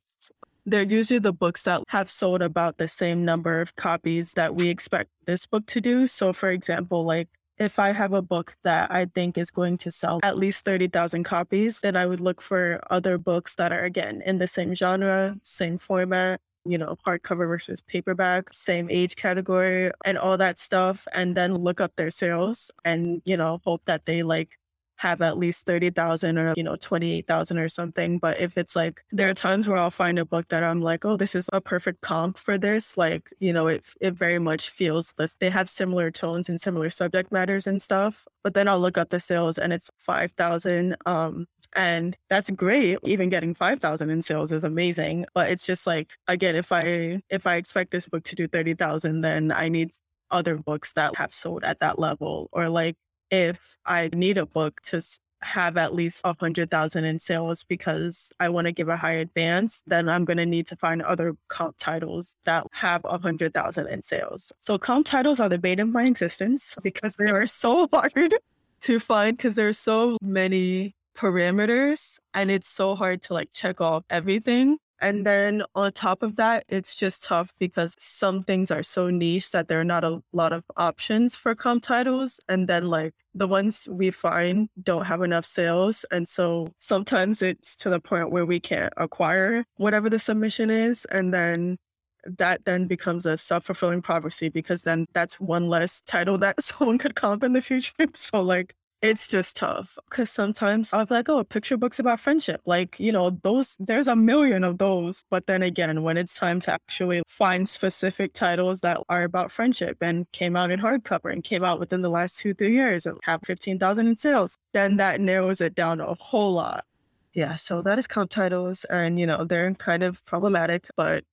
they're 0.64 0.82
usually 0.82 1.18
the 1.18 1.34
books 1.34 1.64
that 1.64 1.82
have 1.88 2.10
sold 2.10 2.40
about 2.40 2.78
the 2.78 2.88
same 2.88 3.26
number 3.26 3.60
of 3.60 3.76
copies 3.76 4.32
that 4.32 4.54
we 4.54 4.70
expect 4.70 5.10
this 5.26 5.44
book 5.44 5.66
to 5.66 5.82
do. 5.82 6.06
So, 6.06 6.32
for 6.32 6.48
example, 6.48 7.04
like 7.04 7.28
if 7.61 7.78
I 7.78 7.92
have 7.92 8.14
a 8.14 8.22
book 8.22 8.56
that 8.64 8.90
I 8.90 9.04
think 9.04 9.36
is 9.36 9.50
going 9.50 9.76
to 9.78 9.90
sell 9.90 10.18
at 10.22 10.38
least 10.38 10.64
30,000 10.64 11.24
copies, 11.24 11.80
then 11.80 11.94
I 11.94 12.06
would 12.06 12.20
look 12.20 12.40
for 12.40 12.80
other 12.90 13.18
books 13.18 13.54
that 13.56 13.70
are, 13.70 13.82
again, 13.82 14.22
in 14.24 14.38
the 14.38 14.48
same 14.48 14.74
genre, 14.74 15.36
same 15.42 15.76
format, 15.78 16.40
you 16.64 16.78
know, 16.78 16.96
hardcover 17.06 17.46
versus 17.46 17.82
paperback, 17.82 18.52
same 18.54 18.88
age 18.90 19.14
category, 19.14 19.90
and 20.06 20.16
all 20.16 20.38
that 20.38 20.58
stuff. 20.58 21.06
And 21.12 21.36
then 21.36 21.54
look 21.54 21.80
up 21.80 21.92
their 21.96 22.11
sales 22.11 22.70
and, 22.84 23.20
you 23.26 23.36
know, 23.36 23.61
hope 23.64 23.82
that 23.84 24.06
they 24.06 24.22
like 24.22 24.58
have 25.01 25.22
at 25.22 25.38
least 25.38 25.64
30,000 25.64 26.36
or, 26.36 26.53
you 26.59 26.62
know, 26.62 26.76
28,000 26.76 27.59
or 27.59 27.70
something. 27.70 28.18
But 28.18 28.38
if 28.38 28.59
it's 28.59 28.76
like, 28.76 29.03
there 29.11 29.30
are 29.30 29.34
times 29.34 29.66
where 29.66 29.78
I'll 29.78 29.90
find 29.90 30.18
a 30.18 30.26
book 30.26 30.48
that 30.51 30.62
I'm 30.62 30.82
like, 30.82 31.07
oh, 31.07 31.16
this 31.16 31.34
is 31.34 31.48
a 31.55 31.61
perfect 31.62 32.03
comp 32.03 32.36
for 32.36 32.59
this. 32.59 32.98
Like, 32.98 33.30
you 33.38 33.51
know, 33.51 33.66
it, 33.66 33.82
it 34.03 34.12
very 34.12 34.38
much 34.38 34.68
feels 34.68 35.14
this. 35.16 35.34
They 35.40 35.48
have 35.48 35.70
similar 35.70 36.11
tones 36.11 36.51
and 36.51 36.61
similar 36.61 36.90
subject 36.90 37.32
matters 37.32 37.66
and 37.66 37.80
stuff. 37.80 38.28
But 38.44 38.53
then 38.53 38.68
I'll 38.68 38.78
look 38.78 38.98
up 38.98 39.09
the 39.09 39.20
sales 39.20 39.57
and 39.57 39.72
it's 39.72 39.90
5,000. 39.96 40.96
Um, 41.07 41.46
and 41.74 42.16
that's 42.28 42.51
great 42.51 42.98
even 43.05 43.28
getting 43.28 43.55
5000 43.55 44.11
in 44.11 44.22
sales 44.22 44.51
is 44.51 44.64
amazing 44.64 45.24
but 45.34 45.48
it's 45.51 45.64
just 45.64 45.86
like 45.86 46.14
again 46.26 46.57
if 46.57 46.72
i 46.72 47.22
if 47.30 47.46
i 47.46 47.55
expect 47.55 47.92
this 47.92 48.09
book 48.09 48.24
to 48.24 48.34
do 48.34 48.48
30000 48.48 49.20
then 49.20 49.53
i 49.53 49.68
need 49.68 49.92
other 50.32 50.57
books 50.57 50.92
that 50.94 51.14
have 51.14 51.32
sold 51.32 51.62
at 51.62 51.78
that 51.78 51.96
level 51.96 52.48
or 52.51 52.68
like 52.68 52.96
if 53.30 53.78
I 53.86 54.10
need 54.12 54.38
a 54.38 54.46
book 54.46 54.80
to 54.82 55.02
have 55.42 55.76
at 55.76 55.94
least 55.94 56.20
a 56.24 56.34
hundred 56.38 56.70
thousand 56.70 57.04
in 57.04 57.18
sales 57.18 57.62
because 57.62 58.32
I 58.40 58.48
want 58.48 58.66
to 58.66 58.72
give 58.72 58.88
a 58.88 58.96
high 58.96 59.14
advance, 59.14 59.82
then 59.86 60.08
I'm 60.08 60.24
going 60.24 60.36
to 60.36 60.46
need 60.46 60.66
to 60.68 60.76
find 60.76 61.02
other 61.02 61.34
comp 61.48 61.76
titles 61.78 62.36
that 62.44 62.66
have 62.72 63.02
a 63.04 63.18
hundred 63.18 63.54
thousand 63.54 63.88
in 63.88 64.02
sales. 64.02 64.52
So 64.60 64.78
comp 64.78 65.06
titles 65.06 65.40
are 65.40 65.48
the 65.48 65.58
bane 65.58 65.80
of 65.80 65.88
my 65.88 66.04
existence 66.04 66.74
because 66.82 67.16
they 67.16 67.30
are 67.30 67.46
so 67.46 67.88
hard 67.92 68.34
to 68.82 69.00
find 69.00 69.36
because 69.36 69.54
there's 69.54 69.78
so 69.78 70.16
many 70.22 70.94
parameters 71.16 72.18
and 72.34 72.50
it's 72.50 72.68
so 72.68 72.94
hard 72.94 73.22
to 73.22 73.34
like 73.34 73.50
check 73.52 73.80
off 73.80 74.04
everything. 74.10 74.78
And 75.01 75.24
then 75.26 75.62
on 75.74 75.92
top 75.92 76.22
of 76.22 76.36
that, 76.36 76.64
it's 76.68 76.94
just 76.94 77.22
tough 77.22 77.53
because 77.59 77.96
some 77.98 78.42
things 78.42 78.70
are 78.70 78.82
so 78.82 79.09
niche 79.11 79.51
that 79.53 79.68
there 79.68 79.80
are 79.80 79.84
not 79.84 80.05
a 80.05 80.22
lot 80.32 80.53
of 80.53 80.64
options 80.76 81.36
for 81.36 81.55
comp 81.55 81.82
titles. 81.82 82.38
And 82.48 82.68
then, 82.68 82.88
like, 82.88 83.14
the 83.34 83.48
ones 83.48 83.88
we 83.90 84.11
find 84.11 84.68
don't 84.82 85.07
have 85.07 85.22
enough 85.22 85.46
sales. 85.46 86.05
And 86.11 86.28
so 86.28 86.68
sometimes 86.78 87.40
it's 87.42 87.76
to 87.76 87.90
the 87.90 88.01
point 88.01 88.30
where 88.30 88.44
we 88.46 88.61
can't 88.61 88.92
acquire 88.96 89.64
whatever 89.76 90.11
the 90.11 90.18
submission 90.18 90.70
is. 90.70 91.07
And 91.07 91.32
then 91.32 91.78
that 92.24 92.64
then 92.64 92.86
becomes 92.86 93.26
a 93.26 93.38
self-fulfilling 93.38 94.03
prophecy 94.03 94.48
because 94.48 94.82
then 94.82 95.07
that's 95.14 95.40
one 95.40 95.68
less 95.68 96.01
title 96.03 96.38
that 96.38 96.62
someone 96.62 96.98
could 96.98 97.14
comp 97.14 97.42
in 97.42 97.53
the 97.53 97.62
future. 97.62 97.92
So 98.14 98.42
like 98.42 98.74
it's 99.03 99.28
just 99.28 99.57
tough 99.57 99.98
because 100.09 100.30
sometimes 100.30 100.90
be 100.90 101.07
like, 101.09 101.28
oh, 101.28 101.42
picture 101.42 101.76
books 101.76 101.98
about 101.98 102.20
friendship. 102.20 102.61
Like, 102.66 103.01
you 103.01 103.12
know, 103.12 103.30
those, 103.30 103.76
there's 103.78 104.09
a 104.09 104.16
million 104.16 104.62
of 104.62 104.78
those. 104.78 105.24
But 105.30 105.46
then 105.46 105.62
again, 105.62 106.03
when 106.03 106.16
it's 106.16 106.34
time 106.34 106.61
to 106.62 106.72
actually 106.72 107.22
find 107.26 107.68
specific 107.68 108.34
titles 108.34 108.80
that 108.80 108.98
are 109.09 109.24
about 109.24 109.51
friendship 109.51 109.98
and 110.03 110.30
came 110.32 110.55
out 110.55 110.70
in 110.70 110.80
hardcover 110.80 111.32
and 111.32 111.42
came 111.42 111.64
out 111.64 111.80
within 111.80 112.03
the 112.03 112.11
last 112.11 112.38
two, 112.38 112.53
three 112.53 112.72
years 112.72 113.07
and 113.07 113.18
have 113.24 113.40
15,000 113.44 114.07
in 114.07 114.16
sales, 114.18 114.57
then 114.74 114.98
that 114.98 115.20
narrows 115.20 115.61
it 115.61 115.74
down 115.74 116.01
a 116.01 116.14
whole 116.20 116.53
lot. 116.53 116.84
Yeah. 117.32 117.57
So 117.57 117.80
that 117.82 117.98
is 117.98 118.07
comp 118.07 118.30
titles. 118.30 118.84
And, 118.84 119.18
you 119.18 119.26
know, 119.26 119.44
they're 119.44 119.72
kind 119.74 120.03
of 120.03 120.24
problematic, 120.26 120.88
but 120.96 121.24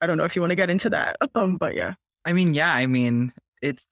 I 0.00 0.06
don't 0.06 0.18
know 0.18 0.24
if 0.24 0.36
you 0.36 0.42
want 0.42 0.52
to 0.52 0.56
get 0.56 0.70
into 0.70 0.90
that. 0.90 1.16
Um, 1.34 1.56
but 1.56 1.74
yeah. 1.74 1.94
I 2.24 2.32
mean, 2.32 2.54
yeah, 2.54 2.74
I 2.74 2.86
mean, 2.86 3.32
it's 3.62 3.86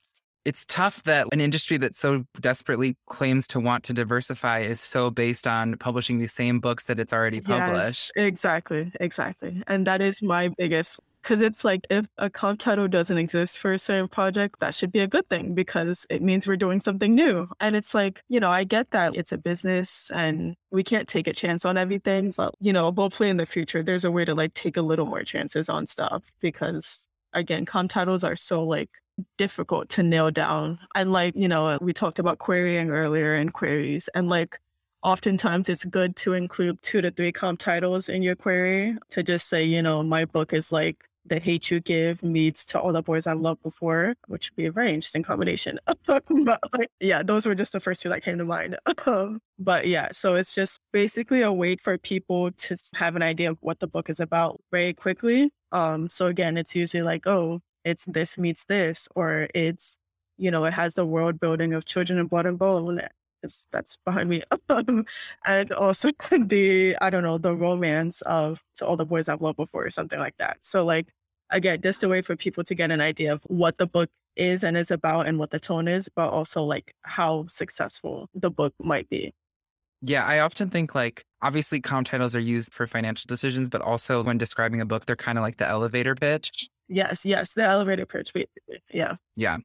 it's 0.47 0.65
tough 0.67 1.03
that 1.03 1.27
an 1.33 1.41
industry 1.41 1.77
that 1.77 1.95
so 1.95 2.25
desperately 2.41 2.97
claims 3.07 3.49
to 3.49 3.59
want 3.59 3.83
to 3.83 3.93
diversify 3.93 4.61
is 4.61 4.81
so 4.81 5.11
based 5.11 5.47
on 5.47 5.77
publishing 5.79 6.21
the 6.21 6.29
same 6.29 6.61
books 6.61 6.85
that 6.85 7.01
it's 7.01 7.13
already 7.13 7.41
published. 7.41 8.13
Yes, 8.15 8.25
exactly, 8.25 8.93
exactly. 9.01 9.61
And 9.67 9.87
that 9.89 10.01
is 10.01 10.23
my 10.23 10.51
biggest 10.57 11.01
because 11.21 11.43
it's 11.43 11.65
like 11.65 11.85
if 11.91 12.07
a 12.19 12.31
comp 12.31 12.61
title 12.61 12.87
doesn't 12.87 13.19
exist 13.19 13.59
for 13.59 13.73
a 13.73 13.79
certain 13.81 14.07
project, 14.07 14.61
that 14.61 14.73
should 14.73 14.93
be 14.93 15.01
a 15.01 15.09
good 15.09 15.29
thing 15.29 15.53
because 15.53 16.07
it 16.09 16.23
means 16.23 16.47
we're 16.47 16.57
doing 16.57 16.79
something 16.79 17.17
new. 17.17 17.49
And 17.59 17.75
it's 17.75 17.93
like, 17.93 18.23
you 18.29 18.39
know, 18.39 18.51
I 18.51 18.63
get 18.63 18.93
that 18.93 19.17
it's 19.17 19.33
a 19.33 19.39
business 19.39 20.09
and 20.15 20.55
we 20.71 20.85
can't 20.85 21.09
take 21.09 21.27
a 21.27 21.33
chance 21.33 21.65
on 21.65 21.77
everything, 21.77 22.33
but 22.37 22.55
you 22.61 22.73
know, 22.73 22.93
hopefully 22.93 23.29
in 23.29 23.39
the 23.39 23.47
future 23.47 23.83
there's 23.83 24.05
a 24.05 24.13
way 24.13 24.25
to 24.25 24.37
like 24.37 24.55
take 24.55 24.77
a 24.77 24.83
little 24.83 25.07
more 25.07 25.25
chances 25.25 25.69
on 25.69 25.87
stuff 25.87 26.33
because 26.39 27.09
again, 27.33 27.65
comp 27.65 27.91
titles 27.91 28.23
are 28.23 28.37
so 28.37 28.63
like 28.63 28.91
difficult 29.39 29.89
to 29.91 30.03
nail 30.03 30.31
down. 30.31 30.79
And 30.95 31.13
like, 31.13 31.37
you 31.37 31.49
know, 31.49 31.79
we 31.81 31.93
talked 31.93 32.19
about 32.19 32.39
querying 32.39 32.91
earlier 32.91 33.35
and 33.35 33.53
queries 33.53 34.09
and 34.15 34.29
like 34.29 34.59
oftentimes 35.03 35.69
it's 35.69 35.85
good 35.85 36.17
to 36.17 36.33
include 36.33 36.83
two 36.83 37.01
to 37.01 37.11
three 37.11 37.33
comp 37.33 37.61
titles 37.61 38.09
in 38.09 38.23
your 38.23 38.35
query 38.35 38.97
to 39.11 39.23
just 39.23 39.49
say, 39.49 39.65
you 39.65 39.83
know, 39.83 40.03
my 40.03 40.25
book 40.25 40.53
is 40.53 40.73
like 40.73 41.05
the 41.29 41.39
hate 41.39 41.71
you 41.71 41.81
give 41.81 42.23
meets 42.23 42.65
to 42.67 42.81
all 42.81 42.93
the 42.93 43.03
boys 43.03 43.27
I've 43.27 43.39
loved 43.39 43.63
before, 43.63 44.15
which 44.29 44.51
would 44.51 44.57
be 44.57 44.67
a 44.67 44.73
very 44.73 44.93
interesting 44.93 45.23
combination. 45.23 45.79
but 46.07 46.61
like, 46.73 46.91
yeah, 47.01 47.23
those 47.23 47.47
were 47.47 47.55
just 47.55 47.73
the 47.73 47.81
first 47.81 48.03
two 48.03 48.09
that 48.09 48.23
came 48.23 48.39
to 48.39 48.45
mind. 48.45 48.77
Um, 49.07 49.41
but 49.59 49.87
yeah, 49.87 50.09
so 50.13 50.35
it's 50.35 50.55
just 50.55 50.81
basically 50.93 51.43
a 51.43 51.53
way 51.53 51.77
for 51.77 51.99
people 51.99 52.51
to 52.53 52.77
have 52.95 53.15
an 53.15 53.23
idea 53.23 53.51
of 53.51 53.59
what 53.61 53.79
the 53.81 53.87
book 53.87 54.11
is 54.11 54.21
about 54.21 54.61
very 54.73 54.95
quickly. 54.95 55.51
Um, 55.73 56.09
so 56.09 56.27
again, 56.27 56.57
it's 56.57 56.75
usually 56.75 57.03
like, 57.03 57.27
oh, 57.27 57.61
it's 57.87 58.05
this 58.07 58.37
meets 58.37 58.65
this, 58.65 59.09
or 59.15 59.49
it's, 59.55 59.97
you 60.37 60.51
know, 60.51 60.65
it 60.65 60.73
has 60.73 60.95
the 60.95 61.07
world 61.07 61.39
building 61.39 61.73
of 61.73 61.85
Children 61.85 62.19
of 62.19 62.29
Blood 62.29 62.45
and 62.45 62.59
Bone. 62.59 62.99
Eh, 62.99 63.09
it's, 63.45 63.67
that's 63.71 63.97
behind 64.05 64.29
me. 64.29 64.43
and 65.47 65.73
also 65.73 66.11
the, 66.31 66.97
I 67.01 67.11
don't 67.11 67.23
know, 67.23 67.39
the 67.39 67.55
romance 67.55 68.23
of 68.23 68.61
so 68.73 68.87
all 68.87 68.97
the 68.97 69.07
boys 69.07 69.29
I've 69.29 69.41
loved 69.41 69.59
before 69.59 69.87
or 69.87 69.91
something 69.91 70.19
like 70.19 70.37
that. 70.39 70.59
So 70.63 70.85
like, 70.85 71.07
again, 71.51 71.81
just 71.81 72.03
a 72.03 72.09
way 72.09 72.23
for 72.23 72.35
people 72.35 72.65
to 72.65 72.75
get 72.75 72.91
an 72.91 73.01
idea 73.01 73.33
of 73.33 73.43
what 73.47 73.79
the 73.79 73.87
book 73.87 74.11
is 74.35 74.65
and 74.65 74.77
is 74.77 74.91
about 74.91 75.29
and 75.29 75.39
what 75.39 75.53
the 75.53 75.61
tone 75.61 75.87
is, 75.87 76.09
but 76.09 76.29
also 76.31 76.65
like 76.65 76.93
how 77.03 77.47
successful 77.47 78.29
the 78.35 78.51
book 78.51 78.75
might 78.81 79.09
be. 79.09 79.33
Yeah, 80.03 80.25
I 80.27 80.41
often 80.41 80.71
think 80.71 80.95
like 80.95 81.25
obviously 81.41 81.81
comp 81.81 82.09
titles 82.09 82.35
are 82.35 82.41
used 82.41 82.75
for 82.75 82.89
financial 82.89 83.29
decisions, 83.29 83.69
but 83.69 83.81
also 83.81 84.25
when 84.25 84.39
describing 84.39 84.81
a 84.81 84.87
book, 84.87 85.07
they're 85.07 85.15
kind 85.15 85.39
of 85.39 85.43
like 85.43 85.57
the 85.57 85.69
elevator 85.69 86.17
pitch. 86.17 86.69
Yes, 86.89 87.25
yes, 87.25 87.53
the 87.53 87.65
elevator 87.65 88.07
pitch. 88.07 88.33
Yeah. 88.93 89.17
Yeah. 89.37 89.59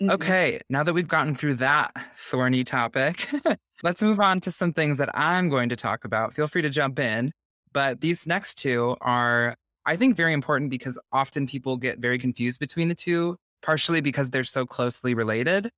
Mm-hmm. 0.00 0.10
Okay, 0.10 0.60
now 0.68 0.84
that 0.84 0.92
we've 0.92 1.08
gotten 1.08 1.34
through 1.34 1.56
that 1.56 1.92
thorny 2.16 2.62
topic, 2.62 3.28
let's 3.82 4.00
move 4.00 4.20
on 4.20 4.38
to 4.40 4.52
some 4.52 4.72
things 4.72 4.96
that 4.98 5.10
I'm 5.12 5.48
going 5.48 5.68
to 5.70 5.76
talk 5.76 6.04
about. 6.04 6.34
Feel 6.34 6.46
free 6.46 6.62
to 6.62 6.70
jump 6.70 7.00
in. 7.00 7.32
But 7.72 8.00
these 8.00 8.26
next 8.26 8.56
two 8.56 8.96
are, 9.00 9.56
I 9.86 9.96
think, 9.96 10.16
very 10.16 10.32
important 10.32 10.70
because 10.70 10.98
often 11.12 11.46
people 11.46 11.76
get 11.76 11.98
very 11.98 12.18
confused 12.18 12.60
between 12.60 12.88
the 12.88 12.94
two, 12.94 13.36
partially 13.60 14.00
because 14.00 14.30
they're 14.30 14.44
so 14.44 14.64
closely 14.64 15.14
related. 15.14 15.70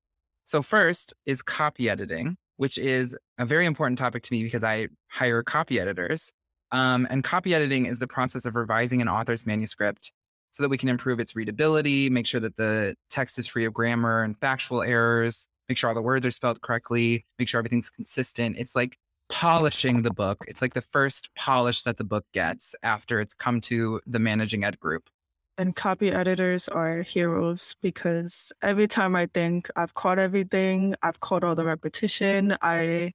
So, 0.45 0.61
first 0.61 1.15
is 1.25 1.41
copy 1.41 1.89
editing, 1.89 2.37
which 2.57 2.77
is 2.77 3.17
a 3.39 3.47
very 3.47 3.65
important 3.65 3.99
topic 3.99 4.23
to 4.25 4.33
me 4.33 4.43
because 4.43 4.65
I 4.65 4.89
hire 5.09 5.43
copy 5.43 5.81
editors. 5.81 6.31
Um, 6.73 7.07
and 7.11 7.25
copy 7.25 7.55
editing 7.55 7.87
is 7.87 7.99
the 7.99 8.07
process 8.07 8.45
of 8.45 8.55
revising 8.55 9.01
an 9.01 9.09
author's 9.09 9.47
manuscript 9.47 10.13
so 10.53 10.63
that 10.63 10.69
we 10.69 10.79
can 10.79 10.89
improve 10.89 11.21
its 11.21 11.37
readability, 11.37 12.11
make 12.11 12.27
sure 12.27 12.41
that 12.41 12.57
the 12.57 12.95
text 13.09 13.39
is 13.39 13.47
free 13.47 13.65
of 13.65 13.73
grammar 13.73 14.23
and 14.23 14.39
factual 14.39 14.83
errors, 14.83 15.49
make 15.69 15.79
sure 15.79 15.89
all 15.89 15.95
the 15.95 16.03
words 16.03 16.27
are 16.27 16.31
spelled 16.31 16.61
correctly, 16.61 17.25
make 17.39 17.49
sure 17.49 17.59
everything's 17.59 17.91
consistent. 17.91 18.57
It's 18.59 18.75
like 18.75 18.99
polishing 19.29 20.03
the 20.03 20.13
book. 20.13 20.39
It's 20.49 20.61
like 20.61 20.75
the 20.75 20.83
first 20.83 21.31
polish 21.37 21.83
that 21.85 21.97
the 21.97 22.05
book 22.05 22.25
gets 22.33 22.75
after 22.83 23.21
it's 23.21 23.35
come 23.35 23.61
to 23.63 24.01
the 24.07 24.19
managing 24.19 24.65
ed 24.65 24.81
group. 24.81 25.09
And 25.57 25.77
copy 25.77 26.11
editors 26.11 26.69
are 26.69 27.03
heroes 27.03 27.77
because 27.83 28.51
every 28.63 28.89
time 28.89 29.15
I 29.15 29.27
think 29.27 29.69
I've 29.77 29.95
caught 29.95 30.19
everything, 30.19 30.95
I've 31.03 31.21
caught 31.21 31.45
all 31.45 31.55
the 31.55 31.67
repetition, 31.67 32.57
I 32.63 33.13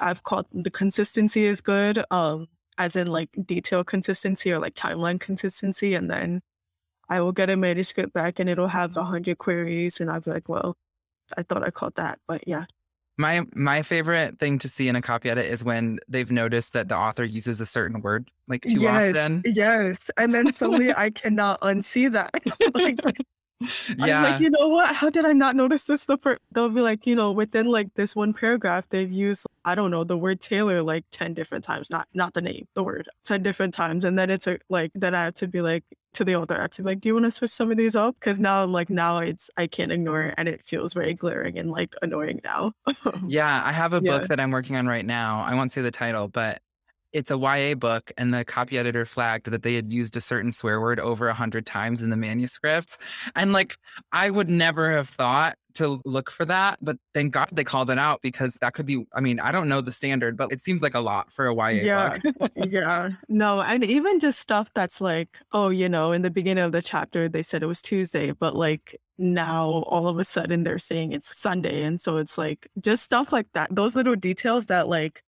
I've 0.00 0.24
caught 0.24 0.46
the 0.52 0.70
consistency 0.70 1.44
is 1.44 1.60
good. 1.60 2.04
Um, 2.10 2.48
as 2.78 2.96
in 2.96 3.06
like 3.06 3.30
detail 3.44 3.84
consistency 3.84 4.52
or 4.52 4.58
like 4.58 4.74
timeline 4.74 5.20
consistency. 5.20 5.94
And 5.94 6.10
then 6.10 6.42
I 7.08 7.20
will 7.20 7.32
get 7.32 7.50
a 7.50 7.56
manuscript 7.56 8.12
back 8.12 8.38
and 8.38 8.48
it'll 8.48 8.68
have 8.68 8.96
a 8.96 9.04
hundred 9.04 9.38
queries, 9.38 10.00
and 10.00 10.10
I'll 10.10 10.20
be 10.20 10.30
like, 10.30 10.48
well, 10.48 10.76
I 11.36 11.42
thought 11.42 11.62
I 11.64 11.70
caught 11.70 11.96
that, 11.96 12.18
but 12.26 12.46
yeah. 12.46 12.64
My 13.16 13.42
my 13.54 13.82
favorite 13.82 14.40
thing 14.40 14.58
to 14.58 14.68
see 14.68 14.88
in 14.88 14.96
a 14.96 15.02
copy 15.02 15.30
edit 15.30 15.44
is 15.44 15.62
when 15.62 16.00
they've 16.08 16.30
noticed 16.30 16.72
that 16.72 16.88
the 16.88 16.96
author 16.96 17.22
uses 17.22 17.60
a 17.60 17.66
certain 17.66 18.00
word 18.00 18.28
like 18.48 18.62
too 18.62 18.80
yes, 18.80 19.16
often. 19.16 19.42
Yes. 19.44 20.10
And 20.16 20.34
then 20.34 20.52
suddenly 20.52 20.92
I 20.92 21.10
cannot 21.10 21.60
unsee 21.60 22.10
that. 22.10 22.32
like, 22.74 22.98
yeah. 23.60 24.18
I'm 24.18 24.22
like, 24.22 24.40
you 24.40 24.50
know 24.50 24.68
what? 24.68 24.94
How 24.94 25.10
did 25.10 25.24
I 25.24 25.32
not 25.32 25.56
notice 25.56 25.84
this? 25.84 26.04
The 26.04 26.18
first, 26.18 26.40
they'll 26.52 26.68
be 26.68 26.80
like, 26.80 27.06
you 27.06 27.14
know, 27.14 27.32
within 27.32 27.66
like 27.66 27.94
this 27.94 28.14
one 28.16 28.32
paragraph, 28.32 28.88
they've 28.88 29.10
used, 29.10 29.46
I 29.64 29.74
don't 29.74 29.90
know, 29.90 30.04
the 30.04 30.18
word 30.18 30.40
Taylor 30.40 30.82
like 30.82 31.04
10 31.10 31.34
different 31.34 31.64
times, 31.64 31.90
not 31.90 32.08
not 32.14 32.34
the 32.34 32.42
name, 32.42 32.66
the 32.74 32.82
word 32.84 33.08
10 33.24 33.42
different 33.42 33.74
times. 33.74 34.04
And 34.04 34.18
then 34.18 34.30
it's 34.30 34.46
a, 34.46 34.58
like, 34.68 34.90
then 34.94 35.14
I 35.14 35.24
have 35.24 35.34
to 35.34 35.48
be 35.48 35.60
like, 35.60 35.84
to 36.14 36.24
the 36.24 36.36
author, 36.36 36.56
I 36.56 36.62
have 36.62 36.70
to 36.72 36.82
be 36.82 36.90
like, 36.90 37.00
do 37.00 37.08
you 37.08 37.14
want 37.14 37.24
to 37.24 37.30
switch 37.32 37.50
some 37.50 37.70
of 37.72 37.76
these 37.76 37.96
up? 37.96 38.14
Because 38.20 38.38
now 38.38 38.64
like, 38.66 38.88
now 38.90 39.18
it's, 39.18 39.50
I 39.56 39.66
can't 39.66 39.90
ignore 39.90 40.22
it. 40.22 40.34
And 40.38 40.48
it 40.48 40.62
feels 40.62 40.94
very 40.94 41.12
glaring 41.14 41.58
and 41.58 41.70
like 41.70 41.94
annoying 42.02 42.40
now. 42.44 42.72
yeah. 43.26 43.62
I 43.64 43.72
have 43.72 43.94
a 43.94 44.00
Yeah. 44.00 44.18
book 44.18 44.28
that 44.28 44.38
I'm 44.40 44.50
working 44.52 44.76
on 44.76 44.86
right 44.86 45.04
now. 45.04 45.42
I 45.42 45.54
won't 45.54 45.72
say 45.72 45.80
the 45.80 45.90
title, 45.90 46.28
but 46.28 46.62
it's 47.14 47.30
a 47.30 47.38
YA 47.38 47.74
book, 47.74 48.12
and 48.18 48.34
the 48.34 48.44
copy 48.44 48.76
editor 48.76 49.06
flagged 49.06 49.46
that 49.46 49.62
they 49.62 49.74
had 49.74 49.92
used 49.92 50.16
a 50.16 50.20
certain 50.20 50.52
swear 50.52 50.80
word 50.80 51.00
over 51.00 51.28
a 51.28 51.34
hundred 51.34 51.64
times 51.64 52.02
in 52.02 52.10
the 52.10 52.16
manuscript. 52.16 52.98
And 53.36 53.52
like, 53.52 53.76
I 54.12 54.28
would 54.30 54.50
never 54.50 54.90
have 54.90 55.08
thought 55.08 55.56
to 55.74 56.00
look 56.04 56.30
for 56.30 56.44
that, 56.44 56.78
but 56.82 56.96
thank 57.14 57.32
God 57.32 57.48
they 57.52 57.64
called 57.64 57.90
it 57.90 57.98
out 57.98 58.20
because 58.22 58.54
that 58.60 58.74
could 58.74 58.86
be. 58.86 59.06
I 59.14 59.20
mean, 59.20 59.40
I 59.40 59.50
don't 59.50 59.68
know 59.68 59.80
the 59.80 59.90
standard, 59.90 60.36
but 60.36 60.52
it 60.52 60.62
seems 60.62 60.82
like 60.82 60.94
a 60.94 61.00
lot 61.00 61.32
for 61.32 61.46
a 61.46 61.54
YA 61.54 61.68
Yeah. 61.84 62.18
book. 62.18 62.50
yeah. 62.56 63.10
No, 63.28 63.60
and 63.60 63.82
even 63.84 64.20
just 64.20 64.38
stuff 64.40 64.70
that's 64.74 65.00
like, 65.00 65.40
oh, 65.52 65.70
you 65.70 65.88
know, 65.88 66.12
in 66.12 66.22
the 66.22 66.30
beginning 66.30 66.62
of 66.64 66.72
the 66.72 66.82
chapter, 66.82 67.28
they 67.28 67.42
said 67.42 67.62
it 67.62 67.66
was 67.66 67.82
Tuesday, 67.82 68.30
but 68.32 68.54
like 68.54 68.96
now 69.18 69.66
all 69.86 70.06
of 70.08 70.18
a 70.18 70.24
sudden 70.24 70.62
they're 70.62 70.78
saying 70.78 71.12
it's 71.12 71.36
Sunday. 71.36 71.82
And 71.82 72.00
so 72.00 72.18
it's 72.18 72.36
like 72.38 72.68
just 72.80 73.02
stuff 73.02 73.32
like 73.32 73.46
that. 73.54 73.74
Those 73.74 73.96
little 73.96 74.16
details 74.16 74.66
that 74.66 74.88
like 74.88 75.22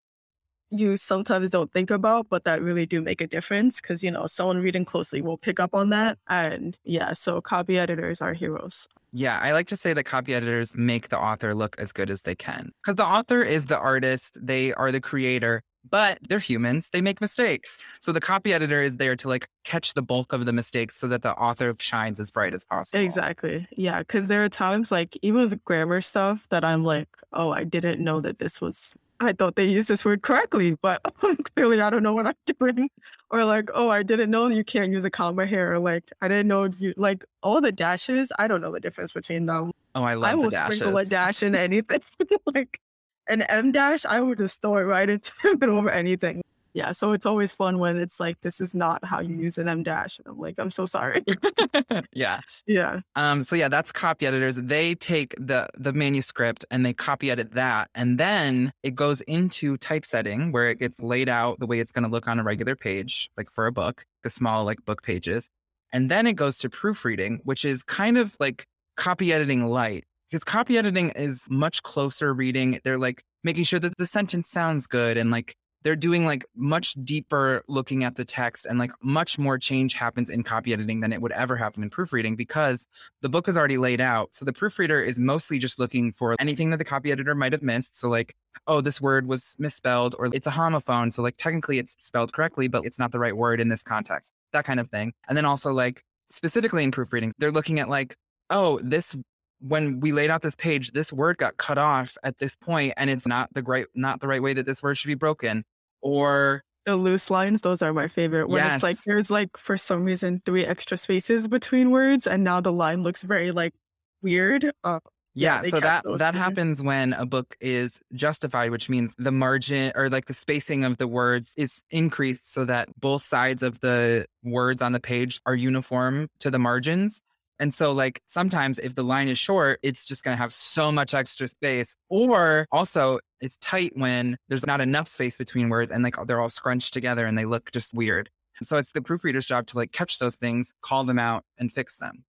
you 0.69 0.97
sometimes 0.97 1.49
don't 1.49 1.71
think 1.71 1.89
about, 1.89 2.27
but 2.29 2.43
that 2.43 2.61
really 2.61 2.85
do 2.85 3.01
make 3.01 3.21
a 3.21 3.27
difference 3.27 3.79
because, 3.81 4.03
you 4.03 4.11
know, 4.11 4.27
someone 4.27 4.59
reading 4.59 4.85
closely 4.85 5.21
will 5.21 5.37
pick 5.37 5.59
up 5.59 5.73
on 5.73 5.89
that. 5.91 6.17
And 6.27 6.77
yeah, 6.83 7.13
so 7.13 7.41
copy 7.41 7.77
editors 7.77 8.21
are 8.21 8.33
heroes. 8.33 8.87
Yeah, 9.13 9.39
I 9.41 9.53
like 9.53 9.67
to 9.67 9.77
say 9.77 9.93
that 9.93 10.03
copy 10.03 10.33
editors 10.33 10.75
make 10.75 11.09
the 11.09 11.17
author 11.17 11.55
look 11.55 11.75
as 11.79 11.91
good 11.91 12.09
as 12.09 12.23
they 12.23 12.35
can. 12.35 12.71
Because 12.83 12.97
the 12.97 13.05
author 13.05 13.41
is 13.41 13.67
the 13.67 13.79
artist, 13.79 14.37
they 14.41 14.73
are 14.73 14.91
the 14.91 14.99
creator, 14.99 15.63
but 15.89 16.19
they're 16.27 16.39
humans, 16.39 16.89
they 16.91 16.99
make 16.99 17.21
mistakes. 17.21 17.77
So 18.01 18.11
the 18.11 18.19
copy 18.19 18.53
editor 18.53 18.81
is 18.81 18.97
there 18.97 19.15
to 19.15 19.29
like 19.29 19.47
catch 19.63 19.93
the 19.93 20.01
bulk 20.01 20.33
of 20.33 20.45
the 20.45 20.51
mistakes 20.51 20.97
so 20.97 21.07
that 21.07 21.21
the 21.21 21.31
author 21.31 21.73
shines 21.79 22.19
as 22.19 22.29
bright 22.31 22.53
as 22.53 22.65
possible. 22.65 22.99
Exactly. 22.99 23.65
Yeah. 23.71 24.03
Cause 24.03 24.27
there 24.27 24.43
are 24.43 24.49
times 24.49 24.91
like 24.91 25.17
even 25.21 25.49
with 25.49 25.63
grammar 25.63 26.01
stuff 26.01 26.45
that 26.49 26.65
I'm 26.65 26.83
like, 26.83 27.07
oh, 27.31 27.51
I 27.51 27.63
didn't 27.63 28.03
know 28.03 28.19
that 28.19 28.39
this 28.39 28.59
was, 28.59 28.93
I 29.19 29.33
thought 29.33 29.55
they 29.55 29.65
used 29.65 29.87
this 29.87 30.05
word 30.05 30.21
correctly, 30.21 30.75
but 30.81 31.01
clearly 31.55 31.81
I 31.81 31.89
don't 31.89 32.03
know 32.03 32.13
what 32.13 32.27
I'm 32.27 32.33
doing. 32.59 32.89
Or 33.31 33.43
like, 33.45 33.69
oh, 33.73 33.89
I 33.89 34.03
didn't 34.03 34.29
know 34.29 34.47
you 34.47 34.63
can't 34.63 34.91
use 34.91 35.03
a 35.05 35.09
comma 35.09 35.45
here. 35.45 35.73
Or 35.73 35.79
like, 35.79 36.03
I 36.21 36.27
didn't 36.27 36.47
know 36.47 36.69
you, 36.79 36.93
like 36.97 37.25
all 37.41 37.61
the 37.61 37.71
dashes, 37.71 38.31
I 38.37 38.47
don't 38.47 38.61
know 38.61 38.71
the 38.71 38.79
difference 38.79 39.13
between 39.13 39.45
them. 39.45 39.71
Oh, 39.95 40.03
I 40.03 40.13
love 40.13 40.31
I 40.31 40.35
will 40.35 40.51
sprinkle 40.51 40.97
a 40.97 41.05
dash 41.05 41.41
in 41.41 41.55
anything. 41.55 42.01
like 42.53 42.79
an 43.27 43.41
M 43.43 43.71
dash, 43.71 44.05
I 44.05 44.21
would 44.21 44.37
just 44.37 44.61
throw 44.61 44.77
it 44.77 44.83
right 44.83 45.09
into 45.09 45.31
the 45.43 45.57
middle 45.57 45.79
of 45.79 45.87
anything. 45.87 46.41
Yeah. 46.77 46.91
So 46.91 47.11
it's 47.13 47.25
always 47.25 47.55
fun 47.55 47.79
when 47.79 47.97
it's 47.97 48.19
like, 48.19 48.39
this 48.41 48.61
is 48.61 48.75
not 48.75 49.03
how 49.03 49.19
you 49.19 49.35
use 49.35 49.57
an 49.57 49.67
M 49.67 49.81
dash. 49.81 50.19
And 50.19 50.27
I'm 50.27 50.37
like, 50.37 50.53
I'm 50.59 50.69
so 50.69 50.85
sorry. 50.85 51.23
yeah. 52.13 52.41
yeah. 52.67 52.99
Um, 53.15 53.43
so 53.43 53.55
yeah, 53.55 53.67
that's 53.67 53.91
copy 53.91 54.27
editors. 54.27 54.57
They 54.57 54.93
take 54.93 55.33
the 55.39 55.67
the 55.75 55.91
manuscript 55.91 56.65
and 56.69 56.85
they 56.85 56.93
copy 56.93 57.31
edit 57.31 57.53
that, 57.53 57.89
and 57.95 58.19
then 58.19 58.71
it 58.83 58.93
goes 58.93 59.21
into 59.21 59.77
typesetting 59.77 60.51
where 60.51 60.67
it 60.67 60.77
gets 60.77 60.99
laid 60.99 61.29
out 61.29 61.59
the 61.59 61.65
way 61.65 61.79
it's 61.79 61.91
going 61.91 62.03
to 62.03 62.11
look 62.11 62.27
on 62.27 62.37
a 62.37 62.43
regular 62.43 62.75
page, 62.75 63.31
like 63.37 63.49
for 63.49 63.65
a 63.65 63.71
book, 63.71 64.05
the 64.21 64.29
small 64.29 64.63
like 64.63 64.85
book 64.85 65.01
pages, 65.01 65.49
and 65.91 66.11
then 66.11 66.27
it 66.27 66.33
goes 66.33 66.59
to 66.59 66.69
proofreading, 66.69 67.41
which 67.43 67.65
is 67.65 67.81
kind 67.81 68.19
of 68.19 68.37
like 68.39 68.67
copy 68.97 69.33
editing 69.33 69.67
light 69.67 70.03
because 70.29 70.43
copy 70.43 70.77
editing 70.77 71.09
is 71.15 71.43
much 71.49 71.81
closer 71.81 72.35
reading. 72.35 72.79
They're 72.83 72.99
like 72.99 73.23
making 73.43 73.63
sure 73.63 73.79
that 73.79 73.97
the 73.97 74.05
sentence 74.05 74.47
sounds 74.47 74.85
good 74.85 75.17
and 75.17 75.31
like 75.31 75.55
they're 75.87 75.95
doing 75.95 76.25
like 76.25 76.45
much 76.53 76.95
deeper 77.05 77.63
looking 77.69 78.03
at 78.03 78.17
the 78.17 78.25
text 78.25 78.65
and 78.65 78.77
like 78.77 78.91
much 79.01 79.39
more 79.39 79.57
change 79.57 79.93
happens 79.93 80.29
in 80.29 80.43
copy 80.43 80.73
editing 80.73 80.99
than 80.99 81.13
it 81.13 81.21
would 81.21 81.31
ever 81.31 81.55
happen 81.55 81.81
in 81.81 81.89
proofreading 81.89 82.35
because 82.35 82.89
the 83.21 83.29
book 83.29 83.47
is 83.47 83.57
already 83.57 83.77
laid 83.77 84.01
out. 84.01 84.27
So 84.33 84.43
the 84.43 84.51
proofreader 84.51 85.01
is 85.01 85.17
mostly 85.17 85.59
just 85.59 85.79
looking 85.79 86.11
for 86.11 86.35
anything 86.39 86.71
that 86.71 86.77
the 86.77 86.83
copy 86.83 87.09
editor 87.09 87.33
might 87.33 87.53
have 87.53 87.61
missed. 87.61 87.95
So 87.95 88.09
like, 88.09 88.35
oh, 88.67 88.81
this 88.81 88.99
word 88.99 89.27
was 89.27 89.55
misspelled 89.59 90.13
or 90.19 90.25
it's 90.33 90.45
a 90.45 90.51
homophone. 90.51 91.13
So 91.13 91.21
like 91.21 91.37
technically 91.37 91.77
it's 91.77 91.95
spelled 92.01 92.33
correctly, 92.33 92.67
but 92.67 92.85
it's 92.85 92.99
not 92.99 93.13
the 93.13 93.19
right 93.19 93.37
word 93.37 93.61
in 93.61 93.69
this 93.69 93.81
context. 93.81 94.33
That 94.51 94.65
kind 94.65 94.81
of 94.81 94.89
thing. 94.89 95.13
And 95.29 95.37
then 95.37 95.45
also 95.45 95.71
like 95.71 96.03
specifically 96.29 96.83
in 96.83 96.91
proofreading, 96.91 97.31
they're 97.37 97.49
looking 97.49 97.79
at 97.79 97.87
like, 97.87 98.17
oh, 98.49 98.81
this 98.83 99.15
when 99.59 100.01
we 100.01 100.11
laid 100.11 100.29
out 100.29 100.41
this 100.41 100.53
page, 100.53 100.91
this 100.91 101.13
word 101.13 101.37
got 101.37 101.55
cut 101.55 101.77
off 101.77 102.17
at 102.23 102.37
this 102.39 102.57
point, 102.57 102.93
and 102.97 103.09
it's 103.09 103.25
not 103.25 103.53
the 103.53 103.63
right 103.63 103.85
not 103.95 104.19
the 104.19 104.27
right 104.27 104.43
way 104.43 104.53
that 104.53 104.65
this 104.65 104.83
word 104.83 104.97
should 104.97 105.07
be 105.07 105.15
broken. 105.15 105.63
Or 106.01 106.63
The 106.85 106.95
loose 106.95 107.29
lines, 107.29 107.61
those 107.61 107.81
are 107.81 107.93
my 107.93 108.07
favorite. 108.07 108.49
When 108.49 108.65
it's 108.65 108.83
like 108.83 108.97
there's 109.05 109.29
like 109.29 109.57
for 109.57 109.77
some 109.77 110.03
reason 110.03 110.41
three 110.45 110.65
extra 110.65 110.97
spaces 110.97 111.47
between 111.47 111.91
words, 111.91 112.27
and 112.27 112.43
now 112.43 112.61
the 112.61 112.71
line 112.71 113.03
looks 113.03 113.23
very 113.23 113.51
like 113.51 113.73
weird. 114.21 114.71
Uh, 114.83 114.99
Yeah, 115.33 115.61
yeah, 115.63 115.69
so 115.69 115.79
that 115.81 116.03
that 116.17 116.31
too. 116.31 116.37
happens 116.37 116.81
when 116.81 117.13
a 117.13 117.25
book 117.25 117.55
is 117.61 117.99
justified, 118.13 118.71
which 118.71 118.89
means 118.89 119.13
the 119.17 119.31
margin 119.31 119.91
or 119.95 120.09
like 120.09 120.25
the 120.25 120.33
spacing 120.33 120.83
of 120.83 120.97
the 120.97 121.07
words 121.07 121.53
is 121.57 121.83
increased 121.91 122.51
so 122.51 122.65
that 122.65 122.89
both 122.99 123.23
sides 123.23 123.61
of 123.63 123.79
the 123.81 124.25
words 124.43 124.81
on 124.81 124.93
the 124.93 124.99
page 124.99 125.41
are 125.45 125.55
uniform 125.55 126.29
to 126.39 126.49
the 126.49 126.57
margins. 126.59 127.21
And 127.59 127.73
so, 127.73 127.91
like, 127.91 128.21
sometimes 128.27 128.77
if 128.79 128.95
the 128.95 129.03
line 129.03 129.27
is 129.27 129.39
short, 129.39 129.79
it's 129.81 130.05
just 130.05 130.23
going 130.23 130.35
to 130.35 130.41
have 130.41 130.53
so 130.53 130.91
much 130.91 131.13
extra 131.13 131.47
space. 131.47 131.95
Or 132.09 132.67
also, 132.71 133.19
it's 133.41 133.57
tight 133.57 133.93
when 133.95 134.37
there's 134.47 134.65
not 134.65 134.81
enough 134.81 135.07
space 135.07 135.37
between 135.37 135.69
words 135.69 135.91
and 135.91 136.03
like 136.03 136.15
they're 136.27 136.39
all 136.39 136.49
scrunched 136.49 136.93
together 136.93 137.25
and 137.25 137.37
they 137.37 137.45
look 137.45 137.71
just 137.71 137.93
weird. 137.93 138.29
So, 138.63 138.77
it's 138.77 138.91
the 138.91 139.01
proofreader's 139.01 139.45
job 139.45 139.67
to 139.67 139.77
like 139.77 139.91
catch 139.91 140.19
those 140.19 140.35
things, 140.35 140.73
call 140.81 141.03
them 141.03 141.19
out, 141.19 141.43
and 141.57 141.71
fix 141.71 141.97
them. 141.97 142.25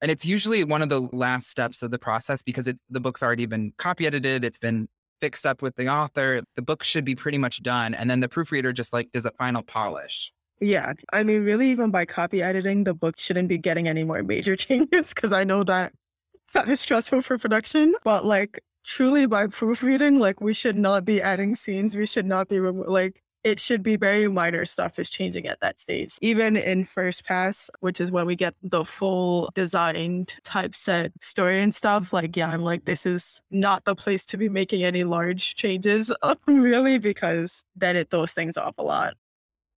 And 0.00 0.10
it's 0.10 0.26
usually 0.26 0.64
one 0.64 0.82
of 0.82 0.88
the 0.88 1.08
last 1.12 1.48
steps 1.48 1.82
of 1.82 1.92
the 1.92 1.98
process 1.98 2.42
because 2.42 2.66
it's 2.66 2.82
the 2.90 2.98
book's 3.00 3.22
already 3.22 3.46
been 3.46 3.72
copy 3.78 4.04
edited, 4.04 4.44
it's 4.44 4.58
been 4.58 4.88
fixed 5.20 5.46
up 5.46 5.62
with 5.62 5.76
the 5.76 5.86
author. 5.86 6.42
The 6.56 6.62
book 6.62 6.82
should 6.82 7.04
be 7.04 7.14
pretty 7.14 7.38
much 7.38 7.62
done. 7.62 7.94
And 7.94 8.10
then 8.10 8.18
the 8.18 8.28
proofreader 8.28 8.72
just 8.72 8.92
like 8.92 9.12
does 9.12 9.24
a 9.24 9.30
final 9.30 9.62
polish. 9.62 10.32
Yeah, 10.62 10.94
I 11.12 11.24
mean, 11.24 11.44
really, 11.44 11.70
even 11.70 11.90
by 11.90 12.04
copy 12.04 12.42
editing, 12.42 12.84
the 12.84 12.94
book 12.94 13.18
shouldn't 13.18 13.48
be 13.48 13.58
getting 13.58 13.88
any 13.88 14.04
more 14.04 14.22
major 14.22 14.56
changes 14.56 15.08
because 15.10 15.32
I 15.32 15.44
know 15.44 15.64
that 15.64 15.92
that 16.54 16.68
is 16.68 16.80
stressful 16.80 17.22
for 17.22 17.38
production. 17.38 17.94
But 18.04 18.24
like, 18.24 18.62
truly, 18.84 19.26
by 19.26 19.48
proofreading, 19.48 20.18
like, 20.18 20.40
we 20.40 20.52
should 20.54 20.78
not 20.78 21.04
be 21.04 21.20
adding 21.20 21.56
scenes. 21.56 21.96
We 21.96 22.06
should 22.06 22.26
not 22.26 22.48
be 22.48 22.60
like. 22.60 23.22
It 23.44 23.58
should 23.58 23.82
be 23.82 23.96
very 23.96 24.28
minor 24.28 24.64
stuff 24.64 25.00
is 25.00 25.10
changing 25.10 25.48
at 25.48 25.58
that 25.62 25.80
stage. 25.80 26.16
Even 26.22 26.56
in 26.56 26.84
first 26.84 27.24
pass, 27.24 27.68
which 27.80 28.00
is 28.00 28.12
when 28.12 28.24
we 28.24 28.36
get 28.36 28.54
the 28.62 28.84
full 28.84 29.50
designed 29.52 30.36
typeset 30.44 31.10
story 31.20 31.60
and 31.60 31.74
stuff, 31.74 32.12
like, 32.12 32.36
yeah, 32.36 32.50
I'm 32.50 32.62
like, 32.62 32.84
this 32.84 33.04
is 33.04 33.42
not 33.50 33.84
the 33.84 33.96
place 33.96 34.24
to 34.26 34.36
be 34.36 34.48
making 34.48 34.84
any 34.84 35.02
large 35.02 35.56
changes, 35.56 36.12
really, 36.46 36.98
because 36.98 37.64
then 37.74 37.96
it 37.96 38.10
throws 38.10 38.30
things 38.30 38.56
off 38.56 38.76
a 38.78 38.82
lot. 38.84 39.14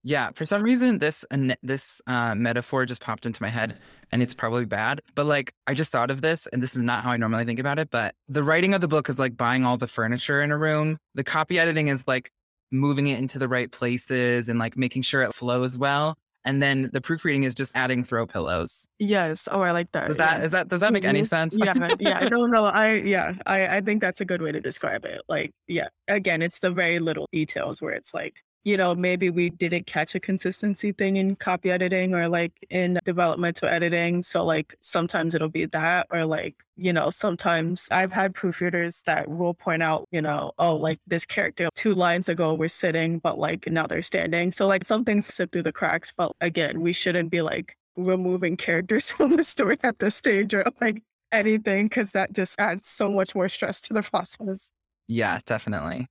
Yeah, 0.06 0.30
for 0.36 0.46
some 0.46 0.62
reason 0.62 1.00
this 1.00 1.24
this 1.64 2.00
uh, 2.06 2.32
metaphor 2.36 2.86
just 2.86 3.00
popped 3.00 3.26
into 3.26 3.42
my 3.42 3.48
head, 3.48 3.76
and 4.12 4.22
it's 4.22 4.34
probably 4.34 4.64
bad. 4.64 5.00
But 5.16 5.26
like, 5.26 5.52
I 5.66 5.74
just 5.74 5.90
thought 5.90 6.12
of 6.12 6.22
this, 6.22 6.46
and 6.52 6.62
this 6.62 6.76
is 6.76 6.82
not 6.82 7.02
how 7.02 7.10
I 7.10 7.16
normally 7.16 7.44
think 7.44 7.58
about 7.58 7.80
it. 7.80 7.90
But 7.90 8.14
the 8.28 8.44
writing 8.44 8.72
of 8.72 8.80
the 8.80 8.86
book 8.86 9.08
is 9.08 9.18
like 9.18 9.36
buying 9.36 9.64
all 9.66 9.76
the 9.76 9.88
furniture 9.88 10.40
in 10.42 10.52
a 10.52 10.56
room. 10.56 10.96
The 11.16 11.24
copy 11.24 11.58
editing 11.58 11.88
is 11.88 12.04
like 12.06 12.30
moving 12.70 13.08
it 13.08 13.18
into 13.18 13.40
the 13.40 13.48
right 13.48 13.68
places 13.72 14.48
and 14.48 14.60
like 14.60 14.76
making 14.76 15.02
sure 15.02 15.22
it 15.22 15.34
flows 15.34 15.76
well. 15.76 16.14
And 16.44 16.62
then 16.62 16.88
the 16.92 17.00
proofreading 17.00 17.42
is 17.42 17.56
just 17.56 17.72
adding 17.74 18.04
throw 18.04 18.28
pillows. 18.28 18.86
Yes. 19.00 19.48
Oh, 19.50 19.62
I 19.62 19.72
like 19.72 19.90
that. 19.90 20.06
Does 20.06 20.18
that 20.18 20.38
yeah. 20.38 20.44
is 20.44 20.52
that 20.52 20.68
does 20.68 20.78
that 20.78 20.92
make 20.92 21.04
any 21.04 21.22
Mhm. 21.22 21.28
sense? 21.28 21.56
yeah, 21.58 21.88
yeah. 21.98 22.18
I 22.20 22.28
don't 22.28 22.52
know. 22.52 22.64
I 22.66 22.92
yeah. 22.98 23.32
I 23.44 23.78
I 23.78 23.80
think 23.80 24.00
that's 24.00 24.20
a 24.20 24.24
good 24.24 24.40
way 24.40 24.52
to 24.52 24.60
describe 24.60 25.04
it. 25.04 25.20
Like, 25.28 25.50
yeah. 25.66 25.88
Again, 26.06 26.42
it's 26.42 26.60
the 26.60 26.70
very 26.70 27.00
little 27.00 27.26
details 27.32 27.82
where 27.82 27.92
it's 27.92 28.14
like, 28.14 28.44
you 28.66 28.76
know, 28.76 28.96
maybe 28.96 29.30
we 29.30 29.48
didn't 29.48 29.86
catch 29.86 30.16
a 30.16 30.20
consistency 30.20 30.90
thing 30.90 31.18
in 31.18 31.36
copy 31.36 31.70
editing 31.70 32.12
or 32.12 32.28
like 32.28 32.52
in 32.68 32.98
developmental 33.04 33.68
editing. 33.68 34.24
So 34.24 34.44
like 34.44 34.74
sometimes 34.80 35.36
it'll 35.36 35.48
be 35.48 35.66
that 35.66 36.08
or 36.10 36.24
like, 36.24 36.64
you 36.74 36.92
know, 36.92 37.10
sometimes 37.10 37.86
I've 37.92 38.10
had 38.10 38.34
proofreaders 38.34 39.04
that 39.04 39.28
will 39.28 39.54
point 39.54 39.84
out, 39.84 40.06
you 40.10 40.20
know, 40.20 40.50
oh, 40.58 40.74
like 40.74 40.98
this 41.06 41.24
character 41.24 41.68
two 41.76 41.94
lines 41.94 42.28
ago 42.28 42.54
were 42.54 42.68
sitting, 42.68 43.20
but 43.20 43.38
like 43.38 43.68
now 43.68 43.86
they're 43.86 44.02
standing. 44.02 44.50
So 44.50 44.66
like 44.66 44.84
some 44.84 45.04
things 45.04 45.26
slip 45.26 45.52
through 45.52 45.62
the 45.62 45.72
cracks. 45.72 46.12
But 46.16 46.32
again, 46.40 46.80
we 46.80 46.92
shouldn't 46.92 47.30
be 47.30 47.42
like 47.42 47.76
removing 47.96 48.56
characters 48.56 49.08
from 49.12 49.36
the 49.36 49.44
story 49.44 49.76
at 49.84 50.00
this 50.00 50.16
stage 50.16 50.52
or 50.54 50.64
like 50.80 51.04
anything 51.30 51.86
because 51.86 52.10
that 52.12 52.32
just 52.32 52.56
adds 52.58 52.88
so 52.88 53.12
much 53.12 53.32
more 53.32 53.48
stress 53.48 53.80
to 53.82 53.94
the 53.94 54.02
process. 54.02 54.72
Yeah, 55.06 55.38
definitely. 55.46 56.08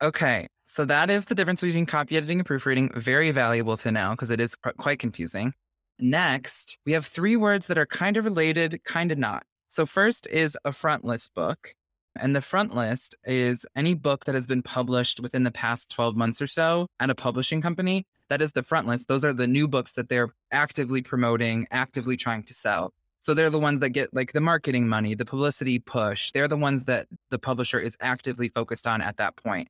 Okay. 0.00 0.46
So 0.70 0.84
that 0.84 1.08
is 1.08 1.24
the 1.24 1.34
difference 1.34 1.62
between 1.62 1.86
copy 1.86 2.18
editing 2.18 2.40
and 2.40 2.46
proofreading. 2.46 2.92
Very 2.94 3.30
valuable 3.30 3.78
to 3.78 3.90
know 3.90 4.10
because 4.10 4.30
it 4.30 4.38
is 4.38 4.54
quite 4.54 4.98
confusing. 4.98 5.54
Next, 5.98 6.76
we 6.84 6.92
have 6.92 7.06
three 7.06 7.36
words 7.36 7.66
that 7.66 7.78
are 7.78 7.86
kind 7.86 8.18
of 8.18 8.26
related, 8.26 8.84
kind 8.84 9.10
of 9.10 9.16
not. 9.16 9.44
So, 9.70 9.86
first 9.86 10.26
is 10.26 10.58
a 10.66 10.72
front 10.72 11.06
list 11.06 11.34
book. 11.34 11.74
And 12.20 12.36
the 12.36 12.42
front 12.42 12.74
list 12.76 13.16
is 13.24 13.64
any 13.76 13.94
book 13.94 14.26
that 14.26 14.34
has 14.34 14.46
been 14.46 14.62
published 14.62 15.20
within 15.20 15.44
the 15.44 15.50
past 15.50 15.90
12 15.90 16.16
months 16.16 16.42
or 16.42 16.46
so 16.46 16.86
at 17.00 17.08
a 17.08 17.14
publishing 17.14 17.62
company. 17.62 18.06
That 18.28 18.42
is 18.42 18.52
the 18.52 18.62
front 18.62 18.86
list. 18.86 19.08
Those 19.08 19.24
are 19.24 19.32
the 19.32 19.46
new 19.46 19.68
books 19.68 19.92
that 19.92 20.10
they're 20.10 20.28
actively 20.52 21.00
promoting, 21.00 21.66
actively 21.70 22.16
trying 22.16 22.42
to 22.42 22.52
sell. 22.52 22.92
So 23.22 23.32
they're 23.32 23.50
the 23.50 23.58
ones 23.58 23.80
that 23.80 23.90
get 23.90 24.12
like 24.12 24.32
the 24.32 24.40
marketing 24.40 24.86
money, 24.86 25.14
the 25.14 25.24
publicity 25.24 25.78
push. 25.78 26.30
They're 26.32 26.48
the 26.48 26.56
ones 26.58 26.84
that 26.84 27.06
the 27.30 27.38
publisher 27.38 27.80
is 27.80 27.96
actively 28.00 28.50
focused 28.50 28.86
on 28.86 29.00
at 29.00 29.16
that 29.16 29.36
point. 29.36 29.68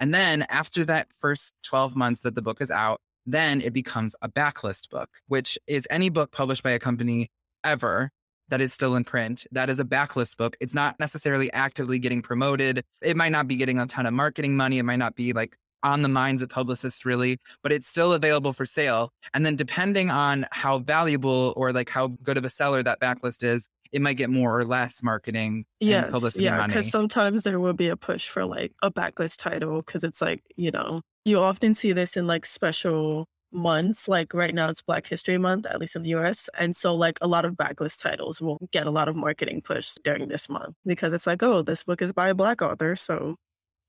And 0.00 0.12
then 0.14 0.42
after 0.48 0.84
that 0.86 1.08
first 1.18 1.54
12 1.62 1.94
months 1.94 2.20
that 2.22 2.34
the 2.34 2.42
book 2.42 2.60
is 2.60 2.70
out, 2.70 3.00
then 3.26 3.60
it 3.60 3.72
becomes 3.72 4.16
a 4.22 4.28
backlist 4.28 4.88
book, 4.90 5.10
which 5.28 5.58
is 5.66 5.86
any 5.90 6.08
book 6.08 6.32
published 6.32 6.62
by 6.62 6.70
a 6.70 6.78
company 6.78 7.28
ever 7.62 8.10
that 8.48 8.60
is 8.60 8.72
still 8.72 8.96
in 8.96 9.04
print. 9.04 9.46
That 9.52 9.70
is 9.70 9.78
a 9.78 9.84
backlist 9.84 10.36
book. 10.36 10.56
It's 10.58 10.74
not 10.74 10.98
necessarily 10.98 11.52
actively 11.52 11.98
getting 11.98 12.22
promoted. 12.22 12.82
It 13.02 13.16
might 13.16 13.30
not 13.30 13.46
be 13.46 13.56
getting 13.56 13.78
a 13.78 13.86
ton 13.86 14.06
of 14.06 14.14
marketing 14.14 14.56
money. 14.56 14.78
It 14.78 14.84
might 14.84 14.96
not 14.96 15.14
be 15.14 15.32
like 15.32 15.56
on 15.82 16.02
the 16.02 16.08
minds 16.08 16.42
of 16.42 16.48
publicists 16.48 17.04
really, 17.06 17.38
but 17.62 17.72
it's 17.72 17.86
still 17.86 18.12
available 18.12 18.52
for 18.52 18.66
sale. 18.66 19.12
And 19.34 19.46
then 19.46 19.56
depending 19.56 20.10
on 20.10 20.46
how 20.50 20.80
valuable 20.80 21.54
or 21.56 21.72
like 21.72 21.88
how 21.88 22.08
good 22.22 22.36
of 22.36 22.44
a 22.44 22.50
seller 22.50 22.82
that 22.82 23.00
backlist 23.00 23.42
is, 23.42 23.68
it 23.92 24.00
might 24.00 24.16
get 24.16 24.30
more 24.30 24.58
or 24.58 24.64
less 24.64 25.02
marketing 25.02 25.64
yes, 25.80 26.04
and 26.04 26.12
publicity 26.12 26.44
yeah. 26.44 26.66
Because 26.66 26.90
sometimes 26.90 27.42
there 27.42 27.60
will 27.60 27.72
be 27.72 27.88
a 27.88 27.96
push 27.96 28.28
for 28.28 28.44
like 28.44 28.72
a 28.82 28.90
backlist 28.90 29.38
title 29.38 29.82
because 29.82 30.04
it's 30.04 30.20
like, 30.20 30.42
you 30.56 30.70
know, 30.70 31.02
you 31.24 31.38
often 31.38 31.74
see 31.74 31.92
this 31.92 32.16
in 32.16 32.26
like 32.26 32.46
special 32.46 33.26
months. 33.52 34.08
Like 34.08 34.32
right 34.34 34.54
now, 34.54 34.68
it's 34.68 34.82
Black 34.82 35.06
History 35.06 35.38
Month, 35.38 35.66
at 35.66 35.80
least 35.80 35.96
in 35.96 36.02
the 36.02 36.10
US. 36.10 36.48
And 36.58 36.74
so, 36.74 36.94
like, 36.94 37.18
a 37.20 37.28
lot 37.28 37.44
of 37.44 37.54
backlist 37.54 38.00
titles 38.02 38.40
will 38.40 38.58
get 38.72 38.86
a 38.86 38.90
lot 38.90 39.08
of 39.08 39.16
marketing 39.16 39.62
push 39.62 39.94
during 40.04 40.28
this 40.28 40.48
month 40.48 40.76
because 40.86 41.12
it's 41.12 41.26
like, 41.26 41.42
oh, 41.42 41.62
this 41.62 41.84
book 41.84 42.02
is 42.02 42.12
by 42.12 42.28
a 42.30 42.34
Black 42.34 42.62
author. 42.62 42.96
So 42.96 43.36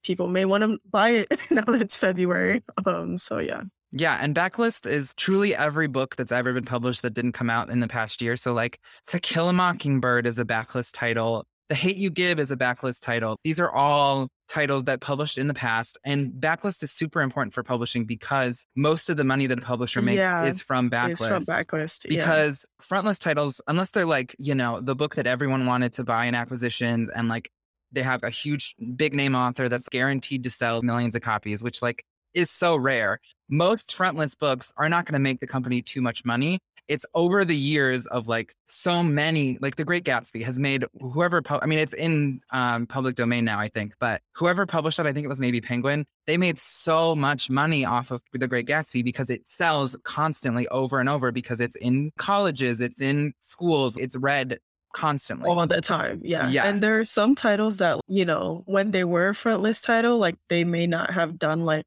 people 0.03 0.27
may 0.27 0.45
want 0.45 0.63
to 0.63 0.79
buy 0.89 1.09
it 1.09 1.39
now 1.51 1.63
that 1.63 1.81
it's 1.81 1.97
February. 1.97 2.63
Um, 2.85 3.17
so, 3.17 3.39
yeah. 3.39 3.63
Yeah, 3.91 4.17
and 4.21 4.33
backlist 4.35 4.87
is 4.87 5.11
truly 5.17 5.55
every 5.55 5.87
book 5.87 6.15
that's 6.15 6.31
ever 6.31 6.53
been 6.53 6.65
published 6.65 7.01
that 7.01 7.13
didn't 7.13 7.33
come 7.33 7.49
out 7.49 7.69
in 7.69 7.81
the 7.81 7.87
past 7.87 8.21
year. 8.21 8.37
So, 8.37 8.53
like, 8.53 8.79
To 9.07 9.19
Kill 9.19 9.49
a 9.49 9.53
Mockingbird 9.53 10.25
is 10.25 10.39
a 10.39 10.45
backlist 10.45 10.91
title. 10.93 11.45
The 11.67 11.75
Hate 11.75 11.97
You 11.97 12.09
Give 12.09 12.39
is 12.39 12.51
a 12.51 12.57
backlist 12.57 13.01
title. 13.01 13.37
These 13.43 13.59
are 13.59 13.71
all 13.71 14.27
titles 14.49 14.83
that 14.83 14.99
published 14.99 15.37
in 15.37 15.47
the 15.47 15.53
past. 15.53 15.97
And 16.03 16.31
backlist 16.33 16.83
is 16.83 16.91
super 16.91 17.21
important 17.21 17.53
for 17.53 17.63
publishing 17.63 18.05
because 18.05 18.65
most 18.75 19.09
of 19.09 19.15
the 19.15 19.23
money 19.23 19.47
that 19.47 19.59
a 19.59 19.61
publisher 19.61 20.01
makes 20.01 20.17
yeah, 20.17 20.43
is 20.43 20.61
from 20.61 20.89
backlist. 20.89 21.11
Is 21.11 21.19
from 21.19 21.43
backlist. 21.45 22.09
Because 22.09 22.65
yeah. 22.67 22.85
frontlist 22.85 23.19
titles, 23.19 23.61
unless 23.67 23.91
they're 23.91 24.05
like, 24.05 24.35
you 24.37 24.53
know, 24.53 24.81
the 24.81 24.95
book 24.95 25.15
that 25.15 25.27
everyone 25.27 25.65
wanted 25.65 25.93
to 25.93 26.03
buy 26.03 26.25
in 26.25 26.35
acquisitions 26.35 27.09
and 27.09 27.29
like 27.29 27.49
they 27.93 28.01
have 28.01 28.23
a 28.23 28.29
huge 28.29 28.75
big 28.95 29.13
name 29.13 29.35
author 29.35 29.69
that's 29.69 29.89
guaranteed 29.89 30.43
to 30.43 30.49
sell 30.49 30.81
millions 30.81 31.15
of 31.15 31.21
copies, 31.21 31.63
which 31.63 31.81
like 31.81 32.03
is 32.33 32.49
so 32.49 32.75
rare. 32.75 33.19
Most 33.49 33.95
frontlist 33.95 34.39
books 34.39 34.71
are 34.77 34.89
not 34.89 35.05
going 35.05 35.13
to 35.13 35.19
make 35.19 35.39
the 35.39 35.47
company 35.47 35.81
too 35.81 36.01
much 36.01 36.23
money 36.25 36.59
it's 36.91 37.05
over 37.13 37.45
the 37.45 37.55
years 37.55 38.05
of 38.07 38.27
like 38.27 38.53
so 38.67 39.01
many 39.01 39.57
like 39.61 39.77
the 39.77 39.85
great 39.85 40.03
gatsby 40.03 40.43
has 40.43 40.59
made 40.59 40.83
whoever 40.99 41.41
pu- 41.41 41.59
i 41.61 41.65
mean 41.65 41.79
it's 41.79 41.93
in 41.93 42.41
um, 42.51 42.85
public 42.85 43.15
domain 43.15 43.45
now 43.45 43.59
i 43.59 43.69
think 43.69 43.93
but 43.99 44.21
whoever 44.33 44.65
published 44.65 44.99
it 44.99 45.05
i 45.05 45.13
think 45.13 45.23
it 45.23 45.29
was 45.29 45.39
maybe 45.39 45.61
penguin 45.61 46.05
they 46.27 46.35
made 46.35 46.59
so 46.59 47.15
much 47.15 47.49
money 47.49 47.85
off 47.85 48.11
of 48.11 48.21
the 48.33 48.47
great 48.47 48.67
gatsby 48.67 49.03
because 49.03 49.29
it 49.29 49.47
sells 49.47 49.97
constantly 50.03 50.67
over 50.67 50.99
and 50.99 51.07
over 51.07 51.31
because 51.31 51.61
it's 51.61 51.77
in 51.77 52.11
colleges 52.17 52.81
it's 52.81 53.01
in 53.01 53.31
schools 53.41 53.95
it's 53.95 54.17
read 54.17 54.59
constantly 54.93 55.49
all 55.49 55.65
the 55.67 55.79
time 55.79 56.19
yeah 56.23 56.49
yes. 56.49 56.65
and 56.65 56.81
there 56.81 56.99
are 56.99 57.05
some 57.05 57.35
titles 57.35 57.77
that 57.77 57.97
you 58.09 58.25
know 58.25 58.63
when 58.65 58.91
they 58.91 59.05
were 59.05 59.33
front 59.33 59.61
list 59.61 59.85
title 59.85 60.17
like 60.17 60.35
they 60.49 60.65
may 60.65 60.85
not 60.85 61.11
have 61.11 61.39
done 61.39 61.63
like 61.63 61.85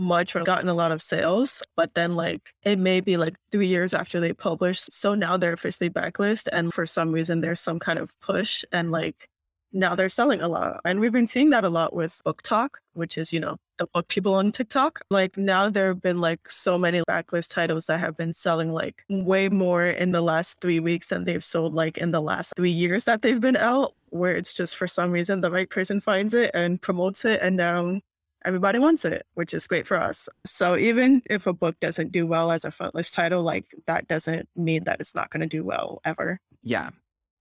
much 0.00 0.34
or 0.34 0.42
gotten 0.42 0.68
a 0.68 0.74
lot 0.74 0.92
of 0.92 1.02
sales, 1.02 1.62
but 1.76 1.94
then 1.94 2.16
like 2.16 2.52
it 2.64 2.78
may 2.78 3.00
be 3.00 3.16
like 3.16 3.36
three 3.52 3.66
years 3.66 3.94
after 3.94 4.18
they 4.18 4.32
published. 4.32 4.92
So 4.92 5.14
now 5.14 5.36
they're 5.36 5.52
officially 5.52 5.90
backlist. 5.90 6.48
And 6.52 6.72
for 6.74 6.86
some 6.86 7.12
reason, 7.12 7.40
there's 7.40 7.60
some 7.60 7.78
kind 7.78 7.98
of 7.98 8.18
push 8.20 8.64
and 8.72 8.90
like 8.90 9.28
now 9.72 9.94
they're 9.94 10.08
selling 10.08 10.40
a 10.40 10.48
lot. 10.48 10.80
And 10.84 11.00
we've 11.00 11.12
been 11.12 11.26
seeing 11.26 11.50
that 11.50 11.64
a 11.64 11.68
lot 11.68 11.94
with 11.94 12.20
BookTok, 12.26 12.70
which 12.94 13.16
is, 13.16 13.32
you 13.32 13.40
know, 13.40 13.56
the 13.78 13.86
book 13.94 14.08
people 14.08 14.34
on 14.34 14.52
TikTok. 14.52 15.00
Like 15.10 15.36
now 15.36 15.70
there 15.70 15.88
have 15.88 16.02
been 16.02 16.20
like 16.20 16.48
so 16.48 16.76
many 16.78 17.02
backlist 17.08 17.50
titles 17.50 17.86
that 17.86 18.00
have 18.00 18.16
been 18.16 18.34
selling 18.34 18.72
like 18.72 19.04
way 19.08 19.48
more 19.48 19.86
in 19.86 20.12
the 20.12 20.22
last 20.22 20.60
three 20.60 20.80
weeks 20.80 21.08
than 21.08 21.24
they've 21.24 21.44
sold 21.44 21.74
like 21.74 21.98
in 21.98 22.10
the 22.10 22.20
last 22.20 22.52
three 22.56 22.70
years 22.70 23.04
that 23.04 23.22
they've 23.22 23.40
been 23.40 23.56
out, 23.56 23.94
where 24.08 24.34
it's 24.36 24.52
just 24.52 24.76
for 24.76 24.88
some 24.88 25.12
reason 25.12 25.40
the 25.40 25.50
right 25.50 25.70
person 25.70 26.00
finds 26.00 26.34
it 26.34 26.50
and 26.52 26.82
promotes 26.82 27.24
it. 27.24 27.40
And 27.40 27.56
now 27.56 28.00
everybody 28.44 28.78
wants 28.78 29.04
it, 29.04 29.26
which 29.34 29.54
is 29.54 29.66
great 29.66 29.86
for 29.86 29.96
us. 29.96 30.28
So 30.46 30.76
even 30.76 31.22
if 31.28 31.46
a 31.46 31.52
book 31.52 31.78
doesn't 31.80 32.12
do 32.12 32.26
well 32.26 32.50
as 32.50 32.64
a 32.64 32.70
frontlist 32.70 33.14
title, 33.14 33.42
like 33.42 33.66
that 33.86 34.08
doesn't 34.08 34.48
mean 34.56 34.84
that 34.84 35.00
it's 35.00 35.14
not 35.14 35.30
going 35.30 35.40
to 35.40 35.46
do 35.46 35.64
well 35.64 36.00
ever. 36.04 36.40
Yeah, 36.62 36.90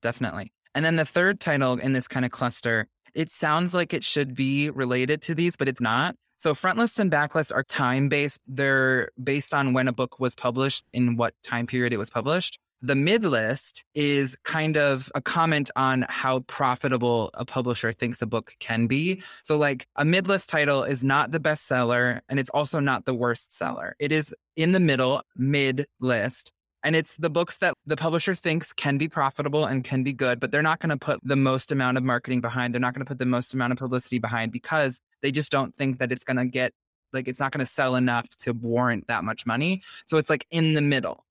definitely. 0.02 0.52
And 0.76 0.86
then 0.86 0.96
the 0.96 1.06
third 1.06 1.40
title 1.40 1.74
in 1.74 1.94
this 1.94 2.08
kind 2.08 2.26
of 2.26 2.32
cluster, 2.32 2.88
it 3.14 3.32
sounds 3.32 3.74
like 3.74 3.94
it 3.94 4.04
should 4.04 4.36
be 4.36 4.70
related 4.70 5.22
to 5.24 5.36
these, 5.36 5.56
but 5.56 5.68
it's 5.68 5.82
not. 5.82 6.16
So 6.38 6.54
frontlist 6.54 7.00
and 7.00 7.12
backlist 7.12 7.54
are 7.54 7.64
time 7.64 8.08
based. 8.08 8.40
They're 8.48 9.10
based 9.22 9.54
on 9.54 9.74
when 9.74 9.88
a 9.88 9.94
book 9.94 10.20
was 10.20 10.36
published, 10.36 10.86
in 10.94 11.18
what 11.18 11.34
time 11.44 11.68
period 11.68 11.92
it 11.92 11.98
was 11.98 12.10
published. 12.10 12.60
The 12.82 12.96
mid 12.96 13.24
list 13.24 13.84
is 13.94 14.38
kind 14.44 14.78
of 14.78 15.12
a 15.14 15.22
comment 15.22 15.70
on 15.76 16.06
how 16.08 16.40
profitable 16.42 17.30
a 17.34 17.44
publisher 17.44 17.92
thinks 17.92 18.22
a 18.22 18.26
book 18.26 18.54
can 18.60 18.88
be. 18.88 19.22
So, 19.44 19.58
like 19.58 19.86
a 19.98 20.06
mid 20.06 20.28
list 20.28 20.50
title 20.50 20.84
is 20.84 21.04
not 21.04 21.32
the 21.32 21.40
best 21.40 21.68
seller 21.68 22.22
and 22.30 22.40
it's 22.40 22.50
also 22.52 22.80
not 22.80 23.06
the 23.06 23.14
worst 23.14 23.52
seller. 23.54 23.96
It 24.00 24.12
is 24.12 24.34
in 24.56 24.72
the 24.72 24.80
middle, 24.80 25.22
mid 25.36 25.88
list. 26.00 26.52
And 26.84 26.96
it's 26.96 27.18
the 27.18 27.30
books 27.30 27.58
that 27.58 27.74
the 27.86 27.98
publisher 27.98 28.34
thinks 28.34 28.72
can 28.72 28.98
be 28.98 29.10
profitable 29.10 29.66
and 29.66 29.84
can 29.84 30.04
be 30.04 30.14
good, 30.14 30.40
but 30.40 30.52
they're 30.52 30.62
not 30.62 30.80
going 30.80 30.92
to 30.92 30.98
put 30.98 31.20
the 31.24 31.36
most 31.36 31.72
amount 31.72 31.98
of 31.98 32.04
marketing 32.04 32.40
behind. 32.40 32.74
They're 32.74 32.80
not 32.80 32.94
going 32.94 33.06
to 33.06 33.10
put 33.10 33.20
the 33.20 33.26
most 33.26 33.54
amount 33.54 33.74
of 33.74 33.78
publicity 33.80 34.20
behind 34.20 34.54
because 34.54 35.02
they 35.22 35.32
just 35.32 35.52
don't 35.52 35.76
think 35.76 36.00
that 36.00 36.12
it's 36.12 36.24
going 36.24 36.38
to 36.38 36.46
get, 36.46 36.72
like, 37.12 37.28
it's 37.28 37.40
not 37.40 37.52
going 37.52 37.66
to 37.66 37.72
sell 37.72 37.96
enough 37.96 38.28
to 38.40 38.54
warrant 38.54 39.08
that 39.08 39.26
much 39.26 39.46
money. 39.46 39.82
So 40.06 40.18
it's 40.18 40.30
like 40.30 40.46
in 40.52 40.74
the 40.74 40.82
middle. 40.82 41.26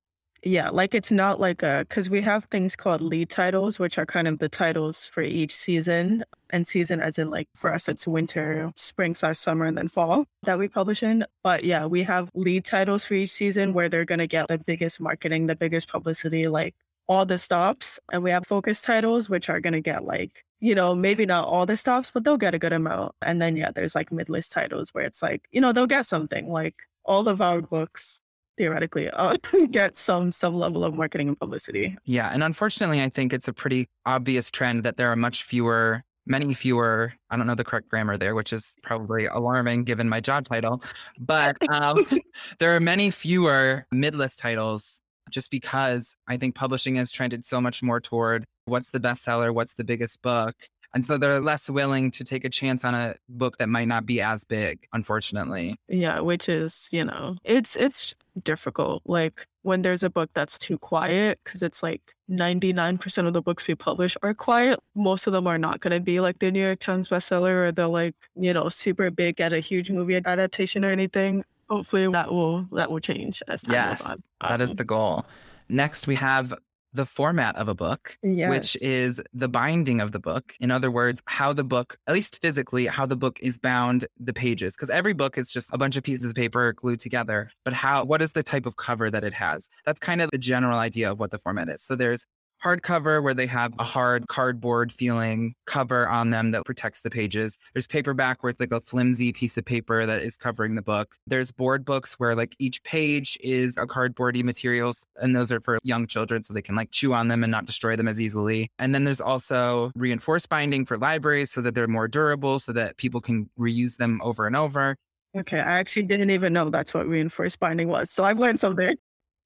Yeah, 0.45 0.68
like 0.70 0.95
it's 0.95 1.11
not 1.11 1.41
like 1.41 1.64
a 1.64 1.84
because 1.89 2.09
we 2.09 2.20
have 2.22 2.45
things 2.45 2.76
called 2.76 3.01
lead 3.01 3.28
titles, 3.28 3.80
which 3.80 3.99
are 3.99 4.07
kind 4.07 4.28
of 4.28 4.39
the 4.39 4.49
titles 4.49 5.07
for 5.07 5.20
each 5.20 5.55
season. 5.55 6.24
And 6.51 6.66
season, 6.66 7.01
as 7.01 7.18
in 7.18 7.28
like 7.28 7.49
for 7.57 7.74
us, 7.74 7.89
it's 7.89 8.07
winter, 8.07 8.70
spring, 8.76 9.14
summer, 9.14 9.64
and 9.64 9.76
then 9.76 9.89
fall 9.89 10.26
that 10.45 10.59
we 10.59 10.68
publish 10.68 11.03
in. 11.03 11.24
But 11.43 11.64
yeah, 11.64 11.86
we 11.86 12.05
have 12.05 12.30
lead 12.34 12.64
titles 12.64 13.05
for 13.05 13.14
each 13.14 13.30
season 13.30 13.74
where 13.74 13.89
they're 13.89 14.05
going 14.05 14.20
to 14.20 14.28
get 14.28 14.47
the 14.49 14.59
biggest 14.59 15.01
marketing, 15.01 15.47
the 15.47 15.57
biggest 15.57 15.89
publicity, 15.89 16.47
like 16.47 16.74
all 17.09 17.26
the 17.26 17.39
stops. 17.39 17.99
And 18.12 18.22
we 18.22 18.30
have 18.30 18.47
focus 18.47 18.80
titles, 18.80 19.28
which 19.28 19.49
are 19.49 19.61
going 19.61 19.72
to 19.72 19.80
get 19.80 20.05
like, 20.05 20.45
you 20.61 20.74
know, 20.74 20.95
maybe 20.95 21.26
not 21.26 21.49
all 21.49 21.66
the 21.66 21.76
stops, 21.76 22.12
but 22.12 22.22
they'll 22.24 22.36
get 22.36 22.55
a 22.55 22.59
good 22.61 22.72
amount. 22.72 23.12
And 23.22 23.43
then, 23.43 23.57
yeah, 23.57 23.72
there's 23.72 23.95
like 23.97 24.12
mid 24.12 24.28
list 24.28 24.53
titles 24.53 24.91
where 24.95 25.05
it's 25.05 25.22
like, 25.22 25.49
you 25.51 25.61
know, 25.61 25.72
they'll 25.72 25.86
get 25.86 26.07
something 26.07 26.51
like 26.53 26.76
all 27.05 27.28
of 27.28 27.41
our 27.41 27.61
books 27.61 28.20
theoretically 28.59 29.09
uh, 29.11 29.37
get 29.71 29.97
some 29.97 30.31
some 30.31 30.55
level 30.55 30.85
of 30.85 30.95
marketing 30.95 31.29
and 31.29 31.41
publicity. 31.41 31.97
Yeah, 32.05 32.31
and 32.33 32.43
unfortunately, 32.43 33.03
I 33.03 33.09
think 33.09 33.33
it's 33.33 33.49
a 33.49 33.53
pretty 33.53 33.89
obvious 34.05 34.51
trend 34.51 34.83
that 34.83 34.97
there 34.97 35.11
are 35.11 35.17
much 35.17 35.45
fewer, 35.45 36.03
many 36.27 36.53
fewer. 36.53 37.15
I 37.31 37.37
don't 37.37 37.47
know 37.47 37.55
the 37.55 37.65
correct 37.65 37.89
grammar 37.89 38.19
there, 38.19 38.35
which 38.35 38.53
is 38.53 38.75
probably 38.83 39.27
alarming 39.27 39.85
given 39.85 40.09
my 40.09 40.21
job 40.21 40.45
title, 40.45 40.83
but 41.19 41.57
um, 41.71 42.05
there 42.59 42.77
are 42.77 42.81
many 42.81 43.11
fewer 43.11 43.87
mid-list 43.91 44.39
titles. 44.39 45.01
Just 45.31 45.51
because 45.51 46.17
I 46.27 46.39
think 46.39 46.55
publishing 46.55 46.95
has 46.95 47.11
trended 47.11 47.45
so 47.45 47.61
much 47.61 47.83
more 47.83 48.01
toward 48.01 48.47
what's 48.65 48.89
the 48.91 48.99
bestseller, 48.99 49.53
what's 49.53 49.75
the 49.75 49.85
biggest 49.85 50.23
book, 50.23 50.57
and 50.95 51.05
so 51.05 51.18
they're 51.18 51.41
less 51.41 51.68
willing 51.68 52.11
to 52.12 52.24
take 52.24 52.45
a 52.45 52.49
chance 52.49 52.84
on 52.84 52.95
a 52.95 53.14
book 53.28 53.59
that 53.59 53.68
might 53.68 53.89
not 53.89 54.07
be 54.07 54.20
as 54.20 54.45
big, 54.45 54.86
unfortunately. 54.93 55.76
Yeah, 55.89 56.20
which 56.20 56.49
is, 56.49 56.89
you 56.91 57.05
know, 57.05 57.36
it's 57.45 57.76
it's 57.76 58.14
difficult. 58.43 59.03
Like 59.05 59.47
when 59.62 59.82
there's 59.82 60.03
a 60.03 60.11
book 60.11 60.30
that's 60.32 60.57
too 60.59 60.78
quiet, 60.78 61.41
because 61.45 61.62
it's 61.62 61.82
like 61.82 62.14
99% 62.30 63.26
of 63.26 63.34
the 63.34 63.43
books 63.43 63.68
we 63.68 63.74
publish 63.74 64.16
are 64.22 64.32
quiet. 64.32 64.78
Most 64.95 65.26
of 65.26 65.32
them 65.34 65.47
are 65.47 65.59
not 65.59 65.80
going 65.80 65.93
to 65.93 66.01
be 66.01 66.20
like 66.20 66.39
the 66.39 66.51
New 66.51 66.64
York 66.64 66.78
Times 66.78 67.11
bestseller 67.11 67.68
or 67.68 67.72
they're 67.72 67.86
like, 67.86 68.14
you 68.34 68.55
know, 68.55 68.68
super 68.68 69.11
big 69.11 69.41
at 69.41 69.53
a 69.53 69.61
huge 69.61 69.91
movie 69.91 70.16
adaptation 70.16 70.84
or 70.84 70.89
anything. 70.89 71.45
Hopefully 71.68 72.11
that 72.11 72.30
will 72.32 72.66
that 72.72 72.91
will 72.91 73.01
change 73.01 73.43
as 73.47 73.62
time 73.62 73.74
yes, 73.74 74.01
goes 74.01 74.11
on. 74.11 74.22
Um, 74.41 74.49
that 74.49 74.61
is 74.62 74.70
um, 74.70 74.76
the 74.76 74.84
goal. 74.84 75.26
Next, 75.68 76.07
we 76.07 76.14
have 76.14 76.55
the 76.93 77.07
format 77.07 77.55
of 77.57 77.68
a 77.68 77.74
book, 77.74 78.16
Yes. 78.22 78.51
which 78.51 78.82
is 78.82 79.20
the 79.32 79.49
binding 79.49 80.01
of 80.01 80.12
the 80.12 80.18
book. 80.18 80.55
In 80.61 80.70
other 80.70 80.91
words, 80.91 81.22
how 81.26 81.53
the 81.53 81.64
book, 81.64 81.99
at 82.07 82.14
least 82.14 82.41
physically, 82.41 82.86
how 82.86 83.07
the 83.07 83.16
book 83.16 83.39
is 83.41 83.59
bound, 83.59 84.07
the 84.18 84.32
pages. 84.32 84.74
Because 84.74 84.91
every 84.91 85.12
book 85.12 85.36
is 85.39 85.51
just 85.51 85.68
a 85.72 85.78
bunch 85.78 85.97
of 85.97 86.03
pieces 86.05 86.30
of 86.30 86.34
paper 86.36 86.72
glued 86.72 87.01
together. 87.01 87.51
But 87.64 87.74
how, 87.74 88.05
what 88.05 88.22
is 88.22 88.32
the 88.32 88.43
type 88.43 88.66
of 88.66 88.76
cover 88.76 89.11
that 89.11 89.24
it 89.24 89.34
has? 89.34 89.68
That's 89.84 90.01
kind 90.01 90.20
of 90.20 90.30
the 90.30 90.39
general 90.39 90.78
idea 90.78 91.11
of 91.11 91.18
what 91.18 91.30
the 91.30 91.39
format 91.39 91.68
is. 91.68 91.82
So 91.82 91.95
there's 91.95 92.26
hardcover 92.63 93.23
where 93.23 93.35
they 93.35 93.47
have 93.47 93.73
a 93.79 93.85
hard 93.85 94.27
cardboard 94.29 94.93
feeling 94.93 95.55
cover 95.67 96.09
on 96.09 96.31
them 96.31 96.51
that 96.51 96.65
protects 96.65 97.03
the 97.03 97.11
pages. 97.11 97.57
There's 97.73 97.87
paperback 97.87 98.43
where 98.43 98.51
it's 98.51 98.61
like 98.61 98.73
a 98.73 98.81
flimsy 98.81 99.33
piece 99.33 99.57
of 99.57 99.65
paper 99.65 100.07
that 100.07 100.23
is 100.23 100.37
covering 100.37 100.75
the 100.75 100.83
book. 100.83 101.17
There's 101.27 101.51
board 101.51 101.85
books 101.85 102.15
where 102.15 102.35
like 102.35 102.55
each 102.59 102.83
page 102.83 103.39
is 103.41 103.77
a 103.77 103.87
cardboardy 103.87 104.43
materials 104.43 105.07
and 105.17 105.35
those 105.35 105.53
are 105.53 105.61
for 105.61 105.79
young 105.83 106.07
children 106.07 106.43
so 106.43 106.53
they 106.53 106.63
can 106.63 106.75
like 106.75 106.91
chew 106.91 107.15
on 107.15 107.29
them 107.29 107.45
and 107.45 107.51
not 107.51 107.67
destroy 107.67 107.97
them 107.97 108.09
as 108.09 108.21
easily. 108.21 108.71
And 108.79 108.95
then 108.95 109.05
there's 109.05 109.21
also 109.21 109.93
reinforced 109.95 110.49
binding 110.49 110.85
for 110.85 110.99
libraries 110.99 111.51
so 111.51 111.61
that 111.63 111.75
they're 111.75 111.89
more 111.89 112.09
durable 112.09 112.59
so 112.59 112.73
that 112.73 112.97
people 112.97 113.21
can 113.21 113.49
reuse 113.59 113.97
them 113.97 114.21
over 114.23 114.47
and 114.47 114.57
over. 114.57 114.97
Okay. 115.37 115.61
I 115.61 115.79
actually 115.79 116.05
didn't 116.05 116.31
even 116.31 116.53
know 116.53 116.71
that's 116.71 116.95
what 116.95 117.07
reinforced 117.07 117.61
binding 117.61 117.89
was. 117.89 118.11
So 118.11 118.25
I've 118.25 118.39
learned 118.39 118.61
something. 118.61 118.97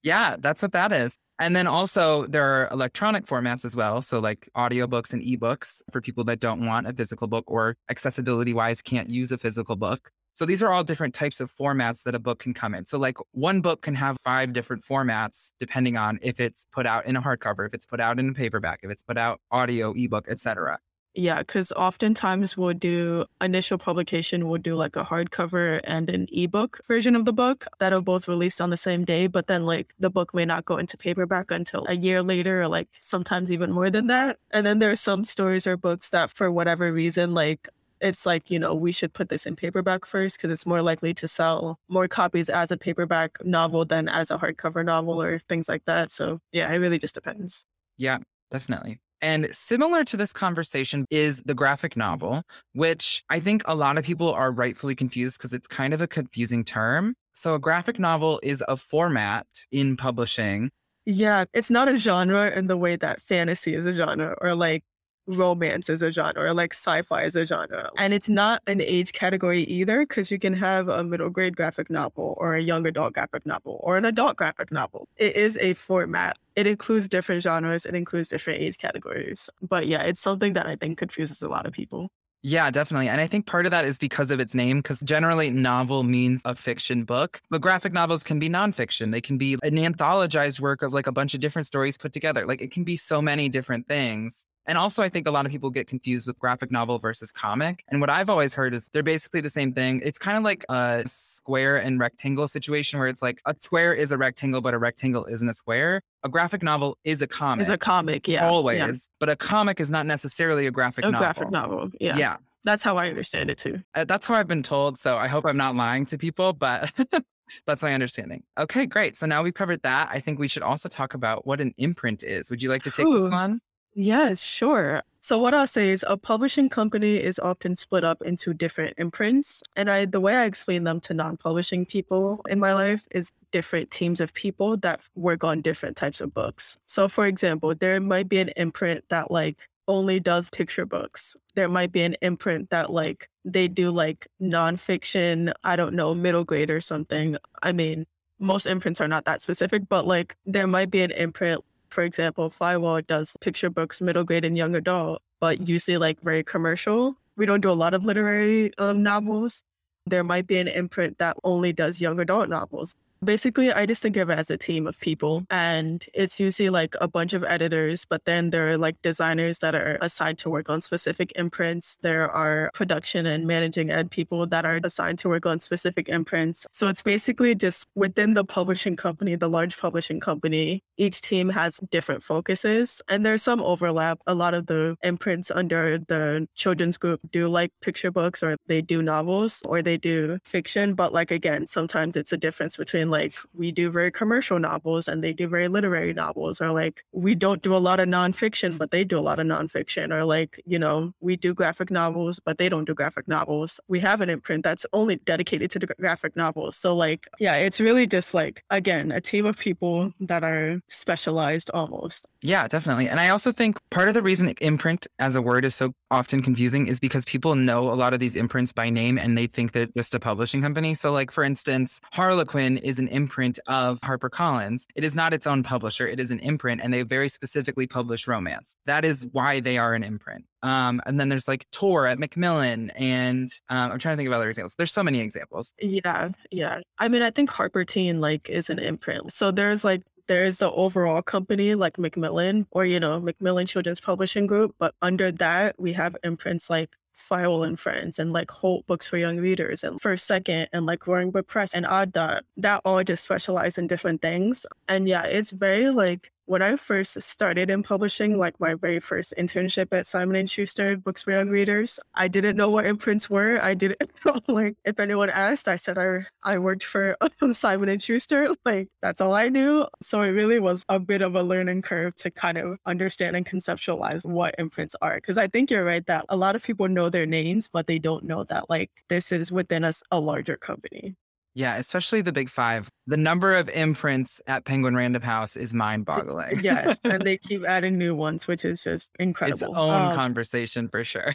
Yeah, 0.02 0.36
that's 0.38 0.62
what 0.62 0.72
that 0.72 0.92
is. 0.92 1.16
And 1.38 1.56
then 1.56 1.66
also 1.66 2.26
there 2.26 2.44
are 2.44 2.68
electronic 2.70 3.26
formats 3.26 3.64
as 3.64 3.74
well. 3.74 4.02
So 4.02 4.20
like 4.20 4.48
audiobooks 4.56 5.12
and 5.12 5.22
ebooks 5.22 5.82
for 5.90 6.00
people 6.00 6.24
that 6.24 6.40
don't 6.40 6.66
want 6.66 6.86
a 6.86 6.92
physical 6.92 7.26
book 7.26 7.44
or 7.46 7.76
accessibility 7.90 8.54
wise 8.54 8.80
can't 8.82 9.10
use 9.10 9.32
a 9.32 9.38
physical 9.38 9.76
book. 9.76 10.10
So 10.34 10.46
these 10.46 10.62
are 10.62 10.72
all 10.72 10.82
different 10.82 11.14
types 11.14 11.40
of 11.40 11.52
formats 11.52 12.04
that 12.04 12.14
a 12.14 12.18
book 12.18 12.38
can 12.38 12.54
come 12.54 12.74
in. 12.74 12.86
So 12.86 12.98
like 12.98 13.18
one 13.32 13.60
book 13.60 13.82
can 13.82 13.94
have 13.94 14.16
five 14.24 14.52
different 14.52 14.82
formats 14.82 15.52
depending 15.60 15.96
on 15.96 16.18
if 16.22 16.40
it's 16.40 16.66
put 16.72 16.86
out 16.86 17.06
in 17.06 17.16
a 17.16 17.22
hardcover, 17.22 17.66
if 17.66 17.74
it's 17.74 17.84
put 17.84 18.00
out 18.00 18.18
in 18.18 18.30
a 18.30 18.32
paperback, 18.32 18.80
if 18.82 18.90
it's 18.90 19.02
put 19.02 19.18
out 19.18 19.40
audio, 19.50 19.92
ebook, 19.94 20.26
etc. 20.28 20.78
Yeah, 21.14 21.40
because 21.40 21.72
oftentimes 21.72 22.56
we'll 22.56 22.72
do 22.72 23.26
initial 23.42 23.76
publication, 23.76 24.48
we'll 24.48 24.62
do 24.62 24.74
like 24.74 24.96
a 24.96 25.04
hardcover 25.04 25.80
and 25.84 26.08
an 26.08 26.26
ebook 26.32 26.80
version 26.86 27.14
of 27.14 27.26
the 27.26 27.34
book 27.34 27.66
that'll 27.78 28.00
both 28.00 28.28
released 28.28 28.62
on 28.62 28.70
the 28.70 28.78
same 28.78 29.04
day. 29.04 29.26
But 29.26 29.46
then, 29.46 29.66
like, 29.66 29.92
the 29.98 30.08
book 30.08 30.32
may 30.32 30.46
not 30.46 30.64
go 30.64 30.78
into 30.78 30.96
paperback 30.96 31.50
until 31.50 31.84
a 31.86 31.92
year 31.94 32.22
later, 32.22 32.62
or 32.62 32.68
like 32.68 32.88
sometimes 32.98 33.52
even 33.52 33.70
more 33.72 33.90
than 33.90 34.06
that. 34.06 34.38
And 34.52 34.64
then 34.64 34.78
there 34.78 34.90
are 34.90 34.96
some 34.96 35.26
stories 35.26 35.66
or 35.66 35.76
books 35.76 36.08
that, 36.10 36.30
for 36.30 36.50
whatever 36.50 36.90
reason, 36.92 37.34
like, 37.34 37.68
it's 38.00 38.24
like, 38.24 38.50
you 38.50 38.58
know, 38.58 38.74
we 38.74 38.90
should 38.90 39.12
put 39.12 39.28
this 39.28 39.44
in 39.44 39.54
paperback 39.54 40.06
first 40.06 40.38
because 40.38 40.50
it's 40.50 40.66
more 40.66 40.80
likely 40.82 41.12
to 41.14 41.28
sell 41.28 41.78
more 41.88 42.08
copies 42.08 42.48
as 42.48 42.70
a 42.70 42.76
paperback 42.78 43.36
novel 43.44 43.84
than 43.84 44.08
as 44.08 44.30
a 44.30 44.38
hardcover 44.38 44.82
novel 44.84 45.22
or 45.22 45.40
things 45.40 45.68
like 45.68 45.84
that. 45.84 46.10
So, 46.10 46.40
yeah, 46.52 46.72
it 46.72 46.78
really 46.78 46.98
just 46.98 47.14
depends. 47.14 47.66
Yeah, 47.96 48.18
definitely. 48.50 49.01
And 49.22 49.48
similar 49.52 50.04
to 50.04 50.16
this 50.16 50.32
conversation 50.32 51.06
is 51.08 51.40
the 51.46 51.54
graphic 51.54 51.96
novel, 51.96 52.42
which 52.74 53.22
I 53.30 53.38
think 53.38 53.62
a 53.66 53.74
lot 53.74 53.96
of 53.96 54.04
people 54.04 54.32
are 54.32 54.50
rightfully 54.50 54.96
confused 54.96 55.38
because 55.38 55.52
it's 55.52 55.68
kind 55.68 55.94
of 55.94 56.02
a 56.02 56.08
confusing 56.08 56.64
term. 56.64 57.14
So, 57.32 57.54
a 57.54 57.58
graphic 57.58 57.98
novel 57.98 58.40
is 58.42 58.62
a 58.68 58.76
format 58.76 59.46
in 59.70 59.96
publishing. 59.96 60.70
Yeah, 61.06 61.44
it's 61.54 61.70
not 61.70 61.88
a 61.88 61.96
genre 61.96 62.50
in 62.50 62.66
the 62.66 62.76
way 62.76 62.96
that 62.96 63.22
fantasy 63.22 63.74
is 63.74 63.86
a 63.86 63.92
genre 63.92 64.36
or 64.40 64.54
like 64.54 64.84
romance 65.26 65.88
is 65.88 66.02
a 66.02 66.10
genre 66.10 66.52
like 66.52 66.74
sci-fi 66.74 67.22
is 67.22 67.36
a 67.36 67.46
genre. 67.46 67.90
And 67.96 68.12
it's 68.12 68.28
not 68.28 68.62
an 68.66 68.80
age 68.80 69.12
category 69.12 69.62
either 69.64 70.00
because 70.00 70.30
you 70.30 70.38
can 70.38 70.52
have 70.54 70.88
a 70.88 71.04
middle 71.04 71.30
grade 71.30 71.56
graphic 71.56 71.90
novel 71.90 72.34
or 72.38 72.54
a 72.54 72.60
young 72.60 72.86
adult 72.86 73.14
graphic 73.14 73.46
novel 73.46 73.80
or 73.82 73.96
an 73.96 74.04
adult 74.04 74.36
graphic 74.36 74.72
novel. 74.72 75.08
It 75.16 75.36
is 75.36 75.56
a 75.58 75.74
format. 75.74 76.38
It 76.56 76.66
includes 76.66 77.08
different 77.08 77.42
genres, 77.42 77.86
it 77.86 77.94
includes 77.94 78.28
different 78.28 78.60
age 78.60 78.78
categories. 78.78 79.48
But 79.62 79.86
yeah, 79.86 80.02
it's 80.02 80.20
something 80.20 80.52
that 80.54 80.66
I 80.66 80.76
think 80.76 80.98
confuses 80.98 81.42
a 81.42 81.48
lot 81.48 81.66
of 81.66 81.72
people. 81.72 82.10
Yeah, 82.44 82.72
definitely. 82.72 83.08
And 83.08 83.20
I 83.20 83.28
think 83.28 83.46
part 83.46 83.66
of 83.66 83.70
that 83.70 83.84
is 83.84 83.98
because 83.98 84.32
of 84.32 84.40
its 84.40 84.52
name, 84.52 84.78
because 84.78 84.98
generally 85.00 85.50
novel 85.50 86.02
means 86.02 86.42
a 86.44 86.56
fiction 86.56 87.04
book, 87.04 87.40
but 87.50 87.60
graphic 87.60 87.92
novels 87.92 88.24
can 88.24 88.40
be 88.40 88.48
nonfiction. 88.48 89.12
They 89.12 89.20
can 89.20 89.38
be 89.38 89.54
an 89.62 89.76
anthologized 89.76 90.58
work 90.58 90.82
of 90.82 90.92
like 90.92 91.06
a 91.06 91.12
bunch 91.12 91.34
of 91.34 91.40
different 91.40 91.66
stories 91.66 91.96
put 91.96 92.12
together. 92.12 92.44
Like 92.44 92.60
it 92.60 92.72
can 92.72 92.82
be 92.82 92.96
so 92.96 93.22
many 93.22 93.48
different 93.48 93.86
things. 93.86 94.44
And 94.66 94.78
also, 94.78 95.02
I 95.02 95.08
think 95.08 95.26
a 95.26 95.30
lot 95.30 95.44
of 95.44 95.52
people 95.52 95.70
get 95.70 95.86
confused 95.86 96.26
with 96.26 96.38
graphic 96.38 96.70
novel 96.70 96.98
versus 96.98 97.32
comic. 97.32 97.84
And 97.88 98.00
what 98.00 98.10
I've 98.10 98.30
always 98.30 98.54
heard 98.54 98.74
is 98.74 98.88
they're 98.92 99.02
basically 99.02 99.40
the 99.40 99.50
same 99.50 99.72
thing. 99.72 100.00
It's 100.04 100.18
kind 100.18 100.36
of 100.36 100.44
like 100.44 100.64
a 100.68 101.02
square 101.06 101.76
and 101.76 101.98
rectangle 101.98 102.46
situation 102.46 102.98
where 102.98 103.08
it's 103.08 103.22
like 103.22 103.40
a 103.44 103.54
square 103.58 103.92
is 103.92 104.12
a 104.12 104.18
rectangle, 104.18 104.60
but 104.60 104.74
a 104.74 104.78
rectangle 104.78 105.24
isn't 105.26 105.48
a 105.48 105.54
square. 105.54 106.02
A 106.22 106.28
graphic 106.28 106.62
novel 106.62 106.96
is 107.04 107.22
a 107.22 107.26
comic. 107.26 107.62
It's 107.62 107.70
a 107.70 107.78
comic, 107.78 108.28
yeah. 108.28 108.48
always, 108.48 108.78
yeah. 108.78 108.92
but 109.18 109.28
a 109.28 109.36
comic 109.36 109.80
is 109.80 109.90
not 109.90 110.06
necessarily 110.06 110.66
a 110.66 110.70
graphic 110.70 111.04
A 111.04 111.10
novel. 111.10 111.18
graphic 111.18 111.50
novel. 111.50 111.90
Yeah. 112.00 112.16
yeah. 112.16 112.36
That's 112.64 112.82
how 112.82 112.96
I 112.96 113.08
understand 113.08 113.50
it 113.50 113.58
too. 113.58 113.80
Uh, 113.94 114.04
That's 114.04 114.24
how 114.24 114.34
I've 114.34 114.46
been 114.46 114.62
told. 114.62 114.98
So 114.98 115.16
I 115.16 115.26
hope 115.26 115.44
I'm 115.46 115.56
not 115.56 115.74
lying 115.74 116.06
to 116.06 116.18
people, 116.18 116.52
but 116.52 116.92
that's 117.66 117.82
my 117.82 117.92
understanding. 117.92 118.44
Okay, 118.56 118.86
great. 118.86 119.16
So 119.16 119.26
now 119.26 119.42
we've 119.42 119.54
covered 119.54 119.82
that. 119.82 120.08
I 120.12 120.20
think 120.20 120.38
we 120.38 120.48
should 120.48 120.62
also 120.62 120.88
talk 120.88 121.14
about 121.14 121.46
what 121.46 121.60
an 121.60 121.74
imprint 121.76 122.22
is. 122.22 122.50
Would 122.50 122.62
you 122.62 122.68
like 122.68 122.84
to 122.84 122.90
take 122.90 123.06
this 123.06 123.22
Ooh. 123.22 123.30
one? 123.30 123.60
Yes, 123.94 124.42
sure. 124.42 125.02
So 125.20 125.38
what 125.38 125.54
I'll 125.54 125.66
say 125.66 125.90
is 125.90 126.04
a 126.08 126.16
publishing 126.16 126.68
company 126.68 127.16
is 127.16 127.38
often 127.38 127.76
split 127.76 128.04
up 128.04 128.22
into 128.22 128.54
different 128.54 128.94
imprints. 128.98 129.62
And 129.76 129.90
I 129.90 130.06
the 130.06 130.20
way 130.20 130.34
I 130.34 130.44
explain 130.46 130.84
them 130.84 131.00
to 131.00 131.14
non-publishing 131.14 131.86
people 131.86 132.40
in 132.48 132.58
my 132.58 132.72
life 132.72 133.06
is 133.12 133.30
different 133.50 133.90
teams 133.90 134.20
of 134.20 134.32
people 134.32 134.76
that 134.78 135.00
work 135.14 135.44
on 135.44 135.60
different 135.60 135.96
types 135.96 136.20
of 136.20 136.32
books. 136.32 136.78
So 136.86 137.06
for 137.08 137.26
example, 137.26 137.74
there 137.74 138.00
might 138.00 138.28
be 138.28 138.38
an 138.38 138.48
imprint 138.56 139.04
that 139.10 139.30
like 139.30 139.68
only 139.88 140.18
does 140.20 140.48
picture 140.50 140.86
books. 140.86 141.36
There 141.54 141.68
might 141.68 141.92
be 141.92 142.02
an 142.02 142.16
imprint 142.22 142.70
that 142.70 142.90
like 142.90 143.28
they 143.44 143.68
do 143.68 143.90
like 143.90 144.26
nonfiction, 144.40 145.52
I 145.64 145.76
don't 145.76 145.94
know, 145.94 146.14
middle 146.14 146.44
grade 146.44 146.70
or 146.70 146.80
something. 146.80 147.36
I 147.62 147.72
mean, 147.72 148.06
most 148.38 148.66
imprints 148.66 149.00
are 149.00 149.08
not 149.08 149.26
that 149.26 149.42
specific, 149.42 149.82
but 149.88 150.06
like 150.06 150.36
there 150.46 150.66
might 150.66 150.90
be 150.90 151.02
an 151.02 151.10
imprint 151.12 151.62
for 151.92 152.02
example, 152.02 152.50
Feiwel 152.50 153.06
does 153.06 153.36
picture 153.40 153.70
books, 153.70 154.00
middle 154.00 154.24
grade 154.24 154.44
and 154.44 154.56
young 154.56 154.74
adult, 154.74 155.22
but 155.40 155.68
usually 155.68 155.98
like 155.98 156.20
very 156.20 156.42
commercial. 156.42 157.16
We 157.36 157.46
don't 157.46 157.60
do 157.60 157.70
a 157.70 157.72
lot 157.72 157.94
of 157.94 158.04
literary 158.04 158.72
um, 158.78 159.02
novels. 159.02 159.62
There 160.06 160.24
might 160.24 160.46
be 160.46 160.58
an 160.58 160.68
imprint 160.68 161.18
that 161.18 161.36
only 161.44 161.72
does 161.72 162.00
young 162.00 162.18
adult 162.18 162.48
novels. 162.48 162.94
Basically, 163.24 163.72
I 163.72 163.86
just 163.86 164.02
think 164.02 164.16
of 164.16 164.30
it 164.30 164.38
as 164.38 164.50
a 164.50 164.58
team 164.58 164.84
of 164.84 164.98
people, 164.98 165.44
and 165.48 166.04
it's 166.12 166.40
usually 166.40 166.70
like 166.70 166.96
a 167.00 167.06
bunch 167.06 167.34
of 167.34 167.44
editors, 167.44 168.04
but 168.04 168.24
then 168.24 168.50
there 168.50 168.70
are 168.70 168.76
like 168.76 169.00
designers 169.00 169.60
that 169.60 169.76
are 169.76 169.96
assigned 170.00 170.38
to 170.38 170.50
work 170.50 170.68
on 170.68 170.80
specific 170.80 171.30
imprints. 171.36 171.96
There 172.02 172.28
are 172.28 172.68
production 172.74 173.24
and 173.26 173.46
managing 173.46 173.92
ed 173.92 174.10
people 174.10 174.44
that 174.48 174.64
are 174.64 174.80
assigned 174.82 175.20
to 175.20 175.28
work 175.28 175.46
on 175.46 175.60
specific 175.60 176.08
imprints. 176.08 176.66
So 176.72 176.88
it's 176.88 177.00
basically 177.00 177.54
just 177.54 177.86
within 177.94 178.34
the 178.34 178.44
publishing 178.44 178.96
company, 178.96 179.36
the 179.36 179.48
large 179.48 179.78
publishing 179.78 180.18
company, 180.18 180.82
each 180.96 181.20
team 181.20 181.48
has 181.50 181.78
different 181.92 182.24
focuses, 182.24 183.00
and 183.08 183.24
there's 183.24 183.42
some 183.44 183.60
overlap. 183.62 184.18
A 184.26 184.34
lot 184.34 184.52
of 184.52 184.66
the 184.66 184.96
imprints 185.04 185.48
under 185.48 185.98
the 185.98 186.48
children's 186.56 186.96
group 186.96 187.20
do 187.30 187.46
like 187.46 187.70
picture 187.82 188.10
books, 188.10 188.42
or 188.42 188.56
they 188.66 188.82
do 188.82 189.00
novels, 189.00 189.62
or 189.64 189.80
they 189.80 189.96
do 189.96 190.40
fiction. 190.42 190.94
But 190.94 191.12
like 191.12 191.30
again, 191.30 191.68
sometimes 191.68 192.16
it's 192.16 192.32
a 192.32 192.36
difference 192.36 192.76
between 192.76 193.11
like 193.12 193.34
we 193.54 193.70
do 193.70 193.92
very 193.92 194.10
commercial 194.10 194.58
novels 194.58 195.06
and 195.06 195.22
they 195.22 195.32
do 195.32 195.46
very 195.46 195.68
literary 195.68 196.12
novels, 196.12 196.60
or 196.60 196.70
like 196.70 197.04
we 197.12 197.36
don't 197.36 197.62
do 197.62 197.76
a 197.76 197.78
lot 197.78 198.00
of 198.00 198.08
nonfiction, 198.08 198.76
but 198.76 198.90
they 198.90 199.04
do 199.04 199.16
a 199.16 199.20
lot 199.20 199.38
of 199.38 199.46
nonfiction, 199.46 200.12
or 200.12 200.24
like, 200.24 200.60
you 200.66 200.80
know, 200.80 201.12
we 201.20 201.36
do 201.36 201.54
graphic 201.54 201.90
novels, 201.90 202.40
but 202.44 202.58
they 202.58 202.68
don't 202.68 202.86
do 202.86 202.94
graphic 202.94 203.28
novels. 203.28 203.78
We 203.86 204.00
have 204.00 204.20
an 204.20 204.30
imprint 204.30 204.64
that's 204.64 204.84
only 204.92 205.16
dedicated 205.16 205.70
to 205.72 205.78
the 205.78 205.86
graphic 205.86 206.34
novels. 206.34 206.76
So, 206.76 206.96
like, 206.96 207.28
yeah, 207.38 207.54
it's 207.56 207.78
really 207.78 208.08
just 208.08 208.34
like, 208.34 208.64
again, 208.70 209.12
a 209.12 209.20
team 209.20 209.46
of 209.46 209.56
people 209.58 210.12
that 210.20 210.42
are 210.42 210.80
specialized 210.88 211.70
almost. 211.74 212.26
Yeah, 212.42 212.66
definitely. 212.66 213.08
And 213.08 213.20
I 213.20 213.28
also 213.28 213.52
think 213.52 213.78
part 213.90 214.08
of 214.08 214.14
the 214.14 214.22
reason 214.22 214.52
imprint 214.60 215.06
as 215.20 215.36
a 215.36 215.42
word 215.42 215.64
is 215.64 215.76
so 215.76 215.92
often 216.10 216.42
confusing 216.42 216.88
is 216.88 216.98
because 216.98 217.24
people 217.24 217.54
know 217.54 217.88
a 217.88 217.94
lot 217.94 218.14
of 218.14 218.20
these 218.20 218.34
imprints 218.34 218.72
by 218.72 218.90
name 218.90 219.16
and 219.16 219.38
they 219.38 219.46
think 219.46 219.72
they're 219.72 219.86
just 219.96 220.14
a 220.14 220.20
publishing 220.20 220.60
company. 220.60 220.94
So, 220.94 221.12
like, 221.12 221.30
for 221.30 221.44
instance, 221.44 222.00
Harlequin 222.12 222.78
is 222.78 222.98
an 223.02 223.08
imprint 223.08 223.58
of 223.66 224.00
HarperCollins. 224.00 224.86
It 224.94 225.04
is 225.04 225.14
not 225.14 225.34
its 225.34 225.46
own 225.46 225.62
publisher, 225.62 226.06
it 226.06 226.20
is 226.20 226.30
an 226.30 226.38
imprint, 226.40 226.80
and 226.82 226.92
they 226.92 227.02
very 227.02 227.28
specifically 227.28 227.86
publish 227.86 228.26
romance. 228.26 228.76
That 228.86 229.04
is 229.04 229.26
why 229.32 229.60
they 229.60 229.78
are 229.78 229.94
an 229.94 230.02
imprint. 230.02 230.44
Um, 230.62 231.02
and 231.06 231.18
then 231.18 231.28
there's 231.28 231.48
like 231.48 231.66
Tor 231.72 232.06
at 232.06 232.18
Macmillan, 232.18 232.90
and 232.90 233.48
um, 233.68 233.92
I'm 233.92 233.98
trying 233.98 234.14
to 234.14 234.16
think 234.16 234.28
of 234.28 234.32
other 234.32 234.48
examples. 234.48 234.76
There's 234.76 234.92
so 234.92 235.02
many 235.02 235.20
examples. 235.20 235.74
Yeah, 235.80 236.30
yeah. 236.50 236.80
I 236.98 237.08
mean, 237.08 237.22
I 237.22 237.30
think 237.30 237.50
Harper 237.50 237.84
Teen 237.84 238.20
like 238.20 238.48
is 238.48 238.70
an 238.70 238.78
imprint. 238.78 239.32
So 239.32 239.50
there's 239.50 239.82
like 239.82 240.02
there's 240.28 240.58
the 240.58 240.70
overall 240.70 241.22
company 241.22 241.74
like 241.74 241.98
Macmillan 241.98 242.66
or 242.70 242.84
you 242.84 243.00
know 243.00 243.20
Macmillan 243.20 243.66
Children's 243.66 244.00
Publishing 244.00 244.46
Group, 244.46 244.74
but 244.78 244.94
under 245.02 245.32
that 245.32 245.74
we 245.78 245.92
have 245.94 246.16
imprints 246.22 246.70
like 246.70 246.90
Feiwel 247.16 247.66
and 247.66 247.78
Friends 247.78 248.18
and 248.18 248.32
like 248.32 248.50
Holt 248.50 248.86
Books 248.86 249.06
for 249.06 249.16
Young 249.16 249.38
Readers 249.38 249.84
and 249.84 250.00
First 250.00 250.26
Second 250.26 250.68
and 250.72 250.86
like 250.86 251.06
Roaring 251.06 251.30
Brook 251.30 251.46
Press 251.46 251.74
and 251.74 251.86
Odd 251.86 252.12
Dot. 252.12 252.44
That 252.56 252.80
all 252.84 253.02
just 253.04 253.24
specialize 253.24 253.78
in 253.78 253.86
different 253.86 254.22
things. 254.22 254.66
And 254.88 255.08
yeah, 255.08 255.24
it's 255.24 255.50
very 255.50 255.90
like 255.90 256.31
when 256.46 256.62
I 256.62 256.76
first 256.76 257.20
started 257.22 257.70
in 257.70 257.82
publishing, 257.82 258.38
like 258.38 258.58
my 258.60 258.74
very 258.74 259.00
first 259.00 259.32
internship 259.38 259.88
at 259.92 260.06
Simon 260.06 260.36
and 260.36 260.50
Schuster 260.50 260.96
Books 260.96 261.22
for 261.22 261.30
Young 261.32 261.48
Readers, 261.48 261.98
I 262.14 262.28
didn't 262.28 262.56
know 262.56 262.68
what 262.68 262.86
imprints 262.86 263.30
were. 263.30 263.58
I 263.62 263.74
didn't 263.74 264.10
know, 264.26 264.40
like 264.48 264.76
if 264.84 264.98
anyone 265.00 265.30
asked, 265.30 265.68
I 265.68 265.76
said 265.76 265.98
I 265.98 266.26
I 266.42 266.58
worked 266.58 266.84
for 266.84 267.16
Simon 267.52 267.88
and 267.88 268.02
Schuster. 268.02 268.48
Like 268.64 268.88
that's 269.00 269.20
all 269.20 269.34
I 269.34 269.48
knew. 269.48 269.86
So 270.02 270.20
it 270.22 270.30
really 270.30 270.60
was 270.60 270.84
a 270.88 271.00
bit 271.00 271.20
of 271.20 271.34
a 271.34 271.42
learning 271.42 271.82
curve 271.82 272.14
to 272.16 272.30
kind 272.30 272.58
of 272.58 272.78
understand 272.86 273.34
and 273.36 273.44
conceptualize 273.44 274.24
what 274.24 274.54
imprints 274.58 274.94
are. 275.02 275.16
Because 275.16 275.36
I 275.36 275.48
think 275.48 275.70
you're 275.70 275.84
right 275.84 276.06
that 276.06 276.26
a 276.28 276.36
lot 276.36 276.54
of 276.56 276.62
people 276.62 276.88
know 276.88 277.08
their 277.08 277.26
names, 277.26 277.68
but 277.72 277.86
they 277.86 277.98
don't 277.98 278.24
know 278.24 278.44
that 278.44 278.70
like 278.70 278.90
this 279.08 279.32
is 279.32 279.50
within 279.50 279.84
us 279.84 280.02
a 280.10 280.20
larger 280.20 280.56
company. 280.56 281.16
Yeah, 281.54 281.76
especially 281.76 282.22
the 282.22 282.32
big 282.32 282.48
five. 282.48 282.88
The 283.06 283.16
number 283.16 283.52
of 283.52 283.68
imprints 283.68 284.40
at 284.46 284.64
Penguin 284.64 284.96
Random 284.96 285.22
House 285.22 285.56
is 285.56 285.74
mind 285.74 286.06
boggling. 286.06 286.60
yes. 286.62 286.98
And 287.04 287.22
they 287.22 287.36
keep 287.48 287.64
adding 287.66 287.98
new 287.98 288.14
ones, 288.14 288.46
which 288.46 288.64
is 288.64 288.82
just 288.82 289.10
incredible. 289.18 289.68
Its 289.68 289.78
own 289.78 290.10
um, 290.10 290.14
conversation 290.14 290.88
for 290.88 291.04
sure. 291.04 291.34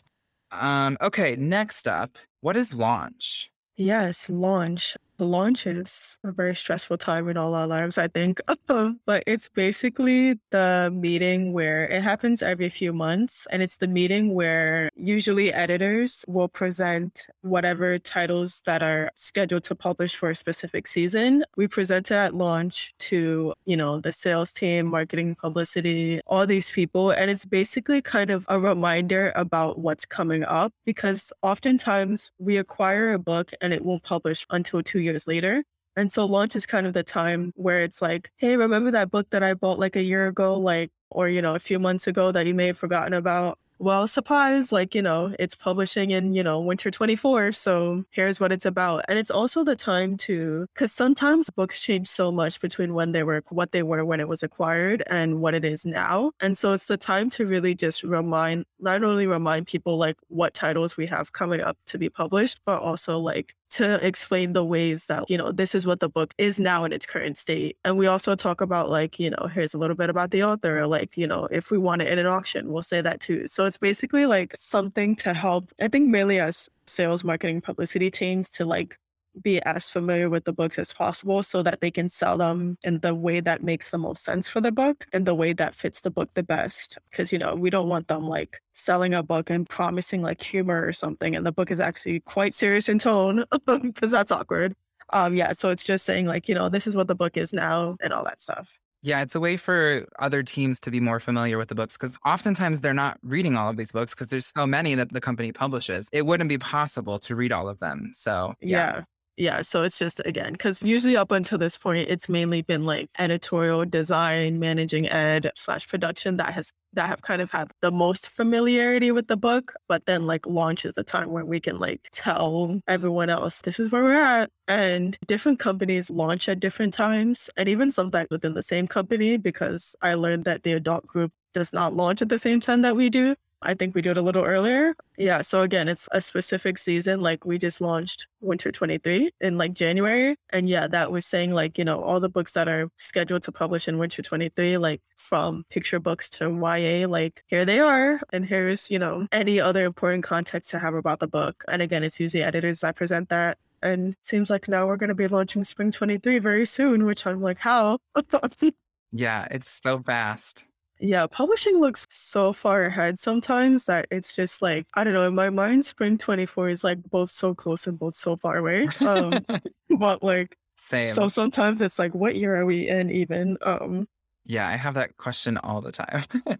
Um, 0.51 0.97
okay, 1.01 1.35
next 1.35 1.87
up, 1.87 2.17
what 2.41 2.57
is 2.57 2.73
launch? 2.73 3.51
Yes, 3.75 4.27
launch 4.29 4.97
the 5.17 5.25
launch 5.25 5.65
is 5.65 6.17
a 6.23 6.31
very 6.31 6.55
stressful 6.55 6.97
time 6.97 7.27
in 7.29 7.37
all 7.37 7.55
our 7.55 7.67
lives, 7.67 7.97
I 7.97 8.07
think. 8.07 8.39
but 8.67 9.23
it's 9.25 9.49
basically 9.49 10.39
the 10.51 10.91
meeting 10.93 11.53
where 11.53 11.85
it 11.87 12.01
happens 12.03 12.41
every 12.41 12.69
few 12.69 12.93
months. 12.93 13.47
And 13.51 13.63
it's 13.63 13.77
the 13.77 13.87
meeting 13.87 14.35
where 14.35 14.89
usually 14.95 15.51
editors 15.53 16.23
will 16.27 16.47
present 16.47 17.25
whatever 17.41 17.97
titles 17.97 18.61
that 18.65 18.83
are 18.83 19.09
scheduled 19.15 19.63
to 19.65 19.75
publish 19.75 20.15
for 20.15 20.29
a 20.29 20.35
specific 20.35 20.87
season. 20.87 21.43
We 21.55 21.67
present 21.67 22.11
it 22.11 22.15
at 22.15 22.35
launch 22.35 22.93
to, 22.99 23.53
you 23.65 23.77
know, 23.77 23.99
the 23.99 24.13
sales 24.13 24.53
team, 24.53 24.87
marketing, 24.87 25.35
publicity, 25.35 26.21
all 26.27 26.45
these 26.45 26.69
people. 26.71 27.11
And 27.11 27.31
it's 27.31 27.45
basically 27.45 28.01
kind 28.01 28.29
of 28.29 28.45
a 28.49 28.59
reminder 28.59 29.31
about 29.35 29.79
what's 29.79 30.05
coming 30.05 30.43
up 30.43 30.73
because 30.85 31.31
oftentimes 31.41 32.31
we 32.37 32.57
acquire 32.57 33.13
a 33.13 33.19
book 33.19 33.51
and 33.61 33.73
it 33.73 33.83
won't 33.83 34.03
publish 34.03 34.45
until 34.49 34.83
two 34.83 34.99
years 35.07 35.27
later. 35.27 35.63
And 35.95 36.11
so 36.13 36.25
launch 36.25 36.55
is 36.55 36.65
kind 36.65 36.85
of 36.85 36.93
the 36.93 37.03
time 37.03 37.51
where 37.55 37.83
it's 37.83 38.01
like, 38.01 38.31
hey, 38.37 38.55
remember 38.57 38.91
that 38.91 39.11
book 39.11 39.29
that 39.31 39.43
I 39.43 39.55
bought 39.55 39.79
like 39.79 39.95
a 39.95 40.03
year 40.03 40.27
ago, 40.27 40.55
like, 40.57 40.91
or, 41.09 41.27
you 41.29 41.41
know, 41.41 41.55
a 41.55 41.59
few 41.59 41.79
months 41.79 42.05
ago 42.07 42.31
that 42.31 42.45
you 42.45 42.53
may 42.53 42.67
have 42.67 42.77
forgotten 42.77 43.13
about? 43.13 43.57
well, 43.79 44.07
surprise, 44.07 44.71
like, 44.71 44.95
you 44.95 45.01
know, 45.01 45.35
it's 45.39 45.53
publishing 45.55 46.11
in, 46.11 46.33
you 46.33 46.43
know, 46.43 46.59
winter 46.59 46.89
24. 46.89 47.51
So 47.51 48.03
here's 48.11 48.39
what 48.39 48.51
it's 48.51 48.65
about. 48.65 49.05
And 49.07 49.19
it's 49.19 49.29
also 49.29 49.63
the 49.63 49.75
time 49.75 50.17
to, 50.17 50.65
because 50.73 50.91
sometimes 50.91 51.49
books 51.49 51.79
change 51.79 52.07
so 52.07 52.31
much 52.31 52.59
between 52.59 52.93
when 52.93 53.11
they 53.11 53.23
were, 53.23 53.43
what 53.49 53.71
they 53.71 53.83
were 53.83 54.03
when 54.03 54.19
it 54.19 54.27
was 54.27 54.41
acquired 54.41 55.03
and 55.07 55.41
what 55.41 55.53
it 55.53 55.63
is 55.63 55.85
now. 55.85 56.31
And 56.39 56.57
so 56.57 56.73
it's 56.73 56.87
the 56.87 56.97
time 56.97 57.29
to 57.31 57.45
really 57.45 57.75
just 57.75 58.03
remind, 58.03 58.65
not 58.79 59.03
only 59.03 59.27
remind 59.27 59.67
people 59.67 59.97
like 59.97 60.17
what 60.27 60.53
titles 60.53 60.97
we 60.97 61.05
have 61.07 61.33
coming 61.33 61.61
up 61.61 61.77
to 61.87 61.99
be 61.99 62.09
published, 62.09 62.59
but 62.65 62.81
also 62.81 63.19
like 63.19 63.53
to 63.71 64.05
explain 64.05 64.53
the 64.53 64.63
ways 64.63 65.05
that, 65.05 65.29
you 65.29 65.37
know, 65.37 65.51
this 65.51 65.75
is 65.75 65.85
what 65.85 65.99
the 65.99 66.09
book 66.09 66.33
is 66.37 66.59
now 66.59 66.83
in 66.85 66.93
its 66.93 67.05
current 67.05 67.37
state. 67.37 67.77
And 67.83 67.97
we 67.97 68.07
also 68.07 68.35
talk 68.35 68.61
about, 68.61 68.89
like, 68.89 69.19
you 69.19 69.29
know, 69.29 69.47
here's 69.53 69.73
a 69.73 69.77
little 69.77 69.95
bit 69.95 70.09
about 70.09 70.31
the 70.31 70.43
author. 70.43 70.87
Like, 70.87 71.17
you 71.17 71.27
know, 71.27 71.47
if 71.51 71.71
we 71.71 71.77
want 71.77 72.01
it 72.01 72.07
in 72.07 72.19
an 72.19 72.25
auction, 72.25 72.71
we'll 72.71 72.83
say 72.83 73.01
that 73.01 73.19
too. 73.19 73.47
So 73.47 73.65
it's 73.65 73.77
basically 73.77 74.25
like 74.25 74.55
something 74.57 75.15
to 75.17 75.33
help, 75.33 75.71
I 75.81 75.87
think, 75.87 76.09
mainly 76.09 76.39
as 76.39 76.69
sales, 76.85 77.23
marketing, 77.23 77.61
publicity 77.61 78.09
teams 78.09 78.49
to 78.51 78.65
like 78.65 78.97
be 79.41 79.61
as 79.63 79.89
familiar 79.89 80.29
with 80.29 80.45
the 80.45 80.53
books 80.53 80.77
as 80.77 80.93
possible 80.93 81.43
so 81.43 81.63
that 81.63 81.81
they 81.81 81.91
can 81.91 82.09
sell 82.09 82.37
them 82.37 82.77
in 82.83 82.99
the 82.99 83.15
way 83.15 83.39
that 83.39 83.63
makes 83.63 83.91
the 83.91 83.97
most 83.97 84.23
sense 84.23 84.47
for 84.47 84.61
the 84.61 84.71
book 84.71 85.05
and 85.13 85.25
the 85.25 85.35
way 85.35 85.53
that 85.53 85.75
fits 85.75 86.01
the 86.01 86.11
book 86.11 86.29
the 86.33 86.43
best. 86.43 86.97
Because, 87.09 87.31
you 87.31 87.39
know, 87.39 87.55
we 87.55 87.69
don't 87.69 87.89
want 87.89 88.07
them 88.07 88.27
like 88.27 88.61
selling 88.73 89.13
a 89.13 89.23
book 89.23 89.49
and 89.49 89.67
promising 89.67 90.21
like 90.21 90.41
humor 90.41 90.85
or 90.85 90.93
something. 90.93 91.35
And 91.35 91.45
the 91.45 91.51
book 91.51 91.71
is 91.71 91.79
actually 91.79 92.19
quite 92.21 92.53
serious 92.53 92.89
in 92.89 92.99
tone 92.99 93.43
because 93.65 94.11
that's 94.11 94.31
awkward. 94.31 94.75
Um, 95.13 95.35
yeah. 95.35 95.53
So 95.53 95.69
it's 95.69 95.83
just 95.83 96.05
saying 96.05 96.25
like, 96.25 96.49
you 96.49 96.55
know, 96.55 96.69
this 96.69 96.87
is 96.87 96.95
what 96.95 97.07
the 97.07 97.15
book 97.15 97.37
is 97.37 97.53
now 97.53 97.95
and 98.01 98.11
all 98.11 98.23
that 98.25 98.41
stuff. 98.41 98.77
Yeah, 99.03 99.21
it's 99.21 99.35
a 99.35 99.39
way 99.39 99.57
for 99.57 100.05
other 100.19 100.41
teams 100.41 100.79
to 100.81 100.91
be 100.91 100.99
more 100.99 101.19
familiar 101.19 101.57
with 101.57 101.69
the 101.69 101.75
books 101.75 101.95
because 101.95 102.17
oftentimes 102.25 102.81
they're 102.81 102.95
not 102.95 103.19
reading 103.21 103.55
all 103.55 103.69
of 103.69 103.77
these 103.77 103.91
books 103.91 104.13
because 104.13 104.27
there's 104.27 104.47
so 104.47 104.65
many 104.65 104.95
that 104.95 105.13
the 105.13 105.21
company 105.21 105.51
publishes. 105.51 106.09
It 106.11 106.25
wouldn't 106.25 106.49
be 106.49 106.57
possible 106.57 107.19
to 107.19 107.35
read 107.35 107.51
all 107.51 107.69
of 107.69 107.79
them. 107.79 108.11
So, 108.15 108.55
yeah. 108.59 108.95
yeah 108.95 109.03
yeah 109.37 109.61
so 109.61 109.83
it's 109.83 109.99
just 109.99 110.19
again 110.25 110.51
because 110.51 110.81
usually 110.81 111.15
up 111.15 111.31
until 111.31 111.57
this 111.57 111.77
point 111.77 112.09
it's 112.09 112.27
mainly 112.27 112.63
been 112.63 112.83
like 112.85 113.09
editorial 113.19 113.85
design 113.85 114.59
managing 114.59 115.07
ed 115.07 115.51
slash 115.55 115.87
production 115.87 116.37
that 116.37 116.53
has 116.53 116.73
that 116.93 117.07
have 117.07 117.21
kind 117.21 117.41
of 117.41 117.51
had 117.51 117.69
the 117.81 117.91
most 117.91 118.27
familiarity 118.29 119.11
with 119.11 119.27
the 119.27 119.37
book 119.37 119.73
but 119.87 120.05
then 120.05 120.25
like 120.25 120.45
launch 120.47 120.85
is 120.85 120.93
the 120.95 121.03
time 121.03 121.29
where 121.29 121.45
we 121.45 121.59
can 121.59 121.77
like 121.77 122.09
tell 122.11 122.81
everyone 122.87 123.29
else 123.29 123.61
this 123.61 123.79
is 123.79 123.91
where 123.91 124.03
we're 124.03 124.13
at 124.13 124.49
and 124.67 125.17
different 125.27 125.59
companies 125.59 126.09
launch 126.09 126.49
at 126.49 126.59
different 126.59 126.93
times 126.93 127.49
and 127.55 127.69
even 127.69 127.91
sometimes 127.91 128.27
within 128.31 128.55
the 128.55 128.63
same 128.63 128.87
company 128.87 129.37
because 129.37 129.95
i 130.01 130.15
learned 130.15 130.45
that 130.45 130.63
the 130.63 130.73
adult 130.73 131.05
group 131.05 131.31
does 131.53 131.71
not 131.71 131.95
launch 131.95 132.21
at 132.21 132.29
the 132.29 132.39
same 132.39 132.59
time 132.59 132.81
that 132.81 132.95
we 132.95 133.09
do 133.09 133.35
I 133.61 133.73
think 133.73 133.95
we 133.95 134.01
do 134.01 134.11
it 134.11 134.17
a 134.17 134.21
little 134.21 134.43
earlier. 134.43 134.95
Yeah. 135.17 135.41
So 135.41 135.61
again, 135.61 135.87
it's 135.87 136.07
a 136.11 136.21
specific 136.21 136.77
season. 136.77 137.21
Like 137.21 137.45
we 137.45 137.57
just 137.57 137.81
launched 137.81 138.27
Winter 138.39 138.71
23 138.71 139.31
in 139.41 139.57
like 139.57 139.73
January. 139.73 140.35
And 140.51 140.69
yeah, 140.69 140.87
that 140.87 141.11
was 141.11 141.25
saying 141.25 141.53
like, 141.53 141.77
you 141.77 141.85
know, 141.85 142.01
all 142.01 142.19
the 142.19 142.29
books 142.29 142.53
that 142.53 142.67
are 142.67 142.89
scheduled 142.97 143.43
to 143.43 143.51
publish 143.51 143.87
in 143.87 143.97
Winter 143.97 144.21
23, 144.21 144.77
like 144.77 145.01
from 145.15 145.65
picture 145.69 145.99
books 145.99 146.29
to 146.31 146.49
YA, 146.49 147.07
like 147.07 147.43
here 147.47 147.65
they 147.65 147.79
are. 147.79 148.21
And 148.31 148.45
here's, 148.45 148.91
you 148.91 148.99
know, 148.99 149.27
any 149.31 149.59
other 149.59 149.85
important 149.85 150.23
context 150.23 150.69
to 150.71 150.79
have 150.79 150.93
about 150.93 151.19
the 151.19 151.27
book. 151.27 151.63
And 151.67 151.81
again, 151.81 152.03
it's 152.03 152.19
usually 152.19 152.43
editors 152.43 152.81
that 152.81 152.95
present 152.95 153.29
that. 153.29 153.57
And 153.81 154.15
seems 154.21 154.49
like 154.49 154.67
now 154.67 154.87
we're 154.87 154.97
going 154.97 155.09
to 155.09 155.15
be 155.15 155.27
launching 155.27 155.63
Spring 155.63 155.91
23 155.91 156.39
very 156.39 156.65
soon, 156.65 157.05
which 157.05 157.25
I'm 157.25 157.41
like, 157.41 157.59
how? 157.59 157.99
yeah, 159.11 159.47
it's 159.51 159.69
so 159.69 160.01
fast. 160.01 160.65
Yeah, 160.99 161.27
publishing 161.27 161.79
looks 161.79 162.07
so 162.09 162.53
far 162.53 162.85
ahead 162.85 163.19
sometimes 163.19 163.85
that 163.85 164.07
it's 164.09 164.35
just 164.35 164.61
like, 164.61 164.87
I 164.95 165.03
don't 165.03 165.13
know, 165.13 165.27
in 165.27 165.35
my 165.35 165.49
mind, 165.49 165.85
spring 165.85 166.17
24 166.17 166.69
is 166.69 166.83
like 166.83 167.03
both 167.03 167.29
so 167.29 167.53
close 167.53 167.85
and 167.85 167.99
both 167.99 168.15
so 168.15 168.35
far 168.35 168.57
away. 168.57 168.87
Um, 169.01 169.45
but 169.99 170.23
like, 170.23 170.57
Same. 170.77 171.13
So 171.13 171.27
sometimes 171.27 171.81
it's 171.81 171.99
like, 171.99 172.15
what 172.15 172.35
year 172.35 172.55
are 172.55 172.65
we 172.65 172.87
in 172.87 173.11
even? 173.11 173.57
Um, 173.61 174.07
yeah, 174.45 174.67
I 174.67 174.77
have 174.77 174.95
that 174.95 175.17
question 175.17 175.57
all 175.57 175.81
the 175.81 175.91
time. 175.91 176.23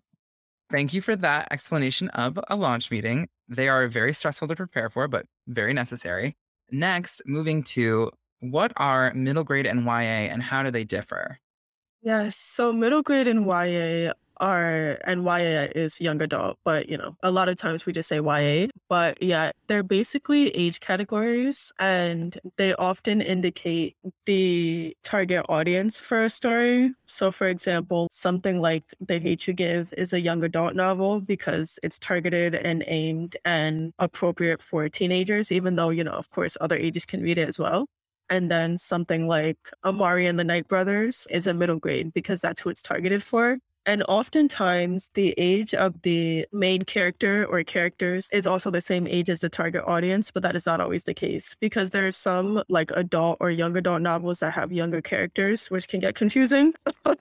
Thank 0.69 0.93
you 0.93 1.01
for 1.01 1.15
that 1.15 1.47
explanation 1.51 2.09
of 2.09 2.37
a 2.49 2.55
launch 2.55 2.91
meeting. 2.91 3.29
They 3.47 3.69
are 3.69 3.87
very 3.87 4.13
stressful 4.13 4.49
to 4.49 4.55
prepare 4.55 4.89
for, 4.89 5.07
but 5.07 5.25
very 5.47 5.73
necessary. 5.73 6.35
Next, 6.69 7.21
moving 7.25 7.63
to 7.63 8.11
what 8.41 8.73
are 8.75 9.13
middle 9.13 9.45
grade 9.45 9.65
and 9.65 9.85
YA 9.85 10.27
and 10.29 10.43
how 10.43 10.63
do 10.63 10.69
they 10.71 10.83
differ? 10.83 11.39
Yes. 12.01 12.35
So 12.35 12.73
middle 12.73 13.01
grade 13.01 13.27
and 13.27 13.45
YA 13.45 14.11
are 14.39 14.97
and 15.05 15.23
YA 15.23 15.67
is 15.75 16.01
young 16.01 16.21
adult, 16.21 16.57
but 16.63 16.89
you 16.89 16.97
know, 16.97 17.15
a 17.23 17.31
lot 17.31 17.49
of 17.49 17.57
times 17.57 17.85
we 17.85 17.93
just 17.93 18.09
say 18.09 18.19
YA. 18.19 18.67
But 18.89 19.21
yeah, 19.21 19.51
they're 19.67 19.83
basically 19.83 20.49
age 20.55 20.79
categories 20.79 21.71
and 21.79 22.37
they 22.57 22.73
often 22.75 23.21
indicate 23.21 23.95
the 24.25 24.95
target 25.03 25.45
audience 25.49 25.99
for 25.99 26.25
a 26.25 26.29
story. 26.29 26.93
So 27.05 27.31
for 27.31 27.47
example, 27.47 28.07
something 28.11 28.59
like 28.61 28.83
The 28.99 29.19
Hate 29.19 29.47
You 29.47 29.53
Give 29.53 29.93
is 29.97 30.13
a 30.13 30.21
young 30.21 30.43
adult 30.43 30.75
novel 30.75 31.21
because 31.21 31.79
it's 31.83 31.99
targeted 31.99 32.55
and 32.55 32.83
aimed 32.87 33.37
and 33.45 33.93
appropriate 33.99 34.61
for 34.61 34.89
teenagers, 34.89 35.51
even 35.51 35.75
though, 35.75 35.89
you 35.89 36.03
know, 36.03 36.11
of 36.11 36.29
course 36.29 36.57
other 36.61 36.75
ages 36.75 37.05
can 37.05 37.21
read 37.21 37.37
it 37.37 37.47
as 37.47 37.59
well. 37.59 37.87
And 38.29 38.51
then 38.51 38.77
something 38.77 39.27
like 39.27 39.57
Amari 39.85 40.27
and 40.27 40.37
the 40.37 40.43
Night 40.43 40.67
Brothers 40.67 41.27
is 41.29 41.47
a 41.47 41.53
middle 41.53 41.79
grade 41.79 42.13
because 42.13 42.41
that's 42.41 42.61
who 42.61 42.69
it's 42.69 42.81
targeted 42.81 43.23
for. 43.23 43.57
And 43.87 44.03
oftentimes, 44.09 45.09
the 45.13 45.33
age 45.37 45.73
of 45.73 46.01
the 46.01 46.45
main 46.51 46.81
character 46.81 47.45
or 47.45 47.63
characters 47.63 48.27
is 48.33 48.45
also 48.45 48.69
the 48.69 48.81
same 48.81 49.07
age 49.07 49.29
as 49.29 49.39
the 49.39 49.47
target 49.47 49.81
audience, 49.87 50.29
but 50.29 50.43
that 50.43 50.57
is 50.57 50.65
not 50.65 50.81
always 50.81 51.05
the 51.05 51.13
case 51.13 51.55
because 51.61 51.91
there 51.91 52.05
are 52.05 52.11
some 52.11 52.61
like 52.67 52.91
adult 52.95 53.37
or 53.39 53.49
young 53.49 53.77
adult 53.77 54.01
novels 54.01 54.39
that 54.39 54.51
have 54.51 54.73
younger 54.73 55.01
characters, 55.01 55.67
which 55.71 55.87
can 55.87 56.01
get 56.01 56.15
confusing. 56.15 56.73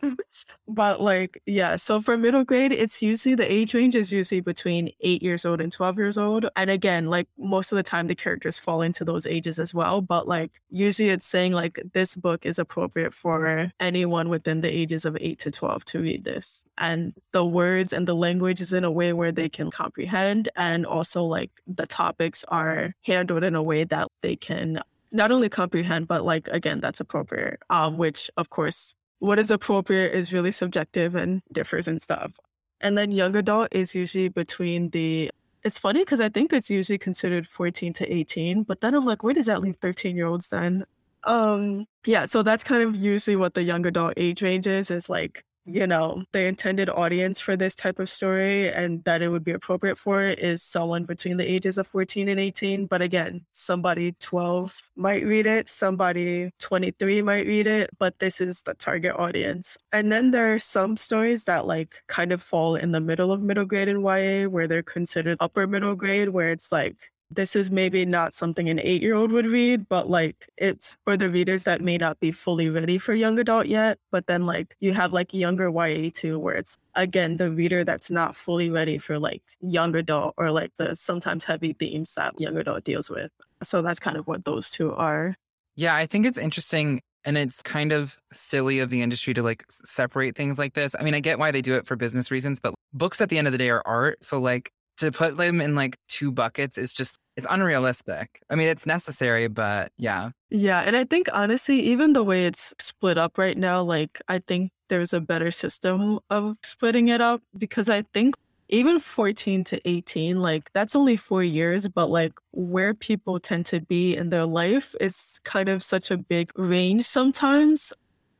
but 0.68 1.00
like, 1.00 1.40
yeah, 1.46 1.76
so 1.76 2.00
for 2.00 2.16
middle 2.16 2.42
grade, 2.42 2.72
it's 2.72 3.00
usually 3.00 3.36
the 3.36 3.50
age 3.50 3.72
range 3.72 3.94
is 3.94 4.12
usually 4.12 4.40
between 4.40 4.90
eight 5.02 5.22
years 5.22 5.44
old 5.44 5.60
and 5.60 5.70
12 5.70 5.98
years 5.98 6.18
old. 6.18 6.46
And 6.56 6.68
again, 6.68 7.06
like 7.06 7.28
most 7.38 7.70
of 7.70 7.76
the 7.76 7.84
time, 7.84 8.08
the 8.08 8.16
characters 8.16 8.58
fall 8.58 8.82
into 8.82 9.04
those 9.04 9.24
ages 9.24 9.60
as 9.60 9.72
well. 9.72 10.00
But 10.00 10.26
like, 10.26 10.60
usually 10.68 11.10
it's 11.10 11.26
saying 11.26 11.52
like 11.52 11.78
this 11.92 12.16
book 12.16 12.44
is 12.44 12.58
appropriate 12.58 13.14
for 13.14 13.70
anyone 13.78 14.28
within 14.28 14.62
the 14.62 14.76
ages 14.76 15.04
of 15.04 15.16
eight 15.20 15.38
to 15.40 15.52
12 15.52 15.84
to 15.86 16.00
read 16.00 16.24
this 16.24 16.55
and 16.78 17.14
the 17.32 17.44
words 17.44 17.92
and 17.92 18.06
the 18.06 18.14
language 18.14 18.60
is 18.60 18.72
in 18.72 18.84
a 18.84 18.90
way 18.90 19.12
where 19.12 19.32
they 19.32 19.48
can 19.48 19.70
comprehend 19.70 20.48
and 20.56 20.84
also 20.86 21.22
like 21.22 21.50
the 21.66 21.86
topics 21.86 22.44
are 22.48 22.94
handled 23.02 23.44
in 23.44 23.54
a 23.54 23.62
way 23.62 23.84
that 23.84 24.08
they 24.22 24.36
can 24.36 24.80
not 25.12 25.30
only 25.32 25.48
comprehend 25.48 26.06
but 26.06 26.24
like 26.24 26.48
again 26.48 26.80
that's 26.80 27.00
appropriate 27.00 27.58
um 27.70 27.96
which 27.96 28.30
of 28.36 28.50
course 28.50 28.94
what 29.18 29.38
is 29.38 29.50
appropriate 29.50 30.14
is 30.14 30.32
really 30.32 30.52
subjective 30.52 31.14
and 31.14 31.42
differs 31.52 31.88
and 31.88 32.00
stuff. 32.00 32.32
And 32.80 32.96
then 32.96 33.10
young 33.10 33.34
adult 33.36 33.68
is 33.72 33.94
usually 33.94 34.28
between 34.28 34.90
the 34.90 35.30
it's 35.62 35.78
funny 35.78 36.02
because 36.02 36.20
I 36.20 36.28
think 36.28 36.52
it's 36.52 36.70
usually 36.70 36.98
considered 36.98 37.48
14 37.48 37.92
to 37.94 38.12
18, 38.12 38.62
but 38.62 38.80
then 38.82 38.94
I'm 38.94 39.04
like, 39.04 39.24
where 39.24 39.34
does 39.34 39.46
that 39.46 39.60
leave 39.60 39.76
13 39.76 40.14
year 40.14 40.26
olds 40.26 40.48
then? 40.48 40.84
Um, 41.24 41.86
yeah, 42.04 42.26
so 42.26 42.44
that's 42.44 42.62
kind 42.62 42.84
of 42.84 42.94
usually 42.94 43.34
what 43.34 43.54
the 43.54 43.64
young 43.64 43.84
adult 43.84 44.14
age 44.16 44.42
range 44.42 44.68
is, 44.68 44.92
is 44.92 45.08
like 45.08 45.44
you 45.66 45.86
know, 45.86 46.22
the 46.32 46.44
intended 46.44 46.88
audience 46.88 47.40
for 47.40 47.56
this 47.56 47.74
type 47.74 47.98
of 47.98 48.08
story 48.08 48.70
and 48.70 49.02
that 49.04 49.20
it 49.20 49.28
would 49.28 49.42
be 49.44 49.50
appropriate 49.50 49.98
for 49.98 50.22
it 50.22 50.38
is 50.38 50.62
someone 50.62 51.04
between 51.04 51.36
the 51.36 51.44
ages 51.44 51.76
of 51.76 51.86
14 51.88 52.28
and 52.28 52.38
18. 52.38 52.86
But 52.86 53.02
again, 53.02 53.44
somebody 53.52 54.12
12 54.20 54.80
might 54.94 55.24
read 55.24 55.46
it, 55.46 55.68
somebody 55.68 56.52
23 56.60 57.22
might 57.22 57.46
read 57.46 57.66
it, 57.66 57.90
but 57.98 58.18
this 58.20 58.40
is 58.40 58.62
the 58.62 58.74
target 58.74 59.16
audience. 59.16 59.76
And 59.92 60.12
then 60.12 60.30
there 60.30 60.54
are 60.54 60.60
some 60.60 60.96
stories 60.96 61.44
that 61.44 61.66
like 61.66 62.02
kind 62.06 62.32
of 62.32 62.42
fall 62.42 62.76
in 62.76 62.92
the 62.92 63.00
middle 63.00 63.32
of 63.32 63.42
middle 63.42 63.64
grade 63.64 63.88
in 63.88 64.02
YA 64.02 64.48
where 64.48 64.68
they're 64.68 64.82
considered 64.82 65.36
upper 65.40 65.66
middle 65.66 65.96
grade, 65.96 66.28
where 66.28 66.52
it's 66.52 66.70
like 66.70 67.10
this 67.30 67.56
is 67.56 67.70
maybe 67.70 68.04
not 68.04 68.32
something 68.32 68.68
an 68.68 68.78
eight 68.80 69.02
year 69.02 69.14
old 69.14 69.32
would 69.32 69.46
read, 69.46 69.88
but 69.88 70.08
like 70.08 70.48
it's 70.56 70.96
for 71.04 71.16
the 71.16 71.28
readers 71.28 71.64
that 71.64 71.80
may 71.80 71.96
not 71.96 72.20
be 72.20 72.32
fully 72.32 72.70
ready 72.70 72.98
for 72.98 73.14
young 73.14 73.38
adult 73.38 73.66
yet. 73.66 73.98
But 74.10 74.26
then 74.26 74.46
like 74.46 74.76
you 74.80 74.92
have 74.94 75.12
like 75.12 75.34
younger 75.34 75.70
YA 75.70 76.10
too, 76.12 76.38
where 76.38 76.54
it's 76.54 76.78
again 76.94 77.36
the 77.36 77.50
reader 77.50 77.84
that's 77.84 78.10
not 78.10 78.36
fully 78.36 78.70
ready 78.70 78.98
for 78.98 79.18
like 79.18 79.42
young 79.60 79.94
adult 79.96 80.34
or 80.36 80.50
like 80.50 80.70
the 80.76 80.94
sometimes 80.94 81.44
heavy 81.44 81.72
themes 81.72 82.14
that 82.14 82.40
young 82.40 82.56
adult 82.56 82.84
deals 82.84 83.10
with. 83.10 83.30
So 83.62 83.82
that's 83.82 83.98
kind 83.98 84.16
of 84.16 84.26
what 84.26 84.44
those 84.44 84.70
two 84.70 84.92
are. 84.92 85.34
Yeah, 85.74 85.94
I 85.94 86.06
think 86.06 86.26
it's 86.26 86.38
interesting 86.38 87.02
and 87.24 87.36
it's 87.36 87.60
kind 87.62 87.92
of 87.92 88.16
silly 88.32 88.78
of 88.78 88.88
the 88.88 89.02
industry 89.02 89.34
to 89.34 89.42
like 89.42 89.64
separate 89.68 90.36
things 90.36 90.58
like 90.58 90.74
this. 90.74 90.94
I 90.98 91.02
mean, 91.02 91.14
I 91.14 91.20
get 91.20 91.40
why 91.40 91.50
they 91.50 91.60
do 91.60 91.74
it 91.74 91.86
for 91.86 91.96
business 91.96 92.30
reasons, 92.30 92.60
but 92.60 92.74
books 92.92 93.20
at 93.20 93.28
the 93.28 93.36
end 93.36 93.48
of 93.48 93.52
the 93.52 93.58
day 93.58 93.68
are 93.68 93.82
art. 93.84 94.22
So 94.22 94.38
like 94.38 94.70
to 94.98 95.12
put 95.12 95.36
them 95.36 95.60
in 95.60 95.74
like 95.74 95.96
two 96.08 96.32
buckets 96.32 96.78
is 96.78 96.92
just 96.92 97.18
it's 97.36 97.46
unrealistic. 97.50 98.40
I 98.48 98.54
mean, 98.54 98.68
it's 98.68 98.86
necessary, 98.86 99.48
but 99.48 99.92
yeah. 99.98 100.30
Yeah, 100.50 100.80
and 100.80 100.96
I 100.96 101.04
think 101.04 101.28
honestly, 101.32 101.80
even 101.80 102.14
the 102.14 102.24
way 102.24 102.46
it's 102.46 102.72
split 102.80 103.18
up 103.18 103.36
right 103.36 103.56
now, 103.58 103.82
like 103.82 104.20
I 104.28 104.38
think 104.38 104.72
there's 104.88 105.12
a 105.12 105.20
better 105.20 105.50
system 105.50 106.18
of 106.30 106.56
splitting 106.62 107.08
it 107.08 107.20
up 107.20 107.42
because 107.58 107.88
I 107.88 108.02
think 108.14 108.36
even 108.68 108.98
14 108.98 109.64
to 109.64 109.88
18, 109.88 110.40
like 110.40 110.72
that's 110.72 110.96
only 110.96 111.16
four 111.16 111.42
years, 111.42 111.88
but 111.88 112.08
like 112.08 112.32
where 112.52 112.94
people 112.94 113.38
tend 113.38 113.66
to 113.66 113.80
be 113.80 114.16
in 114.16 114.30
their 114.30 114.46
life 114.46 114.94
is 115.00 115.38
kind 115.44 115.68
of 115.68 115.82
such 115.82 116.10
a 116.10 116.16
big 116.16 116.50
range 116.58 117.04
sometimes 117.04 117.92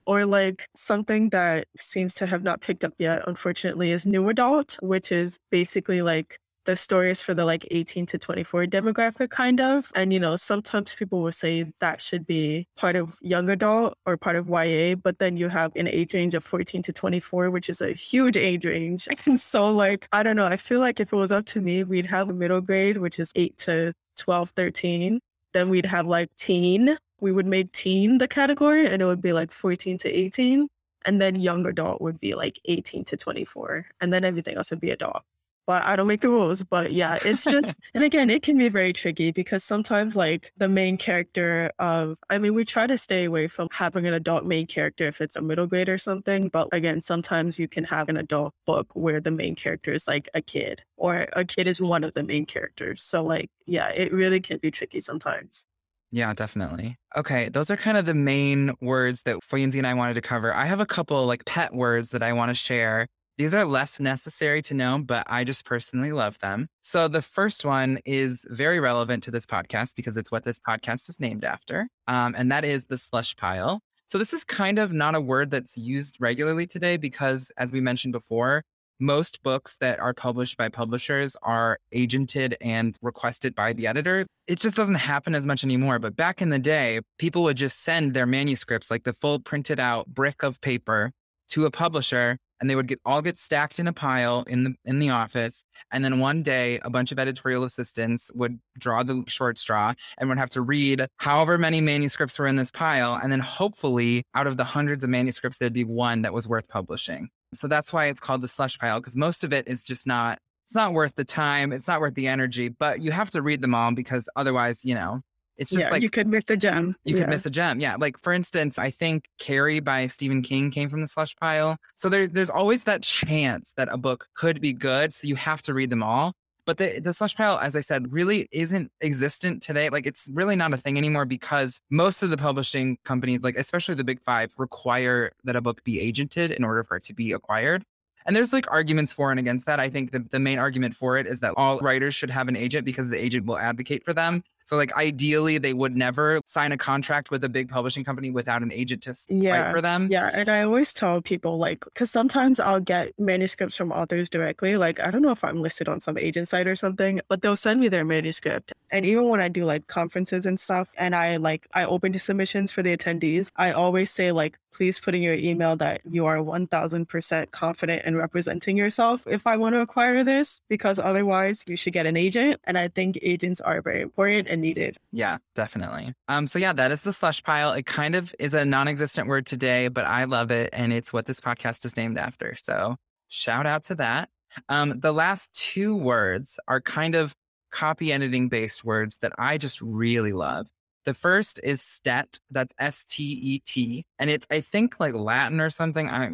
or 0.06 0.24
like 0.24 0.68
something 0.76 1.30
that 1.30 1.66
seems 1.76 2.14
to 2.14 2.26
have 2.26 2.42
not 2.42 2.60
picked 2.60 2.84
up 2.84 2.94
yet, 2.98 3.22
unfortunately, 3.26 3.90
is 3.90 4.06
new 4.06 4.28
adult, 4.28 4.76
which 4.80 5.12
is 5.12 5.38
basically 5.50 6.00
like 6.00 6.38
the 6.66 6.76
stories 6.76 7.20
for 7.20 7.32
the 7.34 7.44
like 7.44 7.66
18 7.70 8.06
to 8.06 8.18
24 8.18 8.66
demographic 8.66 9.30
kind 9.30 9.60
of. 9.60 9.90
And 9.94 10.12
you 10.12 10.20
know 10.20 10.36
sometimes 10.36 10.94
people 10.94 11.22
will 11.22 11.32
say 11.32 11.72
that 11.80 12.02
should 12.02 12.26
be 12.26 12.66
part 12.76 12.96
of 12.96 13.16
young 13.22 13.48
adult 13.48 13.96
or 14.04 14.16
part 14.16 14.36
of 14.36 14.48
YA 14.48 14.96
but 14.96 15.18
then 15.18 15.36
you 15.36 15.48
have 15.48 15.74
an 15.76 15.88
age 15.88 16.12
range 16.14 16.34
of 16.34 16.44
14 16.44 16.82
to 16.82 16.92
24 16.92 17.50
which 17.50 17.68
is 17.68 17.80
a 17.80 17.92
huge 17.92 18.36
age 18.36 18.64
range. 18.66 19.08
And 19.26 19.40
so 19.40 19.72
like 19.72 20.06
I 20.12 20.22
don't 20.22 20.36
know 20.36 20.46
I 20.46 20.56
feel 20.56 20.80
like 20.80 21.00
if 21.00 21.12
it 21.12 21.16
was 21.16 21.32
up 21.32 21.46
to 21.46 21.60
me 21.60 21.84
we'd 21.84 22.06
have 22.06 22.28
a 22.30 22.34
middle 22.34 22.60
grade 22.60 22.98
which 22.98 23.18
is 23.18 23.32
8 23.34 23.56
to 23.58 23.92
12 24.18 24.50
13 24.50 25.20
then 25.52 25.70
we'd 25.70 25.86
have 25.86 26.06
like 26.06 26.28
teen. 26.36 26.98
We 27.20 27.32
would 27.32 27.46
make 27.46 27.72
teen 27.72 28.18
the 28.18 28.28
category 28.28 28.86
and 28.86 29.00
it 29.00 29.06
would 29.06 29.22
be 29.22 29.32
like 29.32 29.50
14 29.50 29.98
to 29.98 30.08
18 30.08 30.68
and 31.06 31.20
then 31.20 31.36
young 31.36 31.66
adult 31.66 32.02
would 32.02 32.20
be 32.20 32.34
like 32.34 32.60
18 32.66 33.04
to 33.06 33.16
24 33.16 33.86
and 34.00 34.12
then 34.12 34.24
everything 34.24 34.56
else 34.56 34.70
would 34.70 34.80
be 34.80 34.90
adult 34.90 35.22
but 35.66 35.82
I 35.84 35.96
don't 35.96 36.06
make 36.06 36.20
the 36.20 36.28
rules. 36.28 36.62
But 36.62 36.92
yeah, 36.92 37.18
it's 37.24 37.44
just, 37.44 37.78
and 37.94 38.04
again, 38.04 38.30
it 38.30 38.42
can 38.42 38.56
be 38.56 38.68
very 38.68 38.92
tricky 38.92 39.32
because 39.32 39.64
sometimes, 39.64 40.16
like, 40.16 40.52
the 40.56 40.68
main 40.68 40.96
character 40.96 41.70
of, 41.78 42.16
I 42.30 42.38
mean, 42.38 42.54
we 42.54 42.64
try 42.64 42.86
to 42.86 42.96
stay 42.96 43.24
away 43.24 43.48
from 43.48 43.68
having 43.72 44.06
an 44.06 44.14
adult 44.14 44.44
main 44.44 44.66
character 44.66 45.04
if 45.04 45.20
it's 45.20 45.36
a 45.36 45.42
middle 45.42 45.66
grade 45.66 45.88
or 45.88 45.98
something. 45.98 46.48
But 46.48 46.68
again, 46.72 47.02
sometimes 47.02 47.58
you 47.58 47.68
can 47.68 47.84
have 47.84 48.08
an 48.08 48.16
adult 48.16 48.54
book 48.64 48.88
where 48.94 49.20
the 49.20 49.30
main 49.30 49.54
character 49.56 49.92
is 49.92 50.06
like 50.06 50.28
a 50.34 50.40
kid 50.40 50.82
or 50.96 51.26
a 51.32 51.44
kid 51.44 51.66
is 51.66 51.80
one 51.80 52.04
of 52.04 52.14
the 52.14 52.22
main 52.22 52.46
characters. 52.46 53.02
So, 53.02 53.22
like, 53.24 53.50
yeah, 53.66 53.88
it 53.88 54.12
really 54.12 54.40
can 54.40 54.58
be 54.58 54.70
tricky 54.70 55.00
sometimes. 55.00 55.66
Yeah, 56.12 56.32
definitely. 56.34 56.96
Okay, 57.16 57.48
those 57.48 57.70
are 57.70 57.76
kind 57.76 57.96
of 57.96 58.06
the 58.06 58.14
main 58.14 58.72
words 58.80 59.22
that 59.22 59.38
Foyinsi 59.40 59.78
and 59.78 59.86
I 59.86 59.94
wanted 59.94 60.14
to 60.14 60.20
cover. 60.20 60.54
I 60.54 60.64
have 60.66 60.80
a 60.80 60.86
couple 60.86 61.26
like 61.26 61.44
pet 61.44 61.74
words 61.74 62.10
that 62.10 62.22
I 62.22 62.32
want 62.32 62.50
to 62.50 62.54
share 62.54 63.08
these 63.38 63.54
are 63.54 63.64
less 63.64 64.00
necessary 64.00 64.62
to 64.62 64.74
know, 64.74 64.98
but 65.04 65.26
I 65.28 65.44
just 65.44 65.64
personally 65.64 66.12
love 66.12 66.38
them. 66.38 66.68
So 66.82 67.06
the 67.06 67.22
first 67.22 67.64
one 67.64 67.98
is 68.06 68.46
very 68.48 68.80
relevant 68.80 69.22
to 69.24 69.30
this 69.30 69.44
podcast 69.44 69.94
because 69.94 70.16
it's 70.16 70.30
what 70.30 70.44
this 70.44 70.58
podcast 70.58 71.08
is 71.08 71.20
named 71.20 71.44
after, 71.44 71.88
um, 72.08 72.34
and 72.36 72.50
that 72.50 72.64
is 72.64 72.86
the 72.86 72.98
slush 72.98 73.36
pile. 73.36 73.80
So 74.06 74.18
this 74.18 74.32
is 74.32 74.44
kind 74.44 74.78
of 74.78 74.92
not 74.92 75.14
a 75.14 75.20
word 75.20 75.50
that's 75.50 75.76
used 75.76 76.16
regularly 76.20 76.66
today 76.66 76.96
because, 76.96 77.50
as 77.58 77.72
we 77.72 77.80
mentioned 77.80 78.12
before, 78.12 78.62
most 79.00 79.42
books 79.42 79.76
that 79.78 80.00
are 80.00 80.14
published 80.14 80.56
by 80.56 80.68
publishers 80.68 81.36
are 81.42 81.78
agented 81.94 82.54
and 82.60 82.96
requested 83.02 83.54
by 83.54 83.72
the 83.72 83.86
editor. 83.86 84.24
It 84.46 84.60
just 84.60 84.76
doesn't 84.76 84.94
happen 84.94 85.34
as 85.34 85.44
much 85.44 85.64
anymore. 85.64 85.98
But 85.98 86.16
back 86.16 86.40
in 86.40 86.50
the 86.50 86.58
day, 86.58 87.00
people 87.18 87.42
would 87.42 87.56
just 87.56 87.82
send 87.82 88.14
their 88.14 88.26
manuscripts, 88.26 88.90
like 88.90 89.04
the 89.04 89.12
full 89.12 89.40
printed 89.40 89.78
out 89.78 90.06
brick 90.06 90.42
of 90.42 90.60
paper, 90.60 91.12
to 91.48 91.66
a 91.66 91.70
publisher 91.70 92.38
and 92.60 92.70
they 92.70 92.76
would 92.76 92.86
get 92.86 93.00
all 93.04 93.22
get 93.22 93.38
stacked 93.38 93.78
in 93.78 93.86
a 93.86 93.92
pile 93.92 94.44
in 94.46 94.64
the 94.64 94.74
in 94.84 94.98
the 94.98 95.10
office 95.10 95.64
and 95.92 96.04
then 96.04 96.18
one 96.18 96.42
day 96.42 96.78
a 96.82 96.90
bunch 96.90 97.12
of 97.12 97.18
editorial 97.18 97.64
assistants 97.64 98.30
would 98.34 98.58
draw 98.78 99.02
the 99.02 99.22
short 99.26 99.58
straw 99.58 99.92
and 100.18 100.28
would 100.28 100.38
have 100.38 100.50
to 100.50 100.60
read 100.60 101.06
however 101.16 101.58
many 101.58 101.80
manuscripts 101.80 102.38
were 102.38 102.46
in 102.46 102.56
this 102.56 102.70
pile 102.70 103.18
and 103.22 103.30
then 103.30 103.40
hopefully 103.40 104.24
out 104.34 104.46
of 104.46 104.56
the 104.56 104.64
hundreds 104.64 105.04
of 105.04 105.10
manuscripts 105.10 105.58
there'd 105.58 105.72
be 105.72 105.84
one 105.84 106.22
that 106.22 106.32
was 106.32 106.48
worth 106.48 106.68
publishing. 106.68 107.28
So 107.54 107.68
that's 107.68 107.92
why 107.92 108.06
it's 108.06 108.20
called 108.20 108.42
the 108.42 108.48
slush 108.48 108.78
pile 108.78 109.00
because 109.00 109.16
most 109.16 109.44
of 109.44 109.52
it 109.52 109.68
is 109.68 109.84
just 109.84 110.06
not 110.06 110.38
it's 110.66 110.74
not 110.74 110.92
worth 110.92 111.14
the 111.14 111.24
time 111.24 111.72
it's 111.72 111.86
not 111.86 112.00
worth 112.00 112.14
the 112.14 112.26
energy 112.26 112.68
but 112.68 113.00
you 113.00 113.12
have 113.12 113.30
to 113.30 113.40
read 113.40 113.60
them 113.60 113.74
all 113.74 113.94
because 113.94 114.28
otherwise 114.34 114.84
you 114.84 114.94
know 114.96 115.22
it's 115.56 115.70
just 115.70 115.82
yeah, 115.82 115.90
like 115.90 116.02
you 116.02 116.10
could 116.10 116.26
miss 116.26 116.44
a 116.48 116.56
gem. 116.56 116.96
You 117.04 117.16
yeah. 117.16 117.22
could 117.22 117.30
miss 117.30 117.46
a 117.46 117.50
gem. 117.50 117.80
Yeah. 117.80 117.96
Like 117.96 118.18
for 118.22 118.32
instance, 118.32 118.78
I 118.78 118.90
think 118.90 119.28
Carrie 119.38 119.80
by 119.80 120.06
Stephen 120.06 120.42
King 120.42 120.70
came 120.70 120.90
from 120.90 121.00
the 121.00 121.08
slush 121.08 121.34
pile. 121.36 121.78
So 121.94 122.08
there, 122.08 122.26
there's 122.26 122.50
always 122.50 122.84
that 122.84 123.02
chance 123.02 123.72
that 123.76 123.88
a 123.90 123.96
book 123.96 124.28
could 124.34 124.60
be 124.60 124.72
good. 124.72 125.14
So 125.14 125.26
you 125.26 125.36
have 125.36 125.62
to 125.62 125.74
read 125.74 125.90
them 125.90 126.02
all. 126.02 126.34
But 126.66 126.78
the, 126.78 127.00
the 127.00 127.12
slush 127.12 127.36
pile, 127.36 127.58
as 127.58 127.76
I 127.76 127.80
said, 127.80 128.12
really 128.12 128.48
isn't 128.50 128.90
existent 129.00 129.62
today. 129.62 129.88
Like 129.88 130.04
it's 130.04 130.28
really 130.32 130.56
not 130.56 130.74
a 130.74 130.76
thing 130.76 130.98
anymore 130.98 131.24
because 131.24 131.80
most 131.90 132.24
of 132.24 132.30
the 132.30 132.36
publishing 132.36 132.98
companies, 133.04 133.40
like 133.42 133.56
especially 133.56 133.94
the 133.94 134.04
big 134.04 134.20
five, 134.20 134.52
require 134.58 135.30
that 135.44 135.54
a 135.54 135.60
book 135.60 135.84
be 135.84 136.12
agented 136.12 136.50
in 136.50 136.64
order 136.64 136.82
for 136.82 136.96
it 136.96 137.04
to 137.04 137.14
be 137.14 137.30
acquired. 137.30 137.84
And 138.26 138.34
there's 138.34 138.52
like 138.52 138.68
arguments 138.70 139.12
for 139.12 139.30
and 139.30 139.38
against 139.38 139.66
that. 139.66 139.78
I 139.78 139.88
think 139.88 140.10
the, 140.10 140.18
the 140.18 140.40
main 140.40 140.58
argument 140.58 140.96
for 140.96 141.16
it 141.16 141.28
is 141.28 141.38
that 141.40 141.54
all 141.56 141.78
writers 141.78 142.16
should 142.16 142.30
have 142.30 142.48
an 142.48 142.56
agent 142.56 142.84
because 142.84 143.08
the 143.08 143.24
agent 143.24 143.46
will 143.46 143.58
advocate 143.58 144.04
for 144.04 144.12
them. 144.12 144.42
So 144.66 144.76
like 144.76 144.92
ideally 144.94 145.58
they 145.58 145.72
would 145.72 145.96
never 145.96 146.40
sign 146.46 146.72
a 146.72 146.76
contract 146.76 147.30
with 147.30 147.44
a 147.44 147.48
big 147.48 147.68
publishing 147.68 148.04
company 148.04 148.30
without 148.30 148.62
an 148.62 148.72
agent 148.72 149.02
to 149.04 149.16
yeah, 149.28 149.62
write 149.62 149.72
for 149.72 149.80
them. 149.80 150.08
Yeah. 150.10 150.30
And 150.34 150.48
I 150.48 150.62
always 150.62 150.92
tell 150.92 151.22
people 151.22 151.56
like 151.56 151.84
because 151.84 152.10
sometimes 152.10 152.58
I'll 152.58 152.80
get 152.80 153.12
manuscripts 153.18 153.76
from 153.76 153.92
authors 153.92 154.28
directly. 154.28 154.76
Like 154.76 154.98
I 154.98 155.12
don't 155.12 155.22
know 155.22 155.30
if 155.30 155.44
I'm 155.44 155.62
listed 155.62 155.88
on 155.88 156.00
some 156.00 156.18
agent 156.18 156.48
site 156.48 156.66
or 156.66 156.74
something, 156.74 157.20
but 157.28 157.42
they'll 157.42 157.56
send 157.56 157.80
me 157.80 157.88
their 157.88 158.04
manuscript. 158.04 158.72
And 158.90 159.06
even 159.06 159.28
when 159.28 159.40
I 159.40 159.48
do 159.48 159.64
like 159.64 159.86
conferences 159.86 160.46
and 160.46 160.58
stuff 160.58 160.92
and 160.98 161.14
I 161.14 161.36
like 161.36 161.68
I 161.72 161.84
open 161.84 162.12
to 162.12 162.18
submissions 162.18 162.72
for 162.72 162.82
the 162.82 162.96
attendees, 162.96 163.50
I 163.56 163.70
always 163.70 164.10
say 164.10 164.32
like 164.32 164.58
please 164.76 165.00
put 165.00 165.14
in 165.14 165.22
your 165.22 165.34
email 165.34 165.74
that 165.74 166.02
you 166.04 166.26
are 166.26 166.36
1000% 166.36 167.50
confident 167.50 168.04
in 168.04 168.14
representing 168.14 168.76
yourself 168.76 169.26
if 169.26 169.46
I 169.46 169.56
want 169.56 169.74
to 169.74 169.80
acquire 169.80 170.22
this 170.22 170.60
because 170.68 170.98
otherwise 170.98 171.64
you 171.66 171.76
should 171.76 171.94
get 171.94 172.04
an 172.04 172.16
agent 172.16 172.60
and 172.64 172.76
I 172.76 172.88
think 172.88 173.18
agents 173.22 173.62
are 173.62 173.80
very 173.80 174.02
important 174.02 174.48
and 174.56 174.62
needed. 174.62 174.96
Yeah, 175.12 175.38
definitely. 175.54 176.14
Um, 176.28 176.46
so 176.46 176.58
yeah, 176.58 176.72
that 176.72 176.90
is 176.90 177.02
the 177.02 177.12
slush 177.12 177.42
pile. 177.42 177.72
It 177.72 177.86
kind 177.86 178.16
of 178.16 178.34
is 178.38 178.54
a 178.54 178.64
non-existent 178.64 179.28
word 179.28 179.46
today, 179.46 179.88
but 179.88 180.06
I 180.06 180.24
love 180.24 180.50
it, 180.50 180.70
and 180.72 180.92
it's 180.92 181.12
what 181.12 181.26
this 181.26 181.40
podcast 181.40 181.84
is 181.84 181.96
named 181.96 182.18
after. 182.18 182.54
So 182.56 182.96
shout 183.28 183.66
out 183.66 183.84
to 183.84 183.94
that. 183.96 184.28
Um, 184.68 184.98
the 185.00 185.12
last 185.12 185.52
two 185.52 185.94
words 185.94 186.58
are 186.66 186.80
kind 186.80 187.14
of 187.14 187.34
copy 187.70 188.12
editing 188.12 188.48
based 188.48 188.84
words 188.84 189.18
that 189.18 189.32
I 189.38 189.58
just 189.58 189.80
really 189.82 190.32
love. 190.32 190.68
The 191.04 191.14
first 191.14 191.60
is 191.62 191.82
stet. 191.82 192.38
That's 192.50 192.72
S 192.78 193.04
T 193.04 193.22
E 193.22 193.58
T, 193.60 194.04
and 194.18 194.30
it's 194.30 194.46
I 194.50 194.60
think 194.60 194.98
like 194.98 195.14
Latin 195.14 195.60
or 195.60 195.70
something. 195.70 196.08
I 196.08 196.30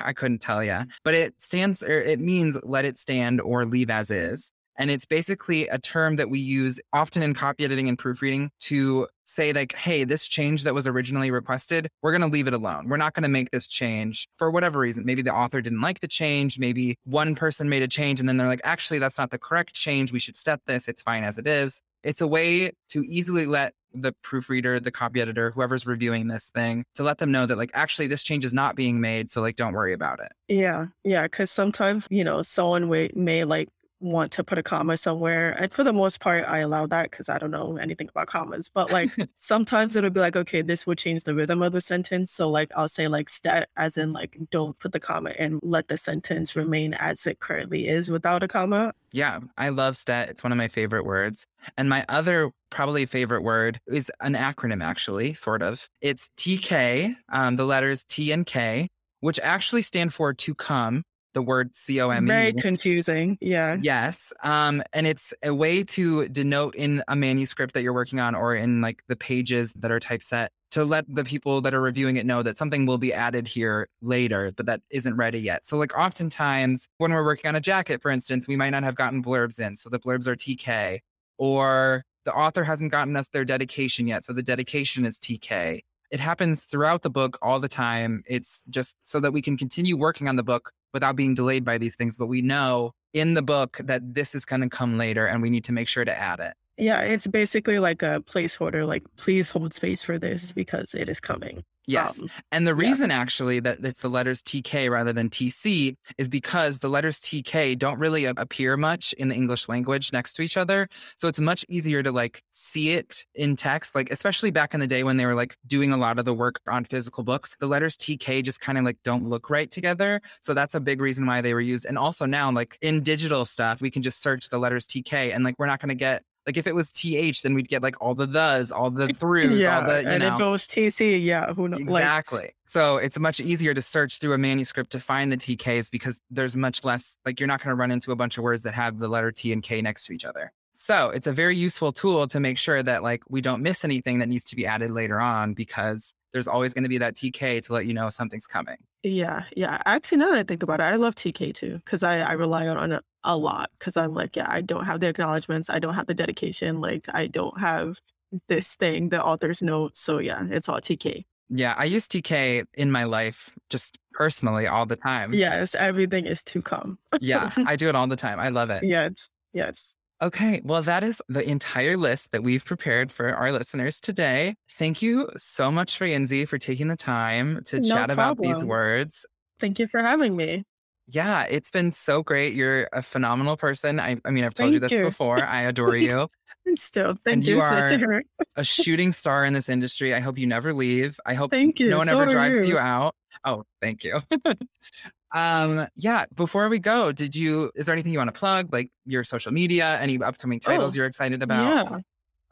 I 0.00 0.12
couldn't 0.12 0.38
tell 0.38 0.62
you, 0.64 0.80
but 1.02 1.14
it 1.14 1.34
stands 1.42 1.82
or 1.82 2.00
it 2.00 2.20
means 2.20 2.56
let 2.62 2.84
it 2.84 2.96
stand 2.96 3.40
or 3.40 3.66
leave 3.66 3.90
as 3.90 4.10
is. 4.10 4.52
And 4.76 4.90
it's 4.90 5.04
basically 5.04 5.68
a 5.68 5.78
term 5.78 6.16
that 6.16 6.30
we 6.30 6.38
use 6.38 6.80
often 6.92 7.22
in 7.22 7.34
copy 7.34 7.64
editing 7.64 7.88
and 7.88 7.98
proofreading 7.98 8.50
to 8.60 9.06
say, 9.24 9.52
like, 9.52 9.74
hey, 9.74 10.04
this 10.04 10.26
change 10.26 10.64
that 10.64 10.74
was 10.74 10.86
originally 10.86 11.30
requested, 11.30 11.88
we're 12.02 12.12
going 12.12 12.20
to 12.20 12.26
leave 12.28 12.46
it 12.46 12.54
alone. 12.54 12.88
We're 12.88 12.96
not 12.96 13.14
going 13.14 13.22
to 13.22 13.28
make 13.28 13.50
this 13.50 13.66
change 13.66 14.28
for 14.36 14.50
whatever 14.50 14.78
reason. 14.78 15.04
Maybe 15.06 15.22
the 15.22 15.34
author 15.34 15.60
didn't 15.60 15.80
like 15.80 16.00
the 16.00 16.08
change. 16.08 16.58
Maybe 16.58 16.98
one 17.04 17.34
person 17.34 17.68
made 17.68 17.82
a 17.82 17.88
change 17.88 18.20
and 18.20 18.28
then 18.28 18.36
they're 18.36 18.48
like, 18.48 18.60
actually, 18.64 18.98
that's 18.98 19.18
not 19.18 19.30
the 19.30 19.38
correct 19.38 19.74
change. 19.74 20.12
We 20.12 20.18
should 20.18 20.36
stet 20.36 20.60
this. 20.66 20.88
It's 20.88 21.02
fine 21.02 21.24
as 21.24 21.38
it 21.38 21.46
is. 21.46 21.80
It's 22.02 22.20
a 22.20 22.26
way 22.26 22.70
to 22.90 23.02
easily 23.08 23.46
let 23.46 23.72
the 23.94 24.12
proofreader, 24.22 24.78
the 24.78 24.90
copy 24.90 25.20
editor, 25.20 25.52
whoever's 25.52 25.86
reviewing 25.86 26.28
this 26.28 26.50
thing, 26.50 26.84
to 26.96 27.02
let 27.02 27.18
them 27.18 27.30
know 27.30 27.46
that, 27.46 27.56
like, 27.56 27.70
actually, 27.74 28.08
this 28.08 28.22
change 28.22 28.44
is 28.44 28.52
not 28.52 28.76
being 28.76 29.00
made. 29.00 29.30
So, 29.30 29.40
like, 29.40 29.56
don't 29.56 29.72
worry 29.72 29.94
about 29.94 30.20
it. 30.20 30.32
Yeah. 30.48 30.86
Yeah. 31.04 31.26
Cause 31.28 31.50
sometimes, 31.50 32.06
you 32.10 32.24
know, 32.24 32.42
someone 32.42 32.90
may, 32.90 33.10
may 33.14 33.44
like 33.44 33.68
want 34.04 34.32
to 34.32 34.44
put 34.44 34.58
a 34.58 34.62
comma 34.62 34.96
somewhere. 34.96 35.56
And 35.58 35.72
for 35.72 35.82
the 35.82 35.92
most 35.92 36.20
part, 36.20 36.44
I 36.44 36.58
allow 36.58 36.86
that 36.86 37.10
because 37.10 37.28
I 37.28 37.38
don't 37.38 37.50
know 37.50 37.76
anything 37.76 38.08
about 38.08 38.26
commas. 38.26 38.68
But 38.68 38.92
like 38.92 39.10
sometimes 39.36 39.96
it'll 39.96 40.10
be 40.10 40.20
like, 40.20 40.36
okay, 40.36 40.62
this 40.62 40.86
will 40.86 40.94
change 40.94 41.24
the 41.24 41.34
rhythm 41.34 41.62
of 41.62 41.72
the 41.72 41.80
sentence. 41.80 42.32
So 42.32 42.48
like 42.48 42.70
I'll 42.76 42.88
say 42.88 43.08
like 43.08 43.28
stet 43.28 43.70
as 43.76 43.96
in 43.96 44.12
like 44.12 44.38
don't 44.50 44.78
put 44.78 44.92
the 44.92 45.00
comma 45.00 45.30
and 45.38 45.58
let 45.62 45.88
the 45.88 45.96
sentence 45.96 46.54
remain 46.54 46.94
as 46.94 47.26
it 47.26 47.40
currently 47.40 47.88
is 47.88 48.10
without 48.10 48.42
a 48.42 48.48
comma. 48.48 48.92
Yeah, 49.12 49.40
I 49.56 49.70
love 49.70 49.96
stet. 49.96 50.28
It's 50.28 50.42
one 50.42 50.52
of 50.52 50.58
my 50.58 50.68
favorite 50.68 51.06
words. 51.06 51.46
And 51.78 51.88
my 51.88 52.04
other 52.08 52.50
probably 52.70 53.06
favorite 53.06 53.42
word 53.42 53.80
is 53.86 54.10
an 54.20 54.34
acronym, 54.34 54.82
actually, 54.82 55.34
sort 55.34 55.62
of. 55.62 55.88
It's 56.00 56.30
TK, 56.36 57.14
um, 57.32 57.56
the 57.56 57.64
letters 57.64 58.04
T 58.04 58.32
and 58.32 58.44
K, 58.44 58.88
which 59.20 59.38
actually 59.42 59.82
stand 59.82 60.12
for 60.12 60.34
to 60.34 60.54
come 60.54 61.04
the 61.34 61.42
word 61.42 61.74
C 61.76 62.00
O 62.00 62.10
M 62.10 62.24
E. 62.24 62.28
Very 62.28 62.52
confusing. 62.52 63.36
Yeah. 63.40 63.76
Yes. 63.80 64.32
Um, 64.42 64.82
and 64.92 65.06
it's 65.06 65.34
a 65.42 65.54
way 65.54 65.84
to 65.84 66.28
denote 66.28 66.74
in 66.74 67.02
a 67.08 67.16
manuscript 67.16 67.74
that 67.74 67.82
you're 67.82 67.92
working 67.92 68.20
on 68.20 68.34
or 68.34 68.54
in 68.54 68.80
like 68.80 69.02
the 69.08 69.16
pages 69.16 69.74
that 69.74 69.90
are 69.90 70.00
typeset 70.00 70.50
to 70.74 70.84
let 70.84 71.04
the 71.08 71.22
people 71.22 71.60
that 71.60 71.72
are 71.72 71.80
reviewing 71.80 72.16
it 72.16 72.26
know 72.26 72.42
that 72.42 72.58
something 72.58 72.84
will 72.84 72.98
be 72.98 73.12
added 73.12 73.46
here 73.46 73.88
later, 74.02 74.50
but 74.56 74.66
that 74.66 74.80
isn't 74.90 75.16
ready 75.16 75.38
yet. 75.38 75.64
So, 75.64 75.76
like, 75.76 75.96
oftentimes 75.96 76.88
when 76.98 77.12
we're 77.12 77.24
working 77.24 77.48
on 77.48 77.54
a 77.54 77.60
jacket, 77.60 78.02
for 78.02 78.10
instance, 78.10 78.48
we 78.48 78.56
might 78.56 78.70
not 78.70 78.82
have 78.82 78.96
gotten 78.96 79.22
blurbs 79.22 79.60
in. 79.60 79.76
So 79.76 79.88
the 79.88 80.00
blurbs 80.00 80.26
are 80.26 80.34
TK, 80.34 80.98
or 81.38 82.04
the 82.24 82.32
author 82.32 82.64
hasn't 82.64 82.90
gotten 82.90 83.14
us 83.14 83.28
their 83.28 83.44
dedication 83.44 84.08
yet. 84.08 84.24
So 84.24 84.32
the 84.32 84.42
dedication 84.42 85.04
is 85.04 85.18
TK. 85.20 85.82
It 86.14 86.20
happens 86.20 86.62
throughout 86.62 87.02
the 87.02 87.10
book 87.10 87.36
all 87.42 87.58
the 87.58 87.66
time. 87.66 88.22
It's 88.24 88.62
just 88.70 88.94
so 89.02 89.18
that 89.18 89.32
we 89.32 89.42
can 89.42 89.56
continue 89.56 89.96
working 89.96 90.28
on 90.28 90.36
the 90.36 90.44
book 90.44 90.70
without 90.92 91.16
being 91.16 91.34
delayed 91.34 91.64
by 91.64 91.76
these 91.76 91.96
things. 91.96 92.16
But 92.16 92.28
we 92.28 92.40
know 92.40 92.94
in 93.14 93.34
the 93.34 93.42
book 93.42 93.80
that 93.82 94.14
this 94.14 94.32
is 94.32 94.44
going 94.44 94.60
to 94.60 94.68
come 94.68 94.96
later 94.96 95.26
and 95.26 95.42
we 95.42 95.50
need 95.50 95.64
to 95.64 95.72
make 95.72 95.88
sure 95.88 96.04
to 96.04 96.16
add 96.16 96.38
it. 96.38 96.54
Yeah, 96.76 97.00
it's 97.00 97.26
basically 97.26 97.80
like 97.80 98.04
a 98.04 98.22
placeholder, 98.26 98.86
like 98.86 99.02
please 99.16 99.50
hold 99.50 99.74
space 99.74 100.04
for 100.04 100.16
this 100.16 100.52
because 100.52 100.94
it 100.94 101.08
is 101.08 101.18
coming. 101.18 101.64
Yes. 101.86 102.20
Um, 102.20 102.30
and 102.52 102.66
the 102.66 102.74
reason 102.74 103.10
yeah. 103.10 103.18
actually 103.18 103.60
that 103.60 103.84
it's 103.84 104.00
the 104.00 104.08
letters 104.08 104.42
TK 104.42 104.90
rather 104.90 105.12
than 105.12 105.28
TC 105.28 105.96
is 106.18 106.28
because 106.28 106.78
the 106.78 106.88
letters 106.88 107.20
TK 107.20 107.78
don't 107.78 107.98
really 107.98 108.24
appear 108.24 108.76
much 108.76 109.12
in 109.14 109.28
the 109.28 109.34
English 109.34 109.68
language 109.68 110.12
next 110.12 110.34
to 110.34 110.42
each 110.42 110.56
other. 110.56 110.88
So 111.16 111.28
it's 111.28 111.40
much 111.40 111.64
easier 111.68 112.02
to 112.02 112.10
like 112.10 112.42
see 112.52 112.90
it 112.90 113.26
in 113.34 113.56
text, 113.56 113.94
like 113.94 114.10
especially 114.10 114.50
back 114.50 114.74
in 114.74 114.80
the 114.80 114.86
day 114.86 115.04
when 115.04 115.16
they 115.16 115.26
were 115.26 115.34
like 115.34 115.56
doing 115.66 115.92
a 115.92 115.96
lot 115.96 116.18
of 116.18 116.24
the 116.24 116.34
work 116.34 116.60
on 116.66 116.84
physical 116.84 117.22
books. 117.22 117.56
The 117.60 117.66
letters 117.66 117.96
TK 117.96 118.42
just 118.42 118.60
kind 118.60 118.78
of 118.78 118.84
like 118.84 118.98
don't 119.04 119.28
look 119.28 119.50
right 119.50 119.70
together. 119.70 120.22
So 120.40 120.54
that's 120.54 120.74
a 120.74 120.80
big 120.80 121.00
reason 121.00 121.26
why 121.26 121.40
they 121.40 121.54
were 121.54 121.60
used. 121.60 121.84
And 121.84 121.98
also 121.98 122.24
now, 122.24 122.50
like 122.50 122.78
in 122.80 123.02
digital 123.02 123.44
stuff, 123.44 123.80
we 123.80 123.90
can 123.90 124.02
just 124.02 124.22
search 124.22 124.48
the 124.48 124.58
letters 124.58 124.86
TK 124.86 125.34
and 125.34 125.44
like 125.44 125.56
we're 125.58 125.66
not 125.66 125.80
going 125.80 125.90
to 125.90 125.94
get 125.94 126.22
like 126.46 126.56
if 126.56 126.66
it 126.66 126.74
was 126.74 126.90
th, 126.90 127.42
then 127.42 127.54
we'd 127.54 127.68
get 127.68 127.82
like 127.82 128.00
all 128.00 128.14
the 128.14 128.26
thes, 128.26 128.70
all 128.70 128.90
the 128.90 129.08
throughs, 129.08 129.58
yeah, 129.58 129.80
all 129.80 129.86
the 129.86 130.02
you 130.02 130.08
and 130.08 130.22
know. 130.22 130.34
if 130.34 130.40
it 130.40 130.44
was 130.44 130.66
tc, 130.66 131.24
yeah, 131.24 131.52
who 131.54 131.68
knows? 131.68 131.80
Exactly. 131.80 132.42
Like... 132.42 132.56
so 132.66 132.96
it's 132.96 133.18
much 133.18 133.40
easier 133.40 133.74
to 133.74 133.82
search 133.82 134.18
through 134.18 134.32
a 134.32 134.38
manuscript 134.38 134.90
to 134.92 135.00
find 135.00 135.32
the 135.32 135.36
TKs 135.36 135.90
because 135.90 136.20
there's 136.30 136.54
much 136.54 136.84
less. 136.84 137.16
Like 137.24 137.40
you're 137.40 137.46
not 137.46 137.62
going 137.62 137.70
to 137.70 137.76
run 137.76 137.90
into 137.90 138.12
a 138.12 138.16
bunch 138.16 138.36
of 138.36 138.44
words 138.44 138.62
that 138.62 138.74
have 138.74 138.98
the 138.98 139.08
letter 139.08 139.32
T 139.32 139.52
and 139.52 139.62
K 139.62 139.80
next 139.80 140.06
to 140.06 140.12
each 140.12 140.24
other. 140.24 140.52
So 140.74 141.10
it's 141.10 141.26
a 141.26 141.32
very 141.32 141.56
useful 141.56 141.92
tool 141.92 142.26
to 142.28 142.40
make 142.40 142.58
sure 142.58 142.82
that 142.82 143.02
like 143.02 143.22
we 143.28 143.40
don't 143.40 143.62
miss 143.62 143.84
anything 143.84 144.18
that 144.18 144.28
needs 144.28 144.44
to 144.44 144.56
be 144.56 144.66
added 144.66 144.90
later 144.90 145.20
on 145.20 145.54
because 145.54 146.12
there's 146.34 146.48
always 146.48 146.74
going 146.74 146.82
to 146.82 146.88
be 146.88 146.98
that 146.98 147.14
TK 147.14 147.62
to 147.62 147.72
let 147.72 147.86
you 147.86 147.94
know 147.94 148.10
something's 148.10 148.48
coming. 148.48 148.76
Yeah, 149.04 149.44
yeah. 149.56 149.80
Actually, 149.86 150.18
now 150.18 150.32
that 150.32 150.38
I 150.38 150.42
think 150.42 150.64
about 150.64 150.80
it, 150.80 150.82
I 150.82 150.96
love 150.96 151.14
TK 151.14 151.54
too 151.54 151.76
because 151.84 152.02
I, 152.02 152.18
I 152.18 152.32
rely 152.32 152.66
on 152.66 152.90
it 152.92 153.02
a 153.22 153.36
lot 153.36 153.70
because 153.78 153.96
I'm 153.96 154.12
like, 154.12 154.34
yeah, 154.34 154.46
I 154.48 154.60
don't 154.60 154.84
have 154.84 154.98
the 155.00 155.08
acknowledgments, 155.08 155.70
I 155.70 155.78
don't 155.78 155.94
have 155.94 156.08
the 156.08 156.14
dedication, 156.14 156.80
like 156.80 157.06
I 157.14 157.28
don't 157.28 157.58
have 157.60 158.00
this 158.48 158.74
thing, 158.74 159.10
the 159.10 159.24
author's 159.24 159.62
note. 159.62 159.96
So 159.96 160.18
yeah, 160.18 160.42
it's 160.50 160.68
all 160.68 160.80
TK. 160.80 161.24
Yeah, 161.50 161.74
I 161.78 161.84
use 161.84 162.08
TK 162.08 162.64
in 162.74 162.90
my 162.90 163.04
life 163.04 163.50
just 163.70 163.98
personally 164.12 164.66
all 164.66 164.86
the 164.86 164.96
time. 164.96 165.34
Yes, 165.34 165.76
everything 165.76 166.26
is 166.26 166.42
to 166.44 166.60
come. 166.60 166.98
yeah, 167.20 167.52
I 167.66 167.76
do 167.76 167.88
it 167.88 167.94
all 167.94 168.08
the 168.08 168.16
time. 168.16 168.40
I 168.40 168.48
love 168.48 168.70
it. 168.70 168.82
Yes, 168.94 169.28
yes. 169.52 169.94
Okay, 170.24 170.62
well, 170.64 170.80
that 170.80 171.04
is 171.04 171.20
the 171.28 171.46
entire 171.46 171.98
list 171.98 172.32
that 172.32 172.42
we've 172.42 172.64
prepared 172.64 173.12
for 173.12 173.34
our 173.34 173.52
listeners 173.52 174.00
today. 174.00 174.54
Thank 174.78 175.02
you 175.02 175.28
so 175.36 175.70
much, 175.70 175.98
Foyinsi, 175.98 176.48
for 176.48 176.56
taking 176.56 176.88
the 176.88 176.96
time 176.96 177.60
to 177.66 177.78
no 177.78 177.86
chat 177.86 178.08
problem. 178.08 178.10
about 178.10 178.38
these 178.38 178.64
words. 178.64 179.26
Thank 179.60 179.78
you 179.78 179.86
for 179.86 180.00
having 180.00 180.34
me. 180.34 180.64
Yeah, 181.08 181.42
it's 181.42 181.70
been 181.70 181.92
so 181.92 182.22
great. 182.22 182.54
You're 182.54 182.88
a 182.94 183.02
phenomenal 183.02 183.58
person. 183.58 184.00
I, 184.00 184.16
I 184.24 184.30
mean, 184.30 184.44
I've 184.44 184.54
told 184.54 184.68
thank 184.68 184.72
you 184.72 184.80
this 184.80 184.92
you. 184.92 185.04
before. 185.04 185.44
I 185.44 185.60
adore 185.68 185.94
you. 185.94 186.28
and 186.64 186.78
still, 186.78 187.14
thank 187.16 187.34
and 187.34 187.46
you. 187.46 187.56
You 187.56 187.60
are 187.60 188.22
a 188.56 188.64
shooting 188.64 189.12
star 189.12 189.44
in 189.44 189.52
this 189.52 189.68
industry. 189.68 190.14
I 190.14 190.20
hope 190.20 190.38
you 190.38 190.46
never 190.46 190.72
leave. 190.72 191.20
I 191.26 191.34
hope 191.34 191.50
thank 191.50 191.78
you. 191.78 191.90
no 191.90 191.98
one 191.98 192.06
so 192.06 192.18
ever 192.18 192.32
drives 192.32 192.56
you. 192.56 192.64
you 192.64 192.78
out. 192.78 193.14
Oh, 193.44 193.64
thank 193.82 194.04
you. 194.04 194.22
Um, 195.34 195.88
yeah, 195.96 196.26
before 196.34 196.68
we 196.68 196.78
go, 196.78 197.10
did 197.12 197.34
you 197.34 197.70
is 197.74 197.86
there 197.86 197.92
anything 197.92 198.12
you 198.12 198.18
want 198.18 198.32
to 198.32 198.38
plug? 198.38 198.72
Like 198.72 198.90
your 199.04 199.24
social 199.24 199.52
media, 199.52 200.00
any 200.00 200.22
upcoming 200.22 200.60
titles 200.60 200.94
oh, 200.94 200.98
you're 200.98 201.06
excited 201.06 201.42
about? 201.42 201.90
Yeah. 201.90 201.98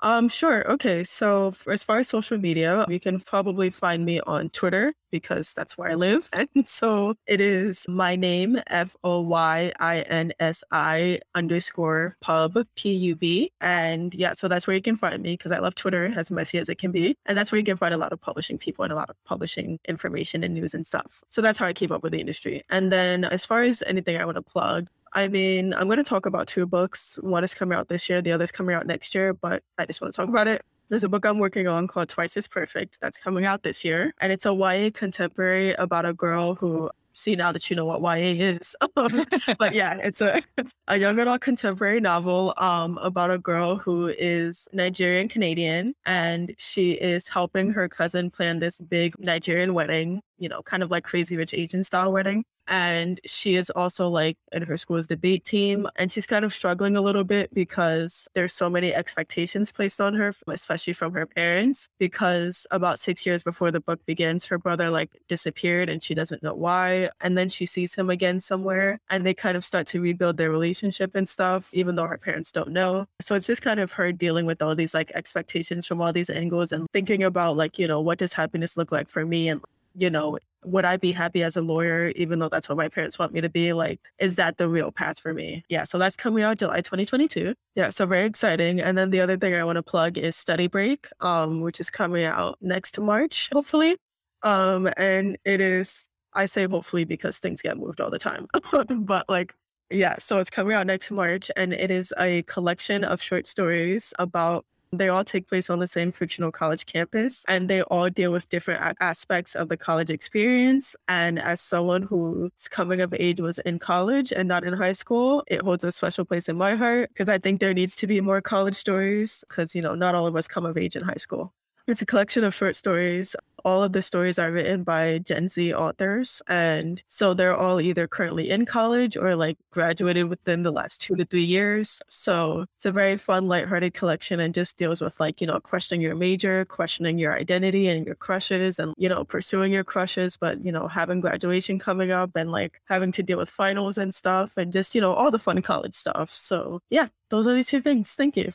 Um, 0.04 0.28
sure. 0.28 0.68
Okay. 0.68 1.04
So 1.04 1.54
as 1.68 1.84
far 1.84 1.98
as 2.00 2.08
social 2.08 2.36
media, 2.36 2.84
you 2.88 2.98
can 2.98 3.20
probably 3.20 3.70
find 3.70 4.04
me 4.04 4.20
on 4.20 4.50
Twitter 4.50 4.94
because 5.12 5.52
that's 5.52 5.78
where 5.78 5.90
I 5.90 5.94
live. 5.94 6.28
And 6.54 6.66
so 6.66 7.14
it 7.26 7.40
is 7.40 7.86
my 7.88 8.16
name, 8.16 8.58
F 8.66 8.96
O 9.04 9.20
Y 9.20 9.72
I 9.78 10.00
N 10.00 10.32
S 10.40 10.64
I 10.72 11.20
underscore 11.36 12.16
pub, 12.20 12.58
P 12.74 12.92
U 12.94 13.14
B. 13.14 13.52
And 13.60 14.12
yeah, 14.12 14.32
so 14.32 14.48
that's 14.48 14.66
where 14.66 14.74
you 14.74 14.82
can 14.82 14.96
find 14.96 15.22
me 15.22 15.34
because 15.34 15.52
I 15.52 15.60
love 15.60 15.76
Twitter 15.76 16.12
as 16.16 16.32
messy 16.32 16.58
as 16.58 16.68
it 16.68 16.78
can 16.78 16.90
be. 16.90 17.16
And 17.26 17.38
that's 17.38 17.52
where 17.52 17.58
you 17.58 17.64
can 17.64 17.76
find 17.76 17.94
a 17.94 17.98
lot 17.98 18.12
of 18.12 18.20
publishing 18.20 18.58
people 18.58 18.82
and 18.82 18.92
a 18.92 18.96
lot 18.96 19.08
of 19.08 19.16
publishing 19.24 19.78
information 19.86 20.42
and 20.42 20.52
news 20.52 20.74
and 20.74 20.84
stuff. 20.84 21.22
So 21.30 21.40
that's 21.40 21.58
how 21.58 21.66
I 21.66 21.72
keep 21.72 21.92
up 21.92 22.02
with 22.02 22.12
the 22.12 22.20
industry. 22.20 22.64
And 22.70 22.90
then 22.90 23.24
as 23.24 23.46
far 23.46 23.62
as 23.62 23.82
anything 23.86 24.16
I 24.16 24.24
want 24.24 24.36
to 24.36 24.42
plug, 24.42 24.88
I 25.12 25.28
mean, 25.28 25.74
I'm 25.74 25.86
going 25.86 25.98
to 25.98 26.04
talk 26.04 26.26
about 26.26 26.48
two 26.48 26.66
books. 26.66 27.18
One 27.22 27.44
is 27.44 27.54
coming 27.54 27.76
out 27.76 27.88
this 27.88 28.08
year, 28.08 28.22
the 28.22 28.32
other 28.32 28.44
is 28.44 28.52
coming 28.52 28.74
out 28.74 28.86
next 28.86 29.14
year, 29.14 29.34
but 29.34 29.62
I 29.78 29.84
just 29.84 30.00
want 30.00 30.14
to 30.14 30.16
talk 30.16 30.28
about 30.28 30.46
it. 30.46 30.62
There's 30.88 31.04
a 31.04 31.08
book 31.08 31.24
I'm 31.24 31.38
working 31.38 31.66
on 31.66 31.86
called 31.86 32.08
Twice 32.08 32.36
as 32.36 32.48
Perfect 32.48 32.98
that's 33.00 33.18
coming 33.18 33.44
out 33.44 33.62
this 33.62 33.84
year. 33.84 34.14
And 34.20 34.32
it's 34.32 34.46
a 34.46 34.54
YA 34.54 34.90
contemporary 34.92 35.72
about 35.72 36.06
a 36.06 36.12
girl 36.12 36.54
who 36.54 36.90
see 37.14 37.36
now 37.36 37.52
that 37.52 37.68
you 37.68 37.76
know 37.76 37.84
what 37.84 38.00
YA 38.00 38.56
is. 38.56 38.74
but 38.94 39.74
yeah, 39.74 39.94
it's 40.02 40.20
a, 40.20 40.42
a 40.88 40.98
young 40.98 41.18
adult 41.18 41.40
contemporary 41.40 42.00
novel 42.00 42.54
um, 42.56 42.98
about 42.98 43.30
a 43.30 43.38
girl 43.38 43.76
who 43.76 44.08
is 44.08 44.68
Nigerian 44.72 45.28
Canadian 45.28 45.94
and 46.06 46.54
she 46.58 46.92
is 46.92 47.28
helping 47.28 47.72
her 47.72 47.88
cousin 47.88 48.30
plan 48.30 48.58
this 48.58 48.80
big 48.80 49.18
Nigerian 49.18 49.74
wedding, 49.74 50.22
you 50.38 50.48
know, 50.48 50.62
kind 50.62 50.82
of 50.82 50.90
like 50.90 51.04
Crazy 51.04 51.36
Rich 51.36 51.54
Asian 51.54 51.84
style 51.84 52.12
wedding 52.12 52.44
and 52.72 53.20
she 53.26 53.54
is 53.54 53.68
also 53.68 54.08
like 54.08 54.38
in 54.50 54.62
her 54.62 54.78
school's 54.78 55.06
debate 55.06 55.44
team 55.44 55.86
and 55.96 56.10
she's 56.10 56.26
kind 56.26 56.42
of 56.42 56.54
struggling 56.54 56.96
a 56.96 57.02
little 57.02 57.22
bit 57.22 57.52
because 57.52 58.26
there's 58.34 58.54
so 58.54 58.70
many 58.70 58.94
expectations 58.94 59.70
placed 59.70 60.00
on 60.00 60.14
her 60.14 60.32
especially 60.48 60.94
from 60.94 61.12
her 61.12 61.26
parents 61.26 61.90
because 61.98 62.66
about 62.70 62.98
6 62.98 63.26
years 63.26 63.42
before 63.42 63.70
the 63.70 63.80
book 63.80 64.00
begins 64.06 64.46
her 64.46 64.56
brother 64.56 64.88
like 64.88 65.10
disappeared 65.28 65.90
and 65.90 66.02
she 66.02 66.14
doesn't 66.14 66.42
know 66.42 66.54
why 66.54 67.10
and 67.20 67.36
then 67.36 67.50
she 67.50 67.66
sees 67.66 67.94
him 67.94 68.08
again 68.08 68.40
somewhere 68.40 68.98
and 69.10 69.26
they 69.26 69.34
kind 69.34 69.56
of 69.58 69.66
start 69.66 69.86
to 69.86 70.00
rebuild 70.00 70.38
their 70.38 70.50
relationship 70.50 71.14
and 71.14 71.28
stuff 71.28 71.68
even 71.74 71.94
though 71.94 72.06
her 72.06 72.16
parents 72.16 72.52
don't 72.52 72.70
know. 72.70 73.04
So 73.20 73.34
it's 73.34 73.46
just 73.46 73.60
kind 73.60 73.80
of 73.80 73.92
her 73.92 74.12
dealing 74.12 74.46
with 74.46 74.62
all 74.62 74.74
these 74.74 74.94
like 74.94 75.12
expectations 75.14 75.86
from 75.86 76.00
all 76.00 76.14
these 76.14 76.30
angles 76.30 76.72
and 76.72 76.86
thinking 76.94 77.22
about 77.22 77.54
like 77.58 77.78
you 77.78 77.86
know 77.86 78.00
what 78.00 78.18
does 78.18 78.32
happiness 78.32 78.78
look 78.78 78.90
like 78.90 79.10
for 79.10 79.26
me 79.26 79.50
and 79.50 79.60
you 79.94 80.10
know 80.10 80.38
would 80.64 80.84
I 80.84 80.96
be 80.96 81.12
happy 81.12 81.42
as 81.42 81.56
a 81.56 81.62
lawyer, 81.62 82.12
even 82.14 82.38
though 82.38 82.48
that's 82.48 82.68
what 82.68 82.78
my 82.78 82.88
parents 82.88 83.18
want 83.18 83.32
me 83.32 83.40
to 83.40 83.48
be? 83.48 83.72
Like, 83.72 84.00
is 84.18 84.36
that 84.36 84.58
the 84.58 84.68
real 84.68 84.92
path 84.92 85.18
for 85.18 85.34
me? 85.34 85.64
Yeah. 85.68 85.84
So 85.84 85.98
that's 85.98 86.16
coming 86.16 86.44
out 86.44 86.58
July 86.58 86.80
2022. 86.82 87.54
Yeah. 87.74 87.90
So 87.90 88.06
very 88.06 88.26
exciting. 88.26 88.80
And 88.80 88.96
then 88.96 89.10
the 89.10 89.20
other 89.20 89.36
thing 89.36 89.54
I 89.54 89.64
want 89.64 89.76
to 89.76 89.82
plug 89.82 90.18
is 90.18 90.36
Study 90.36 90.68
Break, 90.68 91.08
um, 91.20 91.60
which 91.62 91.80
is 91.80 91.90
coming 91.90 92.24
out 92.24 92.58
next 92.60 92.98
March, 93.00 93.48
hopefully. 93.52 93.96
Um, 94.42 94.88
and 94.96 95.36
it 95.44 95.60
is, 95.60 96.06
I 96.34 96.46
say 96.46 96.66
hopefully 96.66 97.04
because 97.04 97.38
things 97.38 97.62
get 97.62 97.76
moved 97.76 98.00
all 98.00 98.10
the 98.10 98.18
time, 98.18 98.46
but 99.00 99.28
like, 99.28 99.54
Yeah, 99.90 100.16
so 100.18 100.38
it's 100.38 100.50
coming 100.50 100.74
out 100.74 100.86
next 100.86 101.10
March, 101.10 101.50
and 101.56 101.72
it 101.72 101.90
is 101.90 102.12
a 102.18 102.42
collection 102.44 103.04
of 103.04 103.20
short 103.22 103.46
stories 103.46 104.14
about 104.18 104.64
they 104.92 105.08
all 105.08 105.24
take 105.24 105.48
place 105.48 105.70
on 105.70 105.78
the 105.78 105.86
same 105.88 106.12
fictional 106.12 106.52
college 106.52 106.84
campus 106.86 107.44
and 107.48 107.68
they 107.68 107.82
all 107.82 108.10
deal 108.10 108.30
with 108.30 108.48
different 108.50 108.96
aspects 109.00 109.54
of 109.54 109.68
the 109.68 109.76
college 109.76 110.10
experience. 110.10 110.94
And 111.08 111.38
as 111.38 111.60
someone 111.60 112.02
whose 112.02 112.50
coming 112.70 113.00
of 113.00 113.14
age 113.14 113.40
was 113.40 113.58
in 113.60 113.78
college 113.78 114.32
and 114.32 114.46
not 114.48 114.64
in 114.64 114.74
high 114.74 114.92
school, 114.92 115.44
it 115.46 115.62
holds 115.62 115.82
a 115.84 115.92
special 115.92 116.24
place 116.26 116.48
in 116.48 116.56
my 116.56 116.74
heart 116.76 117.08
because 117.08 117.28
I 117.28 117.38
think 117.38 117.60
there 117.60 117.72
needs 117.74 117.96
to 117.96 118.06
be 118.06 118.20
more 118.20 118.42
college 118.42 118.76
stories 118.76 119.44
because, 119.48 119.74
you 119.74 119.80
know, 119.80 119.94
not 119.94 120.14
all 120.14 120.26
of 120.26 120.36
us 120.36 120.46
come 120.46 120.66
of 120.66 120.76
age 120.76 120.94
in 120.94 121.02
high 121.02 121.14
school. 121.16 121.54
It's 121.88 122.00
a 122.00 122.06
collection 122.06 122.44
of 122.44 122.54
short 122.54 122.76
stories. 122.76 123.34
All 123.64 123.82
of 123.82 123.92
the 123.92 124.02
stories 124.02 124.38
are 124.38 124.52
written 124.52 124.84
by 124.84 125.18
Gen 125.18 125.48
Z 125.48 125.74
authors. 125.74 126.40
And 126.48 127.02
so 127.08 127.34
they're 127.34 127.54
all 127.56 127.80
either 127.80 128.06
currently 128.06 128.50
in 128.50 128.66
college 128.66 129.16
or 129.16 129.34
like 129.34 129.58
graduated 129.70 130.28
within 130.28 130.62
the 130.62 130.70
last 130.70 131.00
two 131.00 131.16
to 131.16 131.24
three 131.24 131.42
years. 131.42 132.00
So 132.08 132.66
it's 132.76 132.86
a 132.86 132.92
very 132.92 133.16
fun, 133.16 133.48
lighthearted 133.48 133.94
collection 133.94 134.38
and 134.40 134.54
just 134.54 134.76
deals 134.76 135.00
with 135.00 135.18
like, 135.18 135.40
you 135.40 135.46
know, 135.46 135.60
questioning 135.60 136.02
your 136.02 136.14
major, 136.14 136.64
questioning 136.64 137.18
your 137.18 137.34
identity 137.34 137.88
and 137.88 138.06
your 138.06 138.16
crushes 138.16 138.78
and, 138.78 138.94
you 138.96 139.08
know, 139.08 139.24
pursuing 139.24 139.72
your 139.72 139.84
crushes, 139.84 140.36
but, 140.36 140.64
you 140.64 140.72
know, 140.72 140.86
having 140.88 141.20
graduation 141.20 141.78
coming 141.78 142.10
up 142.12 142.30
and 142.36 142.52
like 142.52 142.80
having 142.86 143.12
to 143.12 143.22
deal 143.22 143.38
with 143.38 143.50
finals 143.50 143.98
and 143.98 144.14
stuff 144.14 144.56
and 144.56 144.72
just, 144.72 144.94
you 144.94 145.00
know, 145.00 145.12
all 145.12 145.30
the 145.30 145.38
fun 145.38 145.60
college 145.62 145.94
stuff. 145.94 146.30
So 146.30 146.80
yeah, 146.90 147.08
those 147.30 147.46
are 147.46 147.54
the 147.54 147.64
two 147.64 147.80
things. 147.80 148.12
Thank 148.12 148.36
you. 148.36 148.52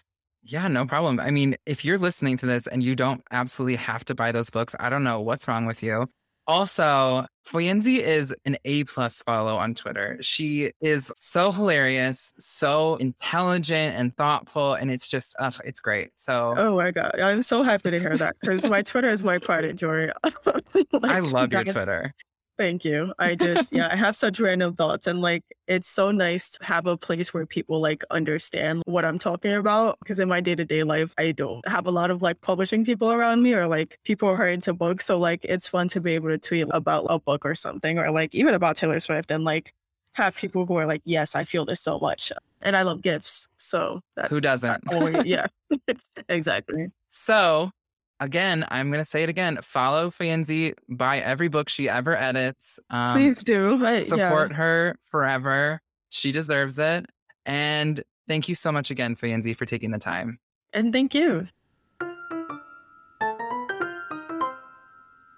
Yeah, 0.50 0.70
no 0.70 0.86
problem. 0.86 1.20
I 1.20 1.30
mean, 1.30 1.58
if 1.66 1.84
you're 1.84 1.98
listening 1.98 2.38
to 2.38 2.46
this 2.46 2.68
and 2.68 2.82
you 2.82 2.96
don't 2.96 3.22
absolutely 3.32 3.76
have 3.76 4.06
to 4.06 4.16
buy 4.16 4.32
those 4.32 4.50
books, 4.50 4.76
I 4.80 4.90
don't 4.90 5.04
know 5.04 5.20
what's 5.20 5.46
wrong 5.46 5.66
with 5.66 5.84
you. 5.84 6.08
Also, 6.48 7.26
Foyinsi 7.46 8.00
is 8.00 8.34
an 8.46 8.56
A 8.64 8.86
plus 8.86 9.22
follow 9.24 9.58
on 9.58 9.76
Twitter. 9.76 10.18
She 10.22 10.72
is 10.80 11.12
so 11.18 11.52
hilarious, 11.52 12.32
so 12.40 12.96
intelligent 12.96 13.98
and 13.98 14.16
thoughtful, 14.16 14.76
and 14.76 14.90
it's 14.90 15.10
just, 15.10 15.36
ugh, 15.40 15.56
it's 15.66 15.82
great. 15.82 16.12
So, 16.16 16.56
oh 16.58 16.78
my 16.78 16.92
god, 16.92 17.20
I'm 17.20 17.44
so 17.44 17.64
happy 17.64 17.92
to 17.92 18.00
hear 18.00 18.16
that 18.16 18.38
because 18.40 18.64
my 18.70 18.82
Twitter 18.82 19.10
is 19.10 19.26
my 19.26 19.40
pride 19.40 19.66
and 19.66 19.78
joy. 19.78 20.10
like, 20.46 21.12
I 21.12 21.20
love 21.20 21.52
your 21.52 21.66
Twitter. 21.66 22.14
Thank 22.58 22.84
you. 22.84 23.14
I 23.20 23.36
just, 23.36 23.72
yeah, 23.72 23.88
I 23.92 23.96
have 23.96 24.16
such 24.16 24.40
random 24.40 24.76
thoughts. 24.76 25.06
And 25.06 25.22
like, 25.22 25.44
it's 25.68 25.88
so 25.88 26.12
nice 26.12 26.52
to 26.52 26.66
have 26.66 26.88
a 26.88 26.98
place 26.98 27.34
where 27.34 27.46
people 27.46 27.80
like 27.80 28.04
understand 28.10 28.82
what 28.86 29.06
I'm 29.06 29.20
talking 29.20 29.54
about. 29.54 30.00
Because 30.00 30.18
in 30.18 30.28
my 30.28 30.42
day 30.42 30.56
to 30.56 30.66
day 30.66 30.84
life, 30.84 31.14
I 31.18 31.34
don't 31.34 31.68
have 31.68 31.86
a 31.86 31.92
lot 31.92 32.10
of 32.10 32.22
like 32.22 32.42
publishing 32.42 32.84
people 32.84 33.12
around 33.12 33.44
me 33.44 33.54
or 33.54 33.68
like 33.68 34.00
people 34.04 34.36
who 34.36 34.42
are 34.42 34.50
into 34.50 34.74
books. 34.74 35.06
So 35.06 35.20
like, 35.20 35.46
it's 35.46 35.68
fun 35.68 35.88
to 35.90 36.02
be 36.02 36.16
able 36.16 36.30
to 36.30 36.38
tweet 36.40 36.68
about 36.72 37.06
a 37.10 37.20
book 37.20 37.46
or 37.46 37.54
something 37.54 38.00
or 38.00 38.10
like 38.10 38.34
even 38.34 38.56
about 38.56 38.76
Taylor 38.76 39.00
Swift 39.00 39.30
and 39.30 39.44
like 39.44 39.74
have 40.14 40.36
people 40.36 40.66
who 40.66 40.76
are 40.78 40.88
like, 40.88 41.04
yes, 41.06 41.36
I 41.36 41.44
feel 41.44 41.64
this 41.64 41.80
so 41.80 42.00
much. 42.00 42.32
And 42.64 42.76
I 42.76 42.82
love 42.82 43.04
gifts. 43.04 43.48
So 43.58 44.02
that's 44.16 44.32
who 44.32 44.42
doesn't? 44.42 44.84
Always, 44.92 45.26
yeah, 45.26 45.46
exactly. 46.30 46.88
So 47.12 47.72
again, 48.20 48.66
I'm 48.70 48.92
going 48.92 49.04
to 49.04 49.10
say 49.10 49.24
it 49.24 49.30
again. 49.30 49.60
Follow 49.62 50.12
Foyinsi, 50.12 50.74
buy 50.90 51.20
every 51.20 51.48
book 51.48 51.70
she 51.70 51.90
ever 51.90 52.16
edits. 52.16 52.80
Um, 52.90 53.14
Please 53.14 53.44
do. 53.44 53.78
Right, 53.78 54.04
support 54.04 54.52
yeah. 54.52 54.58
her 54.58 55.00
forever. 55.06 55.82
She 56.10 56.32
deserves 56.32 56.80
it. 56.80 57.06
And 57.46 58.04
thank 58.28 58.50
you 58.50 58.56
so 58.56 58.72
much 58.72 58.92
again, 58.92 59.16
Foyinsi, 59.16 59.56
for 59.56 59.66
taking 59.66 59.92
the 59.92 60.00
time. 60.00 60.40
And 60.74 60.92
thank 60.92 61.14
you. 61.14 61.48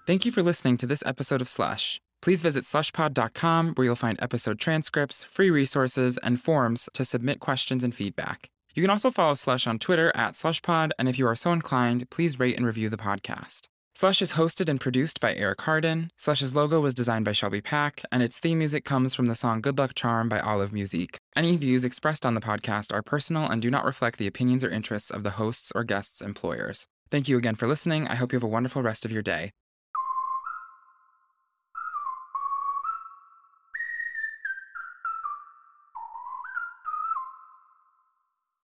Thank 0.06 0.24
you 0.24 0.32
for 0.32 0.42
listening 0.42 0.76
to 0.78 0.86
this 0.86 1.04
episode 1.06 1.40
of 1.40 1.48
Slush. 1.48 2.00
Please 2.20 2.42
visit 2.42 2.64
slushpod.com 2.64 3.74
where 3.74 3.84
you'll 3.84 3.94
find 3.94 4.18
episode 4.20 4.58
transcripts, 4.58 5.24
free 5.24 5.50
resources, 5.50 6.18
and 6.18 6.40
forms 6.40 6.88
to 6.94 7.04
submit 7.04 7.40
questions 7.40 7.84
and 7.84 7.94
feedback. 7.94 8.50
You 8.74 8.82
can 8.82 8.90
also 8.90 9.10
follow 9.10 9.34
Slush 9.34 9.66
on 9.66 9.78
Twitter 9.78 10.12
at 10.14 10.34
SlushPod, 10.34 10.90
and 10.98 11.08
if 11.08 11.18
you 11.18 11.26
are 11.26 11.34
so 11.34 11.52
inclined, 11.52 12.08
please 12.10 12.38
rate 12.38 12.56
and 12.56 12.64
review 12.64 12.88
the 12.88 12.96
podcast. 12.96 13.66
Slush 13.94 14.22
is 14.22 14.32
hosted 14.32 14.68
and 14.68 14.80
produced 14.80 15.20
by 15.20 15.34
Arik 15.34 15.60
Hardin. 15.62 16.10
Slush's 16.16 16.54
logo 16.54 16.80
was 16.80 16.94
designed 16.94 17.24
by 17.24 17.32
Shelby 17.32 17.60
Pack, 17.60 18.02
and 18.12 18.22
its 18.22 18.38
theme 18.38 18.58
music 18.58 18.84
comes 18.84 19.14
from 19.14 19.26
the 19.26 19.34
song 19.34 19.60
Good 19.60 19.76
Luck 19.76 19.94
Charm 19.94 20.28
by 20.28 20.40
Olive 20.40 20.72
Musique. 20.72 21.18
Any 21.36 21.56
views 21.56 21.84
expressed 21.84 22.24
on 22.24 22.34
the 22.34 22.40
podcast 22.40 22.94
are 22.94 23.02
personal 23.02 23.50
and 23.50 23.60
do 23.60 23.70
not 23.70 23.84
reflect 23.84 24.18
the 24.18 24.26
opinions 24.26 24.64
or 24.64 24.70
interests 24.70 25.10
of 25.10 25.24
the 25.24 25.30
hosts 25.30 25.72
or 25.74 25.84
guests' 25.84 26.22
employers. 26.22 26.86
Thank 27.10 27.28
you 27.28 27.36
again 27.36 27.56
for 27.56 27.66
listening. 27.66 28.06
I 28.06 28.14
hope 28.14 28.32
you 28.32 28.36
have 28.36 28.44
a 28.44 28.48
wonderful 28.48 28.82
rest 28.82 29.04
of 29.04 29.12
your 29.12 29.22
day. 29.22 29.50